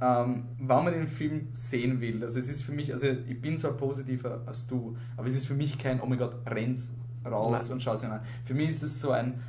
ähm, 0.01 0.45
wenn 0.59 0.83
man 0.83 0.93
den 0.93 1.07
Film 1.07 1.49
sehen 1.53 1.99
will, 2.01 2.23
also 2.23 2.39
es 2.39 2.49
ist 2.49 2.63
für 2.63 2.71
mich, 2.71 2.91
also 2.93 3.07
ich 3.07 3.41
bin 3.41 3.57
zwar 3.57 3.73
positiver 3.73 4.41
als 4.45 4.65
du, 4.65 4.95
aber 5.17 5.27
es 5.27 5.33
ist 5.35 5.45
für 5.45 5.53
mich 5.55 5.77
kein, 5.77 5.99
oh 6.01 6.05
mein 6.05 6.17
Gott, 6.17 6.35
renn's 6.49 6.93
raus 7.25 7.65
Nein. 7.67 7.73
und 7.73 7.83
schau 7.83 7.93
ihn 7.95 8.05
an. 8.11 8.21
Für 8.45 8.53
mich 8.53 8.69
ist 8.69 8.81
es 8.83 9.01
so 9.01 9.11
ein, 9.11 9.41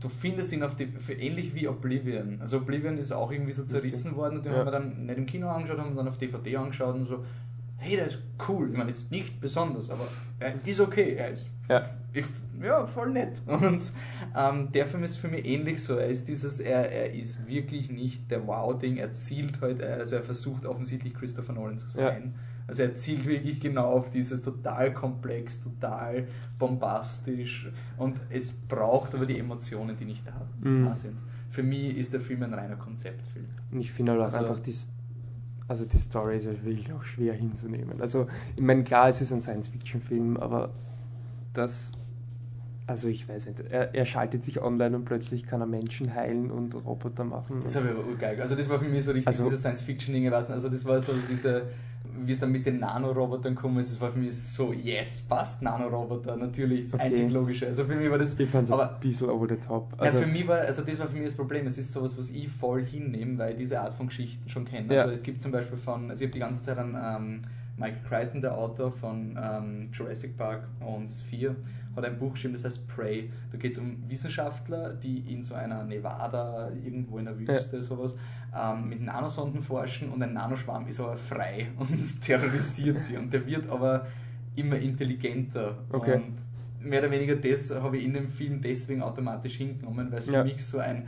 du 0.00 0.08
findest 0.08 0.50
ihn 0.52 0.62
auf 0.62 0.74
die, 0.76 0.86
für 0.86 1.12
ähnlich 1.12 1.54
wie 1.54 1.68
Oblivion. 1.68 2.38
Also 2.40 2.56
Oblivion 2.58 2.96
ist 2.96 3.12
auch 3.12 3.30
irgendwie 3.30 3.52
so 3.52 3.64
zerrissen 3.64 4.16
worden 4.16 4.38
und 4.38 4.46
den 4.46 4.52
Ja. 4.52 4.60
haben 4.60 4.66
wir 4.66 4.70
dann 4.72 5.06
nicht 5.06 5.18
im 5.18 5.26
Kino 5.26 5.48
angeschaut, 5.50 5.78
haben 5.78 5.90
wir 5.90 5.96
dann 5.96 6.08
auf 6.08 6.16
DVD 6.18 6.56
angeschaut 6.56 6.94
und 6.94 7.04
so, 7.04 7.24
hey, 7.78 7.96
der 7.96 8.06
ist 8.06 8.18
cool. 8.48 8.70
Ich 8.70 8.76
meine, 8.76 8.90
jetzt 8.90 9.10
nicht 9.10 9.40
besonders, 9.40 9.88
aber 9.90 10.06
er 10.40 10.54
ist 10.66 10.80
okay. 10.80 11.14
Er 11.14 11.30
ist 11.30 11.48
Ja. 11.68 11.82
ich, 12.12 12.26
ja, 12.62 12.86
voll 12.86 13.10
nett. 13.10 13.40
Und 13.46 13.92
ähm, 14.36 14.70
der 14.72 14.86
Film 14.86 15.04
ist 15.04 15.16
für 15.16 15.28
mich 15.28 15.44
ähnlich 15.46 15.82
so. 15.82 15.96
Er 15.96 16.08
ist 16.08 16.26
dieses, 16.28 16.60
er, 16.60 16.90
er 16.90 17.12
ist 17.14 17.46
wirklich 17.46 17.90
nicht 17.90 18.30
der 18.30 18.46
Wow-Ding. 18.46 18.96
Er 18.96 19.12
zielt 19.12 19.60
halt, 19.60 19.82
also 19.82 20.16
er 20.16 20.22
versucht 20.22 20.66
offensichtlich 20.66 21.14
Christopher 21.14 21.52
Nolan 21.52 21.78
zu 21.78 21.88
sein. 21.88 22.34
Also 22.66 22.82
er 22.82 22.94
zielt 22.96 23.24
wirklich 23.24 23.60
genau 23.60 23.92
auf 23.92 24.10
dieses 24.10 24.42
total 24.42 24.92
komplex, 24.92 25.58
total 25.62 26.26
bombastisch 26.58 27.68
und 27.96 28.20
es 28.30 28.52
braucht 28.52 29.14
aber 29.14 29.26
die 29.26 29.38
Emotionen, 29.38 29.96
die 29.96 30.04
nicht 30.04 30.26
da, 30.26 30.46
Mhm. 30.60 30.94
sind. 30.94 31.18
Für 31.50 31.62
mich 31.62 31.96
ist 31.96 32.12
der 32.12 32.20
Film 32.20 32.42
ein 32.42 32.52
reiner 32.52 32.76
Konzeptfilm. 32.76 33.46
Und 33.72 33.80
ich 33.80 33.90
finde 33.90 34.12
halt 34.12 34.20
auch 34.20 34.24
Also- 34.26 34.38
einfach, 34.40 34.60
die, 34.60 34.74
also 35.68 35.84
die 35.84 35.98
Story 35.98 36.36
ist 36.36 36.46
halt 36.46 36.64
wirklich 36.64 36.92
auch 36.92 37.04
schwer 37.04 37.34
hinzunehmen. 37.34 38.00
Also, 38.00 38.26
ich 38.56 38.62
meine, 38.62 38.82
klar, 38.84 39.08
es 39.10 39.20
ist 39.20 39.32
ein 39.32 39.42
Science-Fiction-Film, 39.42 40.38
aber 40.38 40.70
das, 41.52 41.92
also 42.86 43.08
ich 43.08 43.28
weiß 43.28 43.46
nicht, 43.46 43.60
er, 43.70 43.94
er 43.94 44.04
schaltet 44.06 44.42
sich 44.42 44.60
online 44.62 44.96
und 44.96 45.04
plötzlich 45.04 45.46
kann 45.46 45.60
er 45.60 45.66
Menschen 45.66 46.14
heilen 46.14 46.50
und 46.50 46.74
Roboter 46.74 47.24
machen. 47.24 47.60
Das 47.62 47.76
habe 47.76 47.86
ich 47.88 47.92
aber 47.92 48.06
urgeil. 48.06 48.40
Also 48.40 48.54
das 48.54 48.68
war 48.70 48.78
für 48.78 48.88
mich 48.88 49.04
so 49.04 49.10
richtig 49.12 49.26
Also- 49.28 49.44
dieses 49.44 49.60
Science-Fiction-Ding 49.60 50.24
gewesen. 50.24 50.52
Also 50.52 50.68
das 50.70 50.84
war 50.86 51.00
so 51.00 51.12
diese, 51.30 51.64
wie 52.24 52.32
es 52.32 52.40
dann 52.40 52.52
mit 52.52 52.66
den 52.66 52.80
Nanorobotern 52.80 53.54
gekommen 53.54 53.78
ist, 53.78 53.92
das 53.92 54.00
war 54.00 54.10
für 54.10 54.18
mich 54.18 54.36
so, 54.36 54.72
yes, 54.72 55.22
passt, 55.22 55.62
Nanoroboter, 55.62 56.36
natürlich, 56.36 56.84
das 56.84 56.94
Okay. 56.94 57.04
einzig 57.04 57.30
Logische. 57.30 57.66
Also 57.66 57.84
für 57.84 57.94
mich 57.94 58.10
war 58.10 58.18
das... 58.18 58.38
ich 58.38 58.48
fand 58.48 58.64
es 58.66 58.72
aber 58.72 58.94
ein 58.94 59.00
bisschen 59.00 59.28
over 59.30 59.46
the 59.48 59.56
top. 59.56 59.92
ja, 59.96 60.04
Also, 60.04 60.18
für 60.18 60.26
mich 60.26 60.46
war, 60.46 60.58
also 60.58 60.82
das 60.82 60.98
war 60.98 61.08
für 61.08 61.14
mich 61.14 61.24
das 61.24 61.34
Problem. 61.34 61.66
Es 61.66 61.78
ist 61.78 61.92
sowas, 61.92 62.18
was 62.18 62.30
ich 62.30 62.48
voll 62.48 62.84
hinnehme, 62.84 63.38
weil 63.38 63.52
ich 63.52 63.58
diese 63.58 63.80
Art 63.80 63.94
von 63.94 64.06
Geschichten 64.08 64.48
schon 64.48 64.64
kenne. 64.64 64.94
Ja. 64.94 65.02
Also 65.02 65.12
es 65.12 65.22
gibt 65.22 65.42
zum 65.42 65.52
Beispiel 65.52 65.78
von, 65.78 66.10
also 66.10 66.22
ich 66.22 66.28
habe 66.28 66.32
die 66.32 66.40
ganze 66.40 66.62
Zeit 66.62 66.78
an 66.78 66.96
ähm, 67.00 67.40
Michael 67.78 68.02
Crichton, 68.08 68.40
der 68.40 68.56
Autor 68.56 68.90
von 68.92 69.38
ähm, 69.40 69.88
Jurassic 69.92 70.36
Park 70.36 70.68
und 70.80 71.08
Sphere, 71.08 71.56
hat 71.96 72.04
ein 72.04 72.18
Buch 72.18 72.32
geschrieben, 72.32 72.54
das 72.54 72.64
heißt 72.64 72.86
Prey. 72.88 73.30
Da 73.50 73.58
geht 73.58 73.72
es 73.72 73.78
um 73.78 73.96
Wissenschaftler, 74.08 74.94
die 74.94 75.18
in 75.32 75.42
so 75.42 75.54
einer 75.54 75.84
Nevada, 75.84 76.70
irgendwo 76.70 77.18
in 77.18 77.24
der 77.24 77.38
Wüste, 77.38 77.82
sowas, 77.82 78.16
ähm, 78.56 78.88
mit 78.88 79.00
Nanosonden 79.02 79.62
forschen 79.62 80.10
und 80.10 80.22
ein 80.22 80.32
Nanoschwarm 80.32 80.86
ist 80.86 81.00
aber 81.00 81.16
frei 81.16 81.68
und 81.78 82.20
terrorisiert 82.20 82.98
sie. 82.98 83.16
Und 83.16 83.32
der 83.32 83.46
wird 83.46 83.68
aber 83.68 84.06
immer 84.56 84.76
intelligenter. 84.76 85.78
Okay. 85.90 86.14
Und 86.16 86.34
mehr 86.80 87.00
oder 87.00 87.10
weniger 87.10 87.36
das 87.36 87.74
habe 87.74 87.96
ich 87.98 88.04
in 88.04 88.14
dem 88.14 88.28
Film 88.28 88.60
deswegen 88.60 89.02
automatisch 89.02 89.56
hingenommen, 89.56 90.10
weil 90.10 90.18
es 90.18 90.26
für 90.26 90.34
Ja. 90.34 90.44
mich 90.44 90.64
so 90.64 90.78
ein 90.78 91.06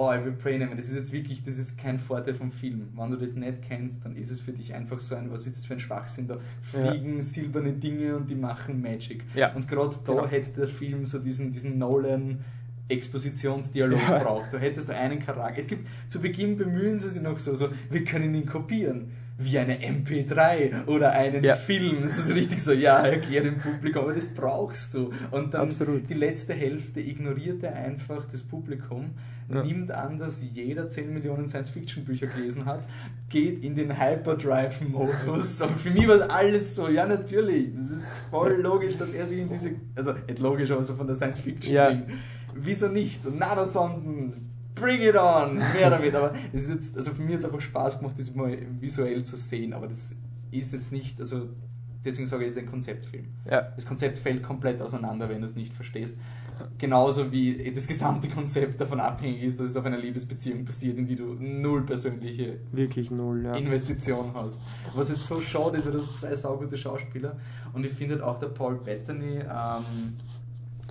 Oh, 0.00 0.12
ich 0.16 0.24
will 0.24 0.30
Prey 0.32 0.58
nehmen. 0.58 0.76
Das 0.76 0.86
ist 0.86 0.94
jetzt 0.94 1.12
wirklich, 1.12 1.42
das 1.42 1.58
ist 1.58 1.76
kein 1.76 1.98
Vorteil 1.98 2.34
vom 2.34 2.52
Film. 2.52 2.88
Wenn 2.94 3.10
du 3.10 3.16
das 3.16 3.34
nicht 3.34 3.62
kennst, 3.62 4.04
dann 4.04 4.14
ist 4.14 4.30
es 4.30 4.38
für 4.38 4.52
dich 4.52 4.72
einfach 4.72 5.00
so 5.00 5.16
ein, 5.16 5.28
was 5.32 5.44
ist 5.44 5.56
das 5.56 5.66
für 5.66 5.72
ein 5.74 5.80
Schwachsinn 5.80 6.28
da? 6.28 6.36
Fliegen 6.62 7.20
silberne 7.20 7.72
Dinge 7.72 8.16
und 8.16 8.30
die 8.30 8.36
machen 8.36 8.80
Magic. 8.80 9.24
Ja. 9.34 9.52
Und 9.54 9.66
gerade 9.66 9.96
da 10.06 10.12
Genau. 10.12 10.28
hätte 10.28 10.52
der 10.52 10.68
Film 10.68 11.04
so 11.04 11.18
diesen, 11.18 11.50
diesen 11.50 11.78
Nolan 11.78 12.38
Expositionsdialog 12.88 13.98
Ja. 14.08 14.18
braucht. 14.18 14.52
Da 14.54 14.58
hättest 14.58 14.88
du 14.88 14.94
einen 14.96 15.18
Charakter. 15.20 15.58
Es 15.58 15.66
gibt, 15.66 15.86
zu 16.08 16.20
Beginn 16.20 16.56
bemühen 16.56 16.98
sie 16.98 17.10
sich 17.10 17.22
noch 17.22 17.38
so, 17.38 17.54
so, 17.54 17.68
wir 17.90 18.04
können 18.04 18.34
ihn 18.34 18.46
kopieren. 18.46 19.10
Wie 19.40 19.56
eine 19.58 19.78
MP3 19.80 20.86
oder 20.86 21.12
einen 21.12 21.44
Ja. 21.44 21.54
Film. 21.54 22.02
Das 22.02 22.18
ist 22.18 22.34
richtig 22.34 22.60
so, 22.60 22.72
ja, 22.72 22.98
erklär 23.06 23.42
dem 23.42 23.58
Publikum, 23.58 24.02
aber 24.02 24.12
das 24.12 24.26
brauchst 24.28 24.94
du. 24.94 25.12
Und 25.30 25.54
dann 25.54 25.68
Absolut. 25.68 26.08
die 26.08 26.14
letzte 26.14 26.54
Hälfte 26.54 27.00
ignoriert 27.00 27.62
er 27.62 27.74
einfach 27.76 28.26
das 28.26 28.42
Publikum, 28.42 29.10
Ja. 29.50 29.62
nimmt 29.64 29.90
an, 29.90 30.18
dass 30.18 30.42
jeder 30.42 30.88
10 30.88 31.12
Millionen 31.12 31.48
Science-Fiction-Bücher 31.48 32.26
gelesen 32.26 32.66
hat, 32.66 32.86
geht 33.30 33.60
in 33.64 33.74
den 33.74 33.98
Hyperdrive-Modus. 33.98 35.62
Und 35.62 35.80
für 35.80 35.90
mich 35.90 36.06
war 36.08 36.30
alles 36.30 36.74
so, 36.74 36.88
ja, 36.88 37.06
natürlich, 37.06 37.72
das 37.74 37.90
ist 37.90 38.16
voll 38.30 38.60
logisch, 38.60 38.96
dass 38.96 39.12
er 39.14 39.26
sich 39.26 39.38
in 39.38 39.48
diese, 39.48 39.72
also 39.94 40.12
nicht 40.12 40.38
logisch, 40.38 40.70
aber 40.70 40.82
so 40.84 40.94
von 40.94 41.06
der 41.06 41.16
Science-Fiction 41.16 41.72
Ja. 41.74 41.90
Ding. 41.90 42.04
Wieso 42.54 42.88
nicht? 42.88 43.24
Nanosonden, 43.38 44.32
bring 44.74 45.00
it 45.02 45.16
on, 45.16 45.56
mehr 45.56 45.90
damit. 45.90 46.14
Aber 46.14 46.34
es 46.52 46.64
ist 46.64 46.70
jetzt, 46.70 46.96
also 46.96 47.12
für 47.12 47.22
mich 47.22 47.32
hat 47.32 47.38
es 47.40 47.44
einfach 47.44 47.60
Spaß 47.60 47.98
gemacht, 48.00 48.16
das 48.18 48.34
mal 48.34 48.56
visuell 48.80 49.24
zu 49.24 49.36
sehen, 49.36 49.72
aber 49.72 49.86
das 49.88 50.14
ist 50.50 50.72
jetzt 50.72 50.92
nicht, 50.92 51.20
also 51.20 51.48
deswegen 52.04 52.26
sage 52.26 52.44
ich, 52.44 52.50
es 52.50 52.56
ist 52.56 52.62
ein 52.62 52.70
Konzeptfilm. 52.70 53.26
ja. 53.50 53.62
Das 53.74 53.86
Konzept 53.86 54.18
fällt 54.18 54.42
komplett 54.42 54.80
auseinander, 54.82 55.28
wenn 55.28 55.40
du 55.40 55.46
es 55.46 55.56
nicht 55.56 55.72
verstehst. 55.72 56.14
Genauso 56.78 57.30
wie 57.32 57.70
das 57.72 57.86
gesamte 57.86 58.28
Konzept 58.28 58.80
davon 58.80 59.00
abhängig 59.00 59.42
ist, 59.42 59.60
dass 59.60 59.70
es 59.70 59.76
auf 59.76 59.84
einer 59.84 59.98
Liebesbeziehung 59.98 60.64
passiert, 60.64 60.98
in 60.98 61.06
die 61.06 61.16
du 61.16 61.34
null 61.34 61.82
persönliche 61.84 62.58
Wirklich 62.72 63.10
null, 63.10 63.44
ja. 63.44 63.54
Investition 63.54 64.32
hast. 64.34 64.60
Was 64.94 65.08
jetzt 65.08 65.26
so 65.26 65.40
schade 65.40 65.78
ist, 65.78 65.86
weil 65.86 65.92
du 65.92 65.98
hast 65.98 66.16
zwei 66.16 66.34
saugute 66.34 66.76
Schauspieler 66.76 67.36
und 67.72 67.84
ich 67.84 67.92
finde 67.92 68.14
halt 68.14 68.24
auch 68.24 68.38
der 68.38 68.48
Paul 68.48 68.76
Bettany 68.76 69.38
ähm, 69.38 70.14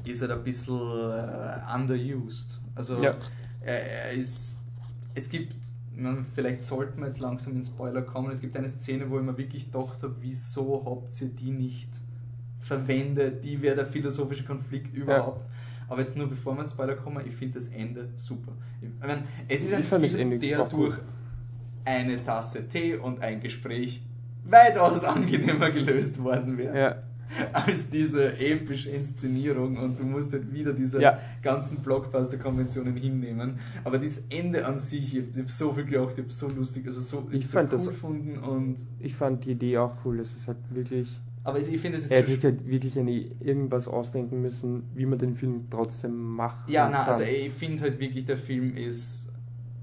ist 0.05 0.21
halt 0.21 0.31
ein 0.31 0.43
bisschen 0.43 0.75
äh, 0.79 1.75
underused. 1.75 2.59
Also 2.75 3.01
Ja. 3.01 3.15
er, 3.61 4.09
er 4.09 4.11
ist, 4.13 4.59
es 5.15 5.29
gibt, 5.29 5.55
vielleicht 6.33 6.63
sollten 6.63 6.99
wir 7.01 7.07
jetzt 7.07 7.19
langsam 7.19 7.53
in 7.53 7.63
Spoiler 7.63 8.01
kommen, 8.03 8.31
es 8.31 8.39
gibt 8.41 8.55
eine 8.55 8.69
Szene, 8.69 9.09
wo 9.09 9.17
ich 9.17 9.23
mir 9.25 9.37
wirklich 9.37 9.71
gedacht 9.71 10.03
habe, 10.03 10.15
wieso 10.21 10.83
habt 10.85 11.19
ihr 11.21 11.29
die 11.29 11.51
nicht 11.51 11.89
verwendet, 12.59 13.43
die 13.43 13.61
wäre 13.61 13.75
der 13.75 13.85
philosophische 13.85 14.43
Konflikt 14.43 14.93
überhaupt. 14.93 15.47
Aber 15.89 16.01
jetzt 16.01 16.17
nur 16.17 16.27
bevor 16.27 16.55
wir 16.55 16.61
ins 16.63 16.71
Spoiler 16.71 16.95
kommen, 16.95 17.23
ich 17.25 17.33
finde 17.33 17.55
das 17.55 17.67
Ende 17.67 18.09
super. 18.15 18.51
Ich 18.81 18.89
meine, 18.99 19.23
es 19.47 19.63
ist 19.63 19.73
ein 19.73 19.79
Ich 19.81 19.85
Film, 19.87 20.03
Ende 20.33 20.39
der 20.39 20.61
auch 20.63 20.69
gut. 20.69 20.79
durch 20.91 20.99
eine 21.85 22.21
Tasse 22.21 22.67
Tee 22.67 22.95
und 22.95 23.21
ein 23.21 23.39
Gespräch 23.39 24.01
weitaus 24.43 25.03
angenehmer 25.05 25.71
gelöst 25.71 26.21
worden 26.21 26.57
wäre 26.57 26.77
Ja. 26.77 26.95
als 27.53 27.89
diese 27.89 28.37
epische 28.39 28.89
Inszenierung 28.89 29.77
und 29.77 29.97
du 29.99 30.03
musst 30.03 30.33
halt 30.33 30.51
wieder 30.53 30.73
diese 30.73 31.01
Ja. 31.01 31.19
ganzen 31.41 31.77
Blockbuster-Konventionen 31.83 32.95
hinnehmen. 32.97 33.57
Aber 33.85 33.97
das 33.97 34.23
Ende 34.29 34.65
an 34.65 34.77
sich, 34.77 35.15
ich 35.15 35.23
habe 35.27 35.41
hab 35.41 35.49
so 35.49 35.71
viel 35.71 35.85
gelacht, 35.85 36.13
ich 36.17 36.23
habe 36.23 36.31
so 36.33 36.49
lustig, 36.49 36.85
also 36.85 36.99
so, 36.99 37.27
Ich 37.31 37.47
so 37.47 37.53
fand 37.59 37.67
cool 37.71 37.77
das- 37.77 37.87
gefunden 37.87 38.37
und 38.39 38.75
Ich 38.99 39.15
fand 39.15 39.45
die 39.45 39.51
Idee 39.51 39.77
auch 39.77 39.95
cool, 40.03 40.17
das 40.17 40.33
ist 40.33 40.47
halt 40.49 40.57
wirklich. 40.69 41.21
Aber 41.47 41.59
ich 41.59 41.79
finde 41.79 41.97
es 41.97 42.07
Er 42.09 42.17
jetzt 42.19 42.29
hätte 42.29 42.29
so 42.29 42.35
sich 42.35 42.43
halt 42.43 42.67
wirklich 42.67 42.99
eine, 42.99 43.11
irgendwas 43.39 43.87
ausdenken 43.87 44.41
müssen, 44.41 44.83
wie 44.93 45.05
man 45.05 45.17
den 45.17 45.33
Film 45.33 45.65
trotzdem 45.69 46.13
macht. 46.35 46.69
Ja, 46.69 46.89
nein, 46.89 47.07
also 47.07 47.23
ich 47.23 47.51
finde 47.53 47.83
halt 47.83 47.99
wirklich, 47.99 48.25
der 48.25 48.37
Film 48.37 48.75
ist, 48.75 49.29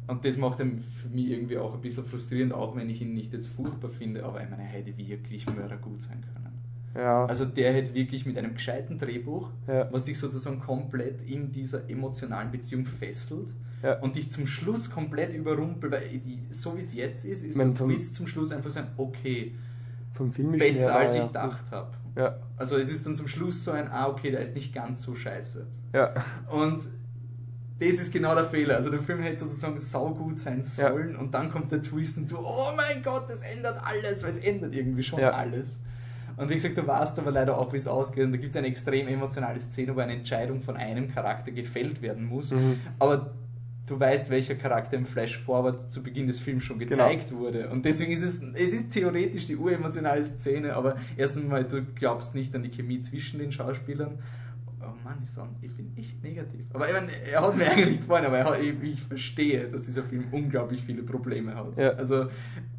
und 0.07 0.23
das 0.25 0.37
macht 0.37 0.61
ihn 0.61 0.81
für 0.83 1.09
mich 1.09 1.31
irgendwie 1.31 1.57
auch 1.57 1.73
ein 1.75 1.81
bisschen 1.81 2.05
frustrierend, 2.05 2.53
auch 2.53 2.77
wenn 2.77 2.91
ich 2.91 3.01
ihn 3.01 3.15
nicht 3.15 3.33
jetzt 3.33 3.47
furchtbar 3.49 3.89
finde, 3.91 4.23
aber 4.25 4.43
ich 4.43 4.51
meine, 4.51 4.63
er 4.63 4.69
hätte 4.69 4.97
wirklich 4.99 5.47
mördergut 5.57 6.03
sein 6.03 6.23
können. 6.35 6.53
ja, 6.95 7.25
Also 7.25 7.47
der 7.47 7.73
hätte 7.73 7.95
wirklich 7.95 8.27
mit 8.27 8.37
einem 8.37 8.53
gescheiten 8.55 8.99
Drehbuch, 8.99 9.49
Ja. 9.67 9.89
was 9.91 10.05
dich 10.05 10.19
sozusagen 10.19 10.61
komplett 10.61 11.23
in 11.23 11.51
dieser 11.51 11.89
emotionalen 11.89 12.51
Beziehung 12.51 12.85
fesselt 12.85 13.55
Ja. 13.83 13.99
und 14.01 14.17
dich 14.17 14.31
zum 14.31 14.47
Schluss 14.47 14.91
komplett 14.91 15.33
überrumpelt, 15.35 15.93
weil 15.93 16.19
die, 16.19 16.41
so 16.51 16.77
wie 16.77 16.81
es 16.81 16.93
jetzt 16.93 17.25
ist, 17.25 17.43
ist 17.43 17.57
Mein 17.57 17.73
der 17.73 17.87
Twist 17.87 18.15
zum 18.17 18.27
Schluss 18.27 18.53
einfach 18.53 18.71
so 18.71 18.81
ein 18.81 18.89
okay, 18.99 19.55
vom 20.15 20.33
Film 20.33 20.53
besser 20.53 20.93
her 20.93 20.97
als 20.97 21.15
ich 21.15 21.27
gedacht 21.27 21.71
habe. 21.71 21.91
Ja, 22.17 22.37
Also 22.57 22.79
es 22.79 22.91
ist 22.91 23.05
dann 23.05 23.15
zum 23.15 23.27
Schluss 23.29 23.63
so 23.65 23.73
ein, 23.73 23.91
ah 23.91 24.07
okay, 24.09 24.31
der 24.31 24.41
ist 24.41 24.55
nicht 24.55 24.73
ganz 24.75 25.03
so 25.03 25.15
scheiße. 25.15 25.67
ja, 25.93 26.15
Und 26.51 26.81
das 27.81 27.89
ist 27.95 28.13
genau 28.13 28.35
der 28.37 28.45
Fehler. 28.45 28.77
Also 28.77 28.91
der 28.91 29.01
Film 29.01 29.21
hätte 29.21 29.41
sozusagen 29.41 29.81
saugut 29.81 30.39
sein 30.39 30.59
Ja. 30.77 30.91
sollen 30.91 31.17
und 31.17 31.35
dann 31.35 31.51
kommt 31.51 31.73
der 31.73 31.83
Twist 31.83 32.17
und 32.19 32.31
du, 32.31 32.39
oh 32.39 32.71
mein 32.77 33.03
Gott, 33.03 33.29
das 33.29 33.43
ändert 33.43 33.81
alles, 33.85 34.23
weil 34.23 34.31
es 34.31 34.39
ändert 34.39 34.75
irgendwie 34.75 35.03
schon 35.03 35.19
Ja. 35.19 35.31
alles. 35.33 35.81
Und 36.37 36.49
wie 36.49 36.55
gesagt, 36.55 36.77
du 36.79 36.85
weißt 36.87 37.19
aber 37.19 37.31
leider 37.31 37.57
auch, 37.59 37.73
wie 37.73 37.77
es 37.77 37.87
ausgeht. 37.87 38.25
Und 38.25 38.33
da 38.33 38.39
gibt 38.39 38.51
es 38.51 38.57
eine 38.57 38.67
extrem 38.69 39.07
emotionale 39.07 39.59
Szene, 39.61 39.95
wo 39.95 40.01
eine 40.01 40.15
Entscheidung 40.15 40.61
von 40.61 40.77
einem 40.77 41.09
Charakter 41.13 41.53
gefällt 41.53 42.03
werden 42.03 42.25
muss. 42.25 42.51
Mhm. 42.53 42.81
Aber 42.99 43.33
du 43.87 44.01
weißt, 44.01 44.31
welcher 44.31 44.55
Charakter 44.55 44.97
im 44.97 45.07
Flash 45.07 45.39
Forward 45.39 45.91
zu 45.91 46.03
Beginn 46.03 46.27
des 46.27 46.41
Films 46.41 46.65
schon 46.65 46.79
gezeigt 46.79 47.33
wurde. 47.33 47.69
Und 47.69 47.85
deswegen 47.85 48.13
ist 48.13 48.23
es, 48.23 48.43
es 48.55 48.73
ist 48.73 48.93
theoretisch 48.93 49.47
die 49.47 49.57
uremotionale 49.57 50.25
Szene, 50.25 50.75
aber 50.75 50.97
erstens 51.17 51.47
mal, 51.47 51.65
du 51.65 51.83
glaubst 51.95 52.35
nicht 52.35 52.55
an 52.55 52.63
die 52.63 52.71
Chemie 52.71 53.01
zwischen 53.01 53.39
den 53.39 53.53
Schauspielern. 53.53 54.19
Oh 54.81 54.93
Mann, 55.03 55.19
ich, 55.25 55.31
sag, 55.31 55.49
ich 55.63 55.75
bin 55.75 55.93
echt 55.97 56.23
negativ. 56.23 56.67
Aber 56.75 56.87
meine, 56.93 57.11
er 57.33 57.41
hat 57.41 57.57
mir 57.57 57.71
eigentlich 57.71 58.01
gefallen, 58.01 58.27
aber 58.27 58.39
er 58.39 58.45
hat, 58.45 58.61
ich, 58.61 58.83
ich 58.83 59.01
verstehe, 59.01 59.69
dass 59.69 59.85
dieser 59.85 60.05
Film 60.05 60.27
unglaublich 60.31 60.83
viele 60.83 61.03
Probleme 61.03 61.55
hat. 61.55 61.79
Ja. 61.79 61.91
Also, 61.93 62.27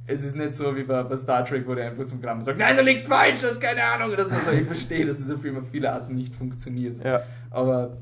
es 0.05 0.23
ist 0.23 0.35
nicht 0.35 0.51
so 0.51 0.75
wie 0.75 0.83
bei, 0.83 1.01
bei 1.01 1.17
Star 1.17 1.43
Trek, 1.43 1.67
wo 1.67 1.73
der 1.73 1.89
einfach 1.89 2.05
zum 2.05 2.21
Gramm 2.21 2.43
sagt, 2.43 2.59
nein, 2.59 2.77
du 2.77 2.83
liegst 2.83 3.07
falsch, 3.07 3.41
das 3.41 3.53
ist 3.53 3.61
keine 3.61 3.83
Ahnung. 3.83 4.15
Das, 4.15 4.31
also, 4.31 4.51
ich 4.51 4.67
verstehe, 4.67 5.03
dass 5.03 5.17
dieser 5.17 5.37
Film 5.37 5.57
auf 5.57 5.69
viele 5.71 5.91
Arten 5.91 6.13
nicht 6.13 6.35
funktioniert. 6.35 7.03
ja. 7.03 7.23
Aber 7.49 7.97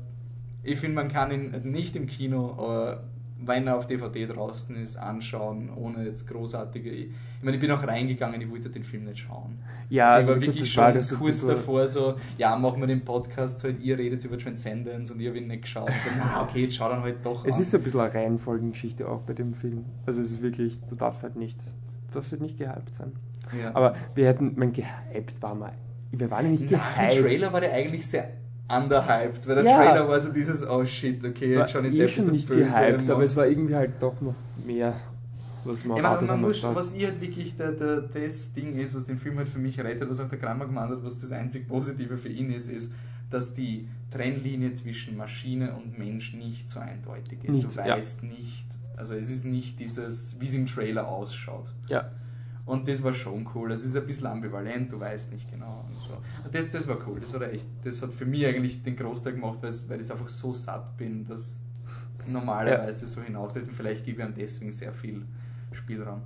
ich 0.64 0.78
finde, 0.78 0.96
man 0.96 1.08
kann 1.08 1.30
ihn 1.30 1.52
nicht 1.64 1.94
im 1.96 2.06
Kino, 2.06 2.52
aber 2.58 3.04
wenn 3.46 3.66
er 3.66 3.76
auf 3.76 3.86
DVD 3.86 4.26
draußen 4.26 4.76
ist, 4.76 4.96
anschauen, 4.96 5.70
ohne 5.74 6.04
jetzt 6.04 6.26
großartige. 6.26 6.90
Ich 6.90 7.08
meine, 7.42 7.56
ich 7.56 7.60
bin 7.60 7.70
auch 7.70 7.86
reingegangen, 7.86 8.40
ich 8.40 8.50
wollte 8.50 8.70
den 8.70 8.84
Film 8.84 9.04
nicht 9.04 9.18
schauen. 9.18 9.58
Ja, 9.90 10.08
also 10.08 10.32
also 10.32 10.40
ich 10.40 10.46
war 10.46 10.54
wie 10.54 10.58
wirklich 10.58 10.76
war 10.76 10.92
schon 10.92 11.02
so 11.02 11.16
kurz 11.16 11.46
davor 11.46 11.86
so, 11.86 12.14
ja, 12.38 12.56
machen 12.56 12.80
wir 12.80 12.86
den 12.86 13.04
Podcast 13.04 13.62
halt, 13.64 13.82
ihr 13.82 13.98
redet 13.98 14.24
über 14.24 14.38
Transcendence 14.38 15.10
und 15.10 15.20
ich 15.20 15.28
habe 15.28 15.38
ihn 15.38 15.48
nicht 15.48 15.62
geschaut. 15.62 15.90
So, 15.90 16.10
na, 16.16 16.42
okay, 16.42 16.62
jetzt 16.62 16.76
schau 16.76 16.88
dann 16.88 17.02
halt 17.02 17.24
doch 17.24 17.44
Es 17.44 17.56
an. 17.56 17.60
ist 17.60 17.70
so 17.70 17.76
ein 17.76 17.82
bisschen 17.82 18.00
eine 18.00 18.14
Reihenfolgengeschichte 18.14 19.08
auch 19.08 19.20
bei 19.20 19.34
dem 19.34 19.52
Film. 19.52 19.84
Also 20.06 20.20
es 20.20 20.32
ist 20.32 20.42
wirklich, 20.42 20.80
du 20.88 20.94
darfst 20.94 21.22
halt 21.22 21.36
nicht, 21.36 21.58
du 22.08 22.14
darfst 22.14 22.32
halt 22.32 22.40
nicht 22.40 22.56
gehypt 22.56 22.94
sein. 22.94 23.12
Ja. 23.60 23.74
Aber 23.74 23.94
wir 24.14 24.26
hätten, 24.26 24.54
mein 24.56 24.72
gehypt 24.72 25.42
war 25.42 25.54
mal. 25.54 25.72
Wir 26.12 26.30
waren 26.30 26.50
nicht 26.50 26.70
Nach 26.70 26.96
dem 26.96 27.08
gehypt. 27.08 27.22
Trailer 27.22 27.52
war 27.52 27.60
der 27.60 27.72
eigentlich 27.72 28.06
sehr 28.06 28.30
underhyped, 28.68 29.46
weil 29.46 29.56
der 29.56 29.64
Ja. 29.64 29.76
Trailer 29.76 30.08
war 30.08 30.20
so 30.20 30.32
dieses, 30.32 30.66
oh 30.66 30.84
shit, 30.84 31.24
okay, 31.24 31.56
war 31.56 31.68
Johnny 31.68 31.90
Depp 31.90 32.16
ist 32.16 32.26
nicht 32.28 32.48
böse 32.48 32.80
gehypt, 32.80 33.10
aber 33.10 33.22
es 33.24 33.36
war 33.36 33.46
irgendwie 33.46 33.74
halt 33.74 33.92
doch 34.00 34.20
noch 34.20 34.34
mehr, 34.64 34.94
was 35.64 35.84
man 35.84 35.96
Ja, 35.98 36.02
man, 36.02 36.26
man 36.26 36.40
muss, 36.40 36.62
was 36.62 36.94
ich 36.94 37.04
halt 37.04 37.20
wirklich 37.20 37.56
der, 37.56 37.72
der, 37.72 38.02
das 38.02 38.54
Ding 38.54 38.74
ist, 38.76 38.94
was 38.94 39.04
den 39.04 39.18
Film 39.18 39.38
halt 39.38 39.48
für 39.48 39.58
mich 39.58 39.78
rettet, 39.78 40.08
was 40.08 40.20
auch 40.20 40.28
der 40.28 40.38
Kramer 40.38 40.66
gemeint 40.66 40.90
hat, 40.90 41.04
was 41.04 41.20
das 41.20 41.32
einzig 41.32 41.68
Positive 41.68 42.16
für 42.16 42.28
ihn 42.28 42.50
ist, 42.50 42.68
ist, 42.70 42.92
dass 43.30 43.54
die 43.54 43.88
Trennlinie 44.10 44.72
zwischen 44.74 45.16
Maschine 45.16 45.74
und 45.74 45.98
Mensch 45.98 46.34
nicht 46.34 46.70
so 46.70 46.80
eindeutig 46.80 47.44
ist. 47.44 47.56
Nicht 47.56 47.64
du 47.66 47.70
so, 47.70 47.80
ja. 47.80 47.96
weißt 47.96 48.22
nicht, 48.22 48.66
also 48.96 49.14
es 49.14 49.30
ist 49.30 49.44
nicht 49.44 49.78
dieses, 49.80 50.40
wie 50.40 50.46
es 50.46 50.54
im 50.54 50.66
Trailer 50.66 51.08
ausschaut. 51.08 51.70
Ja, 51.88 52.10
Und 52.66 52.88
das 52.88 53.02
war 53.02 53.12
schon 53.12 53.46
cool. 53.54 53.72
Es 53.72 53.84
ist 53.84 53.94
ein 53.94 54.06
bisschen 54.06 54.26
ambivalent, 54.26 54.90
du 54.90 54.98
weißt 54.98 55.30
nicht 55.32 55.50
genau. 55.50 55.84
Und 55.86 55.94
so. 55.94 56.16
das, 56.50 56.70
das 56.70 56.88
war 56.88 56.96
cool. 57.06 57.20
Das, 57.20 57.34
war 57.34 57.42
echt, 57.42 57.66
das 57.82 58.00
hat 58.00 58.12
für 58.12 58.24
mich 58.24 58.46
eigentlich 58.46 58.82
den 58.82 58.96
Großteil 58.96 59.34
gemacht, 59.34 59.58
weil, 59.60 59.72
weil 59.88 60.00
ich 60.00 60.10
einfach 60.10 60.28
so 60.28 60.54
satt 60.54 60.96
bin, 60.96 61.24
dass 61.24 61.60
normalerweise 62.26 63.06
so 63.06 63.20
hinaustritt. 63.20 63.64
Und 63.68 63.74
vielleicht 63.74 64.04
gebe 64.04 64.22
ich 64.22 64.28
ihm 64.28 64.34
deswegen 64.34 64.72
sehr 64.72 64.94
viel 64.94 65.26
Spielraum. 65.72 66.22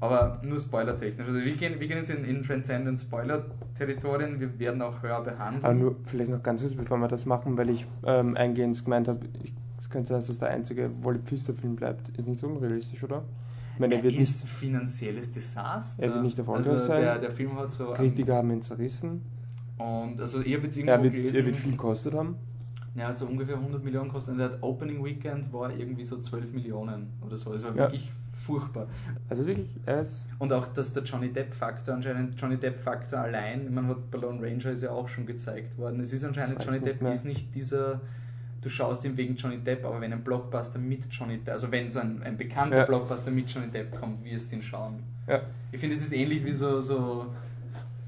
Aber 0.00 0.40
nur 0.44 0.58
spoilertechnisch. 0.58 1.26
Also 1.26 1.40
wir 1.40 1.56
gehen, 1.56 1.78
wir 1.78 1.86
gehen 1.86 1.98
jetzt 1.98 2.10
in, 2.10 2.24
in 2.24 2.42
Transcendent 2.42 2.98
Spoiler-Territorien. 2.98 4.38
Wir 4.38 4.58
werden 4.58 4.80
auch 4.82 5.02
höher 5.02 5.22
behandeln. 5.22 5.64
aber 5.64 5.74
nur 5.74 5.96
vielleicht 6.04 6.30
noch 6.30 6.42
ganz 6.42 6.60
kurz, 6.60 6.74
bevor 6.74 6.98
wir 6.98 7.08
das 7.08 7.26
machen, 7.26 7.58
weil 7.58 7.70
ich 7.70 7.84
ähm, 8.04 8.36
eingehend 8.36 8.82
gemeint 8.82 9.08
habe, 9.08 9.26
es 9.80 9.90
könnte 9.90 10.08
sein, 10.08 10.18
dass 10.18 10.28
das 10.28 10.38
der 10.38 10.50
einzige 10.50 10.90
Wally 11.02 11.18
Pfister-Film 11.18 11.74
bleibt. 11.74 12.10
Ist 12.10 12.28
nicht 12.28 12.38
so 12.38 12.46
unrealistisch, 12.46 13.02
oder? 13.02 13.24
Ich 13.78 13.80
meine, 13.80 13.94
er 13.94 14.02
wird 14.02 14.14
er 14.14 14.18
nicht, 14.18 14.28
ist 14.28 14.42
ein 14.44 14.48
finanzielles 14.48 15.30
Desaster. 15.30 16.02
Er 16.02 16.14
wird 16.14 16.24
nicht 16.24 16.36
erfolgreich 16.36 16.66
also 16.72 16.84
sein. 16.84 17.00
Der, 17.00 17.18
der 17.20 17.30
Film 17.30 17.56
hat 17.56 17.70
so. 17.70 17.92
Kritiker 17.92 18.34
haben 18.34 18.50
ihn 18.50 18.60
zerrissen. 18.60 19.22
Und 19.76 20.20
also 20.20 20.40
ich 20.40 20.52
habe 20.52 20.64
jetzt 20.64 20.76
irgendwo 20.76 20.94
Er 20.96 21.02
wird, 21.04 21.14
gelesen. 21.14 21.36
er 21.36 21.46
wird 21.46 21.56
viel 21.56 21.70
gekostet 21.70 22.12
haben. 22.14 22.34
Ja, 22.96 23.06
hat 23.06 23.18
so 23.18 23.26
ungefähr 23.26 23.54
100 23.54 23.84
Millionen 23.84 24.08
gekostet. 24.08 24.32
Und 24.32 24.38
der 24.38 24.48
hat 24.50 24.62
Opening 24.64 25.04
Weekend 25.04 25.52
war 25.52 25.70
irgendwie 25.70 26.02
so 26.02 26.18
12 26.20 26.52
Millionen 26.54 27.06
oder 27.24 27.36
so. 27.36 27.54
Es 27.54 27.62
war 27.62 27.70
Ja. 27.70 27.76
wirklich 27.84 28.10
furchtbar. 28.36 28.88
Also 29.28 29.46
wirklich, 29.46 29.68
er 29.86 30.00
ist. 30.00 30.26
Und 30.40 30.52
auch, 30.52 30.66
dass 30.66 30.92
der 30.92 31.04
Johnny 31.04 31.32
Depp-Faktor 31.32 31.94
anscheinend, 31.94 32.40
Johnny 32.40 32.56
Depp-Faktor 32.56 33.20
allein, 33.20 33.72
man 33.72 33.86
hat 33.86 34.10
bei 34.10 34.18
Lone 34.18 34.42
Ranger 34.44 34.72
ist 34.72 34.82
ja 34.82 34.90
auch 34.90 35.06
schon 35.06 35.24
gezeigt 35.24 35.78
worden. 35.78 36.00
Es 36.00 36.12
ist 36.12 36.24
anscheinend, 36.24 36.64
Johnny 36.64 36.80
nicht 36.80 36.94
Depp 36.94 37.02
mehr. 37.02 37.12
ist 37.12 37.24
nicht 37.24 37.54
dieser, 37.54 38.00
du 38.68 38.74
schaust 38.74 39.02
ihn 39.04 39.16
wegen 39.16 39.34
Johnny 39.34 39.56
Depp, 39.58 39.84
aber 39.86 39.98
wenn 40.00 40.12
ein 40.12 40.22
Blockbuster 40.22 40.78
mit 40.78 41.06
Johnny 41.10 41.38
Depp, 41.38 41.54
also 41.54 41.72
wenn 41.72 41.90
so 41.90 42.00
ein, 42.00 42.22
ein 42.22 42.36
bekannter 42.36 42.78
Ja. 42.78 42.84
Blockbuster 42.84 43.30
mit 43.30 43.48
Johnny 43.50 43.68
Depp 43.68 43.98
kommt, 43.98 44.22
wirst 44.24 44.52
du 44.52 44.56
ihn 44.56 44.62
schauen. 44.62 45.02
Ja. 45.26 45.40
Ich 45.72 45.80
finde, 45.80 45.96
es 45.96 46.02
ist 46.02 46.12
ähnlich 46.12 46.44
wie 46.44 46.52
so, 46.52 46.80
so 46.82 47.32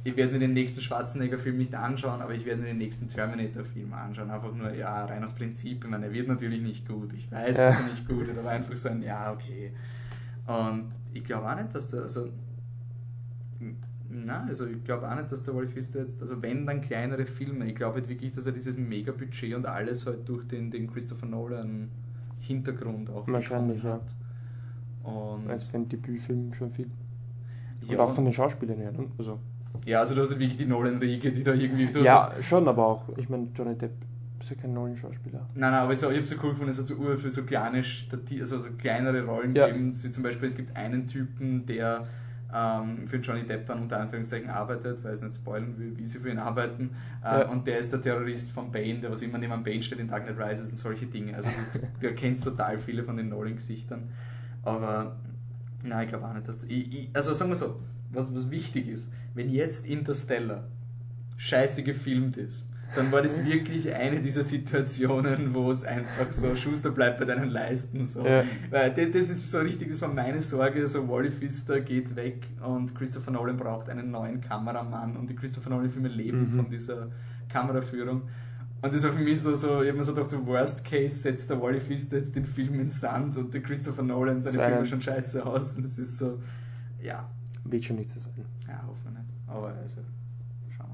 ich 0.05 0.15
werde 0.17 0.33
mir 0.33 0.39
den 0.39 0.53
nächsten 0.53 0.81
Schwarzenegger-Film 0.83 1.57
nicht 1.59 1.75
anschauen, 1.75 2.21
aber 2.23 2.33
ich 2.35 2.45
werde 2.45 2.61
mir 2.63 2.69
den 2.69 2.79
nächsten 2.79 3.07
Terminator-Film 3.09 3.93
anschauen. 3.93 4.31
Einfach 4.31 4.53
nur, 4.55 4.73
ja, 4.73 5.05
rein 5.05 5.23
aus 5.25 5.35
Prinzip. 5.35 5.85
Ich 5.85 5.91
meine, 5.91 6.07
er 6.07 6.13
wird 6.13 6.29
natürlich 6.29 6.61
nicht 6.63 6.87
gut. 6.89 7.13
Ich 7.15 7.31
weiß, 7.31 7.57
Ja. 7.57 7.67
dass 7.67 7.81
er 7.81 7.87
nicht 7.87 8.07
gut 8.09 8.29
ist, 8.29 8.39
aber 8.39 8.49
einfach 8.51 8.77
so 8.77 8.89
ein, 8.89 9.03
ja, 9.03 9.33
okay. 9.33 9.73
Und 10.47 10.93
ich 11.13 11.25
glaube 11.25 11.51
auch 11.51 11.57
nicht, 11.57 11.75
dass 11.75 11.89
der, 11.89 12.03
also, 12.03 12.29
na, 14.11 14.45
also 14.47 14.67
ich 14.67 14.83
glaube 14.85 15.09
auch 15.11 15.15
nicht, 15.15 15.31
dass 15.31 15.43
der 15.43 15.55
Wolf 15.55 15.77
ist 15.77 15.95
jetzt, 15.95 16.21
also 16.21 16.43
wenn, 16.43 16.67
dann 16.67 16.81
kleinere 16.81 17.25
Filme. 17.27 17.67
Ich 17.67 17.77
glaube 17.77 17.95
halt 17.97 18.09
wirklich, 18.09 18.35
dass 18.35 18.45
er 18.47 18.53
dieses 18.53 18.77
Mega-Budget 18.77 19.55
und 19.55 19.67
alles 19.67 20.07
halt 20.07 20.29
durch 20.29 20.47
den, 20.47 20.71
den 20.71 20.91
Christopher 20.93 21.27
Nolan 21.27 21.89
Hintergrund 22.41 23.11
auch 23.11 23.27
Wahrscheinlich, 23.29 23.83
bekommen 23.83 24.01
hat. 24.03 24.15
Und 25.05 25.51
Als 25.51 25.65
für 25.65 25.77
einen 25.77 25.89
Debütfilm 25.89 26.53
schon 26.53 26.71
viel. 26.71 26.91
Und 27.83 27.91
ja, 27.91 27.99
auch 28.01 28.11
von 28.11 28.25
den 28.25 28.33
Schauspielern 28.35 28.79
her. 28.79 28.93
ne? 28.93 29.07
Also, 29.19 29.39
ja, 29.87 30.01
also 30.01 30.15
du 30.15 30.21
hast 30.23 30.31
halt 30.31 30.41
wirklich 30.41 30.59
die 30.59 30.67
Nolan-Riege, 30.67 31.33
die 31.33 31.43
da 31.43 31.55
irgendwie. 31.55 31.89
Ja, 32.03 32.33
schon, 32.41 32.67
aber 32.69 32.87
auch. 32.87 33.05
Ich 33.17 33.29
meine, 33.29 33.49
Johnny 33.55 33.77
Depp 33.77 33.93
ist 34.41 34.51
ja 34.51 34.57
kein 34.57 34.73
neuen 34.75 34.97
Schauspieler. 34.97 35.47
Nein, 35.55 35.71
nein, 35.73 35.83
aber 35.83 35.93
ich 35.93 36.03
habe 36.03 36.27
so 36.27 36.37
cool 36.43 36.51
gefunden, 36.51 36.71
es 36.71 36.79
hat 36.79 36.87
so 36.87 36.97
ur 36.97 37.17
für 37.17 37.31
so 37.31 37.43
kleine 37.45 37.83
also 38.41 38.59
so 38.59 38.69
kleinere 38.77 39.25
Rollen 39.25 39.55
Ja. 39.55 39.67
gegeben. 39.69 39.93
Wie 39.93 40.11
zum 40.11 40.23
Beispiel, 40.23 40.49
es 40.49 40.57
gibt 40.57 40.77
einen 40.77 41.07
Typen, 41.07 41.65
der 41.67 42.07
ähm, 42.55 43.07
für 43.07 43.17
Johnny 43.19 43.45
Depp 43.45 43.67
dann 43.67 43.81
unter 43.83 44.01
Anführungszeichen 44.01 44.51
arbeitet, 44.51 45.03
weil 45.05 45.13
ich 45.13 45.19
es 45.21 45.25
nicht 45.25 45.35
spoilen 45.37 45.79
will, 45.79 45.97
wie 45.97 46.05
sie 46.05 46.19
für 46.19 46.31
ihn 46.31 46.39
arbeiten. 46.39 46.91
Äh, 47.23 47.41
Ja. 47.41 47.49
Und 47.51 47.67
der 47.67 47.79
ist 47.79 47.93
der 47.93 48.01
Terrorist 48.01 48.51
von 48.51 48.71
Bane, 48.73 49.01
der 49.01 49.11
was 49.11 49.23
immer 49.23 49.39
neben 49.39 49.63
Bane 49.63 49.83
steht 49.83 49.99
in 49.99 50.09
Dark 50.09 50.27
Knight 50.27 50.39
Rises 50.39 50.71
und 50.71 50.77
solche 50.79 51.07
Dinge. 51.07 51.35
Also 51.37 51.49
du, 51.73 51.79
du 52.01 52.07
erkennst 52.07 52.45
total 52.45 52.79
viele 52.79 53.05
von 53.05 53.17
den 53.17 53.29
Nolan-Gesichtern. 53.29 54.09
Aber 54.63 55.17
nein, 55.85 56.05
ich 56.05 56.09
glaube 56.09 56.27
auch 56.27 56.35
nicht, 56.35 56.49
dass 56.49 56.61
du. 56.61 56.67
Ich, 56.69 56.93
ich, 56.93 57.11
also 57.13 57.33
sagen 57.35 57.51
wir 57.51 57.57
so, 57.57 57.81
was, 58.11 58.35
was 58.35 58.51
wichtig 58.51 58.89
ist, 58.89 59.11
wenn 59.35 59.51
jetzt 59.51 59.87
Interstellar 59.87 60.65
scheiße 61.37 61.83
gefilmt 61.83 62.37
ist, 62.37 62.69
dann 62.97 63.13
war 63.13 63.23
das 63.23 63.45
wirklich 63.45 63.93
eine 63.95 64.21
dieser 64.21 64.43
Situationen, 64.43 65.55
wo 65.55 65.71
es 65.71 65.85
einfach 65.85 66.31
so 66.31 66.55
Schuster 66.55 66.91
bleibt 66.91 67.19
bei 67.19 67.25
deinen 67.25 67.51
Leisten. 67.51 68.05
So. 68.05 68.27
Ja. 68.27 68.45
Weil 68.71 68.91
das, 68.93 69.29
ist 69.31 69.49
so 69.49 69.59
richtig, 69.61 69.89
das 69.91 70.03
war 70.03 70.13
meine 70.13 70.43
Sorge, 70.43 70.87
so 70.89 71.09
Wally 71.09 71.31
Pfister 71.31 71.81
geht 71.81 72.15
weg 72.17 72.47
und 72.67 72.95
Christopher 72.95 73.31
Nolan 73.31 73.57
braucht 73.57 73.89
einen 73.89 74.11
neuen 74.11 74.41
Kameramann 74.41 75.17
und 75.17 75.31
die 75.31 75.35
Christopher 75.37 75.71
Nolan 75.71 75.91
Filme 75.91 76.09
leben 76.09 76.41
Mhm. 76.43 76.57
von 76.57 76.71
dieser 76.71 77.09
Kameraführung. 77.49 78.23
Und 78.83 78.95
das 78.95 79.05
war 79.05 79.13
für 79.13 79.19
mich 79.21 79.41
so, 79.41 79.55
so 79.55 79.83
ich 79.83 79.89
habe 79.89 79.99
mir 79.99 80.05
so 80.05 80.15
gedacht, 80.15 80.35
worst 80.47 80.85
case 80.85 81.15
setzt 81.21 81.51
der 81.51 81.61
Wally 81.61 81.81
Pfister 81.81 82.17
jetzt 82.17 82.35
den 82.35 82.47
Film 82.47 82.81
ins 82.81 82.99
Sand 83.01 83.37
und 83.37 83.53
der 83.53 83.61
Christopher 83.63 84.03
Nolan 84.03 84.41
seine 84.41 84.57
Seine- 84.57 84.73
Filme 84.75 84.87
schon 84.87 85.01
scheiße 85.03 85.45
aus 85.45 85.77
und 85.77 85.85
das 85.85 85.99
ist 85.99 86.17
so, 86.17 86.39
ja, 87.03 87.29
Wird 87.65 87.85
schon 87.85 87.97
nicht 87.97 88.11
so 88.11 88.19
sein. 88.19 88.33
ja, 88.67 88.83
hoffen 88.87 89.01
wir 89.05 89.11
nicht. 89.21 89.31
Aber 89.47 89.69
also, 89.83 90.01
schauen 90.75 90.89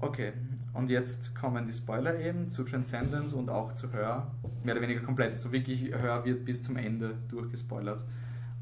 wir. 0.00 0.06
Okay, 0.08 0.32
und 0.74 0.88
jetzt 0.90 1.34
kommen 1.34 1.66
die 1.66 1.72
Spoiler 1.72 2.18
eben 2.18 2.48
zu 2.48 2.64
Transcendence 2.64 3.32
und 3.32 3.50
auch 3.50 3.72
zu 3.72 3.92
Hör. 3.92 4.30
Mehr 4.64 4.74
oder 4.74 4.82
weniger 4.82 5.00
komplett. 5.00 5.32
Also 5.32 5.52
wirklich, 5.52 5.92
Hör 5.94 6.24
wird 6.24 6.44
bis 6.44 6.62
zum 6.62 6.76
Ende 6.76 7.14
durchgespoilert. 7.28 8.04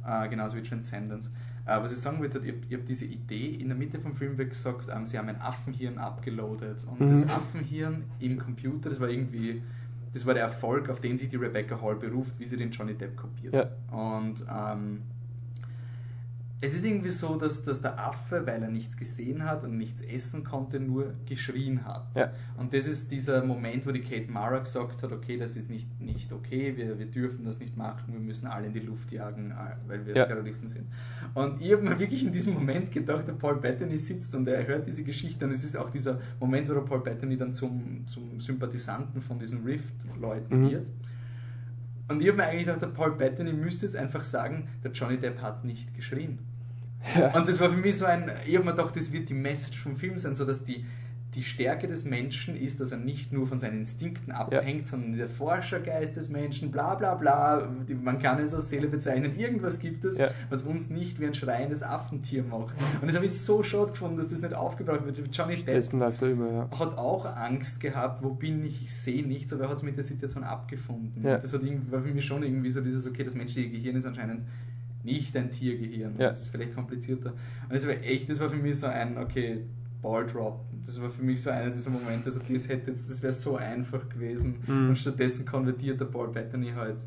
Äh, 0.07 0.29
genauso 0.29 0.57
wie 0.57 0.63
Transcendence. 0.63 1.31
Äh, 1.67 1.81
was 1.83 1.93
ich 1.93 1.99
sagen 1.99 2.19
wollte, 2.21 2.39
ihr, 2.39 2.55
ihr 2.69 2.79
habt 2.79 2.89
diese 2.89 3.05
Idee, 3.05 3.51
in 3.55 3.69
der 3.69 3.77
Mitte 3.77 4.01
vom 4.01 4.15
Film 4.15 4.39
wird 4.39 4.51
gesagt, 4.51 4.89
ähm, 4.93 5.07
sie 5.07 5.19
haben 5.19 5.29
ein 5.29 5.41
Affenhirn 5.41 5.99
abgeloadet. 5.99 6.85
Und 6.85 7.01
Mhm. 7.01 7.11
das 7.11 7.29
Affenhirn 7.29 8.05
im 8.19 8.39
Computer, 8.39 8.89
das 8.89 8.99
war 8.99 9.09
irgendwie, 9.09 9.63
das 10.13 10.25
war 10.27 10.35
der 10.35 10.45
Erfolg, 10.45 10.89
auf 10.89 11.01
den 11.01 11.17
sich 11.17 11.29
die 11.29 11.37
Rebecca 11.37 11.81
Hall 11.81 11.97
beruft, 11.97 12.39
wie 12.41 12.47
sie 12.47 12.57
den 12.57 12.71
Johnny 12.71 12.95
Depp 12.95 13.17
kopiert. 13.17 13.55
Ja. 13.55 13.97
Und 13.97 14.45
ähm, 14.51 15.03
es 16.63 16.75
ist 16.75 16.85
irgendwie 16.85 17.09
so, 17.09 17.37
dass, 17.37 17.63
dass 17.65 17.81
der 17.81 17.99
Affe, 17.99 18.47
weil 18.47 18.63
er 18.63 18.69
nichts 18.69 18.95
gesehen 18.97 19.47
hat 19.47 19.65
und 19.65 19.79
nichts 19.79 20.03
essen 20.03 20.45
konnte, 20.45 20.79
nur 20.79 21.15
geschrien 21.25 21.87
hat. 21.87 22.05
Ja. 22.15 22.33
Und 22.59 22.75
das 22.75 22.87
ist 22.87 23.11
dieser 23.11 23.43
Moment, 23.43 23.87
wo 23.87 23.93
die 23.93 24.03
Kate 24.03 24.31
Mara 24.31 24.59
gesagt 24.59 25.03
hat, 25.03 25.11
okay, 25.11 25.39
das 25.39 25.57
ist 25.57 25.71
nicht, 25.71 25.89
nicht 26.01 26.31
okay, 26.33 26.77
wir, 26.77 26.99
wir 26.99 27.07
dürfen 27.07 27.45
das 27.45 27.61
nicht 27.61 27.79
machen, 27.79 28.13
wir 28.13 28.21
müssen 28.21 28.47
alle 28.47 28.67
in 28.67 28.75
die 28.75 28.81
Luft 28.81 29.11
jagen, 29.11 29.53
äh, 29.53 29.55
weil 29.89 30.05
wir 30.05 30.15
Ja. 30.15 30.27
Terroristen 30.27 30.69
sind. 30.69 30.87
Und 31.33 31.63
ich 31.63 31.73
habe 31.73 31.83
mir 31.83 31.99
wirklich 31.99 32.27
in 32.27 32.33
diesem 32.33 32.53
Moment 32.53 32.93
gedacht, 32.93 33.27
der 33.27 33.33
Paul 33.33 33.57
Bettany 33.57 33.99
sitzt 33.99 34.35
und 34.35 34.47
er 34.47 34.67
hört 34.67 34.87
diese 34.87 35.03
Geschichte 35.03 35.47
und 35.47 35.53
es 35.53 35.65
ist 35.65 35.77
auch 35.77 35.89
dieser 35.89 36.21
Moment, 36.39 36.69
wo 36.69 36.75
der 36.75 36.83
Paul 36.83 37.01
Bettany 37.01 37.39
dann 37.39 37.55
zum, 37.55 38.07
zum 38.07 38.39
Sympathisanten 38.39 39.23
von 39.23 39.39
diesen 39.39 39.65
Rift-Leuten 39.65 40.61
Mhm. 40.65 40.71
wird. 40.71 40.93
Und 42.09 42.21
ich 42.21 42.27
habe 42.29 42.39
mir 42.39 42.45
eigentlich 42.49 42.67
gedacht, 42.67 42.83
der 42.83 42.89
Paul 42.89 43.13
Bettany 43.13 43.53
müsste 43.53 43.87
jetzt 43.87 43.95
einfach 43.97 44.25
sagen, 44.25 44.69
der 44.85 44.91
Johnny 44.91 45.17
Depp 45.17 45.41
hat 45.41 45.65
nicht 45.65 45.95
geschrien. 45.95 46.41
Ja. 47.19 47.35
Und 47.37 47.49
das 47.49 47.61
war 47.61 47.71
für 47.71 47.79
mich 47.81 47.97
so 47.99 48.05
ein, 48.05 48.31
ich 48.47 48.55
habe 48.57 48.65
mir 48.67 48.73
gedacht, 48.73 48.95
das 48.95 49.13
wird 49.13 49.29
die 49.29 49.35
Message 49.35 49.81
vom 49.81 49.97
Film 49.97 50.19
sein, 50.19 50.35
so 50.35 50.45
dass 50.45 50.65
die, 50.65 50.85
die 51.35 51.43
Stärke 51.43 51.87
des 51.87 52.05
Menschen 52.05 52.57
ist, 52.57 52.81
dass 52.81 52.91
er 52.91 52.99
nicht 52.99 53.33
nur 53.33 53.47
von 53.47 53.59
seinen 53.61 53.79
Instinkten 53.79 54.33
abhängt, 54.33 54.87
sondern 54.87 55.17
der 55.17 55.29
Forschergeist 55.29 56.17
des 56.17 56.29
Menschen, 56.29 56.73
bla 56.73 56.97
bla 56.97 57.15
bla, 57.15 57.71
man 58.03 58.19
kann 58.19 58.41
es 58.41 58.53
als 58.53 58.69
Seele 58.69 58.89
bezeichnen, 58.89 59.39
irgendwas 59.39 59.79
gibt 59.79 60.05
es, 60.05 60.19
Ja. 60.19 60.31
was 60.49 60.63
uns 60.63 60.91
nicht 60.91 61.21
wie 61.21 61.27
ein 61.27 61.35
schreiendes 61.35 61.83
Affentier 61.85 62.43
macht. 62.43 62.77
Und 63.01 63.07
das 63.07 63.15
habe 63.15 63.27
ich 63.27 63.39
so 63.41 63.63
schade 63.63 63.93
gefunden, 63.93 64.17
dass 64.17 64.29
das 64.29 64.43
nicht 64.43 64.55
aufgebracht 64.55 65.07
wird. 65.07 65.23
Johnny 65.33 65.57
Depp 65.57 65.93
er 65.95 66.23
immer, 66.29 66.53
ja. 66.53 66.69
hat 66.79 66.99
auch 66.99 67.25
Angst 67.25 67.81
gehabt, 67.81 68.23
wo 68.25 68.31
bin 68.31 68.65
ich, 68.65 68.83
ich 68.83 68.95
sehe 68.95 69.25
nichts, 69.25 69.53
aber 69.53 69.65
er 69.65 69.71
hat 69.71 69.77
es 69.77 69.83
mit 69.85 69.97
der 69.97 70.05
Situation 70.05 70.43
abgefunden. 70.43 71.25
Ja. 71.25 71.39
Das 71.39 71.53
hat 71.53 71.63
irgendwie, 71.63 71.93
war 71.93 72.03
für 72.03 72.13
mich 72.13 72.25
schon 72.25 72.43
irgendwie 72.43 72.71
so 72.71 72.81
dieses, 72.81 73.07
okay, 73.07 73.23
das 73.23 73.37
menschliche 73.37 73.71
Gehirn 73.71 73.95
ist 73.95 74.05
anscheinend 74.05 74.43
nicht 75.03 75.37
ein 75.37 75.51
Tiergehirn. 75.51 76.15
Ja. 76.19 76.29
Das 76.29 76.43
ist 76.43 76.49
vielleicht 76.49 76.75
komplizierter. 76.75 77.31
Und 77.33 77.73
das 77.73 77.87
war 77.87 77.95
echt, 77.95 78.29
das 78.29 78.39
war 78.41 78.49
für 78.51 78.57
mich 78.57 78.79
so 78.79 78.87
ein, 78.87 79.17
okay, 79.19 79.65
Ball 80.03 80.27
Drop. 80.27 80.65
Das 80.85 81.01
war 81.01 81.11
für 81.11 81.23
mich 81.23 81.41
so 81.43 81.51
einer 81.51 81.71
dieser 81.71 81.91
Momente, 81.91 82.27
also 82.27 82.41
das 82.49 82.69
hätte 82.69 82.91
jetzt, 82.91 83.11
das 83.11 83.23
wäre 83.23 83.33
so 83.33 83.57
einfach 83.57 84.09
gewesen. 84.09 84.57
Mhm. 84.67 84.89
Und 84.91 84.97
stattdessen 84.99 85.45
konvertiert 85.47 86.01
der 86.01 86.07
Paul 86.07 86.29
Bettany 86.33 86.71
halt 86.71 87.07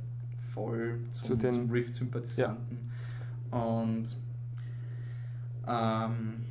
voll 0.54 1.00
zum, 1.12 1.28
Zu 1.28 1.36
den- 1.36 1.52
zum 1.52 1.72
Rift-Sympathisanten. 1.72 2.78
Und 3.52 4.16
ähm, 5.68 6.46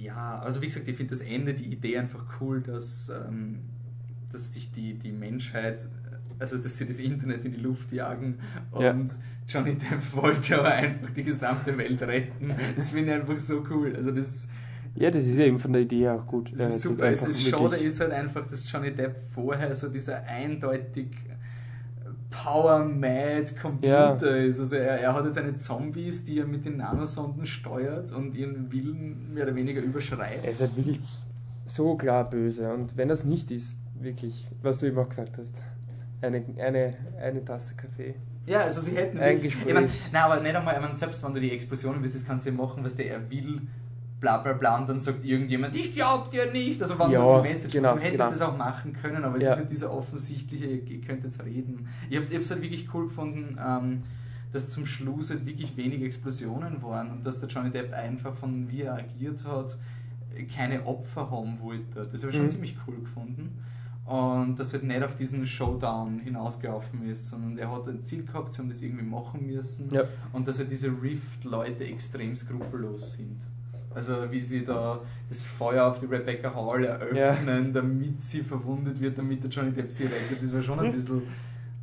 ja, 0.00 0.38
also 0.40 0.62
wie 0.62 0.66
gesagt, 0.66 0.88
ich 0.88 0.96
finde 0.96 1.10
das 1.10 1.20
Ende, 1.20 1.54
die 1.54 1.66
Idee 1.72 1.98
einfach 1.98 2.40
cool, 2.40 2.60
dass, 2.60 3.08
ähm, 3.10 3.60
dass 4.32 4.52
sich 4.52 4.72
die, 4.72 4.94
die 4.94 5.12
Menschheit 5.12 5.88
also 6.38 6.58
dass 6.58 6.76
sie 6.78 6.86
das 6.86 6.98
Internet 6.98 7.44
in 7.44 7.52
die 7.52 7.60
Luft 7.60 7.92
jagen 7.92 8.38
und 8.72 8.82
Ja. 8.82 8.94
Johnny 9.48 9.76
Depp 9.76 10.00
wollte 10.14 10.58
aber 10.58 10.70
einfach 10.72 11.10
die 11.12 11.22
gesamte 11.22 11.76
Welt 11.78 12.02
retten. 12.02 12.52
Das 12.74 12.90
finde 12.90 13.14
ich 13.14 13.20
einfach 13.20 13.38
so 13.38 13.64
cool. 13.70 13.94
Also 13.94 14.10
das, 14.10 14.48
Ja, 14.96 15.10
das 15.10 15.24
ist 15.26 15.36
ja 15.38 15.44
eben 15.44 15.58
von 15.58 15.72
der 15.72 15.82
Idee 15.82 16.08
auch 16.08 16.26
gut. 16.26 16.50
das 16.52 16.58
Ja, 16.58 16.66
ist 16.68 16.80
super. 16.82 17.04
Es 17.04 17.22
ist 17.22 17.42
schade 17.48 17.76
ist 17.76 18.00
halt 18.00 18.12
einfach, 18.12 18.46
dass 18.46 18.70
Johnny 18.70 18.92
Depp 18.92 19.16
vorher 19.34 19.74
so 19.74 19.88
dieser 19.88 20.22
eindeutig 20.24 21.08
Power-Mad 22.30 23.54
Computer 23.60 24.36
ist. 24.38 24.60
Also 24.60 24.76
er, 24.76 25.00
er 25.00 25.14
hat 25.14 25.24
jetzt 25.24 25.34
seine 25.34 25.56
Zombies, 25.56 26.24
die 26.24 26.38
er 26.38 26.46
mit 26.46 26.64
den 26.64 26.78
Nanosonden 26.78 27.46
steuert 27.46 28.12
und 28.12 28.34
ihren 28.34 28.70
Willen 28.72 29.32
mehr 29.32 29.44
oder 29.44 29.54
weniger 29.54 29.80
überschreitet. 29.80 30.44
Er 30.44 30.52
ist 30.52 30.60
halt 30.60 30.76
wirklich 30.76 31.00
so 31.66 31.94
klar 31.96 32.28
böse. 32.28 32.72
Und 32.72 32.96
wenn 32.96 33.08
das 33.08 33.24
nicht 33.24 33.50
ist, 33.50 33.78
wirklich, 34.00 34.48
was 34.62 34.78
du 34.78 34.86
eben 34.86 34.98
auch 34.98 35.08
gesagt 35.08 35.38
hast, 35.38 35.62
eine, 36.22 36.44
eine, 36.58 36.94
eine 37.20 37.44
Tasse 37.44 37.74
Kaffee. 37.74 38.14
Ja, 38.46 38.60
also 38.60 38.80
sie 38.80 38.92
hätten 38.96 39.18
Ein 39.18 39.34
wirklich- 39.36 39.52
Gespräch. 39.54 39.68
Ich 39.68 39.74
mein, 39.74 39.90
nein, 40.12 40.22
aber 40.22 40.40
nicht 40.40 40.54
einmal, 40.54 40.74
ich 40.76 40.80
mein, 40.80 40.96
selbst 40.96 41.24
wenn 41.24 41.34
du 41.34 41.40
die 41.40 41.50
Explosionen 41.50 42.00
willst, 42.02 42.14
das 42.14 42.24
kannst 42.24 42.46
du 42.46 42.50
ja 42.50 42.56
machen, 42.56 42.84
was 42.84 42.94
der 42.94 43.10
er 43.10 43.30
will, 43.30 43.62
bla 44.20 44.38
bla 44.38 44.52
bla, 44.54 44.78
und 44.78 44.88
dann 44.88 44.98
sagt 44.98 45.24
irgendjemand, 45.24 45.74
ich 45.74 45.92
glaub 45.94 46.30
dir 46.30 46.50
nicht. 46.52 46.80
Also 46.80 46.98
wenn 46.98 47.10
Ja, 47.10 47.20
du 47.20 47.30
eine 47.32 47.42
Message 47.42 47.72
genau, 47.74 47.94
du 47.94 48.00
hättest 48.00 48.12
genau. 48.18 48.30
das 48.30 48.40
auch 48.40 48.56
machen 48.56 48.92
können, 48.94 49.24
aber 49.24 49.36
es 49.36 49.42
Ja. 49.42 49.50
ist 49.52 49.56
halt 49.58 49.70
dieser 49.70 49.92
offensichtliche, 49.92 50.66
ihr, 50.66 51.00
könnt 51.00 51.24
jetzt 51.24 51.44
reden. 51.44 51.88
Ich 52.08 52.16
ich 52.18 52.34
hab's 52.34 52.50
halt 52.50 52.62
wirklich 52.62 52.88
cool 52.94 53.04
gefunden, 53.04 53.58
ähm, 53.64 53.98
dass 54.52 54.70
zum 54.70 54.86
Schluss 54.86 55.30
halt 55.30 55.44
wirklich 55.44 55.76
wenig 55.76 56.02
Explosionen 56.02 56.82
waren 56.82 57.10
und 57.10 57.26
dass 57.26 57.40
der 57.40 57.48
Johnny 57.48 57.70
Depp 57.70 57.92
einfach 57.92 58.34
von 58.36 58.70
wie 58.70 58.82
er 58.82 58.94
agiert 58.94 59.44
hat, 59.44 59.76
keine 60.54 60.86
Opfer 60.86 61.30
haben 61.30 61.58
wollte. 61.60 62.06
Das 62.10 62.22
habe 62.22 62.30
ich 62.30 62.36
schon 62.36 62.46
Mhm. 62.46 62.50
ziemlich 62.50 62.76
cool 62.86 63.00
gefunden. 63.00 63.58
Und 64.06 64.56
dass 64.56 64.72
halt 64.72 64.84
nicht 64.84 65.02
auf 65.02 65.16
diesen 65.16 65.44
Showdown 65.44 66.20
hinausgelaufen 66.20 67.08
ist, 67.08 67.28
sondern 67.28 67.58
er 67.58 67.70
hat 67.72 67.88
ein 67.88 68.04
Ziel 68.04 68.24
gehabt, 68.24 68.52
sie 68.52 68.60
haben 68.60 68.68
das 68.68 68.80
irgendwie 68.80 69.04
machen 69.04 69.46
müssen. 69.46 69.90
Ja. 69.92 70.04
Und 70.32 70.46
dass 70.46 70.58
halt 70.60 70.70
diese 70.70 70.88
Rift-Leute 70.88 71.84
extrem 71.84 72.36
skrupellos 72.36 73.14
sind. 73.14 73.38
Also 73.92 74.30
wie 74.30 74.40
sie 74.40 74.62
da 74.64 75.00
das 75.28 75.42
Feuer 75.42 75.86
auf 75.86 75.98
die 76.00 76.06
Rebecca 76.06 76.54
Hall 76.54 76.84
eröffnen, 76.84 77.72
damit 77.72 78.22
sie 78.22 78.42
verwundet 78.42 79.00
wird, 79.00 79.18
damit 79.18 79.42
der 79.42 79.50
Johnny 79.50 79.72
Depp 79.72 79.90
sie 79.90 80.04
rettet. 80.04 80.40
Das 80.40 80.54
war 80.54 80.62
schon 80.62 80.78
ein 80.78 80.88
Mhm. 80.88 80.92
bisschen 80.92 81.22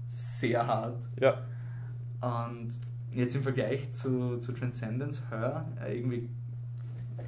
sehr 0.07 0.65
hart. 0.65 1.03
Ja. 1.19 1.41
Und 2.21 2.69
jetzt 3.11 3.35
im 3.35 3.41
Vergleich 3.41 3.91
zu, 3.91 4.37
zu 4.37 4.53
Transcendence, 4.53 5.23
Her, 5.29 5.65
äh, 5.83 5.97
irgendwie 5.97 6.29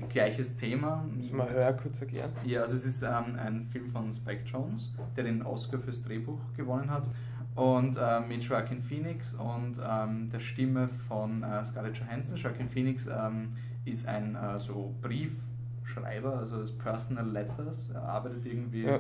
gleiches 0.09 0.55
Thema. 0.55 1.03
Müssen 1.15 1.37
wir 1.37 1.49
höher 1.49 1.73
kurz 1.73 2.01
erklären. 2.01 2.31
Ja, 2.43 2.61
also 2.61 2.75
es 2.75 2.85
ist 2.85 3.03
ähm, 3.03 3.35
ein 3.37 3.63
Film 3.65 3.89
von 3.89 4.11
Spike 4.11 4.43
Jones, 4.45 4.93
der 5.15 5.23
den 5.25 5.41
Oscar 5.43 5.79
fürs 5.79 6.01
Drehbuch 6.01 6.39
gewonnen 6.55 6.89
hat. 6.89 7.09
Und 7.55 7.97
ähm, 8.01 8.27
mit 8.27 8.43
Joaquin 8.43 8.81
Phoenix 8.81 9.33
und 9.33 9.79
ähm, 9.87 10.29
der 10.29 10.39
Stimme 10.39 10.87
von 10.89 11.41
äh, 11.43 11.63
Scarlett 11.63 11.97
Johansson. 11.97 12.35
Joaquin 12.37 12.67
Phoenix 12.67 13.07
ähm, 13.07 13.49
ist 13.85 14.07
ein 14.07 14.35
äh, 14.35 14.57
so 14.59 14.93
Briefschreiber, 15.01 16.37
also 16.37 16.59
das 16.59 16.71
Personal 16.77 17.29
Letters. 17.29 17.89
Er 17.93 18.03
arbeitet 18.03 18.45
irgendwie 18.45 18.83
Ja. 18.83 18.99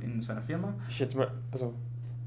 in 0.00 0.20
so 0.20 0.32
einer 0.32 0.42
Firma, 0.42 0.74
Ich 0.88 0.96
schätze 0.96 1.16
mal, 1.16 1.30
also 1.50 1.72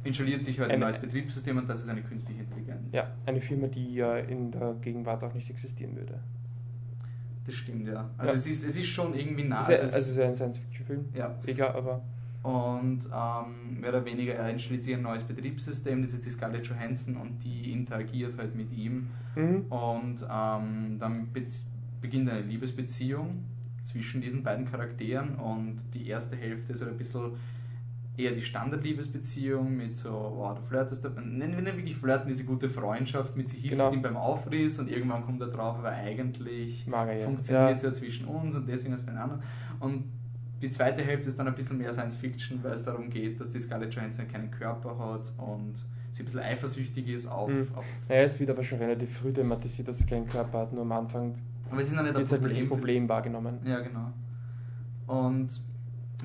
installiert 0.03 0.41
sich 0.43 0.59
halt 0.59 0.71
ein 0.71 0.79
neues 0.79 0.97
Betriebssystem 0.97 1.57
und 1.57 1.67
das 1.69 1.81
ist 1.81 1.89
eine 1.89 2.01
künstliche 2.01 2.41
Intelligenz. 2.41 2.91
ja, 2.91 3.07
eine 3.25 3.41
Firma, 3.41 3.67
die 3.67 3.95
ja 3.95 4.17
in 4.17 4.51
der 4.51 4.73
Gegenwart 4.81 5.23
auch 5.23 5.33
nicht 5.33 5.49
existieren 5.49 5.95
würde. 5.95 6.19
Das 7.45 7.55
stimmt, 7.55 7.87
ja. 7.87 8.09
Also 8.17 8.31
Ja. 8.33 8.37
Es, 8.37 8.47
ist, 8.47 8.63
es 8.65 8.75
ist 8.75 8.87
schon 8.87 9.13
irgendwie 9.13 9.43
nah. 9.43 9.61
Ist 9.61 9.69
ja, 9.69 9.75
es- 9.75 9.81
also 9.93 9.97
es 9.97 10.07
ist 10.09 10.17
ja 10.17 10.25
ein 10.27 10.35
Science-Fiction-Film. 10.35 11.05
ja. 11.13 11.35
Egal, 11.45 11.75
aber 11.75 12.01
Und 12.43 12.99
ähm, 13.13 13.79
mehr 13.79 13.89
oder 13.89 14.05
weniger, 14.05 14.33
er 14.35 14.49
installiert 14.51 14.83
sich 14.83 14.93
ein 14.95 15.01
neues 15.01 15.23
Betriebssystem, 15.23 16.01
das 16.01 16.13
ist 16.13 16.25
die 16.25 16.29
Scarlett 16.29 16.65
Johansson 16.67 17.17
und 17.17 17.43
die 17.43 17.71
interagiert 17.71 18.37
halt 18.37 18.55
mit 18.55 18.71
ihm. 18.71 19.07
mhm. 19.35 19.61
Und 19.69 20.21
ähm, 20.31 20.97
dann 20.99 21.27
beginnt 22.01 22.29
eine 22.29 22.41
Liebesbeziehung 22.41 23.43
zwischen 23.83 24.21
diesen 24.21 24.43
beiden 24.43 24.65
Charakteren 24.65 25.35
und 25.35 25.77
die 25.93 26.07
erste 26.07 26.35
Hälfte 26.35 26.73
ist 26.73 26.81
halt 26.81 26.91
ein 26.91 26.97
bisschen 26.97 27.31
eher 28.17 28.31
die 28.31 28.41
Standardliebesbeziehung 28.41 29.75
mit 29.75 29.95
so, 29.95 30.09
oh, 30.11 30.53
du 30.55 30.61
flirtest, 30.61 31.03
da- 31.03 31.09
nennen 31.09 31.55
wir 31.55 31.61
nicht 31.63 31.75
wirklich 31.77 31.95
flirten, 31.95 32.27
diese 32.27 32.43
gute 32.45 32.69
Freundschaft 32.69 33.35
mit 33.35 33.49
sie 33.49 33.57
hilft 33.57 33.71
Genau. 33.71 33.91
ihm 33.91 34.01
beim 34.01 34.15
Aufriss 34.17 34.79
und 34.79 34.89
irgendwann 34.89 35.23
kommt 35.25 35.41
er 35.41 35.47
drauf, 35.47 35.77
aber 35.79 35.89
eigentlich 35.89 36.87
er 36.87 37.19
funktioniert 37.19 37.75
es 37.77 37.81
Ja. 37.83 37.89
ja 37.89 37.93
zwischen 37.93 38.25
uns 38.27 38.55
und 38.55 38.67
deswegen 38.67 38.93
ist 38.93 39.01
es 39.01 39.05
bei 39.05 39.11
den 39.11 39.19
anderen. 39.21 39.41
Und 39.79 40.05
die 40.61 40.69
zweite 40.69 41.01
Hälfte 41.03 41.27
ist 41.29 41.37
dann 41.37 41.47
ein 41.47 41.55
bisschen 41.55 41.77
mehr 41.77 41.91
Science 41.93 42.15
Fiction, 42.15 42.63
weil 42.63 42.71
es 42.73 42.83
darum 42.83 43.09
geht, 43.09 43.39
dass 43.39 43.51
die 43.51 43.59
Scarlett 43.59 43.93
Johansson 43.93 44.27
keinen 44.27 44.49
Körper 44.49 44.97
hat 44.97 45.31
und 45.37 45.73
sie 46.11 46.21
ein 46.21 46.25
bisschen 46.25 46.39
eifersüchtig 46.39 47.09
ist 47.09 47.27
auf. 47.27 47.49
Mhm. 47.49 47.67
auf 47.75 47.83
er 48.07 48.25
ist 48.25 48.39
wieder 48.39 48.53
aber 48.53 48.63
schon 48.63 48.79
relativ 48.79 49.17
früh 49.17 49.33
thematisiert, 49.33 49.87
dass 49.89 49.99
er 49.99 50.07
keinen 50.07 50.27
Körper 50.27 50.59
hat. 50.59 50.73
Nur 50.73 50.83
am 50.83 50.91
Anfang 50.93 51.35
aber 51.69 51.81
es 51.81 51.87
ist 51.87 51.93
noch 51.95 52.03
nicht 52.03 52.15
ein 52.15 52.21
wird 52.21 52.31
halt 52.31 52.41
nicht 52.43 52.53
das 52.61 52.67
Problem. 52.67 52.69
Problem 52.69 53.09
wahrgenommen. 53.09 53.57
Ja, 53.65 53.79
genau. 53.81 54.13
Und 55.07 55.61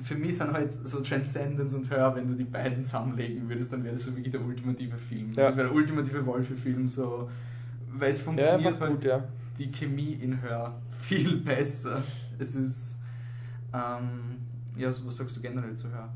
für 0.02 0.14
mich 0.14 0.36
sind 0.38 0.52
halt 0.52 0.72
so 0.72 1.00
Transcendence 1.02 1.74
und 1.74 1.90
Her, 1.90 2.14
wenn 2.14 2.26
du 2.26 2.34
die 2.34 2.44
beiden 2.44 2.82
zusammenlegen 2.84 3.48
würdest, 3.48 3.72
dann 3.72 3.82
wäre 3.84 3.94
das 3.94 4.04
so 4.04 4.12
wirklich 4.14 4.30
der 4.32 4.40
ultimative 4.42 4.96
Film. 4.96 5.32
Ja. 5.34 5.48
Das 5.48 5.56
wäre 5.56 5.68
der 5.68 5.76
ultimative 5.76 6.24
Wolfe-Film, 6.26 6.88
so, 6.88 7.28
weil 7.88 8.10
es 8.10 8.18
Ja, 8.18 8.24
funktioniert 8.24 8.66
einfach 8.66 8.80
halt 8.80 8.96
gut, 8.96 9.04
ja. 9.04 9.24
die 9.58 9.70
Chemie 9.70 10.12
in 10.14 10.40
Her 10.40 10.74
viel 11.00 11.36
besser. 11.44 12.02
Es 12.38 12.54
ist. 12.54 12.98
Ähm, 13.72 14.38
ja, 14.76 14.90
so, 14.90 15.06
was 15.06 15.16
sagst 15.16 15.36
du 15.36 15.40
generell 15.40 15.74
zu 15.76 15.88
Her? 15.90 16.08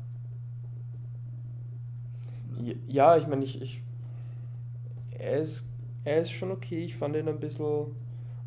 Ja, 2.87 3.17
ich 3.17 3.27
meine, 3.27 3.43
ich, 3.43 3.61
ich 3.61 3.81
er, 5.11 5.39
ist, 5.39 5.65
er 6.03 6.21
ist 6.21 6.31
schon 6.31 6.51
okay. 6.51 6.85
Ich 6.85 6.95
fand 6.95 7.15
ihn 7.15 7.27
ein 7.27 7.39
bisschen, 7.39 7.87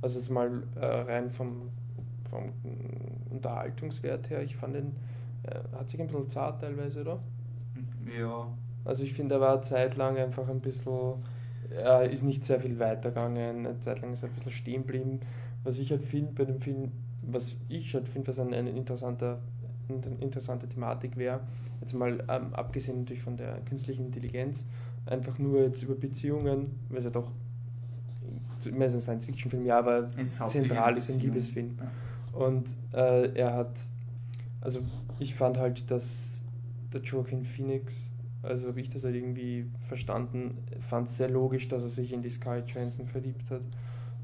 also 0.00 0.18
jetzt 0.18 0.30
mal 0.30 0.62
äh, 0.76 0.84
rein 0.84 1.30
vom, 1.30 1.68
vom 2.30 2.52
Unterhaltungswert 3.30 4.30
her, 4.30 4.42
ich 4.42 4.56
fand 4.56 4.76
ihn, 4.76 4.96
äh, 5.50 5.76
hat 5.76 5.88
sich 5.88 6.00
ein 6.00 6.06
bisschen 6.06 6.28
zart 6.28 6.60
teilweise, 6.60 7.00
oder? 7.00 7.18
Ja. 8.18 8.48
Also 8.84 9.02
ich 9.02 9.12
finde, 9.12 9.36
er 9.36 9.40
war 9.40 9.52
eine 9.54 9.62
Zeit 9.62 9.96
lang 9.96 10.16
einfach 10.16 10.48
ein 10.48 10.60
bisschen, 10.60 11.22
er 11.70 12.08
ist 12.10 12.22
nicht 12.22 12.44
sehr 12.44 12.60
viel 12.60 12.78
weitergegangen, 12.78 13.66
eine 13.66 13.80
Zeit 13.80 14.00
lang 14.00 14.12
ist 14.12 14.22
er 14.22 14.28
ein 14.28 14.34
bisschen 14.34 14.52
stehen 14.52 14.82
geblieben. 14.82 15.20
Was 15.64 15.78
ich 15.78 15.90
halt 15.90 16.02
finde 16.04 16.32
bei 16.32 16.44
dem 16.44 16.60
Film, 16.60 16.92
was 17.22 17.56
ich 17.68 17.92
halt 17.94 18.08
finde, 18.08 18.28
was 18.28 18.38
eine, 18.38 18.56
eine 18.56 18.70
interessanter, 18.70 19.38
interessante 20.20 20.68
Thematik 20.68 21.16
wäre, 21.16 21.40
jetzt 21.80 21.92
mal 21.92 22.24
ähm, 22.28 22.54
abgesehen 22.54 23.00
natürlich 23.00 23.22
von 23.22 23.36
der 23.36 23.58
künstlichen 23.68 24.06
Intelligenz, 24.06 24.66
einfach 25.06 25.38
nur 25.38 25.62
jetzt 25.62 25.82
über 25.82 25.94
Beziehungen, 25.94 26.78
weil 26.88 26.98
es 26.98 27.04
ja 27.04 27.10
doch, 27.10 27.30
mehr 28.72 28.86
ist 28.86 28.94
ein 28.94 29.00
Science-Fiction-Film, 29.00 29.64
ja, 29.64 29.78
aber 29.78 30.10
zentral 30.22 30.96
ist 30.96 31.10
ein. 31.10 31.20
Liebesfilm. 31.20 31.78
Ja. 31.78 32.38
Und 32.38 32.70
äh, 32.92 33.32
er 33.34 33.54
hat, 33.54 33.72
also 34.60 34.80
ich 35.18 35.34
fand 35.34 35.58
halt, 35.58 35.90
dass 35.90 36.40
der 36.92 37.00
Joaquin 37.02 37.44
Phoenix, 37.44 38.10
also 38.42 38.68
habe 38.68 38.80
ich 38.80 38.90
das 38.90 39.04
halt 39.04 39.14
irgendwie 39.14 39.66
verstanden, 39.88 40.58
fand 40.80 41.08
es 41.08 41.16
sehr 41.16 41.28
logisch, 41.28 41.68
dass 41.68 41.82
er 41.82 41.88
sich 41.88 42.12
in 42.12 42.22
die 42.22 42.30
Scarlett 42.30 42.68
Johansson 42.70 43.06
verliebt 43.06 43.50
hat. 43.50 43.62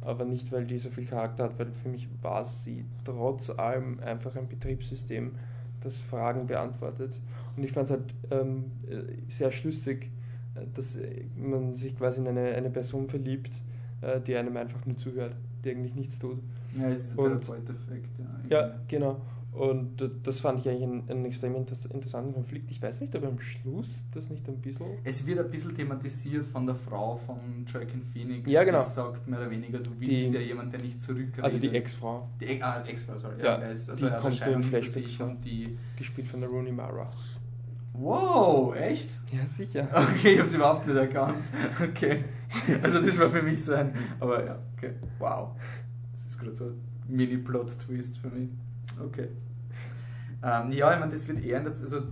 Aber 0.00 0.24
nicht, 0.24 0.52
weil 0.52 0.66
die 0.66 0.78
so 0.78 0.90
viel 0.90 1.06
Charakter 1.06 1.44
hat, 1.44 1.58
weil 1.58 1.72
für 1.72 1.88
mich 1.88 2.08
war 2.20 2.44
sie 2.44 2.84
trotz 3.04 3.50
allem 3.50 3.98
einfach 4.00 4.36
ein 4.36 4.48
Betriebssystem, 4.48 5.32
das 5.82 5.98
Fragen 5.98 6.46
beantwortet. 6.46 7.12
Und 7.56 7.64
ich 7.64 7.72
fand 7.72 7.86
es 7.90 7.96
halt 7.96 8.14
ähm, 8.30 8.64
äh, 8.88 9.02
sehr 9.30 9.50
schlüssig, 9.50 10.10
äh, 10.54 10.66
dass 10.74 10.96
äh, 10.96 11.24
man 11.36 11.74
sich 11.74 11.96
quasi 11.96 12.20
in 12.20 12.28
eine, 12.28 12.54
eine 12.54 12.70
Person 12.70 13.08
verliebt, 13.08 13.52
äh, 14.02 14.20
die 14.20 14.36
einem 14.36 14.56
einfach 14.56 14.84
nur 14.84 14.96
zuhört, 14.96 15.36
die 15.64 15.70
eigentlich 15.70 15.94
nichts 15.94 16.18
tut. 16.18 16.38
Ja, 16.78 16.88
es 16.88 17.10
ist 17.12 17.18
Und- 17.18 17.40
Therapeut-Effekt. 17.42 18.18
Ja, 18.50 18.60
irgendwie. 18.66 18.74
genau. 18.88 19.20
Und 19.54 20.10
das 20.24 20.40
fand 20.40 20.58
ich 20.60 20.68
eigentlich 20.68 20.82
einen, 20.82 21.08
einen 21.08 21.24
extrem 21.26 21.54
inter- 21.54 21.94
interessanten 21.94 22.34
Konflikt. 22.34 22.70
Ich 22.72 22.82
weiß 22.82 23.00
nicht, 23.00 23.14
ob 23.14 23.24
am 23.24 23.38
Schluss 23.38 24.04
das 24.12 24.28
nicht 24.28 24.48
ein 24.48 24.56
bisschen. 24.60 24.84
Es 25.04 25.24
wird 25.26 25.38
ein 25.38 25.48
bisschen 25.48 25.74
thematisiert 25.76 26.44
von 26.44 26.66
der 26.66 26.74
Frau 26.74 27.14
von 27.16 27.38
Joaquin 27.72 28.02
Phoenix, 28.02 28.50
Ja, 28.50 28.64
genau. 28.64 28.80
die 28.80 28.88
sagt 28.88 29.28
mehr 29.28 29.38
oder 29.38 29.50
weniger, 29.50 29.78
du 29.78 29.90
willst 29.98 30.32
Die- 30.32 30.34
ja 30.36 30.40
jemand, 30.40 30.72
der 30.72 30.80
nicht 30.82 31.00
zurückredet. 31.00 31.44
Also 31.44 31.58
die 31.58 31.68
Ex-Frau, 31.68 32.28
Die 32.40 32.60
ah, 32.60 32.82
Ex-Frau, 32.84 33.16
sorry. 33.16 33.40
Ja, 33.40 33.54
er 33.58 33.70
ist, 33.70 33.86
die 33.86 33.90
also 33.92 34.06
er 34.06 34.12
hat 34.14 34.20
kommt 34.22 34.40
im 34.40 34.62
Flashback 34.64 35.20
und 35.20 35.44
die... 35.44 35.78
gespielt 35.96 36.26
von 36.26 36.40
der 36.40 36.48
Rooney 36.50 36.72
Mara. 36.72 37.08
Wow, 37.92 38.74
echt? 38.74 39.08
Ja, 39.32 39.46
sicher. 39.46 39.86
Okay, 39.92 40.32
ich 40.32 40.38
habe 40.38 40.48
es 40.48 40.54
überhaupt 40.54 40.84
nicht 40.86 40.96
erkannt. 40.96 41.46
Okay. 41.80 42.24
Also 42.82 43.00
das 43.00 43.18
war 43.20 43.30
für 43.30 43.40
mich 43.42 43.62
so 43.62 43.72
ein... 43.74 43.92
Aber 44.18 44.44
ja, 44.44 44.58
okay. 44.76 44.94
Wow. 45.20 45.50
Das 46.12 46.26
ist 46.26 46.38
gerade 46.40 46.54
so 46.56 46.64
ein 46.64 46.80
Mini-Plot-Twist 47.06 48.18
für 48.18 48.30
mich. 48.30 48.48
Okay. 49.00 49.28
Ähm, 50.42 50.72
ja, 50.72 50.92
ich 50.92 51.00
meine, 51.00 51.12
das 51.12 51.26
wird 51.28 51.42
eher... 51.44 51.64
Also, 51.64 52.02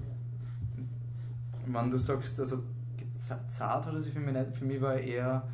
wenn 1.67 1.91
du 1.91 1.97
sagst, 1.97 2.41
also 2.41 2.63
zart 3.49 3.87
oder 3.87 4.01
so, 4.01 4.11
für 4.11 4.21
mich, 4.21 4.35
nicht, 4.35 4.57
für 4.57 4.65
mich 4.65 4.81
war 4.81 4.97
eher 4.97 5.47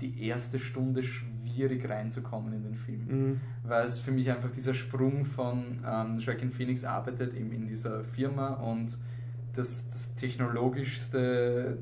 die 0.00 0.26
erste 0.26 0.58
Stunde 0.58 1.02
schwierig 1.02 1.86
reinzukommen 1.88 2.52
in 2.54 2.62
den 2.62 2.74
Film 2.74 3.06
Mhm. 3.08 3.40
weil 3.64 3.86
es 3.86 3.98
für 3.98 4.12
mich 4.12 4.30
einfach 4.30 4.50
dieser 4.50 4.72
Sprung 4.72 5.24
von 5.24 5.78
ähm, 5.86 6.18
Joaquin 6.18 6.50
Phoenix 6.50 6.84
arbeitet 6.84 7.34
eben 7.34 7.52
in 7.52 7.66
dieser 7.66 8.02
Firma 8.04 8.54
und 8.54 8.96
das, 9.52 9.88
das 9.90 10.14
technologischste, 10.14 11.76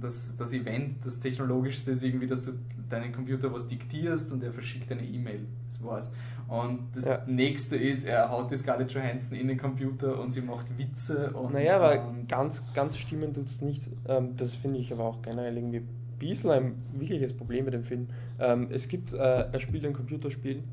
das, 0.00 0.36
das 0.36 0.52
Event, 0.52 1.04
das 1.04 1.18
technologischste 1.18 1.90
ist 1.90 2.02
irgendwie, 2.04 2.26
dass 2.26 2.44
du 2.44 2.52
deinen 2.88 3.12
Computer 3.12 3.52
was 3.52 3.66
diktierst 3.66 4.32
und 4.32 4.42
er 4.42 4.52
verschickt 4.52 4.90
eine 4.92 5.04
E-Mail. 5.04 5.46
Das 5.66 5.82
war's. 5.82 6.12
Und 6.50 6.88
das 6.94 7.04
Ja. 7.04 7.22
nächste 7.28 7.76
ist, 7.76 8.04
er 8.04 8.28
haut 8.28 8.50
die 8.50 8.56
Scarlett 8.56 8.90
Johansson 8.92 9.38
in 9.38 9.46
den 9.46 9.56
Computer 9.56 10.18
und 10.20 10.32
sie 10.32 10.40
macht 10.42 10.76
Witze 10.76 11.30
und. 11.30 11.52
Naja, 11.52 11.76
aber 11.76 11.94
ähm, 11.94 12.26
ganz, 12.26 12.60
ganz 12.74 12.98
stimmen 12.98 13.32
tut 13.32 13.46
es 13.46 13.60
nicht. 13.60 13.82
Ähm, 14.08 14.36
das 14.36 14.54
finde 14.54 14.80
ich 14.80 14.92
aber 14.92 15.04
auch 15.04 15.22
generell 15.22 15.56
irgendwie 15.56 15.76
ein 15.78 15.88
bisschen 16.18 16.50
ein 16.50 16.74
wirkliches 16.92 17.34
Problem 17.34 17.66
mit 17.66 17.74
dem 17.74 17.84
Film. 17.84 18.08
Ähm, 18.40 18.66
es 18.72 18.88
gibt, 18.88 19.12
äh, 19.12 19.16
er 19.16 19.60
spielt 19.60 19.84
ein 19.86 19.92
Computerspiel. 19.92 20.64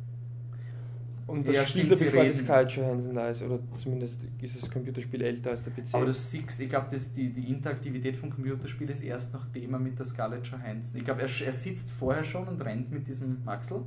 Und 1.28 1.46
das 1.48 1.56
Ja, 1.56 1.66
spielt 1.66 1.92
er, 1.92 1.98
bevor 1.98 2.24
das 2.26 2.38
Scarlett 2.38 2.72
Johansson 2.72 3.14
da 3.14 3.30
ist. 3.30 3.44
Oder 3.44 3.60
zumindest 3.74 4.26
ist 4.42 4.60
das 4.60 4.72
Computerspiel 4.72 5.22
älter 5.22 5.52
als 5.52 5.64
der 5.64 5.72
PC. 5.74 5.94
Aber 5.94 6.06
du 6.06 6.14
siehst, 6.14 6.60
ich 6.60 6.70
glaube, 6.70 6.88
die, 7.16 7.30
die 7.34 7.52
Interaktivität 7.52 8.16
vom 8.16 8.32
Computerspiel 8.32 8.90
ist 8.90 9.04
erst 9.04 9.32
nachdem 9.34 9.74
er 9.74 9.80
mit 9.80 10.00
der 10.00 10.08
Scarlett 10.08 10.48
Johansson. 10.48 10.98
Ich 11.00 11.06
glaube, 11.06 11.22
er, 11.22 11.30
er 11.46 11.54
sitzt 11.54 11.92
vorher 11.92 12.24
schon 12.24 12.48
und 12.48 12.66
rennt 12.66 12.92
mit 12.92 13.08
diesem 13.08 13.44
Maxel. 13.46 13.82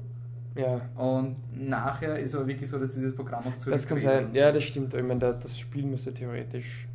Ja, 0.57 0.81
Und 0.97 1.37
nachher 1.69 2.19
ist 2.19 2.35
aber 2.35 2.47
wirklich 2.47 2.69
so, 2.69 2.79
dass 2.79 2.93
dieses 2.93 3.15
Programm 3.15 3.45
auch 3.47 3.65
das 3.71 3.87
kann 3.87 3.99
sein. 4.01 4.29
Ja, 4.33 4.51
das 4.53 4.65
stimmt. 4.65 4.95
Ich 4.95 5.03
meine, 5.03 5.21
da- 5.21 5.33
das 5.33 5.59
Spiel 5.59 5.85
müsste 5.87 6.13
theoretisch 6.13 6.87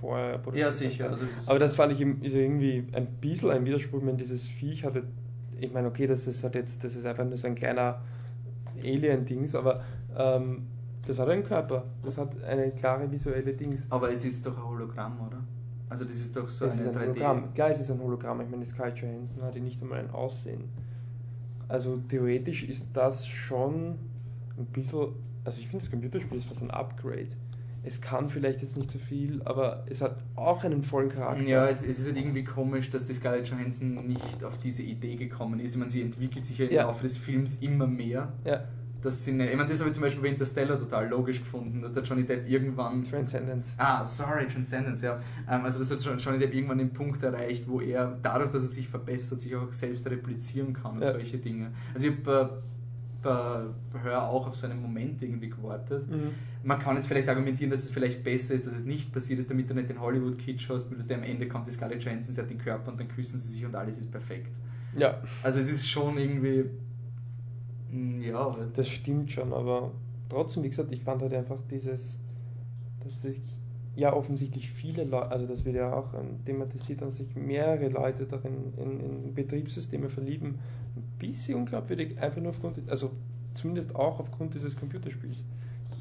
vorher 0.00 0.38
produziert 0.38 0.66
Ja, 0.66 0.72
sicher. 0.72 1.04
sein. 1.04 1.12
Also 1.12 1.24
das, 1.26 1.48
Aber 1.48 1.58
das 1.58 1.76
fand 1.76 1.92
ich 1.92 2.00
ist 2.00 2.34
irgendwie 2.34 2.86
ein 2.92 3.06
bisschen 3.20 3.50
ein 3.50 3.64
Widerspruch, 3.64 4.00
wenn 4.04 4.16
dieses 4.16 4.48
Viech 4.48 4.84
hatte. 4.84 5.04
Ich 5.58 5.72
meine, 5.72 5.88
okay, 5.88 6.06
das 6.06 6.26
ist 6.26 6.42
halt 6.44 6.54
jetzt, 6.54 6.82
das 6.84 6.96
ist 6.96 7.04
einfach 7.06 7.24
nur 7.24 7.36
so 7.36 7.46
ein 7.46 7.54
kleiner 7.54 8.00
Alien-Dings, 8.82 9.54
aber 9.54 9.82
ähm, 10.16 10.66
das 11.06 11.18
hat 11.18 11.28
einen 11.28 11.44
Körper. 11.44 11.84
Das 12.02 12.18
hat 12.18 12.42
eine 12.44 12.70
klare 12.70 13.10
visuelle 13.10 13.52
Dings. 13.52 13.86
aber 13.90 14.10
es 14.12 14.24
ist 14.24 14.44
doch 14.46 14.56
ein 14.56 14.64
Hologramm, 14.64 15.18
oder? 15.26 15.38
Also 15.88 16.04
das 16.04 16.16
ist 16.16 16.36
doch 16.36 16.48
so 16.48 16.66
es 16.66 16.74
ist 16.78 16.86
eine 16.88 16.90
ein 16.90 16.96
3D. 16.96 17.08
Hologramm. 17.20 17.54
Klar, 17.54 17.70
es 17.70 17.80
ist 17.80 17.90
ein 17.90 18.00
Hologramm. 18.00 18.40
Ich 18.42 18.48
meine, 18.48 18.64
Sky 18.64 18.88
Johansson 18.94 19.42
hat 19.42 19.54
ja 19.54 19.60
nicht 19.60 19.82
einmal 19.82 19.98
ein 19.98 20.10
Aussehen. 20.10 20.64
Also 21.70 21.98
theoretisch 22.08 22.64
ist 22.64 22.86
das 22.92 23.26
schon 23.26 23.94
ein 24.58 24.66
bisschen. 24.72 25.08
Also 25.44 25.60
ich 25.60 25.68
finde, 25.68 25.84
das 25.84 25.90
Computerspiel 25.90 26.36
ist 26.38 26.46
fast 26.46 26.60
ein 26.62 26.70
Upgrade. 26.70 27.28
Es 27.82 28.00
kann 28.02 28.28
vielleicht 28.28 28.60
jetzt 28.60 28.76
nicht 28.76 28.90
so 28.90 28.98
viel, 28.98 29.40
aber 29.44 29.86
es 29.88 30.02
hat 30.02 30.16
auch 30.36 30.64
einen 30.64 30.82
vollen 30.82 31.08
Charakter. 31.08 31.42
Ja, 31.44 31.66
es, 31.66 31.80
es 31.82 31.98
ist 32.00 32.06
halt 32.08 32.18
irgendwie 32.18 32.44
komisch, 32.44 32.90
dass 32.90 33.06
die 33.06 33.14
Scarlett 33.14 33.48
Johansson 33.48 34.06
nicht 34.06 34.44
auf 34.44 34.58
diese 34.58 34.82
Idee 34.82 35.16
gekommen 35.16 35.60
ist. 35.60 35.72
Ich 35.72 35.78
meine, 35.78 35.90
sie 35.90 36.02
entwickelt 36.02 36.44
sich 36.44 36.58
ja 36.58 36.66
im 36.66 36.72
Ja. 36.72 36.82
Laufe 36.82 37.04
des 37.04 37.16
Films 37.16 37.56
immer 37.62 37.86
mehr. 37.86 38.32
ja. 38.44 38.64
Das 39.02 39.24
sind, 39.24 39.40
ich 39.40 39.56
meine, 39.56 39.68
das 39.68 39.80
habe 39.80 39.88
ich 39.88 39.94
zum 39.94 40.02
Beispiel 40.02 40.22
bei 40.22 40.28
Interstellar 40.28 40.76
total 40.78 41.08
logisch 41.08 41.38
gefunden, 41.40 41.80
dass 41.80 41.92
der 41.92 42.02
Johnny 42.02 42.24
Depp 42.24 42.46
irgendwann 42.48 43.02
Transcendence. 43.08 43.72
Ah, 43.78 44.04
sorry, 44.04 44.46
Transcendence, 44.46 45.00
ja. 45.02 45.18
Ähm, 45.48 45.64
also 45.64 45.78
das 45.78 45.90
hat 45.90 46.02
schon- 46.02 46.18
Johnny 46.18 46.38
Depp 46.38 46.52
irgendwann 46.54 46.78
den 46.78 46.92
Punkt 46.92 47.22
erreicht, 47.22 47.66
wo 47.66 47.80
er 47.80 48.18
dadurch, 48.20 48.50
dass 48.50 48.62
er 48.62 48.68
sich 48.68 48.86
verbessert, 48.88 49.40
sich 49.40 49.56
auch 49.56 49.72
selbst 49.72 50.06
replizieren 50.10 50.74
kann 50.74 50.96
und 50.96 51.02
Ja. 51.02 51.12
solche 51.12 51.38
Dinge. 51.38 51.70
Also 51.94 52.08
ich 52.08 52.12
habe 52.26 52.60
bei, 53.22 53.64
bei 53.92 54.00
Hör 54.02 54.28
auch 54.28 54.46
auf 54.46 54.56
so 54.56 54.66
einen 54.66 54.80
Moment 54.82 55.22
irgendwie 55.22 55.48
gewartet. 55.50 56.06
Mhm. 56.10 56.32
Man 56.62 56.78
kann 56.78 56.96
jetzt 56.96 57.06
vielleicht 57.06 57.28
argumentieren, 57.28 57.70
dass 57.70 57.80
es 57.84 57.90
vielleicht 57.90 58.22
besser 58.22 58.52
ist, 58.54 58.66
dass 58.66 58.74
es 58.74 58.84
nicht 58.84 59.12
passiert 59.14 59.38
ist, 59.38 59.48
damit 59.50 59.68
du 59.70 59.74
nicht 59.74 59.88
den 59.88 60.00
Hollywood-Kitsch 60.00 60.68
hast, 60.68 60.90
dass 60.94 61.06
der 61.06 61.16
am 61.18 61.22
Ende 61.24 61.48
kommt, 61.48 61.66
die 61.66 61.70
Scarlett 61.70 62.02
Johansson, 62.04 62.34
sie 62.34 62.40
hat 62.40 62.50
den 62.50 62.58
Körper 62.58 62.90
und 62.90 63.00
dann 63.00 63.08
küssen 63.08 63.38
sie 63.38 63.52
sich 63.54 63.64
und 63.64 63.74
alles 63.74 63.98
ist 63.98 64.10
perfekt. 64.10 64.56
Ja, 64.94 65.22
Also 65.42 65.60
es 65.60 65.70
ist 65.70 65.88
schon 65.88 66.18
irgendwie... 66.18 66.64
mm, 67.90 68.22
Ja, 68.22 68.56
das 68.74 68.88
stimmt 68.88 69.30
schon, 69.32 69.52
aber 69.52 69.90
trotzdem, 70.28 70.62
wie 70.62 70.68
gesagt, 70.70 70.92
ich 70.92 71.02
fand 71.02 71.22
halt 71.22 71.32
einfach 71.34 71.58
dieses, 71.70 72.18
dass 73.02 73.22
sich 73.22 73.40
ja 73.96 74.12
offensichtlich 74.12 74.70
viele 74.70 75.04
Leute, 75.04 75.30
also 75.30 75.46
das 75.46 75.64
wird 75.64 75.76
ja 75.76 75.92
auch 75.92 76.14
ähm, 76.14 76.44
thematisiert, 76.44 77.02
dass 77.02 77.16
sich 77.16 77.34
mehrere 77.34 77.88
Leute 77.88 78.24
darin 78.26 78.72
in, 78.76 79.00
in 79.00 79.34
Betriebssysteme 79.34 80.08
verlieben, 80.08 80.58
ein 80.96 81.02
bisschen 81.18 81.56
unglaubwürdig, 81.58 82.18
einfach 82.20 82.40
nur 82.40 82.50
aufgrund, 82.50 82.78
also 82.88 83.10
zumindest 83.54 83.94
auch 83.96 84.20
aufgrund 84.20 84.54
dieses 84.54 84.76
Computerspiels. 84.78 85.44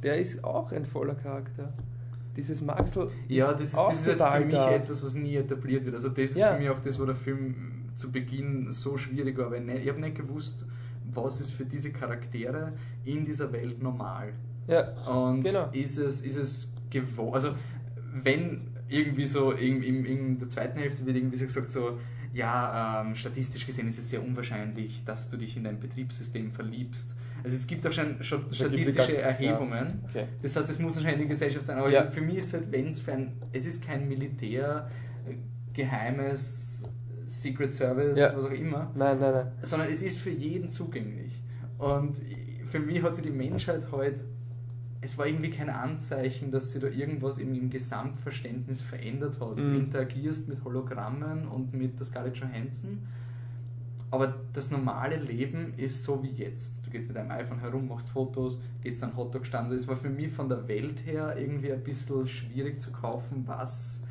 Der 0.03 0.17
ist 0.17 0.43
auch 0.43 0.71
ein 0.71 0.85
voller 0.85 1.15
Charakter. 1.15 1.73
Dieses 2.37 2.61
Maxel 2.61 3.09
Ja, 3.27 3.51
das 3.53 3.71
das 3.73 4.05
ist 4.07 4.07
halt 4.07 4.21
für 4.21 4.45
mich 4.45 4.55
da. 4.55 4.75
etwas, 4.75 5.03
was 5.03 5.15
nie 5.15 5.35
etabliert 5.35 5.83
wird. 5.83 5.95
Also 5.95 6.09
das 6.09 6.31
ist 6.31 6.37
Ja. 6.37 6.53
für 6.53 6.59
mich 6.59 6.69
auch 6.69 6.79
das, 6.79 6.99
wo 6.99 7.05
der 7.05 7.15
Film 7.15 7.55
zu 7.95 8.11
Beginn 8.11 8.71
so 8.71 8.97
schwierig 8.97 9.37
war, 9.37 9.51
weil 9.51 9.67
ich, 9.69 9.83
ich 9.83 9.89
habe 9.89 9.99
nicht 9.99 10.15
gewusst, 10.15 10.65
was 11.13 11.39
ist 11.41 11.51
für 11.51 11.65
diese 11.65 11.91
Charaktere 11.91 12.73
in 13.05 13.25
dieser 13.25 13.51
Welt 13.51 13.81
normal. 13.81 14.33
Ja, 14.67 14.89
Und 15.07 15.43
Genau. 15.43 15.69
ist 15.71 15.97
es, 15.97 16.21
ist 16.21 16.35
es 16.37 16.73
gewohnt, 16.89 17.33
also 17.35 17.49
wenn 18.13 18.67
irgendwie 18.87 19.25
so 19.27 19.51
in, 19.51 19.81
in, 19.83 20.05
in 20.05 20.39
der 20.39 20.49
zweiten 20.49 20.79
Hälfte 20.79 21.05
wird 21.05 21.15
irgendwie 21.17 21.37
so 21.37 21.45
gesagt 21.45 21.71
so, 21.71 21.97
ja, 22.33 23.01
ähm, 23.01 23.15
statistisch 23.15 23.65
gesehen 23.65 23.87
ist 23.87 23.97
es 23.97 24.09
sehr 24.11 24.23
unwahrscheinlich, 24.23 25.03
dass 25.03 25.29
du 25.29 25.37
dich 25.37 25.57
in 25.57 25.63
dein 25.63 25.79
Betriebssystem 25.79 26.51
verliebst. 26.51 27.15
Also 27.43 27.55
es 27.55 27.65
gibt 27.65 27.85
auch 27.87 27.91
schon, 27.91 28.21
schon 28.21 28.51
statistische 28.51 29.17
Erhebungen. 29.17 30.03
okay. 30.07 30.25
Das 30.41 30.55
heißt, 30.55 30.69
es 30.69 30.77
muss 30.79 30.97
anscheinend 30.97 31.21
die 31.23 31.27
Gesellschaft 31.27 31.65
sein. 31.65 31.77
Aber 31.79 31.89
Ja. 31.89 32.09
für 32.11 32.21
mich 32.21 32.35
ist 32.37 32.53
halt, 32.53 32.71
wenn 32.71 32.87
es 32.89 32.99
für 32.99 33.13
ein, 33.13 33.31
es 33.51 33.65
ist 33.65 33.83
kein 33.83 34.07
Militär, 34.07 34.87
äh, 35.27 35.33
geheimes 35.73 36.89
Secret 37.29 37.71
Service, 37.73 38.17
Ja. 38.17 38.35
was 38.35 38.45
auch 38.45 38.51
immer, 38.51 38.91
Nein, 38.95 39.19
nein, 39.19 39.33
nein. 39.33 39.51
sondern 39.61 39.89
es 39.89 40.01
ist 40.01 40.17
für 40.19 40.31
jeden 40.31 40.69
zugänglich. 40.69 41.41
Und 41.77 42.17
für 42.65 42.79
mich 42.79 43.01
hat 43.01 43.15
sich 43.15 43.23
die 43.23 43.31
Menschheit 43.31 43.91
heute, 43.91 44.25
es 45.01 45.17
war 45.17 45.27
irgendwie 45.27 45.49
kein 45.49 45.69
Anzeichen, 45.69 46.51
dass 46.51 46.71
sie 46.73 46.79
da 46.79 46.87
irgendwas 46.87 47.37
im, 47.37 47.69
Gesamtverständnis 47.69 48.81
verändert 48.81 49.39
hat. 49.39 49.57
Du 49.57 49.63
Mhm. 49.63 49.75
interagierst 49.75 50.49
mit 50.49 50.63
Hologrammen 50.65 51.47
und 51.47 51.73
mit 51.73 51.97
der 51.99 52.05
Scarlett 52.05 52.35
Johansson. 52.37 52.99
Aber 54.11 54.33
das 54.53 54.71
normale 54.71 55.17
Leben 55.17 55.73
ist 55.77 56.03
so 56.03 56.23
wie 56.23 56.29
jetzt. 56.31 56.85
Du 56.85 56.89
gehst 56.89 57.07
mit 57.07 57.15
deinem 57.15 57.29
iPhone 57.31 57.59
herum, 57.59 57.87
machst 57.87 58.09
Fotos, 58.09 58.59
gehst 58.81 59.03
an 59.03 59.15
Hotdog 59.15 59.45
stand. 59.45 59.71
Es 59.71 59.87
war 59.87 59.95
für 59.95 60.09
mich 60.09 60.31
von 60.31 60.49
der 60.49 60.67
Welt 60.67 61.05
her 61.05 61.35
irgendwie 61.37 61.71
ein 61.71 61.83
bisschen 61.83 62.25
schwierig 62.27 62.81
zu 62.81 62.91
kaufen, 62.91 63.43
was 63.45 64.03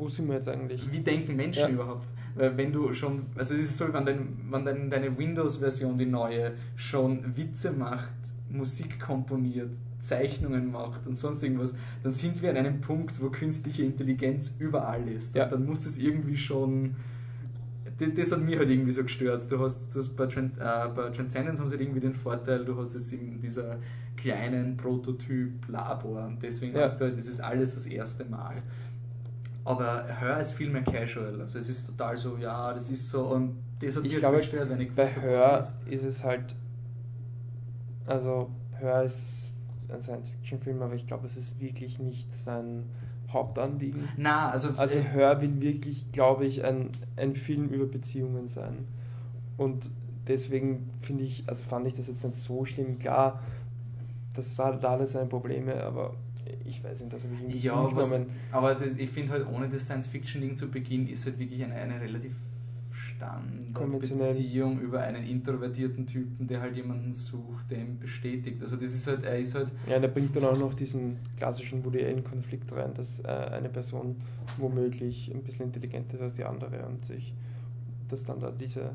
Wo 0.00 0.08
sind 0.08 0.28
wir 0.28 0.36
jetzt 0.36 0.48
eigentlich? 0.48 0.90
wie 0.90 1.00
denken 1.00 1.36
Menschen 1.36 1.60
Ja. 1.62 1.68
überhaupt? 1.68 2.08
Weil 2.34 2.56
wenn 2.56 2.72
du 2.72 2.92
schon, 2.94 3.26
also 3.36 3.54
es 3.54 3.60
ist 3.64 3.76
so, 3.76 3.92
wenn, 3.92 4.06
dein, 4.06 4.38
wenn 4.50 4.64
dein, 4.64 4.88
deine 4.88 5.16
Windows-Version, 5.18 5.98
die 5.98 6.06
neue, 6.06 6.52
schon 6.76 7.36
Witze 7.36 7.70
macht, 7.72 8.14
Musik 8.48 8.98
komponiert, 8.98 9.74
Zeichnungen 10.00 10.72
macht 10.72 11.06
und 11.06 11.16
sonst 11.18 11.42
irgendwas, 11.42 11.74
dann 12.02 12.12
sind 12.12 12.40
wir 12.40 12.48
an 12.50 12.56
einem 12.56 12.80
Punkt, 12.80 13.20
wo 13.22 13.28
künstliche 13.28 13.82
Intelligenz 13.84 14.54
überall 14.58 15.06
ist. 15.08 15.34
Ja. 15.36 15.44
Dann 15.46 15.66
muss 15.66 15.84
das 15.84 15.98
irgendwie 15.98 16.36
schon, 16.36 16.96
das, 18.16 18.32
hat 18.32 18.40
mich 18.40 18.56
halt 18.58 18.70
irgendwie 18.70 18.92
so 18.92 19.02
gestört. 19.02 19.50
Du 19.52 19.58
hast 19.60 19.94
das 19.94 20.08
bei, 20.08 20.24
Tran- 20.24 20.52
äh, 20.58 20.88
bei 20.88 21.10
Transcendence 21.10 21.60
haben 21.60 21.68
sie 21.68 21.74
halt 21.74 21.82
irgendwie 21.82 22.00
den 22.00 22.14
Vorteil, 22.14 22.64
du 22.64 22.78
hast 22.78 22.94
es 22.94 23.12
in 23.12 23.38
dieser 23.38 23.76
kleinen 24.16 24.76
Prototyp-Labor 24.76 26.26
und 26.26 26.42
deswegen 26.42 26.74
Ja. 26.76 26.82
hast 26.84 27.00
du 27.00 27.04
halt, 27.04 27.18
das 27.18 27.26
ist 27.26 27.40
alles 27.40 27.74
das 27.74 27.86
erste 27.86 28.24
Mal. 28.24 28.62
Aber 29.70 30.04
Hör 30.20 30.38
ist 30.40 30.52
viel 30.52 30.70
mehr 30.70 30.82
casual. 30.82 31.40
Also 31.40 31.58
es 31.58 31.68
ist 31.68 31.86
total 31.86 32.16
so, 32.16 32.36
ja, 32.36 32.72
das 32.74 32.88
ist 32.88 33.08
so 33.08 33.22
und 33.26 33.56
das 33.80 33.96
hat 33.96 34.04
Ich 34.04 34.12
mich 34.12 34.20
glaube, 34.20 34.38
gestört, 34.38 34.68
wenn 34.68 34.80
ich 34.80 34.88
Bei 34.94 35.02
gewusst 35.04 35.16
habe, 35.16 35.26
Hör 35.26 35.58
ist. 35.60 35.74
ist 35.88 36.04
es 36.04 36.24
halt. 36.24 36.54
Also, 38.06 38.50
Hör 38.78 39.02
ist 39.04 39.50
ein 39.88 40.02
Science-Fiction-Film, 40.02 40.82
aber 40.82 40.94
ich 40.94 41.06
glaube, 41.06 41.26
es 41.26 41.36
ist 41.36 41.60
wirklich 41.60 41.98
nicht 41.98 42.32
sein 42.34 42.84
Hauptanliegen. 43.32 44.08
Na, 44.16 44.50
also, 44.50 44.70
Also, 44.76 44.98
äh, 44.98 45.04
Hör 45.12 45.40
will 45.40 45.60
wirklich, 45.60 46.10
glaube 46.12 46.46
ich, 46.46 46.64
ein, 46.64 46.90
ein 47.16 47.36
Film 47.36 47.68
über 47.68 47.86
Beziehungen 47.86 48.48
sein. 48.48 48.86
Und 49.56 49.90
deswegen 50.26 50.90
finde 51.02 51.24
ich, 51.24 51.44
also 51.46 51.62
fand 51.62 51.86
ich 51.86 51.94
das 51.94 52.08
jetzt 52.08 52.24
nicht 52.24 52.36
so 52.36 52.64
schlimm. 52.64 52.98
Klar, 52.98 53.40
das 54.40 54.58
hat 54.58 54.84
alles 54.84 55.12
seine 55.12 55.28
Probleme, 55.28 55.82
aber 55.82 56.14
ich 56.64 56.82
weiß 56.82 57.00
nicht, 57.00 57.12
das 57.12 57.24
habe 57.24 57.34
ich 57.34 57.40
irgendwie 57.40 57.58
ja, 57.58 57.96
was, 57.96 58.26
aber 58.50 58.74
das, 58.74 58.96
ich 58.96 59.10
finde 59.10 59.32
halt, 59.32 59.46
ohne 59.46 59.68
das 59.68 59.84
Science-Fiction-Ding 59.84 60.56
zu 60.56 60.68
Beginn 60.68 61.08
ist 61.08 61.26
halt 61.26 61.38
wirklich 61.38 61.62
eine, 61.64 61.74
eine 61.74 62.00
relativ. 62.00 62.32
Standardbeziehung 63.20 64.80
über 64.80 65.00
einen 65.00 65.24
introvertierten 65.26 66.06
Typen, 66.06 66.46
der 66.46 66.62
halt 66.62 66.74
jemanden 66.74 67.12
sucht, 67.12 67.70
der 67.70 67.78
ihn 67.78 67.98
bestätigt. 67.98 68.62
Also 68.62 68.76
das 68.76 68.94
ist 68.94 69.06
halt, 69.06 69.24
er 69.24 69.38
ist 69.38 69.54
halt, 69.54 69.70
Ja, 69.86 69.98
der 69.98 70.08
bringt 70.08 70.34
dann 70.34 70.44
auch 70.44 70.58
noch 70.58 70.72
diesen 70.72 71.18
klassischen 71.36 71.84
Woody 71.84 72.02
Allen-Konflikt 72.02 72.72
rein, 72.72 72.94
dass 72.94 73.20
äh, 73.20 73.26
eine 73.28 73.68
Person 73.68 74.16
womöglich 74.56 75.30
ein 75.34 75.42
bisschen 75.42 75.66
intelligenter 75.66 76.14
ist 76.14 76.22
als 76.22 76.34
die 76.34 76.44
andere 76.44 76.86
und 76.86 77.04
sich, 77.04 77.34
dass 78.08 78.24
dann 78.24 78.40
da 78.40 78.50
diese 78.50 78.92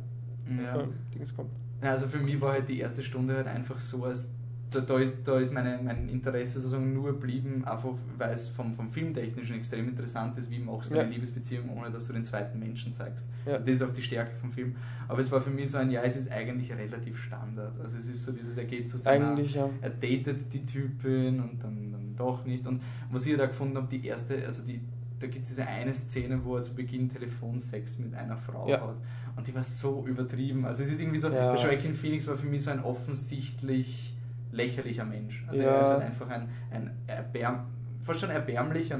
ja. 0.50 0.82
äh, 0.82 0.88
Dings 1.14 1.36
kommt. 1.36 1.52
Ja, 1.84 1.92
also 1.92 2.08
für 2.08 2.20
mich 2.20 2.42
war 2.42 2.54
halt 2.54 2.68
die 2.68 2.80
erste 2.80 3.04
Stunde 3.04 3.36
halt 3.36 3.48
einfach 3.48 3.78
so, 3.78 4.06
als 4.06 4.32
da, 4.72 4.80
da 4.82 4.98
ist, 5.00 5.26
da 5.28 5.40
ist 5.40 5.54
meine, 5.54 5.80
mein 5.84 6.10
Interesse 6.10 6.60
sozusagen 6.60 6.92
nur 6.94 7.14
geblieben, 7.14 7.64
einfach 7.66 7.94
weil 8.18 8.34
es 8.34 8.50
vom, 8.50 8.74
vom 8.74 8.90
Filmtechnischen 8.90 9.56
extrem 9.56 9.88
interessant 9.88 10.36
ist, 10.38 10.50
wie 10.50 10.60
machst 10.60 10.92
du 10.92 10.96
Ja. 10.96 11.02
eine 11.04 11.12
Liebesbeziehung, 11.12 11.70
ohne 11.78 11.92
dass 11.92 12.08
du 12.08 12.14
den 12.14 12.26
zweiten 12.26 12.60
Menschen 12.60 12.92
zeigst. 12.92 13.28
Ja. 13.46 13.54
Also 13.54 13.66
das 13.66 13.76
ist 13.76 13.82
auch 13.84 13.94
die 13.94 14.02
Stärke 14.02 14.36
vom 14.36 14.52
Film. 14.52 14.76
Aber 15.08 15.20
es 15.20 15.32
war 15.32 15.40
für 15.40 15.52
mich 15.52 15.70
so 15.72 15.78
ein, 15.78 15.92
ja, 15.92 16.02
es 16.02 16.16
ist 16.18 16.32
eigentlich 16.32 16.74
relativ 16.74 17.18
Standard. 17.22 17.80
Also 17.80 17.98
es 17.98 18.08
ist 18.08 18.24
so 18.24 18.32
dieses, 18.32 18.58
er 18.58 18.66
geht 18.66 18.90
zu 18.90 18.98
seiner, 18.98 19.40
ja. 19.40 19.70
er 19.82 19.90
datet 19.92 20.52
die 20.52 20.66
Typin 20.66 21.40
und 21.40 21.64
dann, 21.64 21.92
dann 21.92 22.16
doch 22.16 22.44
nicht. 22.46 22.66
Und 22.68 22.82
was 23.12 23.26
ich 23.28 23.38
da 23.38 23.46
gefunden 23.46 23.78
habe, 23.78 23.88
die 23.88 24.06
erste, 24.06 24.44
also 24.46 24.64
die 24.64 24.82
da 25.18 25.28
gibt 25.28 25.44
es 25.44 25.48
diese 25.48 25.66
eine 25.66 25.94
Szene, 25.94 26.44
wo 26.44 26.58
er 26.58 26.62
zu 26.62 26.76
Beginn 26.76 27.08
Telefonsex 27.08 28.00
mit 28.00 28.14
einer 28.14 28.36
Frau 28.36 28.68
Ja. 28.68 28.82
hat. 28.82 28.96
Und 29.38 29.48
die 29.48 29.56
war 29.56 29.64
so 29.64 30.06
übertrieben. 30.06 30.66
Also 30.66 30.84
es 30.84 30.92
ist 30.92 31.00
irgendwie 31.00 31.20
so, 31.20 31.30
Ja. 31.30 31.56
Joaquin 31.56 31.94
Phoenix 31.94 32.28
war 32.28 32.36
für 32.36 32.46
mich 32.48 32.64
so 32.64 32.72
ein 32.72 32.82
offensichtlich 32.84 34.15
lächerlicher 34.56 35.06
Mensch. 35.06 35.44
Also 35.48 35.64
Ja. 35.64 35.70
er 35.76 35.82
ist 35.82 35.90
halt 35.90 36.02
einfach 36.04 36.30
ein, 36.30 36.50
ein 36.72 36.92
erbärm, 37.08 37.66
fast 38.02 38.22
schon 38.22 38.30
erbärmlicher, 38.30 39.00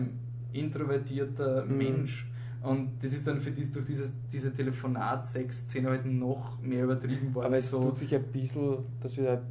introvertierter 0.54 1.66
Mhm. 1.66 1.78
Mensch. 1.78 2.28
Und 2.62 3.04
das 3.04 3.14
ist 3.14 3.28
dann 3.28 3.40
für 3.42 3.52
dies, 3.52 3.72
durch 3.72 3.86
dieses, 3.86 4.12
diese 4.32 4.52
Telefonat-Sex-Szene 4.54 5.90
halt 5.90 6.06
noch 6.06 6.60
mehr 6.62 6.86
übertrieben 6.86 7.34
worden. 7.36 7.46
Aber 7.48 7.58
es 7.58 7.70
so, 7.70 7.84
tut 7.84 7.98
sich 7.98 8.16
ein 8.16 8.24
bisschen, 8.32 8.78
das 9.02 9.16
wird 9.18 9.44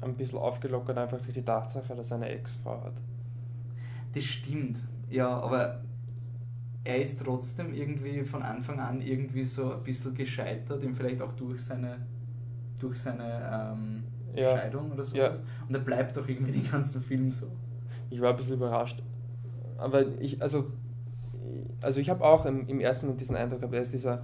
ein 0.00 0.14
bisschen 0.14 0.38
aufgelockert, 0.38 0.98
einfach 0.98 1.20
durch 1.20 1.32
die 1.34 1.42
Tatsache, 1.44 1.94
dass 1.94 2.10
er 2.10 2.16
eine 2.16 2.28
Ex-Frau 2.30 2.82
hat. 2.84 2.94
Das 4.12 4.24
stimmt, 4.24 4.84
ja, 5.08 5.28
aber 5.28 5.82
er 6.82 7.00
ist 7.00 7.20
trotzdem 7.20 7.72
irgendwie 7.74 8.22
von 8.24 8.42
Anfang 8.42 8.80
an 8.80 9.00
irgendwie 9.02 9.44
so 9.44 9.74
ein 9.74 9.82
bisschen 9.84 10.14
gescheitert, 10.14 10.82
eben 10.82 10.94
vielleicht 10.94 11.22
auch 11.22 11.32
durch 11.32 11.60
seine, 11.60 11.98
durch 12.78 12.98
seine 12.98 13.72
ähm, 13.74 14.04
Ja. 14.34 14.56
Scheidung 14.56 14.86
oder 14.92 15.02
Ja. 15.02 15.04
sowas. 15.04 15.42
Und 15.68 15.74
er 15.74 15.80
bleibt 15.80 16.18
auch 16.18 16.26
irgendwie 16.28 16.52
den 16.52 16.70
ganzen 16.70 17.02
Film 17.02 17.30
so. 17.32 17.46
Ich 18.10 18.20
war 18.20 18.30
ein 18.30 18.36
bisschen 18.36 18.54
überrascht. 18.54 19.02
Aber 19.78 20.04
ich, 20.20 20.40
also, 20.42 20.66
also 21.82 22.00
ich 22.00 22.08
habe 22.10 22.24
auch 22.24 22.46
im, 22.46 22.66
im 22.68 22.80
ersten 22.80 23.06
Moment 23.06 23.20
diesen 23.20 23.36
Eindruck 23.36 23.60
gehabt, 23.60 23.74
er 23.74 23.82
ist 23.82 23.92
dieser 23.92 24.22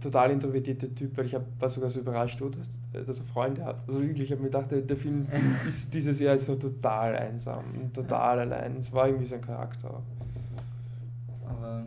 total 0.00 0.30
introvertierte 0.30 0.94
Typ, 0.94 1.16
weil 1.16 1.26
ich 1.26 1.34
hab, 1.34 1.42
war 1.60 1.68
sogar 1.68 1.90
so 1.90 2.00
überrascht, 2.00 2.40
oh, 2.40 2.48
dass, 2.48 3.06
dass 3.06 3.20
er 3.20 3.26
Freunde 3.26 3.64
hat. 3.64 3.82
Also 3.86 4.00
wirklich, 4.02 4.24
ich 4.24 4.30
habe 4.32 4.42
mir 4.42 4.48
gedacht, 4.48 4.70
der, 4.70 4.80
der 4.80 4.96
Film 4.96 5.26
ist 5.68 5.92
dieses 5.92 6.20
Jahr 6.20 6.38
so 6.38 6.54
total 6.54 7.16
einsam, 7.16 7.64
und 7.80 7.94
total 7.94 8.40
allein. 8.40 8.76
Es 8.76 8.92
war 8.92 9.08
irgendwie 9.08 9.26
sein 9.26 9.40
Charakter. 9.40 10.00
Aber, 11.48 11.84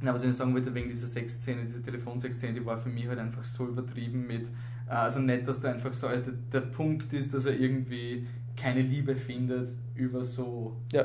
na, 0.00 0.14
was 0.14 0.24
ich 0.24 0.34
sagen 0.34 0.52
wollte, 0.54 0.74
wegen 0.74 0.88
dieser 0.88 1.06
Sexszene, 1.06 1.62
diese 1.64 1.82
Telefonsexszene, 1.82 2.52
die 2.54 2.64
war 2.64 2.76
für 2.78 2.88
mich 2.88 3.06
halt 3.06 3.18
einfach 3.18 3.44
so 3.44 3.66
übertrieben 3.68 4.26
mit, 4.26 4.50
also 4.88 5.20
nicht, 5.20 5.46
dass 5.46 5.60
da 5.60 5.70
einfach 5.72 5.92
so, 5.92 6.08
der, 6.08 6.20
der 6.52 6.60
Punkt 6.62 7.12
ist, 7.12 7.32
dass 7.34 7.46
er 7.46 7.58
irgendwie 7.58 8.26
keine 8.56 8.80
Liebe 8.82 9.14
findet 9.14 9.68
über 9.94 10.24
so 10.24 10.76
Ja, 10.92 11.04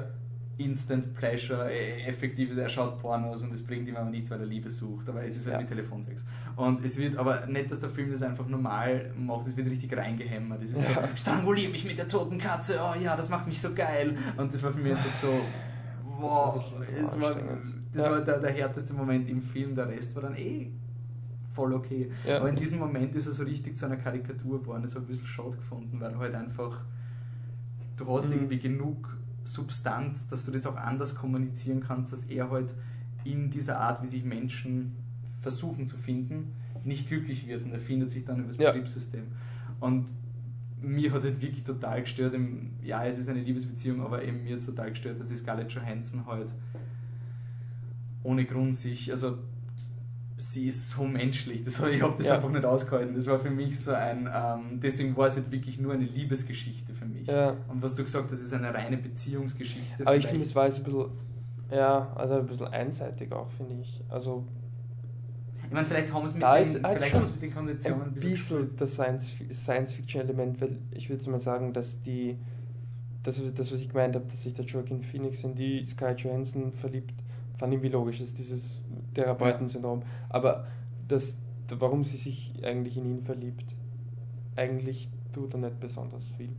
Instant 0.57 1.13
Pleasure, 1.15 1.71
äh, 1.71 2.03
effektiv 2.05 2.51
ist, 2.51 2.57
er 2.57 2.69
schaut 2.69 2.99
Pornos 2.99 3.41
und 3.41 3.51
es 3.53 3.63
bringt 3.63 3.87
ihm 3.87 3.95
aber 3.95 4.09
nichts, 4.09 4.29
weil 4.29 4.39
er 4.39 4.45
Liebe 4.45 4.69
sucht, 4.69 5.09
aber 5.09 5.23
es 5.25 5.35
ist 5.35 5.47
halt 5.47 5.55
Ja. 5.55 5.61
wie 5.61 5.65
Telefonsex. 5.65 6.23
Und 6.55 6.85
es 6.85 6.97
wird 6.97 7.17
aber 7.17 7.45
nicht, 7.47 7.71
dass 7.71 7.79
der 7.79 7.89
Film 7.89 8.11
das 8.11 8.21
einfach 8.21 8.47
normal 8.47 9.11
macht, 9.15 9.47
es 9.47 9.57
wird 9.57 9.67
richtig 9.67 9.95
reingehämmert. 9.97 10.61
Es 10.63 10.71
ist 10.73 10.89
Ja. 10.89 11.01
so, 11.01 11.15
strangulier 11.15 11.69
mich 11.69 11.83
mit 11.85 11.97
der 11.97 12.07
toten 12.07 12.37
Katze, 12.37 12.79
oh 12.81 12.93
ja, 12.99 13.15
das 13.15 13.29
macht 13.29 13.47
mich 13.47 13.59
so 13.59 13.73
geil. 13.73 14.15
Und 14.37 14.53
das 14.53 14.61
war 14.63 14.71
für 14.71 14.79
mich 14.79 14.91
einfach 14.91 15.11
so, 15.11 15.51
wow, 16.17 16.61
es 16.95 17.19
war, 17.19 17.35
das 17.91 18.05
Ja. 18.05 18.11
war 18.11 18.21
der, 18.21 18.39
der 18.39 18.51
härteste 18.51 18.93
Moment 18.93 19.27
im 19.29 19.41
Film, 19.41 19.73
der 19.73 19.87
Rest 19.87 20.15
war 20.15 20.21
dann 20.23 20.35
eh 20.35 20.71
voll 21.53 21.73
okay. 21.73 22.09
Ja. 22.27 22.37
Aber 22.39 22.49
in 22.49 22.55
diesem 22.55 22.79
Moment 22.79 23.15
ist 23.15 23.27
er 23.27 23.33
so 23.33 23.43
richtig 23.43 23.77
zu 23.77 23.85
einer 23.85 23.97
Karikatur 23.97 24.59
geworden, 24.59 24.83
das 24.83 24.95
habe 24.95 25.03
ich 25.05 25.09
ein 25.09 25.11
bisschen 25.13 25.27
schade 25.27 25.55
gefunden, 25.57 25.99
weil 25.99 26.17
halt 26.17 26.35
einfach, 26.35 26.83
du 27.97 28.07
hast 28.15 28.27
Mhm. 28.27 28.33
irgendwie 28.33 28.59
genug 28.59 29.17
Substanz, 29.43 30.27
dass 30.27 30.45
du 30.45 30.51
das 30.51 30.65
auch 30.65 30.75
anders 30.75 31.15
kommunizieren 31.15 31.81
kannst, 31.81 32.11
dass 32.13 32.23
er 32.25 32.49
halt 32.49 32.73
in 33.23 33.49
dieser 33.51 33.79
Art, 33.79 34.01
wie 34.01 34.07
sich 34.07 34.23
Menschen 34.23 34.95
versuchen 35.41 35.85
zu 35.85 35.97
finden, 35.97 36.53
nicht 36.83 37.07
glücklich 37.07 37.47
wird 37.47 37.63
und 37.65 37.71
er 37.71 37.79
findet 37.79 38.09
sich 38.11 38.25
dann 38.25 38.39
über 38.39 38.47
das 38.47 38.57
Ja. 38.57 38.71
Betriebssystem. 38.71 39.23
Und 39.79 40.05
mir 40.81 41.11
hat 41.11 41.19
es 41.19 41.25
halt 41.25 41.41
wirklich 41.41 41.63
total 41.63 42.01
gestört, 42.01 42.35
ja, 42.83 43.05
es 43.05 43.17
ist 43.19 43.29
eine 43.29 43.41
Liebesbeziehung, 43.41 44.01
aber 44.01 44.23
eben 44.23 44.43
mir 44.43 44.55
ist 44.55 44.65
total 44.65 44.89
gestört, 44.89 45.19
dass 45.19 45.27
die 45.27 45.35
Scarlett 45.35 45.71
Johansson 45.71 46.25
halt 46.25 46.53
ohne 48.23 48.45
Grund 48.45 48.75
sich, 48.75 49.11
also 49.11 49.37
sie 50.37 50.67
ist 50.67 50.89
so 50.89 51.03
menschlich, 51.03 51.63
das, 51.63 51.79
ich 51.79 52.01
habe 52.01 52.15
das 52.17 52.27
Ja. 52.27 52.35
einfach 52.35 52.49
nicht 52.49 52.65
ausgehalten. 52.65 53.13
Das 53.15 53.27
war 53.27 53.39
für 53.39 53.49
mich 53.51 53.79
so 53.79 53.91
ein, 53.93 54.27
ähm, 54.33 54.79
deswegen 54.81 55.15
war 55.15 55.27
es 55.27 55.35
halt 55.35 55.51
wirklich 55.51 55.79
nur 55.79 55.93
eine 55.93 56.05
Liebesgeschichte 56.05 56.93
für 56.93 57.05
mich. 57.05 57.27
Ja. 57.27 57.55
Und 57.67 57.81
was 57.81 57.95
du 57.95 58.03
gesagt 58.03 58.31
hast, 58.31 58.41
ist 58.41 58.53
eine 58.53 58.73
reine 58.73 58.97
Beziehungsgeschichte. 58.97 60.05
aber 60.05 60.15
ich 60.15 60.23
vielleicht. 60.23 60.29
finde, 60.29 60.45
es 60.45 60.55
war 60.55 60.65
jetzt 60.65 60.77
ein 60.79 60.83
bisschen, 60.83 61.05
ja, 61.71 62.11
also 62.15 62.33
ein 62.35 62.45
bisschen 62.47 62.67
einseitig 62.67 63.31
auch, 63.31 63.49
finde 63.51 63.75
ich. 63.81 64.01
Also 64.09 64.43
ich 65.65 65.71
meine, 65.71 65.85
vielleicht 65.87 66.13
haben 66.13 66.23
mit, 66.25 66.35
den, 66.35 66.43
halt 66.43 66.67
vielleicht 66.67 67.15
haben 67.15 67.25
sie 67.25 67.31
mit 67.33 67.41
den 67.41 67.53
Konditionen 67.53 68.01
ein 68.01 68.07
ein 68.09 68.13
bisschen 68.13 68.29
bisschen 68.31 68.57
gespielt. 68.59 68.81
das 68.81 68.93
Science- 68.93 69.33
Science-Fiction-Element, 69.51 70.61
weil 70.61 70.77
ich 70.91 71.09
würde 71.09 71.29
mal 71.29 71.39
sagen, 71.39 71.73
dass 71.73 72.01
die, 72.03 72.37
das, 73.23 73.41
das, 73.55 73.71
was 73.71 73.79
ich 73.79 73.89
gemeint 73.89 74.15
habe, 74.15 74.25
dass 74.29 74.43
sich 74.43 74.53
der 74.53 74.65
Joaquin 74.65 75.01
Phoenix 75.03 75.43
in 75.43 75.55
die 75.55 75.83
Sky 75.83 76.11
Johansson 76.17 76.73
verliebt, 76.73 77.13
fand 77.57 77.73
ich 77.73 77.81
wie 77.81 77.89
logisch, 77.89 78.19
das 78.19 78.29
ist 78.29 78.37
dieses 78.37 78.83
Therapeuten-Syndrom. 79.13 80.01
Aber 80.29 80.67
das, 81.07 81.37
warum 81.79 82.03
sie 82.03 82.17
sich 82.17 82.53
eigentlich 82.63 82.97
in 82.97 83.05
ihn 83.05 83.23
verliebt, 83.23 83.65
eigentlich 84.55 85.09
tut 85.31 85.53
er 85.53 85.59
nicht 85.59 85.79
besonders 85.79 86.25
viel. 86.37 86.49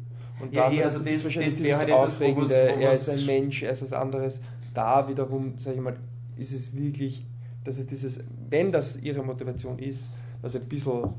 Und 0.41 0.53
Ja, 0.53 0.71
eh, 0.71 0.83
also 0.83 0.99
das- 0.99 1.25
wahrscheinlich 1.25 1.55
das 1.55 1.62
wäre 1.62 1.79
halt 1.79 1.89
etwas, 1.89 2.21
wo 2.21 2.37
was- 2.37 2.51
wo 2.51 2.55
er 2.55 2.93
ist 2.93 3.09
ein 3.09 3.27
Mensch, 3.27 3.62
er 3.62 3.71
ist 3.73 3.83
was 3.83 3.93
anderes. 3.93 4.41
Da 4.73 5.09
wiederum, 5.09 5.55
sage 5.59 5.77
ich 5.77 5.83
mal, 5.83 5.97
ist 6.37 6.53
es 6.53 6.77
wirklich, 6.77 7.25
dass 7.62 7.79
es 7.79 7.87
dieses, 7.87 8.21
wenn 8.51 8.73
das 8.73 9.01
ihre 9.01 9.23
Motivation 9.23 9.79
ist, 9.79 10.11
was 10.43 10.57
ein 10.57 10.65
bisschen 10.65 11.11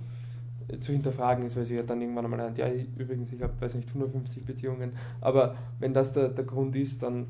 äh, 0.68 0.80
zu 0.80 0.92
hinterfragen 0.92 1.46
ist, 1.46 1.56
weil 1.56 1.66
sie 1.66 1.76
ja 1.76 1.84
dann 1.84 2.02
irgendwann 2.02 2.26
einmal 2.26 2.42
hat, 2.42 2.58
ja, 2.58 2.68
übrigens, 2.98 3.32
ich 3.32 3.42
habe, 3.42 3.54
weiß 3.60 3.76
nicht, 3.76 3.88
150 3.88 4.44
Beziehungen, 4.46 4.94
aber 5.22 5.56
wenn 5.80 5.94
das 5.94 6.12
der, 6.12 6.28
der 6.30 6.44
Grund 6.44 6.76
ist, 6.76 7.04
dann, 7.04 7.28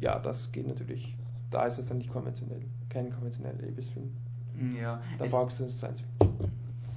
ja, 0.00 0.18
das 0.20 0.50
geht 0.52 0.66
natürlich, 0.68 1.16
da 1.50 1.66
ist 1.66 1.78
es 1.78 1.86
dann 1.86 1.98
nicht 1.98 2.10
konventionell, 2.10 2.62
kein 2.88 3.10
konventioneller 3.10 3.62
Liebesfilm. 3.62 4.10
Ja, 4.80 5.00
Da 5.18 5.24
brauchst 5.26 5.60
du 5.60 5.68
Science 5.68 6.02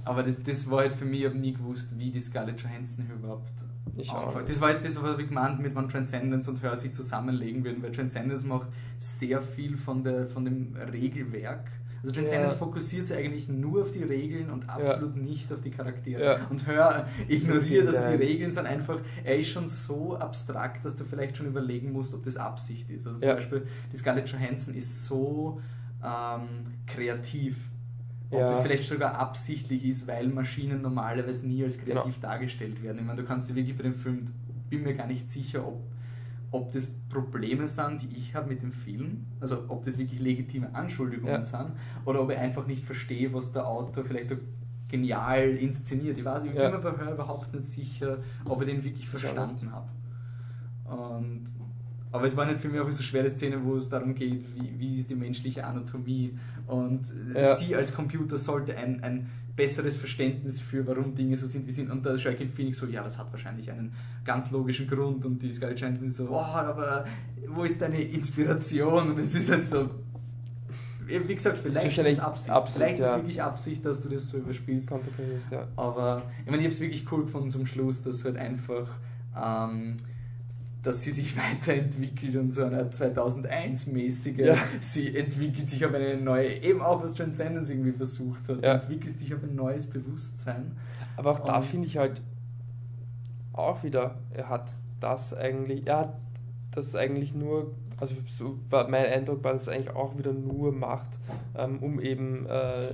aber 0.04 0.22
das, 0.22 0.42
das 0.42 0.68
war 0.68 0.80
halt 0.80 0.92
für 0.92 1.04
mich, 1.04 1.20
ich 1.20 1.26
habe 1.26 1.38
nie 1.38 1.52
gewusst, 1.52 1.96
wie 1.98 2.10
die 2.10 2.20
Scarlett 2.20 2.60
Johansson 2.60 3.06
überhaupt 3.08 3.48
Ich 3.96 4.10
auch. 4.10 4.42
Das 4.42 4.60
war 4.60 4.72
halt 4.72 4.84
das, 4.84 5.00
was 5.00 5.18
ich 5.18 5.28
gemeint 5.28 5.60
mit 5.60 5.74
wann 5.74 5.88
Transcendence 5.88 6.48
und 6.48 6.62
Her 6.62 6.76
sich 6.76 6.92
zusammenlegen 6.92 7.64
würden, 7.64 7.82
weil 7.82 7.92
Transcendence 7.92 8.44
macht 8.44 8.68
sehr 8.98 9.40
viel 9.40 9.76
von, 9.76 10.02
der, 10.02 10.26
von 10.26 10.44
dem 10.44 10.74
Regelwerk. 10.76 11.70
Also 12.02 12.14
Transcendence 12.14 12.52
Ja. 12.52 12.58
fokussiert 12.58 13.06
sich 13.06 13.16
eigentlich 13.16 13.48
nur 13.48 13.82
auf 13.82 13.92
die 13.92 14.02
Regeln 14.02 14.50
und 14.50 14.68
absolut 14.68 15.16
nicht 15.16 15.52
auf 15.52 15.60
die 15.60 15.70
Charaktere. 15.70 16.24
Ja. 16.24 16.46
Und 16.50 16.66
Hör 16.66 17.06
ignoriert 17.28 17.68
Gegenteil. 17.68 17.86
dass 17.86 18.08
die 18.10 18.16
Regeln 18.24 18.50
sind 18.50 18.66
einfach, 18.66 18.98
er 19.22 19.36
ist 19.36 19.48
schon 19.50 19.68
so 19.68 20.16
abstrakt, 20.16 20.84
dass 20.84 20.96
du 20.96 21.04
vielleicht 21.04 21.36
schon 21.36 21.46
überlegen 21.46 21.92
musst, 21.92 22.12
ob 22.14 22.24
das 22.24 22.36
Absicht 22.36 22.90
ist. 22.90 23.06
Also 23.06 23.20
zum 23.20 23.28
Ja. 23.28 23.34
Beispiel, 23.36 23.66
die 23.92 23.96
Scarlett 23.96 24.28
Johansson 24.28 24.74
ist 24.74 25.04
so 25.04 25.60
ähm, 26.04 26.48
kreativ. 26.88 27.56
Ob 28.30 28.40
Ja. 28.40 28.46
das 28.48 28.60
vielleicht 28.60 28.84
sogar 28.84 29.14
absichtlich 29.14 29.84
ist, 29.84 30.06
weil 30.08 30.26
Maschinen 30.28 30.82
normalerweise 30.82 31.46
nie 31.46 31.62
als 31.62 31.78
Genau. 31.78 32.00
kreativ 32.02 32.18
dargestellt 32.20 32.82
werden. 32.82 32.98
Ich 32.98 33.04
meine, 33.04 33.20
du 33.20 33.26
kannst 33.28 33.48
dir 33.48 33.54
wirklich 33.54 33.76
bei 33.76 33.84
dem 33.84 33.94
Film, 33.94 34.24
bin 34.70 34.82
mir 34.82 34.94
gar 34.94 35.06
nicht 35.06 35.30
sicher, 35.30 35.64
ob, 35.64 35.80
ob 36.52 36.70
das 36.70 36.86
Probleme 37.08 37.66
sind, 37.66 38.02
die 38.02 38.16
ich 38.16 38.34
habe 38.34 38.48
mit 38.50 38.62
dem 38.62 38.72
Film, 38.72 39.24
also 39.40 39.64
ob 39.68 39.82
das 39.82 39.98
wirklich 39.98 40.20
legitime 40.20 40.74
Anschuldigungen 40.74 41.34
Ja. 41.40 41.44
sind, 41.44 41.72
oder 42.04 42.22
ob 42.22 42.30
ich 42.30 42.38
einfach 42.38 42.66
nicht 42.66 42.84
verstehe, 42.84 43.32
was 43.32 43.52
der 43.52 43.66
Autor 43.66 44.04
vielleicht 44.04 44.30
genial 44.88 45.48
inszeniert. 45.56 46.18
Ich 46.18 46.24
weiß, 46.24 46.44
ich 46.44 46.50
bin 46.52 46.60
Ja. 46.60 46.68
mir 46.70 47.12
überhaupt 47.12 47.52
nicht 47.54 47.64
sicher, 47.64 48.18
ob 48.44 48.60
ich 48.62 48.68
den 48.68 48.84
wirklich 48.84 49.08
verstanden 49.08 49.72
habe. 49.72 49.88
Und 50.84 51.44
aber 52.12 52.26
es 52.26 52.36
war 52.36 52.46
nicht 52.46 52.60
für 52.60 52.68
mich 52.68 52.78
auch 52.80 52.90
so 52.90 53.02
schwere 53.02 53.30
Szene, 53.30 53.64
wo 53.64 53.74
es 53.74 53.88
darum 53.88 54.14
geht, 54.14 54.44
wie, 54.54 54.78
wie 54.78 54.98
ist 54.98 55.10
die 55.10 55.14
menschliche 55.14 55.64
Anatomie. 55.64 56.38
Und 56.66 57.06
äh, 57.34 57.42
Ja. 57.42 57.56
sie 57.56 57.74
als 57.74 57.94
Computer 57.94 58.38
sollte 58.38 58.76
ein, 58.76 59.02
ein 59.02 59.30
besseres 59.56 59.96
Verständnis 59.96 60.60
für, 60.60 60.86
warum 60.86 61.14
Dinge 61.14 61.36
so 61.36 61.46
sind, 61.46 61.66
wie 61.66 61.70
sie 61.72 61.82
sind. 61.82 61.90
Und 61.90 62.04
da 62.06 62.14
ist 62.14 62.22
Joaquin 62.22 62.50
Phoenix 62.50 62.78
so, 62.78 62.86
ja, 62.86 63.02
das 63.02 63.18
hat 63.18 63.32
wahrscheinlich 63.32 63.70
einen 63.70 63.92
ganz 64.24 64.50
logischen 64.50 64.86
Grund. 64.86 65.24
Und 65.24 65.42
die 65.42 65.52
Scarlett 65.52 65.80
Johansson 65.80 66.06
ist 66.08 66.16
so, 66.16 66.28
oh, 66.30 66.36
aber 66.36 67.04
wo 67.48 67.64
ist 67.64 67.80
deine 67.80 68.00
Inspiration? 68.00 69.12
Und 69.12 69.18
es 69.18 69.34
ist 69.34 69.50
halt 69.50 69.64
so, 69.64 69.90
wie 71.06 71.34
gesagt, 71.34 71.58
vielleicht 71.58 71.98
ist, 71.98 72.06
es 72.06 72.18
Absicht. 72.20 72.50
Absicht, 72.50 72.76
vielleicht 72.76 72.98
ist 72.98 73.04
ja. 73.04 73.10
es 73.12 73.16
wirklich 73.16 73.42
Absicht, 73.42 73.84
dass 73.84 74.02
du 74.02 74.08
das 74.08 74.28
so 74.28 74.38
überspielst. 74.38 74.90
ja. 75.50 75.66
Aber 75.76 76.22
ich 76.40 76.46
meine, 76.46 76.58
ich 76.58 76.64
habe 76.64 76.74
es 76.74 76.80
wirklich 76.80 77.10
cool 77.12 77.22
gefunden 77.24 77.50
zum 77.50 77.66
Schluss, 77.66 78.02
dass 78.02 78.24
halt 78.24 78.36
einfach, 78.36 78.88
ähm, 79.36 79.96
dass 80.82 81.02
sie 81.02 81.10
sich 81.12 81.36
weiterentwickelt 81.36 82.36
und 82.36 82.52
so 82.52 82.64
eine 82.64 82.84
2001-mäßige, 82.90 84.38
Ja. 84.40 84.56
sie 84.80 85.16
entwickelt 85.16 85.68
sich 85.68 85.84
auf 85.86 85.94
eine 85.94 86.16
neue, 86.16 86.48
eben 86.62 86.80
auch 86.82 87.02
was 87.02 87.14
Transcendence 87.14 87.70
irgendwie 87.70 87.92
versucht 87.92 88.48
hat, 88.48 88.62
Ja. 88.64 88.74
entwickelst 88.74 89.20
dich 89.20 89.34
auf 89.34 89.42
ein 89.42 89.54
neues 89.54 89.86
Bewusstsein. 89.88 90.72
Aber 91.16 91.30
auch 91.32 91.40
da 91.44 91.60
finde 91.62 91.86
ich 91.86 91.96
halt 91.98 92.20
auch 93.52 93.82
wieder, 93.84 94.16
er 94.32 94.48
hat 94.48 94.74
das 95.00 95.34
eigentlich, 95.34 95.86
er 95.86 95.98
hat 95.98 96.14
das 96.72 96.94
eigentlich 96.96 97.34
nur, 97.34 97.74
also 97.98 98.14
so 98.28 98.58
war 98.70 98.88
mein 98.88 99.06
Eindruck 99.06 99.44
war, 99.44 99.52
dass 99.52 99.66
er 99.68 99.74
eigentlich 99.74 99.94
auch 99.94 100.16
wieder 100.18 100.32
nur 100.32 100.72
macht, 100.72 101.10
ähm, 101.56 101.78
um 101.80 102.00
eben 102.00 102.46
äh, 102.46 102.88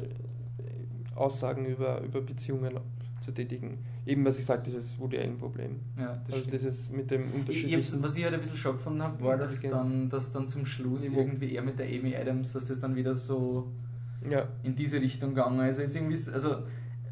Aussagen 1.14 1.64
über, 1.66 2.00
über 2.02 2.20
Beziehungen 2.20 2.78
zu 3.20 3.32
tätigen. 3.32 3.78
Eben 4.08 4.24
was 4.24 4.38
ich 4.38 4.46
sage, 4.46 4.62
dieses 4.64 4.98
Woody 4.98 5.18
Allen-Problem. 5.18 5.76
Ja, 5.98 6.20
das 6.26 6.36
Also 6.36 6.50
dieses 6.50 6.90
mit 6.90 7.10
dem 7.10 7.24
hab's, 7.74 8.02
was 8.02 8.16
ich 8.16 8.24
halt 8.24 8.34
ein 8.34 8.40
bisschen 8.40 8.56
schock 8.56 8.78
gefunden 8.78 9.02
habe, 9.02 9.22
war, 9.22 9.36
dass 9.36 9.60
dann, 9.60 10.08
dass 10.08 10.32
dann 10.32 10.48
zum 10.48 10.64
Schluss 10.64 11.08
Niveau. 11.08 11.20
irgendwie 11.20 11.54
er 11.54 11.62
mit 11.62 11.78
der 11.78 11.86
Amy 11.86 12.16
Adams, 12.16 12.52
dass 12.52 12.66
das 12.66 12.80
dann 12.80 12.96
wieder 12.96 13.14
so 13.14 13.70
ja, 14.28 14.48
in 14.62 14.74
diese 14.74 15.00
Richtung 15.00 15.30
gegangen 15.30 15.68
ist. 15.68 15.78
Also, 15.78 16.32
also, 16.32 16.62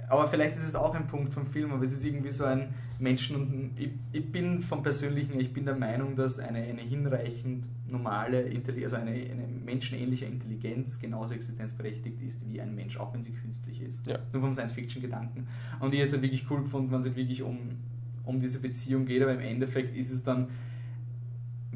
aber 0.08 0.28
vielleicht 0.28 0.56
ist 0.56 0.64
es 0.64 0.74
auch 0.74 0.94
ein 0.94 1.06
Punkt 1.06 1.32
vom 1.32 1.46
Film, 1.46 1.72
aber 1.72 1.84
es 1.84 1.92
ist 1.92 2.04
irgendwie 2.04 2.30
so 2.30 2.44
ein 2.44 2.74
Menschen 2.98 3.36
und 3.36 3.70
ich, 3.76 3.90
ich 4.12 4.32
bin 4.32 4.60
vom 4.60 4.82
Persönlichen, 4.82 5.38
ich 5.38 5.52
bin 5.52 5.64
der 5.64 5.76
Meinung, 5.76 6.16
dass 6.16 6.38
eine, 6.38 6.60
eine 6.60 6.80
hinreichend 6.80 7.68
normale, 7.88 8.48
Intelli- 8.48 8.84
also 8.84 8.96
eine, 8.96 9.10
eine 9.10 9.46
menschenähnliche 9.64 10.24
Intelligenz 10.24 10.98
genauso 10.98 11.34
existenzberechtigt 11.34 12.22
ist 12.22 12.50
wie 12.50 12.60
ein 12.60 12.74
Mensch, 12.74 12.96
auch 12.96 13.12
wenn 13.12 13.22
sie 13.22 13.32
künstlich 13.32 13.82
ist. 13.82 14.06
Ja. 14.06 14.18
So 14.32 14.40
vom 14.40 14.54
Science-Fiction-Gedanken. 14.54 15.46
Und 15.80 15.92
ich 15.92 16.00
jetzt 16.00 16.12
halt 16.12 16.22
wirklich 16.22 16.50
cool 16.50 16.62
gefunden, 16.62 16.90
wenn 16.90 17.00
es 17.00 17.06
halt 17.06 17.16
wirklich 17.16 17.42
um, 17.42 17.58
um 18.24 18.40
diese 18.40 18.60
Beziehung 18.60 19.04
geht, 19.06 19.22
aber 19.22 19.34
im 19.34 19.40
Endeffekt 19.40 19.96
ist 19.96 20.10
es 20.10 20.22
dann 20.22 20.48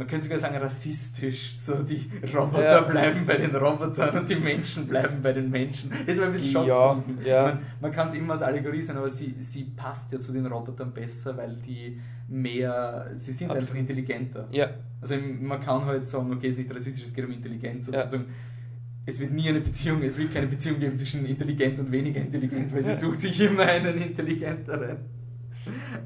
man 0.00 0.08
könnte 0.08 0.24
sogar 0.24 0.38
sagen 0.38 0.56
rassistisch. 0.56 1.54
So 1.58 1.82
die 1.82 2.10
Roboter 2.34 2.64
Ja. 2.64 2.80
bleiben 2.80 3.20
bei 3.26 3.36
den 3.36 3.54
Robotern 3.54 4.18
und 4.20 4.30
die 4.30 4.36
Menschen 4.36 4.86
bleiben 4.88 5.18
bei 5.22 5.34
den 5.34 5.50
Menschen. 5.50 5.92
Das 6.06 6.18
war 6.18 6.26
ein 6.28 6.32
bisschen 6.32 6.52
schock 6.52 6.66
Ja, 6.66 7.04
ja. 7.24 7.42
Man, 7.44 7.58
man 7.82 7.92
kann 7.92 8.08
es 8.08 8.14
immer 8.14 8.32
als 8.32 8.40
Allegorie 8.42 8.80
sehen, 8.80 8.96
aber 8.96 9.10
sie, 9.10 9.34
sie 9.40 9.64
passt 9.76 10.10
ja 10.12 10.18
zu 10.18 10.32
den 10.32 10.46
Robotern 10.46 10.92
besser, 10.94 11.36
weil 11.36 11.54
die 11.56 12.00
mehr, 12.28 13.10
sie 13.12 13.32
sind 13.32 13.50
Absolut. 13.50 13.68
einfach 13.68 13.78
intelligenter. 13.78 14.48
ja, 14.52 14.70
Also 15.02 15.16
man 15.40 15.60
kann 15.60 15.84
halt 15.84 16.06
sagen, 16.06 16.32
okay, 16.32 16.46
es 16.48 16.54
ist 16.54 16.60
nicht 16.60 16.74
rassistisch, 16.74 17.04
es 17.04 17.12
geht 17.14 17.26
um 17.26 17.32
Intelligenz. 17.32 17.86
Ja. 17.88 17.98
Sozusagen. 17.98 18.24
Es 19.04 19.18
wird 19.20 19.32
nie 19.32 19.48
eine 19.48 19.60
Beziehung, 19.60 20.02
es 20.02 20.16
wird 20.18 20.32
keine 20.32 20.46
Beziehung 20.46 20.78
geben 20.80 20.96
zwischen 20.96 21.26
intelligent 21.26 21.78
und 21.78 21.90
weniger 21.92 22.20
intelligent, 22.20 22.72
weil 22.72 22.82
sie 22.82 22.94
sucht 22.94 23.20
sich 23.20 23.38
immer 23.40 23.62
einen 23.64 23.96
intelligenteren. 24.00 24.98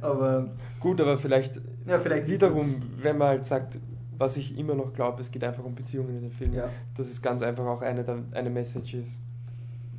Aber 0.00 0.48
gut, 0.80 1.00
aber 1.00 1.18
vielleicht 1.18 1.60
ja, 1.86 1.98
vielleicht 1.98 2.26
wiederum, 2.26 2.82
wenn 3.02 3.18
man 3.18 3.28
halt 3.28 3.44
sagt, 3.44 3.78
was 4.16 4.36
ich 4.36 4.56
immer 4.56 4.74
noch 4.74 4.92
glaube, 4.92 5.20
es 5.20 5.30
geht 5.30 5.42
einfach 5.44 5.64
um 5.64 5.74
Beziehungen 5.74 6.16
in 6.16 6.22
dem 6.22 6.30
Film, 6.30 6.54
Ja. 6.54 6.68
dass 6.96 7.10
es 7.10 7.20
ganz 7.20 7.42
einfach 7.42 7.66
auch 7.66 7.82
eine, 7.82 8.04
eine 8.32 8.50
Message 8.50 8.94
ist. 8.94 9.22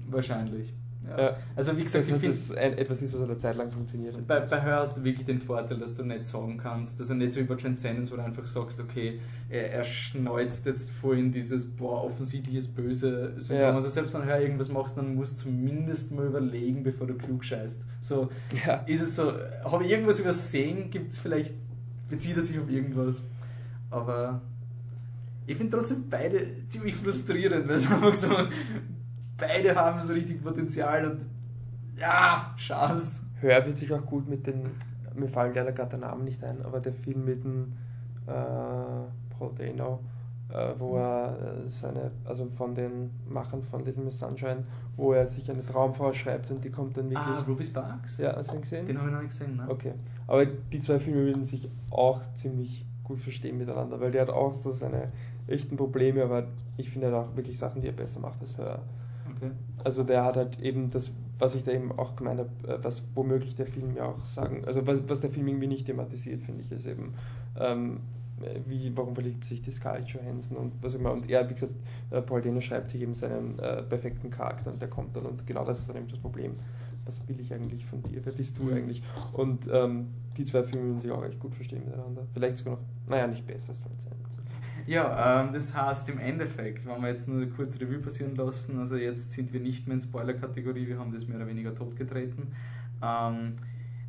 wahrscheinlich. 0.10 0.74
Ja. 1.08 1.36
Also 1.56 1.78
wie 1.78 1.84
gesagt, 1.84 2.04
Dass 2.06 2.14
ich 2.16 2.20
finde, 2.20 2.38
das 2.38 2.52
ein, 2.52 2.78
etwas 2.78 3.02
ist, 3.02 3.14
was 3.14 3.22
eine 3.30 3.38
Zeit 3.38 3.56
lang 3.58 3.72
funktioniert 3.72 4.26
bei, 4.28 4.40
bei 4.40 4.62
Her 4.62 4.78
hast 4.78 4.98
du 4.98 5.04
wirklich 5.04 5.26
den 5.26 5.40
Vorteil, 5.42 5.78
dass 5.78 5.96
du 5.96 6.04
nicht 6.04 6.26
sagen 6.26 6.58
kannst, 6.58 7.00
dass 7.00 7.10
er 7.10 7.16
nicht 7.16 7.34
so 7.34 7.40
über 7.40 7.58
Transcendence, 7.58 8.12
wo 8.12 8.16
du 8.16 8.24
einfach 8.24 8.46
sagst, 8.46 8.80
okay, 8.80 9.20
er, 9.50 9.72
er 9.72 9.84
schneuzt 9.84 10.66
jetzt 10.66 10.92
vorhin 10.92 11.32
dieses, 11.32 11.66
boah, 11.66 12.04
offensichtliches 12.04 12.68
Böse 12.68 13.34
Syndrom. 13.38 13.68
Ja. 13.68 13.74
Also 13.76 13.90
selbst 13.90 14.14
wenn 14.20 14.28
du 14.28 14.40
irgendwas 14.42 14.70
machst, 14.70 14.98
dann 14.98 15.16
musst 15.16 15.40
du 15.40 15.44
zumindest 15.46 16.12
mal 16.12 16.26
überlegen, 16.26 16.84
bevor 16.84 17.08
du 17.08 17.14
klug 17.16 17.44
scheißt. 17.44 17.84
So, 18.02 18.30
Ja. 18.66 18.76
ist 18.88 19.02
es 19.02 19.16
so, 19.16 19.32
habe 19.64 19.84
ich 19.86 19.92
irgendwas 19.92 20.20
übersehen? 20.20 20.90
Gibt 20.90 21.12
es 21.12 21.20
vielleicht, 21.20 21.54
bezieht 22.10 22.36
er 22.36 22.42
sich 22.42 22.58
auf 22.60 22.70
irgendwas? 22.70 23.24
Aber 23.92 24.42
ich 25.48 25.56
finde 25.56 25.78
trotzdem 25.78 26.06
beide 26.10 26.68
ziemlich 26.68 26.96
frustrierend, 26.96 27.68
weil 27.68 27.76
es 27.76 27.90
einfach 27.92 28.14
so, 28.14 28.28
beide 29.38 29.76
haben 29.76 30.02
so 30.02 30.14
richtig 30.14 30.44
Potenzial 30.44 31.06
und 31.06 31.26
ja, 31.98 32.54
Chance. 32.58 33.24
Hör 33.42 33.66
wird 33.66 33.78
sich 33.78 33.92
auch 33.94 34.06
gut 34.06 34.28
mit 34.28 34.48
den, 34.48 34.72
mir 35.16 35.30
fallen 35.30 35.54
leider 35.54 35.72
gerade 35.72 35.92
der 35.92 36.00
Name 36.00 36.24
nicht 36.24 36.44
ein, 36.44 36.64
aber 36.64 36.80
der 36.80 36.94
Film 36.94 37.26
mit 37.26 37.44
dem 37.44 37.74
äh, 38.28 38.32
Paul 39.38 39.52
Dano, 39.58 40.00
äh, 40.50 40.74
wo 40.78 40.98
er 40.98 41.64
äh, 41.64 41.70
seine, 41.70 42.12
also 42.26 42.48
von 42.58 42.76
den 42.76 43.12
Machern 43.28 43.64
von 43.64 43.84
Little 43.84 44.04
Miss 44.04 44.20
Sunshine, 44.20 44.64
wo 44.96 45.14
er 45.14 45.26
sich 45.28 45.50
eine 45.50 45.66
Traumfrau 45.66 46.14
schreibt 46.14 46.52
und 46.52 46.64
die 46.64 46.72
kommt 46.72 46.98
dann 46.98 47.10
wirklich. 47.10 47.28
Ah, 47.28 47.44
Ruby 47.48 47.64
Sparks? 47.64 48.18
ja, 48.18 48.36
hast 48.36 48.50
du 48.50 48.54
den 48.54 48.62
gesehen? 48.62 48.86
Den 48.86 48.98
habe 48.98 49.10
ich 49.10 49.14
noch 49.14 49.22
nicht 49.22 49.32
gesehen, 49.32 49.58
ne? 49.58 49.66
Okay. 49.68 49.94
Aber 50.28 50.46
die 50.46 50.80
zwei 50.80 51.00
Filme 51.00 51.26
würden 51.26 51.44
sich 51.44 51.70
auch 51.92 52.22
ziemlich 52.36 52.86
gut 53.04 53.20
verstehen 53.20 53.58
miteinander, 53.58 54.00
weil 54.00 54.12
der 54.12 54.24
hat 54.24 54.30
auch 54.30 54.54
so 54.54 54.72
seine 54.72 55.12
echten 55.48 55.78
Probleme, 55.78 56.24
aber 56.24 56.48
ich 56.78 56.90
finde 56.90 57.08
halt 57.08 57.16
auch 57.16 57.36
wirklich 57.36 57.58
Sachen, 57.58 57.82
die 57.82 57.88
er 57.88 57.94
besser 57.94 58.20
macht 58.20 58.40
als 58.42 58.58
Hör. 58.58 58.80
Okay. 59.36 59.52
Also 59.84 60.04
der 60.04 60.24
hat 60.24 60.38
halt 60.38 60.60
eben 60.62 60.90
das, 60.90 61.12
was 61.38 61.56
ich 61.56 61.64
da 61.64 61.72
eben 61.72 61.92
auch 61.92 62.16
gemeint 62.16 62.40
habe, 62.40 62.50
äh, 62.74 62.84
was 62.84 63.04
womöglich 63.14 63.56
der 63.56 63.68
Film 63.68 63.96
ja 63.96 64.06
auch 64.06 64.26
sagen, 64.26 64.64
also 64.66 64.86
was, 64.88 65.00
was 65.08 65.20
der 65.22 65.30
Film 65.30 65.48
irgendwie 65.48 65.68
nicht 65.68 65.86
thematisiert, 65.86 66.42
finde 66.42 66.64
ich, 66.64 66.72
ist 66.72 66.86
eben, 66.86 67.14
ähm, 67.60 68.00
äh, 68.42 68.60
wie, 68.66 68.96
warum 68.96 69.14
verliebt 69.14 69.46
sich 69.46 69.62
die 69.62 69.72
Scarlett 69.72 70.08
Johansson 70.08 70.58
und 70.58 70.74
was 70.82 70.94
immer. 70.96 71.12
Und 71.12 71.30
er, 71.30 71.48
wie 71.50 71.54
gesagt, 71.54 71.74
äh, 72.12 72.22
Paul 72.22 72.42
Dano 72.42 72.62
schreibt 72.62 72.90
sich 72.90 73.02
eben 73.02 73.14
seinen 73.16 73.60
äh, 73.60 73.84
perfekten 73.84 74.30
Charakter 74.30 74.72
und 74.72 74.82
der 74.82 74.90
kommt 74.90 75.16
dann 75.16 75.26
und 75.26 75.46
genau 75.46 75.66
das 75.66 75.80
ist 75.80 75.90
dann 75.90 75.98
eben 75.98 76.08
das 76.08 76.20
Problem. 76.20 76.54
Was 77.06 77.22
will 77.28 77.40
ich 77.40 77.54
eigentlich 77.54 77.86
von 77.86 78.02
dir? 78.02 78.20
Wer 78.26 78.34
bist 78.34 78.58
du 78.58 78.64
Mhm. 78.64 78.74
eigentlich? 78.74 79.04
Und 79.34 79.70
ähm, 79.72 80.08
die 80.38 80.44
zwei 80.44 80.64
Filme 80.64 80.88
würden 80.88 81.00
sich 81.00 81.12
auch 81.12 81.24
echt 81.24 81.40
gut 81.40 81.54
verstehen 81.54 81.84
miteinander. 81.86 82.24
Vielleicht 82.34 82.58
sogar 82.58 82.74
noch, 82.76 82.82
naja, 83.08 83.28
nicht 83.28 83.46
besser 83.46 83.70
als 83.70 83.82
Transcendence. 83.82 84.40
Ja, 84.88 85.42
ähm, 85.42 85.52
das 85.52 85.76
heißt 85.76 86.10
im 86.10 86.20
Endeffekt, 86.20 86.86
wenn 86.86 87.02
wir 87.02 87.10
jetzt 87.10 87.28
nur 87.28 87.46
kurz 87.48 87.80
Revue 87.80 88.00
passieren 88.00 88.36
lassen, 88.36 88.80
also 88.80 88.96
jetzt 88.96 89.32
sind 89.32 89.52
wir 89.52 89.60
nicht 89.60 89.88
mehr 89.88 89.96
in 89.96 90.02
Spoiler-Kategorie, 90.02 90.88
wir 90.88 91.00
haben 91.00 91.12
das 91.12 91.28
mehr 91.28 91.38
oder 91.38 91.48
weniger 91.48 91.74
totgetreten. 91.74 92.52
Ähm, 93.02 93.54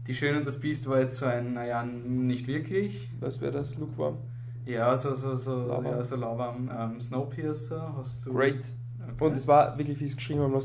die 0.06 0.14
Schöne 0.14 0.38
und 0.38 0.46
das 0.46 0.60
Biest 0.60 0.88
war 0.88 1.00
jetzt 1.00 1.18
so 1.18 1.26
ein, 1.26 1.54
naja, 1.54 1.82
nicht 1.82 2.46
wirklich. 2.46 3.10
Was 3.20 3.40
wäre 3.40 3.52
das? 3.52 3.76
Lukewarm? 3.78 4.18
Ja, 4.66 4.96
so, 4.96 5.14
so, 5.14 5.34
so, 5.34 5.66
Lauwarm. 5.66 5.84
ja, 5.86 6.02
so 6.02 6.16
lauwarm. 6.16 6.70
Ähm, 6.76 7.00
Snowpiercer 7.00 7.94
hast 7.96 8.26
du. 8.26 8.32
Great. 8.32 8.64
Okay. 9.00 9.24
Und 9.24 9.36
es 9.36 9.46
war 9.46 9.78
wirklich, 9.78 9.98
wie 10.00 10.04
es 10.04 10.16
geschrieben 10.16 10.40
haben, 10.40 10.52
war 10.52 10.62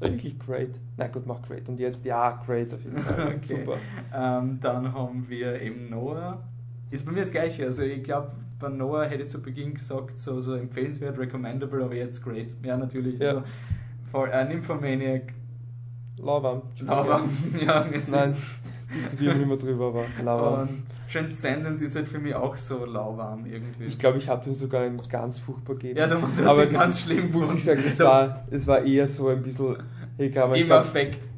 wirklich 0.00 0.38
great. 0.38 0.80
Na 0.96 1.06
gut, 1.06 1.26
mach 1.26 1.40
great. 1.42 1.68
Und 1.68 1.78
jetzt, 1.78 2.04
ja, 2.04 2.30
great 2.44 2.72
auf 2.74 2.82
jeden 2.82 2.98
Fall. 2.98 3.34
Okay. 3.36 3.64
Super. 3.64 3.78
Ähm, 4.14 4.58
dann 4.60 4.92
haben 4.92 5.28
wir 5.28 5.60
eben 5.60 5.90
Noah. 5.90 6.42
Ist 6.90 7.04
bei 7.06 7.12
mir 7.12 7.20
das 7.20 7.30
gleiche. 7.30 7.66
Also 7.66 7.82
ich 7.82 8.02
glaube, 8.02 8.32
bei 8.60 8.68
Noah 8.68 9.04
hätte 9.06 9.24
ich 9.24 9.28
zu 9.30 9.40
Beginn 9.42 9.74
gesagt, 9.74 10.18
so, 10.20 10.38
so 10.40 10.54
empfehlenswert, 10.54 11.18
recommendable, 11.18 11.82
aber 11.84 11.94
jetzt 11.94 12.22
great. 12.22 12.54
Ja, 12.62 12.76
natürlich. 12.76 13.18
Ja. 13.18 13.28
Also, 13.28 13.42
vor, 14.10 14.28
äh, 14.28 14.44
Nymphomaniac, 14.44 15.32
Lauwarm. 16.18 16.62
Lava. 16.86 17.20
ja, 17.64 17.86
es 17.92 18.10
Nein, 18.10 18.30
ist. 18.32 18.42
diskutieren 18.94 19.38
wir 19.38 19.46
nicht 19.46 19.48
mehr 19.48 19.56
drüber, 19.56 19.86
aber 19.88 20.04
lauwarm. 20.22 20.68
Und 20.68 20.82
Transcendence 21.10 21.80
ist 21.80 21.96
halt 21.96 22.06
für 22.08 22.18
mich 22.18 22.34
auch 22.34 22.56
so 22.56 22.84
lauwarm 22.84 23.46
irgendwie. 23.46 23.84
Ich 23.86 23.98
glaube, 23.98 24.18
ich 24.18 24.28
habe 24.28 24.44
dem 24.44 24.52
sogar 24.52 24.82
ein 24.82 25.00
ganz 25.08 25.38
furchtbar 25.38 25.74
gegeben. 25.74 25.98
ja, 25.98 26.06
du, 26.06 26.20
hast 26.22 26.46
aber 26.46 26.66
das 26.66 26.74
ganz 26.74 27.00
schlimm 27.02 27.30
muss 27.32 27.52
ich 27.54 27.64
sagen, 27.64 27.82
Da- 27.98 28.04
war, 28.04 28.44
es 28.50 28.66
war 28.66 28.82
eher 28.84 29.06
so 29.08 29.28
ein 29.28 29.42
bisschen, 29.42 29.76
ich 30.18 30.26
Im 30.26 30.32
glaub, 30.66 30.80
Affekt. 30.80 31.28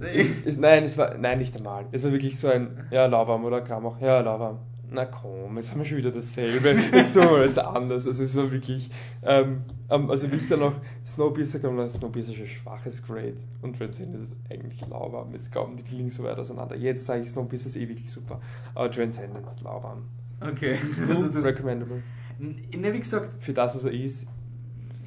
es, 0.45 0.57
nein, 0.57 0.85
es 0.85 0.99
war, 0.99 1.17
nein, 1.17 1.39
nicht 1.39 1.57
einmal. 1.57 1.85
Es 1.93 2.03
war 2.03 2.11
wirklich 2.13 2.39
so 2.39 2.49
ein, 2.49 2.87
ja, 2.91 3.07
lauwarm 3.07 3.45
oder 3.45 3.61
kam 3.61 3.87
auch, 3.87 4.01
ja, 4.01 4.21
lauwarm. 4.21 4.59
Na 4.95 5.07
komm, 5.07 5.57
jetzt 5.57 5.71
haben 5.71 5.79
wir 5.79 5.85
schon 5.87 5.97
wieder 5.99 6.11
dasselbe. 6.11 6.71
Jetzt 6.93 7.15
tun 7.15 7.23
wir 7.23 7.31
mal 7.31 7.47
was 7.47 7.57
anderes. 7.57 8.07
Also 8.07 8.25
es 8.25 8.37
war 8.37 8.51
wirklich, 8.51 8.91
ähm, 9.23 9.63
ähm, 9.89 10.11
also 10.11 10.31
wie 10.31 10.37
ich 10.37 10.49
dann 10.49 10.61
noch 10.61 10.75
Snowpiercer 11.07 11.61
kam, 11.61 11.89
Snowpiercer 11.89 12.33
ist 12.33 12.41
ein 12.41 12.47
schwaches 12.47 13.03
Grade 13.03 13.37
und 13.63 13.79
Transcendence 13.79 14.25
ist 14.31 14.37
eigentlich 14.51 14.81
lauwarm. 14.83 15.33
Jetzt 15.33 15.51
glauben 15.51 15.77
die 15.77 15.83
klingen 15.83 16.11
so 16.11 16.25
weit 16.25 16.39
auseinander. 16.39 16.77
Jetzt 16.77 17.07
sage 17.07 17.23
ich 17.23 17.31
Snowpiercer 17.31 17.67
ist 17.69 17.77
eh 17.77 17.89
wirklich 17.89 18.13
super, 18.13 18.41
aber 18.75 18.91
Transcendence 18.91 19.61
lauwarm. 19.63 20.03
Okay. 20.41 20.77
Du, 21.07 21.11
Also, 21.11 21.29
du, 21.29 21.41
recommendable. 21.43 22.03
ne, 22.39 22.93
wie 22.93 22.99
gesagt, 22.99 23.43
Für 23.43 23.53
das, 23.55 23.75
was 23.75 23.85
er 23.85 23.93
ist, 23.93 24.25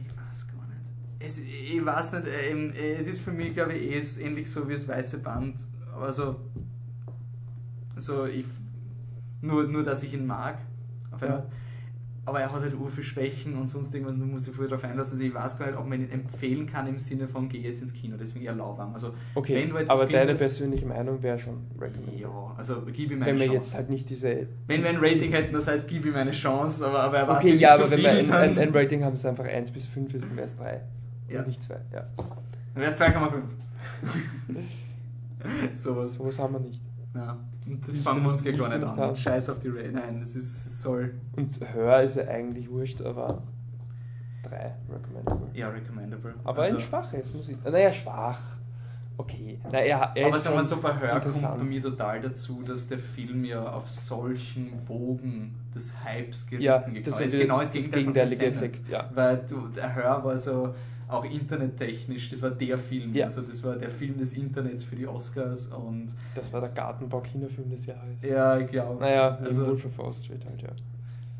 Ich 0.02 0.10
weiß 0.18 0.48
gar 0.48 0.66
nicht. 0.68 0.92
Es, 1.20 1.40
ich 1.40 1.86
weiß 1.86 2.14
nicht, 2.14 2.26
ähm, 2.50 2.74
es 3.00 3.08
ist 3.08 3.20
für 3.22 3.32
mich, 3.32 3.54
glaube 3.54 3.74
ich, 3.74 3.84
eh 3.92 4.00
ist 4.00 4.20
ähnlich 4.20 4.50
so 4.50 4.68
wie 4.68 4.74
das 4.74 4.88
weiße 4.88 5.20
Band. 5.20 5.56
Also, 6.00 6.38
so 7.98 8.26
ich, 8.26 8.46
nur, 9.42 9.64
nur, 9.64 9.84
dass 9.84 10.04
ich 10.04 10.14
ihn 10.14 10.26
mag. 10.26 10.58
Ja. 11.22 11.46
Aber 12.28 12.40
er 12.42 12.52
hat 12.52 12.60
halt 12.60 12.74
ur 12.74 12.90
viel 12.90 13.04
Schwächen 13.04 13.56
und 13.56 13.68
sonst 13.68 13.94
irgendwas 13.94 14.18
du 14.18 14.26
musst 14.26 14.48
dich 14.48 14.56
voll 14.56 14.68
darauf 14.68 14.84
einlassen. 14.84 15.14
Also 15.14 15.24
ich 15.26 15.34
weiß 15.34 15.60
gar 15.60 15.68
nicht, 15.68 15.78
ob 15.78 15.86
man 15.88 16.02
ihn 16.02 16.10
empfehlen 16.10 16.66
kann 16.66 16.88
im 16.88 16.98
Sinne 16.98 17.28
von, 17.28 17.48
geh 17.48 17.60
jetzt 17.60 17.84
ins 17.84 17.94
Kino, 17.94 18.16
deswegen 18.20 18.46
eher 18.46 18.56
lauwarm. 18.56 18.94
Also, 18.94 19.14
okay, 19.36 19.56
wenn 19.56 19.70
du 19.70 19.76
etwas 19.78 19.96
aber 19.96 20.10
deine 20.10 20.20
findest- 20.36 20.40
persönliche 20.42 20.88
Meinung 20.88 21.22
wäre 21.22 21.38
schon 21.38 21.58
recommendable. 21.80 22.20
ja, 22.20 22.56
also 22.58 22.82
gib 22.92 23.12
ihm 23.12 23.22
eine 23.22 23.28
Wenn 23.28 23.36
wir 23.40 23.46
Chance. 23.46 23.56
jetzt 23.58 23.76
halt 23.76 23.90
nicht 23.92 24.10
diese 24.10 24.48
wenn 24.66 24.82
wir 24.82 24.90
ein 24.90 24.98
Rating 24.98 25.32
hätten, 25.34 25.54
das 25.54 25.68
heißt, 25.68 25.88
gib 25.88 26.04
ihm 26.08 26.16
eine 26.16 26.32
Chance, 26.32 26.84
aber, 26.88 27.00
aber 27.04 27.18
er 27.20 27.30
Okay, 27.38 27.52
nicht 27.52 27.62
ja, 27.62 27.76
zu 27.76 27.84
aber 27.84 27.92
wenn 27.92 28.00
viel, 28.00 28.08
wir 28.08 28.12
ein, 28.18 28.32
ein, 28.32 28.58
ein 28.58 28.70
Rating 28.76 29.04
haben, 29.04 29.14
es 29.14 29.26
einfach 29.26 29.46
1 29.46 29.70
bis 29.70 29.86
5 29.86 30.16
ist, 30.16 30.28
dann 30.28 30.36
wäre 30.36 30.48
es 30.48 30.56
3. 30.58 30.82
Ja. 31.30 31.40
Und 31.42 31.48
nicht 31.48 31.62
2. 31.62 31.76
Ja. 31.94 32.08
dann 32.74 32.82
wäre 32.82 32.92
es 32.92 33.00
2,5. 33.00 33.42
Sowas. 35.74 36.14
So 36.16 36.26
was 36.26 36.40
haben 36.40 36.54
wir 36.54 36.60
nicht. 36.60 36.82
Ja, 37.16 37.38
und 37.66 37.88
das 37.88 37.98
fangen 38.00 38.24
wir 38.24 38.30
uns 38.30 38.44
gar 38.44 38.52
nicht 38.52 38.64
an. 38.64 38.98
haben? 38.98 39.16
Scheiß 39.16 39.50
auf 39.50 39.60
die 39.60 39.70
Ray. 39.70 39.92
Nein, 39.92 40.20
das 40.20 40.36
ist 40.36 40.66
es 40.66 40.82
soll. 40.82 41.14
Und 41.36 41.60
Hör 41.74 42.04
ist 42.04 42.18
ja 42.18 42.28
eigentlich 42.28 42.70
wurscht, 42.70 43.02
aber 43.02 43.42
3 44.44 44.76
recommendable. 44.92 45.50
Ja, 45.54 45.70
recommendable. 45.70 46.34
Aber 46.44 46.62
also, 46.64 46.76
ein 46.76 46.82
schwaches 46.82 47.34
Musik. 47.34 47.58
Naja, 47.64 47.92
schwach. 47.92 48.40
Okay. 49.18 49.60
Na, 49.72 49.80
er, 49.80 50.12
er 50.14 50.28
aber 50.28 50.36
ist 50.36 50.44
sagen 50.44 50.58
wir 50.58 50.64
so, 50.64 50.78
bei 50.82 51.00
Hör 51.00 51.22
kommt 51.22 51.42
bei 51.42 51.64
mir 51.64 51.82
total 51.82 52.20
dazu, 52.20 52.62
dass 52.64 52.88
der 52.90 53.00
Film 53.00 53.46
ja 53.46 53.66
auf 53.72 53.90
solchen 53.90 54.72
Wogen 54.90 55.56
des 55.74 55.94
Hypes 56.04 56.48
geritten 56.48 56.64
Ja, 56.66 56.80
gekommen 56.80 57.02
das 57.06 57.22
ist. 57.22 57.32
genau 57.32 57.60
das 57.60 57.72
das 57.72 57.90
Gegenteil 57.92 58.28
gegenteilige. 58.28 58.46
Effekt, 58.48 58.90
ja. 58.90 59.10
Weil 59.14 59.38
du, 59.50 59.68
der 59.70 59.96
Hör 59.96 60.22
war 60.24 60.38
so, 60.38 60.76
auch 61.08 61.24
internettechnisch, 61.24 62.30
das 62.30 62.42
war 62.42 62.50
der 62.52 62.78
Film. 62.78 63.14
Ja. 63.14 63.26
Also 63.26 63.42
das 63.42 63.64
war 63.64 63.76
der 63.76 63.90
Film 63.90 64.18
des 64.18 64.34
Internets 64.34 64.84
für 64.84 64.96
die 64.96 65.08
Oscars 65.08 65.68
und 65.68 66.08
Das 66.34 66.52
war 66.52 66.62
der 66.62 66.70
Gartenbau-Kinofilm 66.70 67.70
des 67.70 67.86
Jahres. 67.86 68.22
ja, 68.22 68.58
ich 68.60 68.70
glaube. 68.70 69.00
Naja, 69.02 69.38
also, 69.44 69.68
Wolf 69.68 69.86
of 69.86 69.98
Wall 69.98 70.14
Street 70.14 70.44
halt, 70.46 70.62
ja. 70.62 70.70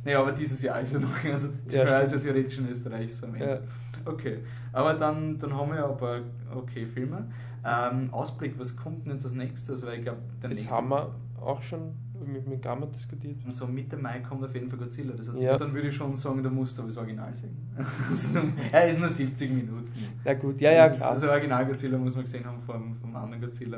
Nee, 0.04 0.14
aber 0.14 0.32
dieses 0.34 0.62
Jahr 0.62 0.80
ist 0.82 0.94
ja 0.94 1.00
noch, 1.00 1.24
also 1.32 1.50
die 1.70 1.76
Ja, 1.76 1.84
Hör 1.86 2.02
ist 2.04 2.14
ja 2.14 2.20
theoretisch 2.20 2.58
in 2.60 2.70
Österreich 2.70 3.16
so 3.16 3.26
am 3.26 3.34
Ende. 3.36 3.62
Ja. 4.06 4.12
Okay, 4.12 4.38
aber 4.72 4.94
dann, 4.94 5.40
dann 5.40 5.52
haben 5.56 5.70
wir 5.72 5.78
ja 5.78 5.90
ein 5.90 5.98
paar 5.98 6.20
okay 6.56 6.86
Filme. 6.86 7.26
Ähm, 7.66 8.10
Ausblick, 8.14 8.54
was 8.60 8.76
kommt 8.78 9.06
denn 9.06 9.14
jetzt 9.14 9.26
als 9.26 9.34
nächstes? 9.34 9.84
Weil 9.84 9.96
ich 9.98 10.04
glaube, 10.04 10.20
der 10.44 10.50
Das 10.52 10.60
nächste. 10.60 10.76
haben 10.76 10.90
wir 10.90 11.10
auch 11.46 11.62
schon 11.62 11.94
mit, 12.26 12.48
mit 12.48 12.62
Gamma 12.62 12.86
diskutiert. 12.88 13.38
So 13.50 13.68
Mitte 13.68 13.98
Mai 13.98 14.20
kommt 14.20 14.44
auf 14.44 14.54
jeden 14.54 14.70
Fall 14.70 14.80
Godzilla. 14.80 15.14
Das 15.14 15.28
heißt, 15.30 15.40
Ja. 15.40 15.58
dann 15.58 15.74
würde 15.74 15.90
ich 15.90 15.96
schon 15.96 16.16
sagen, 16.16 16.42
da 16.42 16.50
musst 16.50 16.78
du 16.78 16.82
aber 16.82 16.90
das 16.90 16.98
Original 16.98 17.34
sehen. 17.34 17.56
Er 18.72 18.88
ist 18.88 19.00
nur 19.00 19.10
70 19.10 19.52
Minuten. 19.52 19.90
Ja 20.24 20.34
gut, 20.34 20.60
ja, 20.62 20.72
ja, 20.72 20.90
klar. 20.90 21.12
Also 21.12 21.30
Original 21.30 21.66
Godzilla 21.66 21.98
muss 21.98 22.16
man 22.16 22.24
gesehen 22.26 22.46
haben 22.46 22.60
vom, 22.62 22.96
vom 22.96 23.16
anderen 23.16 23.42
Godzilla. 23.42 23.78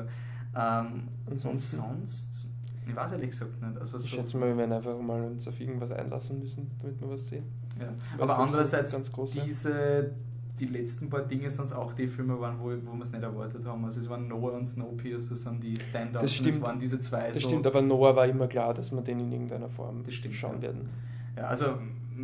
Ähm, 0.56 1.08
und 1.26 1.34
Ansonsten? 1.34 1.78
sonst, 1.78 2.48
ich 2.88 2.96
weiß 2.96 3.12
ehrlich 3.12 3.32
gesagt 3.32 3.62
nicht. 3.62 3.78
Also 3.80 3.98
ich 3.98 4.04
so, 4.04 4.10
schätze 4.18 4.38
mal, 4.38 4.48
wir 4.50 4.58
werden 4.58 4.72
einfach 4.72 5.00
mal 5.00 5.24
uns 5.24 5.48
auf 5.48 5.60
irgendwas 5.60 5.92
einlassen 5.92 6.40
müssen, 6.40 6.68
damit 6.82 7.00
wir 7.02 7.10
was 7.10 7.28
sehen. 7.28 7.44
ja. 7.80 7.90
Aber 8.18 8.40
andererseits, 8.40 8.96
diese, 9.46 10.12
die 10.60 10.66
letzten 10.66 11.10
paar 11.10 11.22
Dinge 11.22 11.50
sind 11.50 11.74
auch 11.74 11.94
die 11.94 12.08
Filme, 12.08 12.40
waren, 12.40 12.60
wo, 12.60 12.66
wo 12.66 12.96
wir 12.96 13.04
es 13.04 13.12
nicht 13.12 13.24
erwartet 13.24 13.66
haben. 13.66 13.84
Also 13.86 14.02
es 14.02 14.10
waren 14.10 14.28
Noah 14.28 14.54
und 14.54 14.66
Snowpiercer, 14.66 15.32
das 15.32 15.44
sind 15.44 15.64
die 15.64 15.80
Stand-ups. 15.80 16.14
Das 16.14 16.24
und 16.24 16.30
stimmt. 16.30 16.50
Es 16.50 16.62
waren 16.62 16.80
diese 16.80 17.00
zwei 17.00 17.28
Das 17.28 17.40
so. 17.40 17.48
stimmt, 17.48 17.68
aber 17.68 17.82
Noah 17.82 18.16
war 18.16 18.28
immer 18.28 18.48
klar, 18.48 18.74
dass 18.74 18.92
wir 18.92 19.02
den 19.02 19.20
in 19.20 19.32
irgendeiner 19.32 19.70
Form 19.70 20.04
Das 20.04 20.14
stimmt, 20.14 20.36
schauen 20.36 20.56
ja. 20.58 20.62
werden. 20.64 20.90
Ja, 21.36 21.48
also 21.48 21.78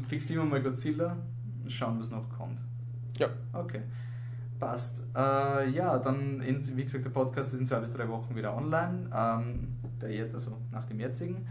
fixieren 0.07 0.45
wir 0.45 0.49
mal 0.51 0.63
Godzilla, 0.63 1.17
schauen, 1.67 1.99
was 1.99 2.09
noch 2.09 2.27
kommt. 2.37 2.59
Ja. 3.17 3.29
Okay. 3.53 3.81
Passt. 4.59 5.01
Äh, 5.15 5.69
ja, 5.69 5.99
dann, 5.99 6.41
in, 6.41 6.77
wie 6.77 6.83
gesagt, 6.83 7.05
der 7.05 7.09
Podcast 7.11 7.53
ist 7.53 7.59
in 7.59 7.67
zwei 7.67 7.79
bis 7.79 7.93
drei 7.93 8.07
Wochen 8.07 8.35
wieder 8.35 8.55
online. 8.55 9.09
Ähm, 9.13 9.67
der 10.01 10.11
jetzt, 10.11 10.33
also 10.33 10.57
nach 10.71 10.85
dem 10.85 10.99
jetzigen. 10.99 11.45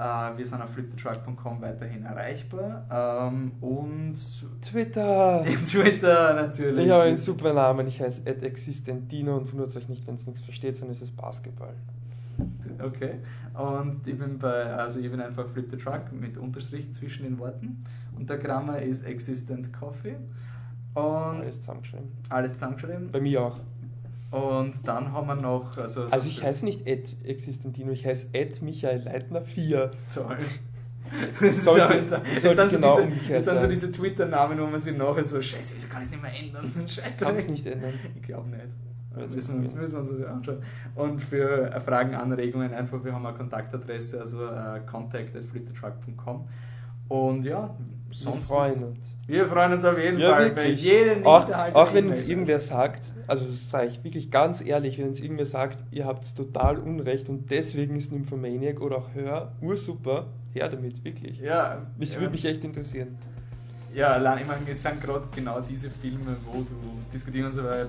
Äh, 0.00 0.38
wir 0.38 0.46
sind 0.46 0.62
auf 0.62 0.70
fliptetruck.com 0.70 1.60
weiterhin 1.60 2.04
erreichbar. 2.04 2.86
Ähm, 2.90 3.52
und 3.60 4.16
Twitter! 4.62 5.44
Twitter 5.66 6.34
natürlich. 6.34 6.86
Ich 6.86 6.90
habe 6.90 7.02
einen 7.02 7.18
super 7.18 7.52
Namen, 7.52 7.86
ich 7.86 8.00
heiße 8.00 8.26
Ed 8.26 8.42
Existentino 8.42 9.36
und 9.36 9.52
wundert 9.52 9.76
euch 9.76 9.90
nicht, 9.90 10.06
wenn 10.06 10.14
es 10.14 10.26
nichts 10.26 10.40
versteht, 10.40 10.74
sondern 10.74 10.92
es 10.92 11.02
ist 11.02 11.14
Basketball. 11.16 11.74
Okay. 12.82 13.16
Und 13.52 14.06
ich 14.06 14.18
bin 14.18 14.38
bei, 14.38 14.72
also 14.72 15.00
ich 15.00 15.10
bin 15.10 15.20
einfach 15.20 15.46
Flip 15.46 15.70
the 15.70 15.76
Truck 15.76 16.10
mit 16.12 16.38
Unterstrichen 16.38 16.92
zwischen 16.94 17.24
den 17.24 17.38
Worten. 17.38 17.84
Und 18.16 18.30
der 18.30 18.38
Grammar 18.38 18.80
ist 18.80 19.04
Existent 19.04 19.70
Coffee. 19.70 20.16
Und 20.94 21.02
Alles 21.04 21.60
zusammengeschrieben. 21.60 22.08
alles 22.30 22.54
zusammengeschrieben. 22.54 23.10
Bei 23.10 23.20
mir 23.20 23.42
auch. 23.42 23.60
Und 24.30 24.86
dann 24.86 25.12
haben 25.12 25.26
wir 25.26 25.34
noch, 25.34 25.76
also, 25.76 26.04
Also 26.04 26.28
ich 26.28 26.42
heiße 26.42 26.64
nicht 26.64 26.86
Ed 26.86 27.16
Existentino, 27.24 27.90
ich 27.90 28.06
heiße 28.06 28.28
Ed 28.32 28.62
Michael 28.62 29.02
Leitner 29.02 29.42
4. 29.42 29.90
Zoll. 30.08 30.36
Das, 31.40 31.42
ist 31.42 31.64
Sollte- 31.64 32.06
so, 32.06 32.16
das, 32.18 32.42
sollte 32.42 32.70
sind 32.70 32.70
so 32.70 32.76
genau 32.76 33.00
diese, 33.00 33.32
das 33.32 33.44
sind 33.44 33.54
so 33.54 33.60
sein. 33.62 33.70
diese 33.70 33.90
Twitter-Namen, 33.90 34.60
wo 34.60 34.66
man 34.66 34.78
sich 34.78 34.96
nachher 34.96 35.24
so, 35.24 35.42
scheiße, 35.42 35.74
wieso 35.74 35.88
kann 35.88 36.02
ich 36.02 36.04
es 36.06 36.10
nicht 36.12 36.22
mehr 36.22 36.32
ändern? 36.38 36.64
So 36.68 36.86
Scheiß 36.86 37.16
Kann 37.16 37.34
es 37.36 37.48
nicht 37.48 37.66
ändern. 37.66 37.94
Ich 38.14 38.22
glaube 38.22 38.48
nicht. 38.48 38.62
Das 39.16 39.34
müssen 39.34 39.54
wir 39.56 39.62
uns, 39.62 39.74
müssen 39.74 39.92
wir 39.94 40.00
uns 40.00 40.10
das 40.10 40.24
anschauen. 40.24 40.58
Und 40.94 41.20
für 41.20 41.72
äh, 41.72 41.80
Fragen, 41.80 42.14
Anregungen 42.14 42.72
einfach, 42.72 43.02
wir 43.04 43.12
haben 43.12 43.26
eine 43.26 43.36
Kontaktadresse, 43.36 44.20
also 44.20 44.46
äh, 44.46 44.80
contact 44.88 45.34
at. 45.34 45.42
Und 47.08 47.44
ja, 47.44 47.76
Wir 48.10 48.16
sonst. 48.16 48.48
freuen 48.48 48.84
uns. 48.84 48.98
Wir 49.26 49.46
freuen 49.46 49.72
uns 49.72 49.84
auf 49.84 49.96
jeden 49.98 50.18
Ja, 50.18 50.30
Fall 50.34 50.46
wirklich. 50.56 50.80
für 50.82 50.88
jede 50.88 51.16
nicht 51.16 51.26
Auch, 51.26 51.48
auch 51.74 51.94
wenn 51.94 52.08
uns 52.08 52.22
irgendwer 52.22 52.58
sagt, 52.58 53.04
also 53.28 53.44
das 53.46 53.70
sage 53.70 53.86
ich 53.86 54.02
wirklich 54.02 54.30
ganz 54.30 54.60
ehrlich, 54.60 54.98
wenn 54.98 55.08
uns 55.08 55.20
irgendwer 55.20 55.46
sagt, 55.46 55.78
ihr 55.92 56.04
habt 56.06 56.36
total 56.36 56.78
Unrecht 56.78 57.28
und 57.28 57.48
deswegen 57.50 57.94
ist 57.96 58.10
Nymphomaniac 58.12 58.80
oder 58.80 58.96
auch 58.98 59.14
Hör 59.14 59.52
ursuper, 59.62 60.26
her 60.52 60.68
damit, 60.68 61.04
wirklich. 61.04 61.38
Ja, 61.38 61.86
Mich 61.96 62.14
ja. 62.14 62.20
würde 62.20 62.32
mich 62.32 62.44
echt 62.44 62.64
interessieren. 62.64 63.16
Ja, 63.94 64.08
allein, 64.08 64.38
ich 64.40 64.46
meine, 64.46 64.60
es 64.68 64.82
sind 64.82 65.00
gerade 65.00 65.26
genau 65.34 65.60
diese 65.60 65.90
Filme, 65.90 66.36
wo 66.46 66.58
du 66.62 66.74
diskutieren 67.12 67.46
und 67.46 67.52
so 67.52 67.62
weiter, 67.64 67.88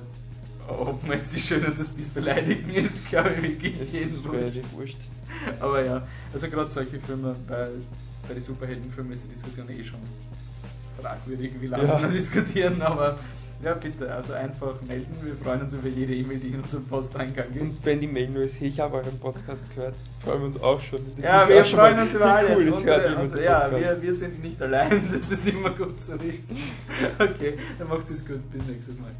ob 0.67 1.01
man 1.07 1.17
jetzt 1.17 1.35
die 1.35 1.39
Schöne 1.39 1.67
und 1.67 1.79
das 1.79 1.89
Biest 1.89 2.13
beleidigen 2.13 2.69
ist, 2.71 3.07
glaube 3.09 3.31
ich 3.33 3.41
wirklich 3.43 3.93
jeden 3.93 4.11
ist 4.11 4.23
wurscht. 4.27 4.73
wurscht. 4.75 4.97
Aber 5.59 5.83
ja, 5.83 6.03
also 6.33 6.47
gerade 6.47 6.69
solche 6.69 6.99
Filme, 6.99 7.35
bei, 7.47 7.67
bei 8.27 8.33
den 8.33 8.41
Superheldenfilmen 8.43 9.13
ist 9.13 9.23
die 9.25 9.29
Diskussion 9.29 9.69
eh 9.69 9.83
schon 9.83 9.99
fragwürdig, 11.01 11.53
wie 11.59 11.67
lange 11.67 11.85
Ja. 11.87 12.01
wir 12.01 12.09
diskutieren, 12.09 12.81
aber 12.81 13.17
ja, 13.63 13.75
bitte, 13.75 14.11
also 14.11 14.33
einfach 14.33 14.81
melden. 14.87 15.15
Wir 15.21 15.35
freuen 15.35 15.61
uns 15.61 15.73
über 15.73 15.87
jede 15.87 16.15
E-Mail, 16.15 16.39
die 16.39 16.47
in 16.47 16.61
unserem 16.61 16.83
Posteingang 16.85 17.45
ist. 17.53 17.61
Und 17.61 17.85
wenn 17.85 17.99
die 17.99 18.07
Mail 18.07 18.29
nur 18.29 18.43
ist, 18.43 18.59
hey, 18.59 18.69
ich 18.69 18.79
habe 18.79 18.97
euren 18.97 19.19
Podcast 19.19 19.69
gehört, 19.75 19.93
freuen 20.23 20.39
wir 20.39 20.45
uns 20.47 20.59
auch 20.61 20.81
schon. 20.81 20.99
Das 21.17 21.23
Ja, 21.23 21.47
wir 21.47 21.63
freuen 21.65 21.99
uns 21.99 22.13
über 22.15 22.25
alles. 22.25 22.57
Cool, 22.57 22.69
unsere, 22.71 23.15
unsere, 23.17 23.43
ja, 23.43 23.69
wir, 23.71 24.01
wir 24.01 24.13
sind 24.15 24.41
nicht 24.41 24.59
allein, 24.61 25.07
das 25.13 25.31
ist 25.31 25.47
immer 25.47 25.69
gut 25.69 26.01
zu 26.01 26.19
wissen. 26.23 26.57
Okay, 27.19 27.57
dann 27.77 27.87
macht 27.87 28.09
es 28.09 28.25
gut. 28.25 28.51
Bis 28.51 28.65
nächstes 28.65 28.97
Mal. 28.97 29.11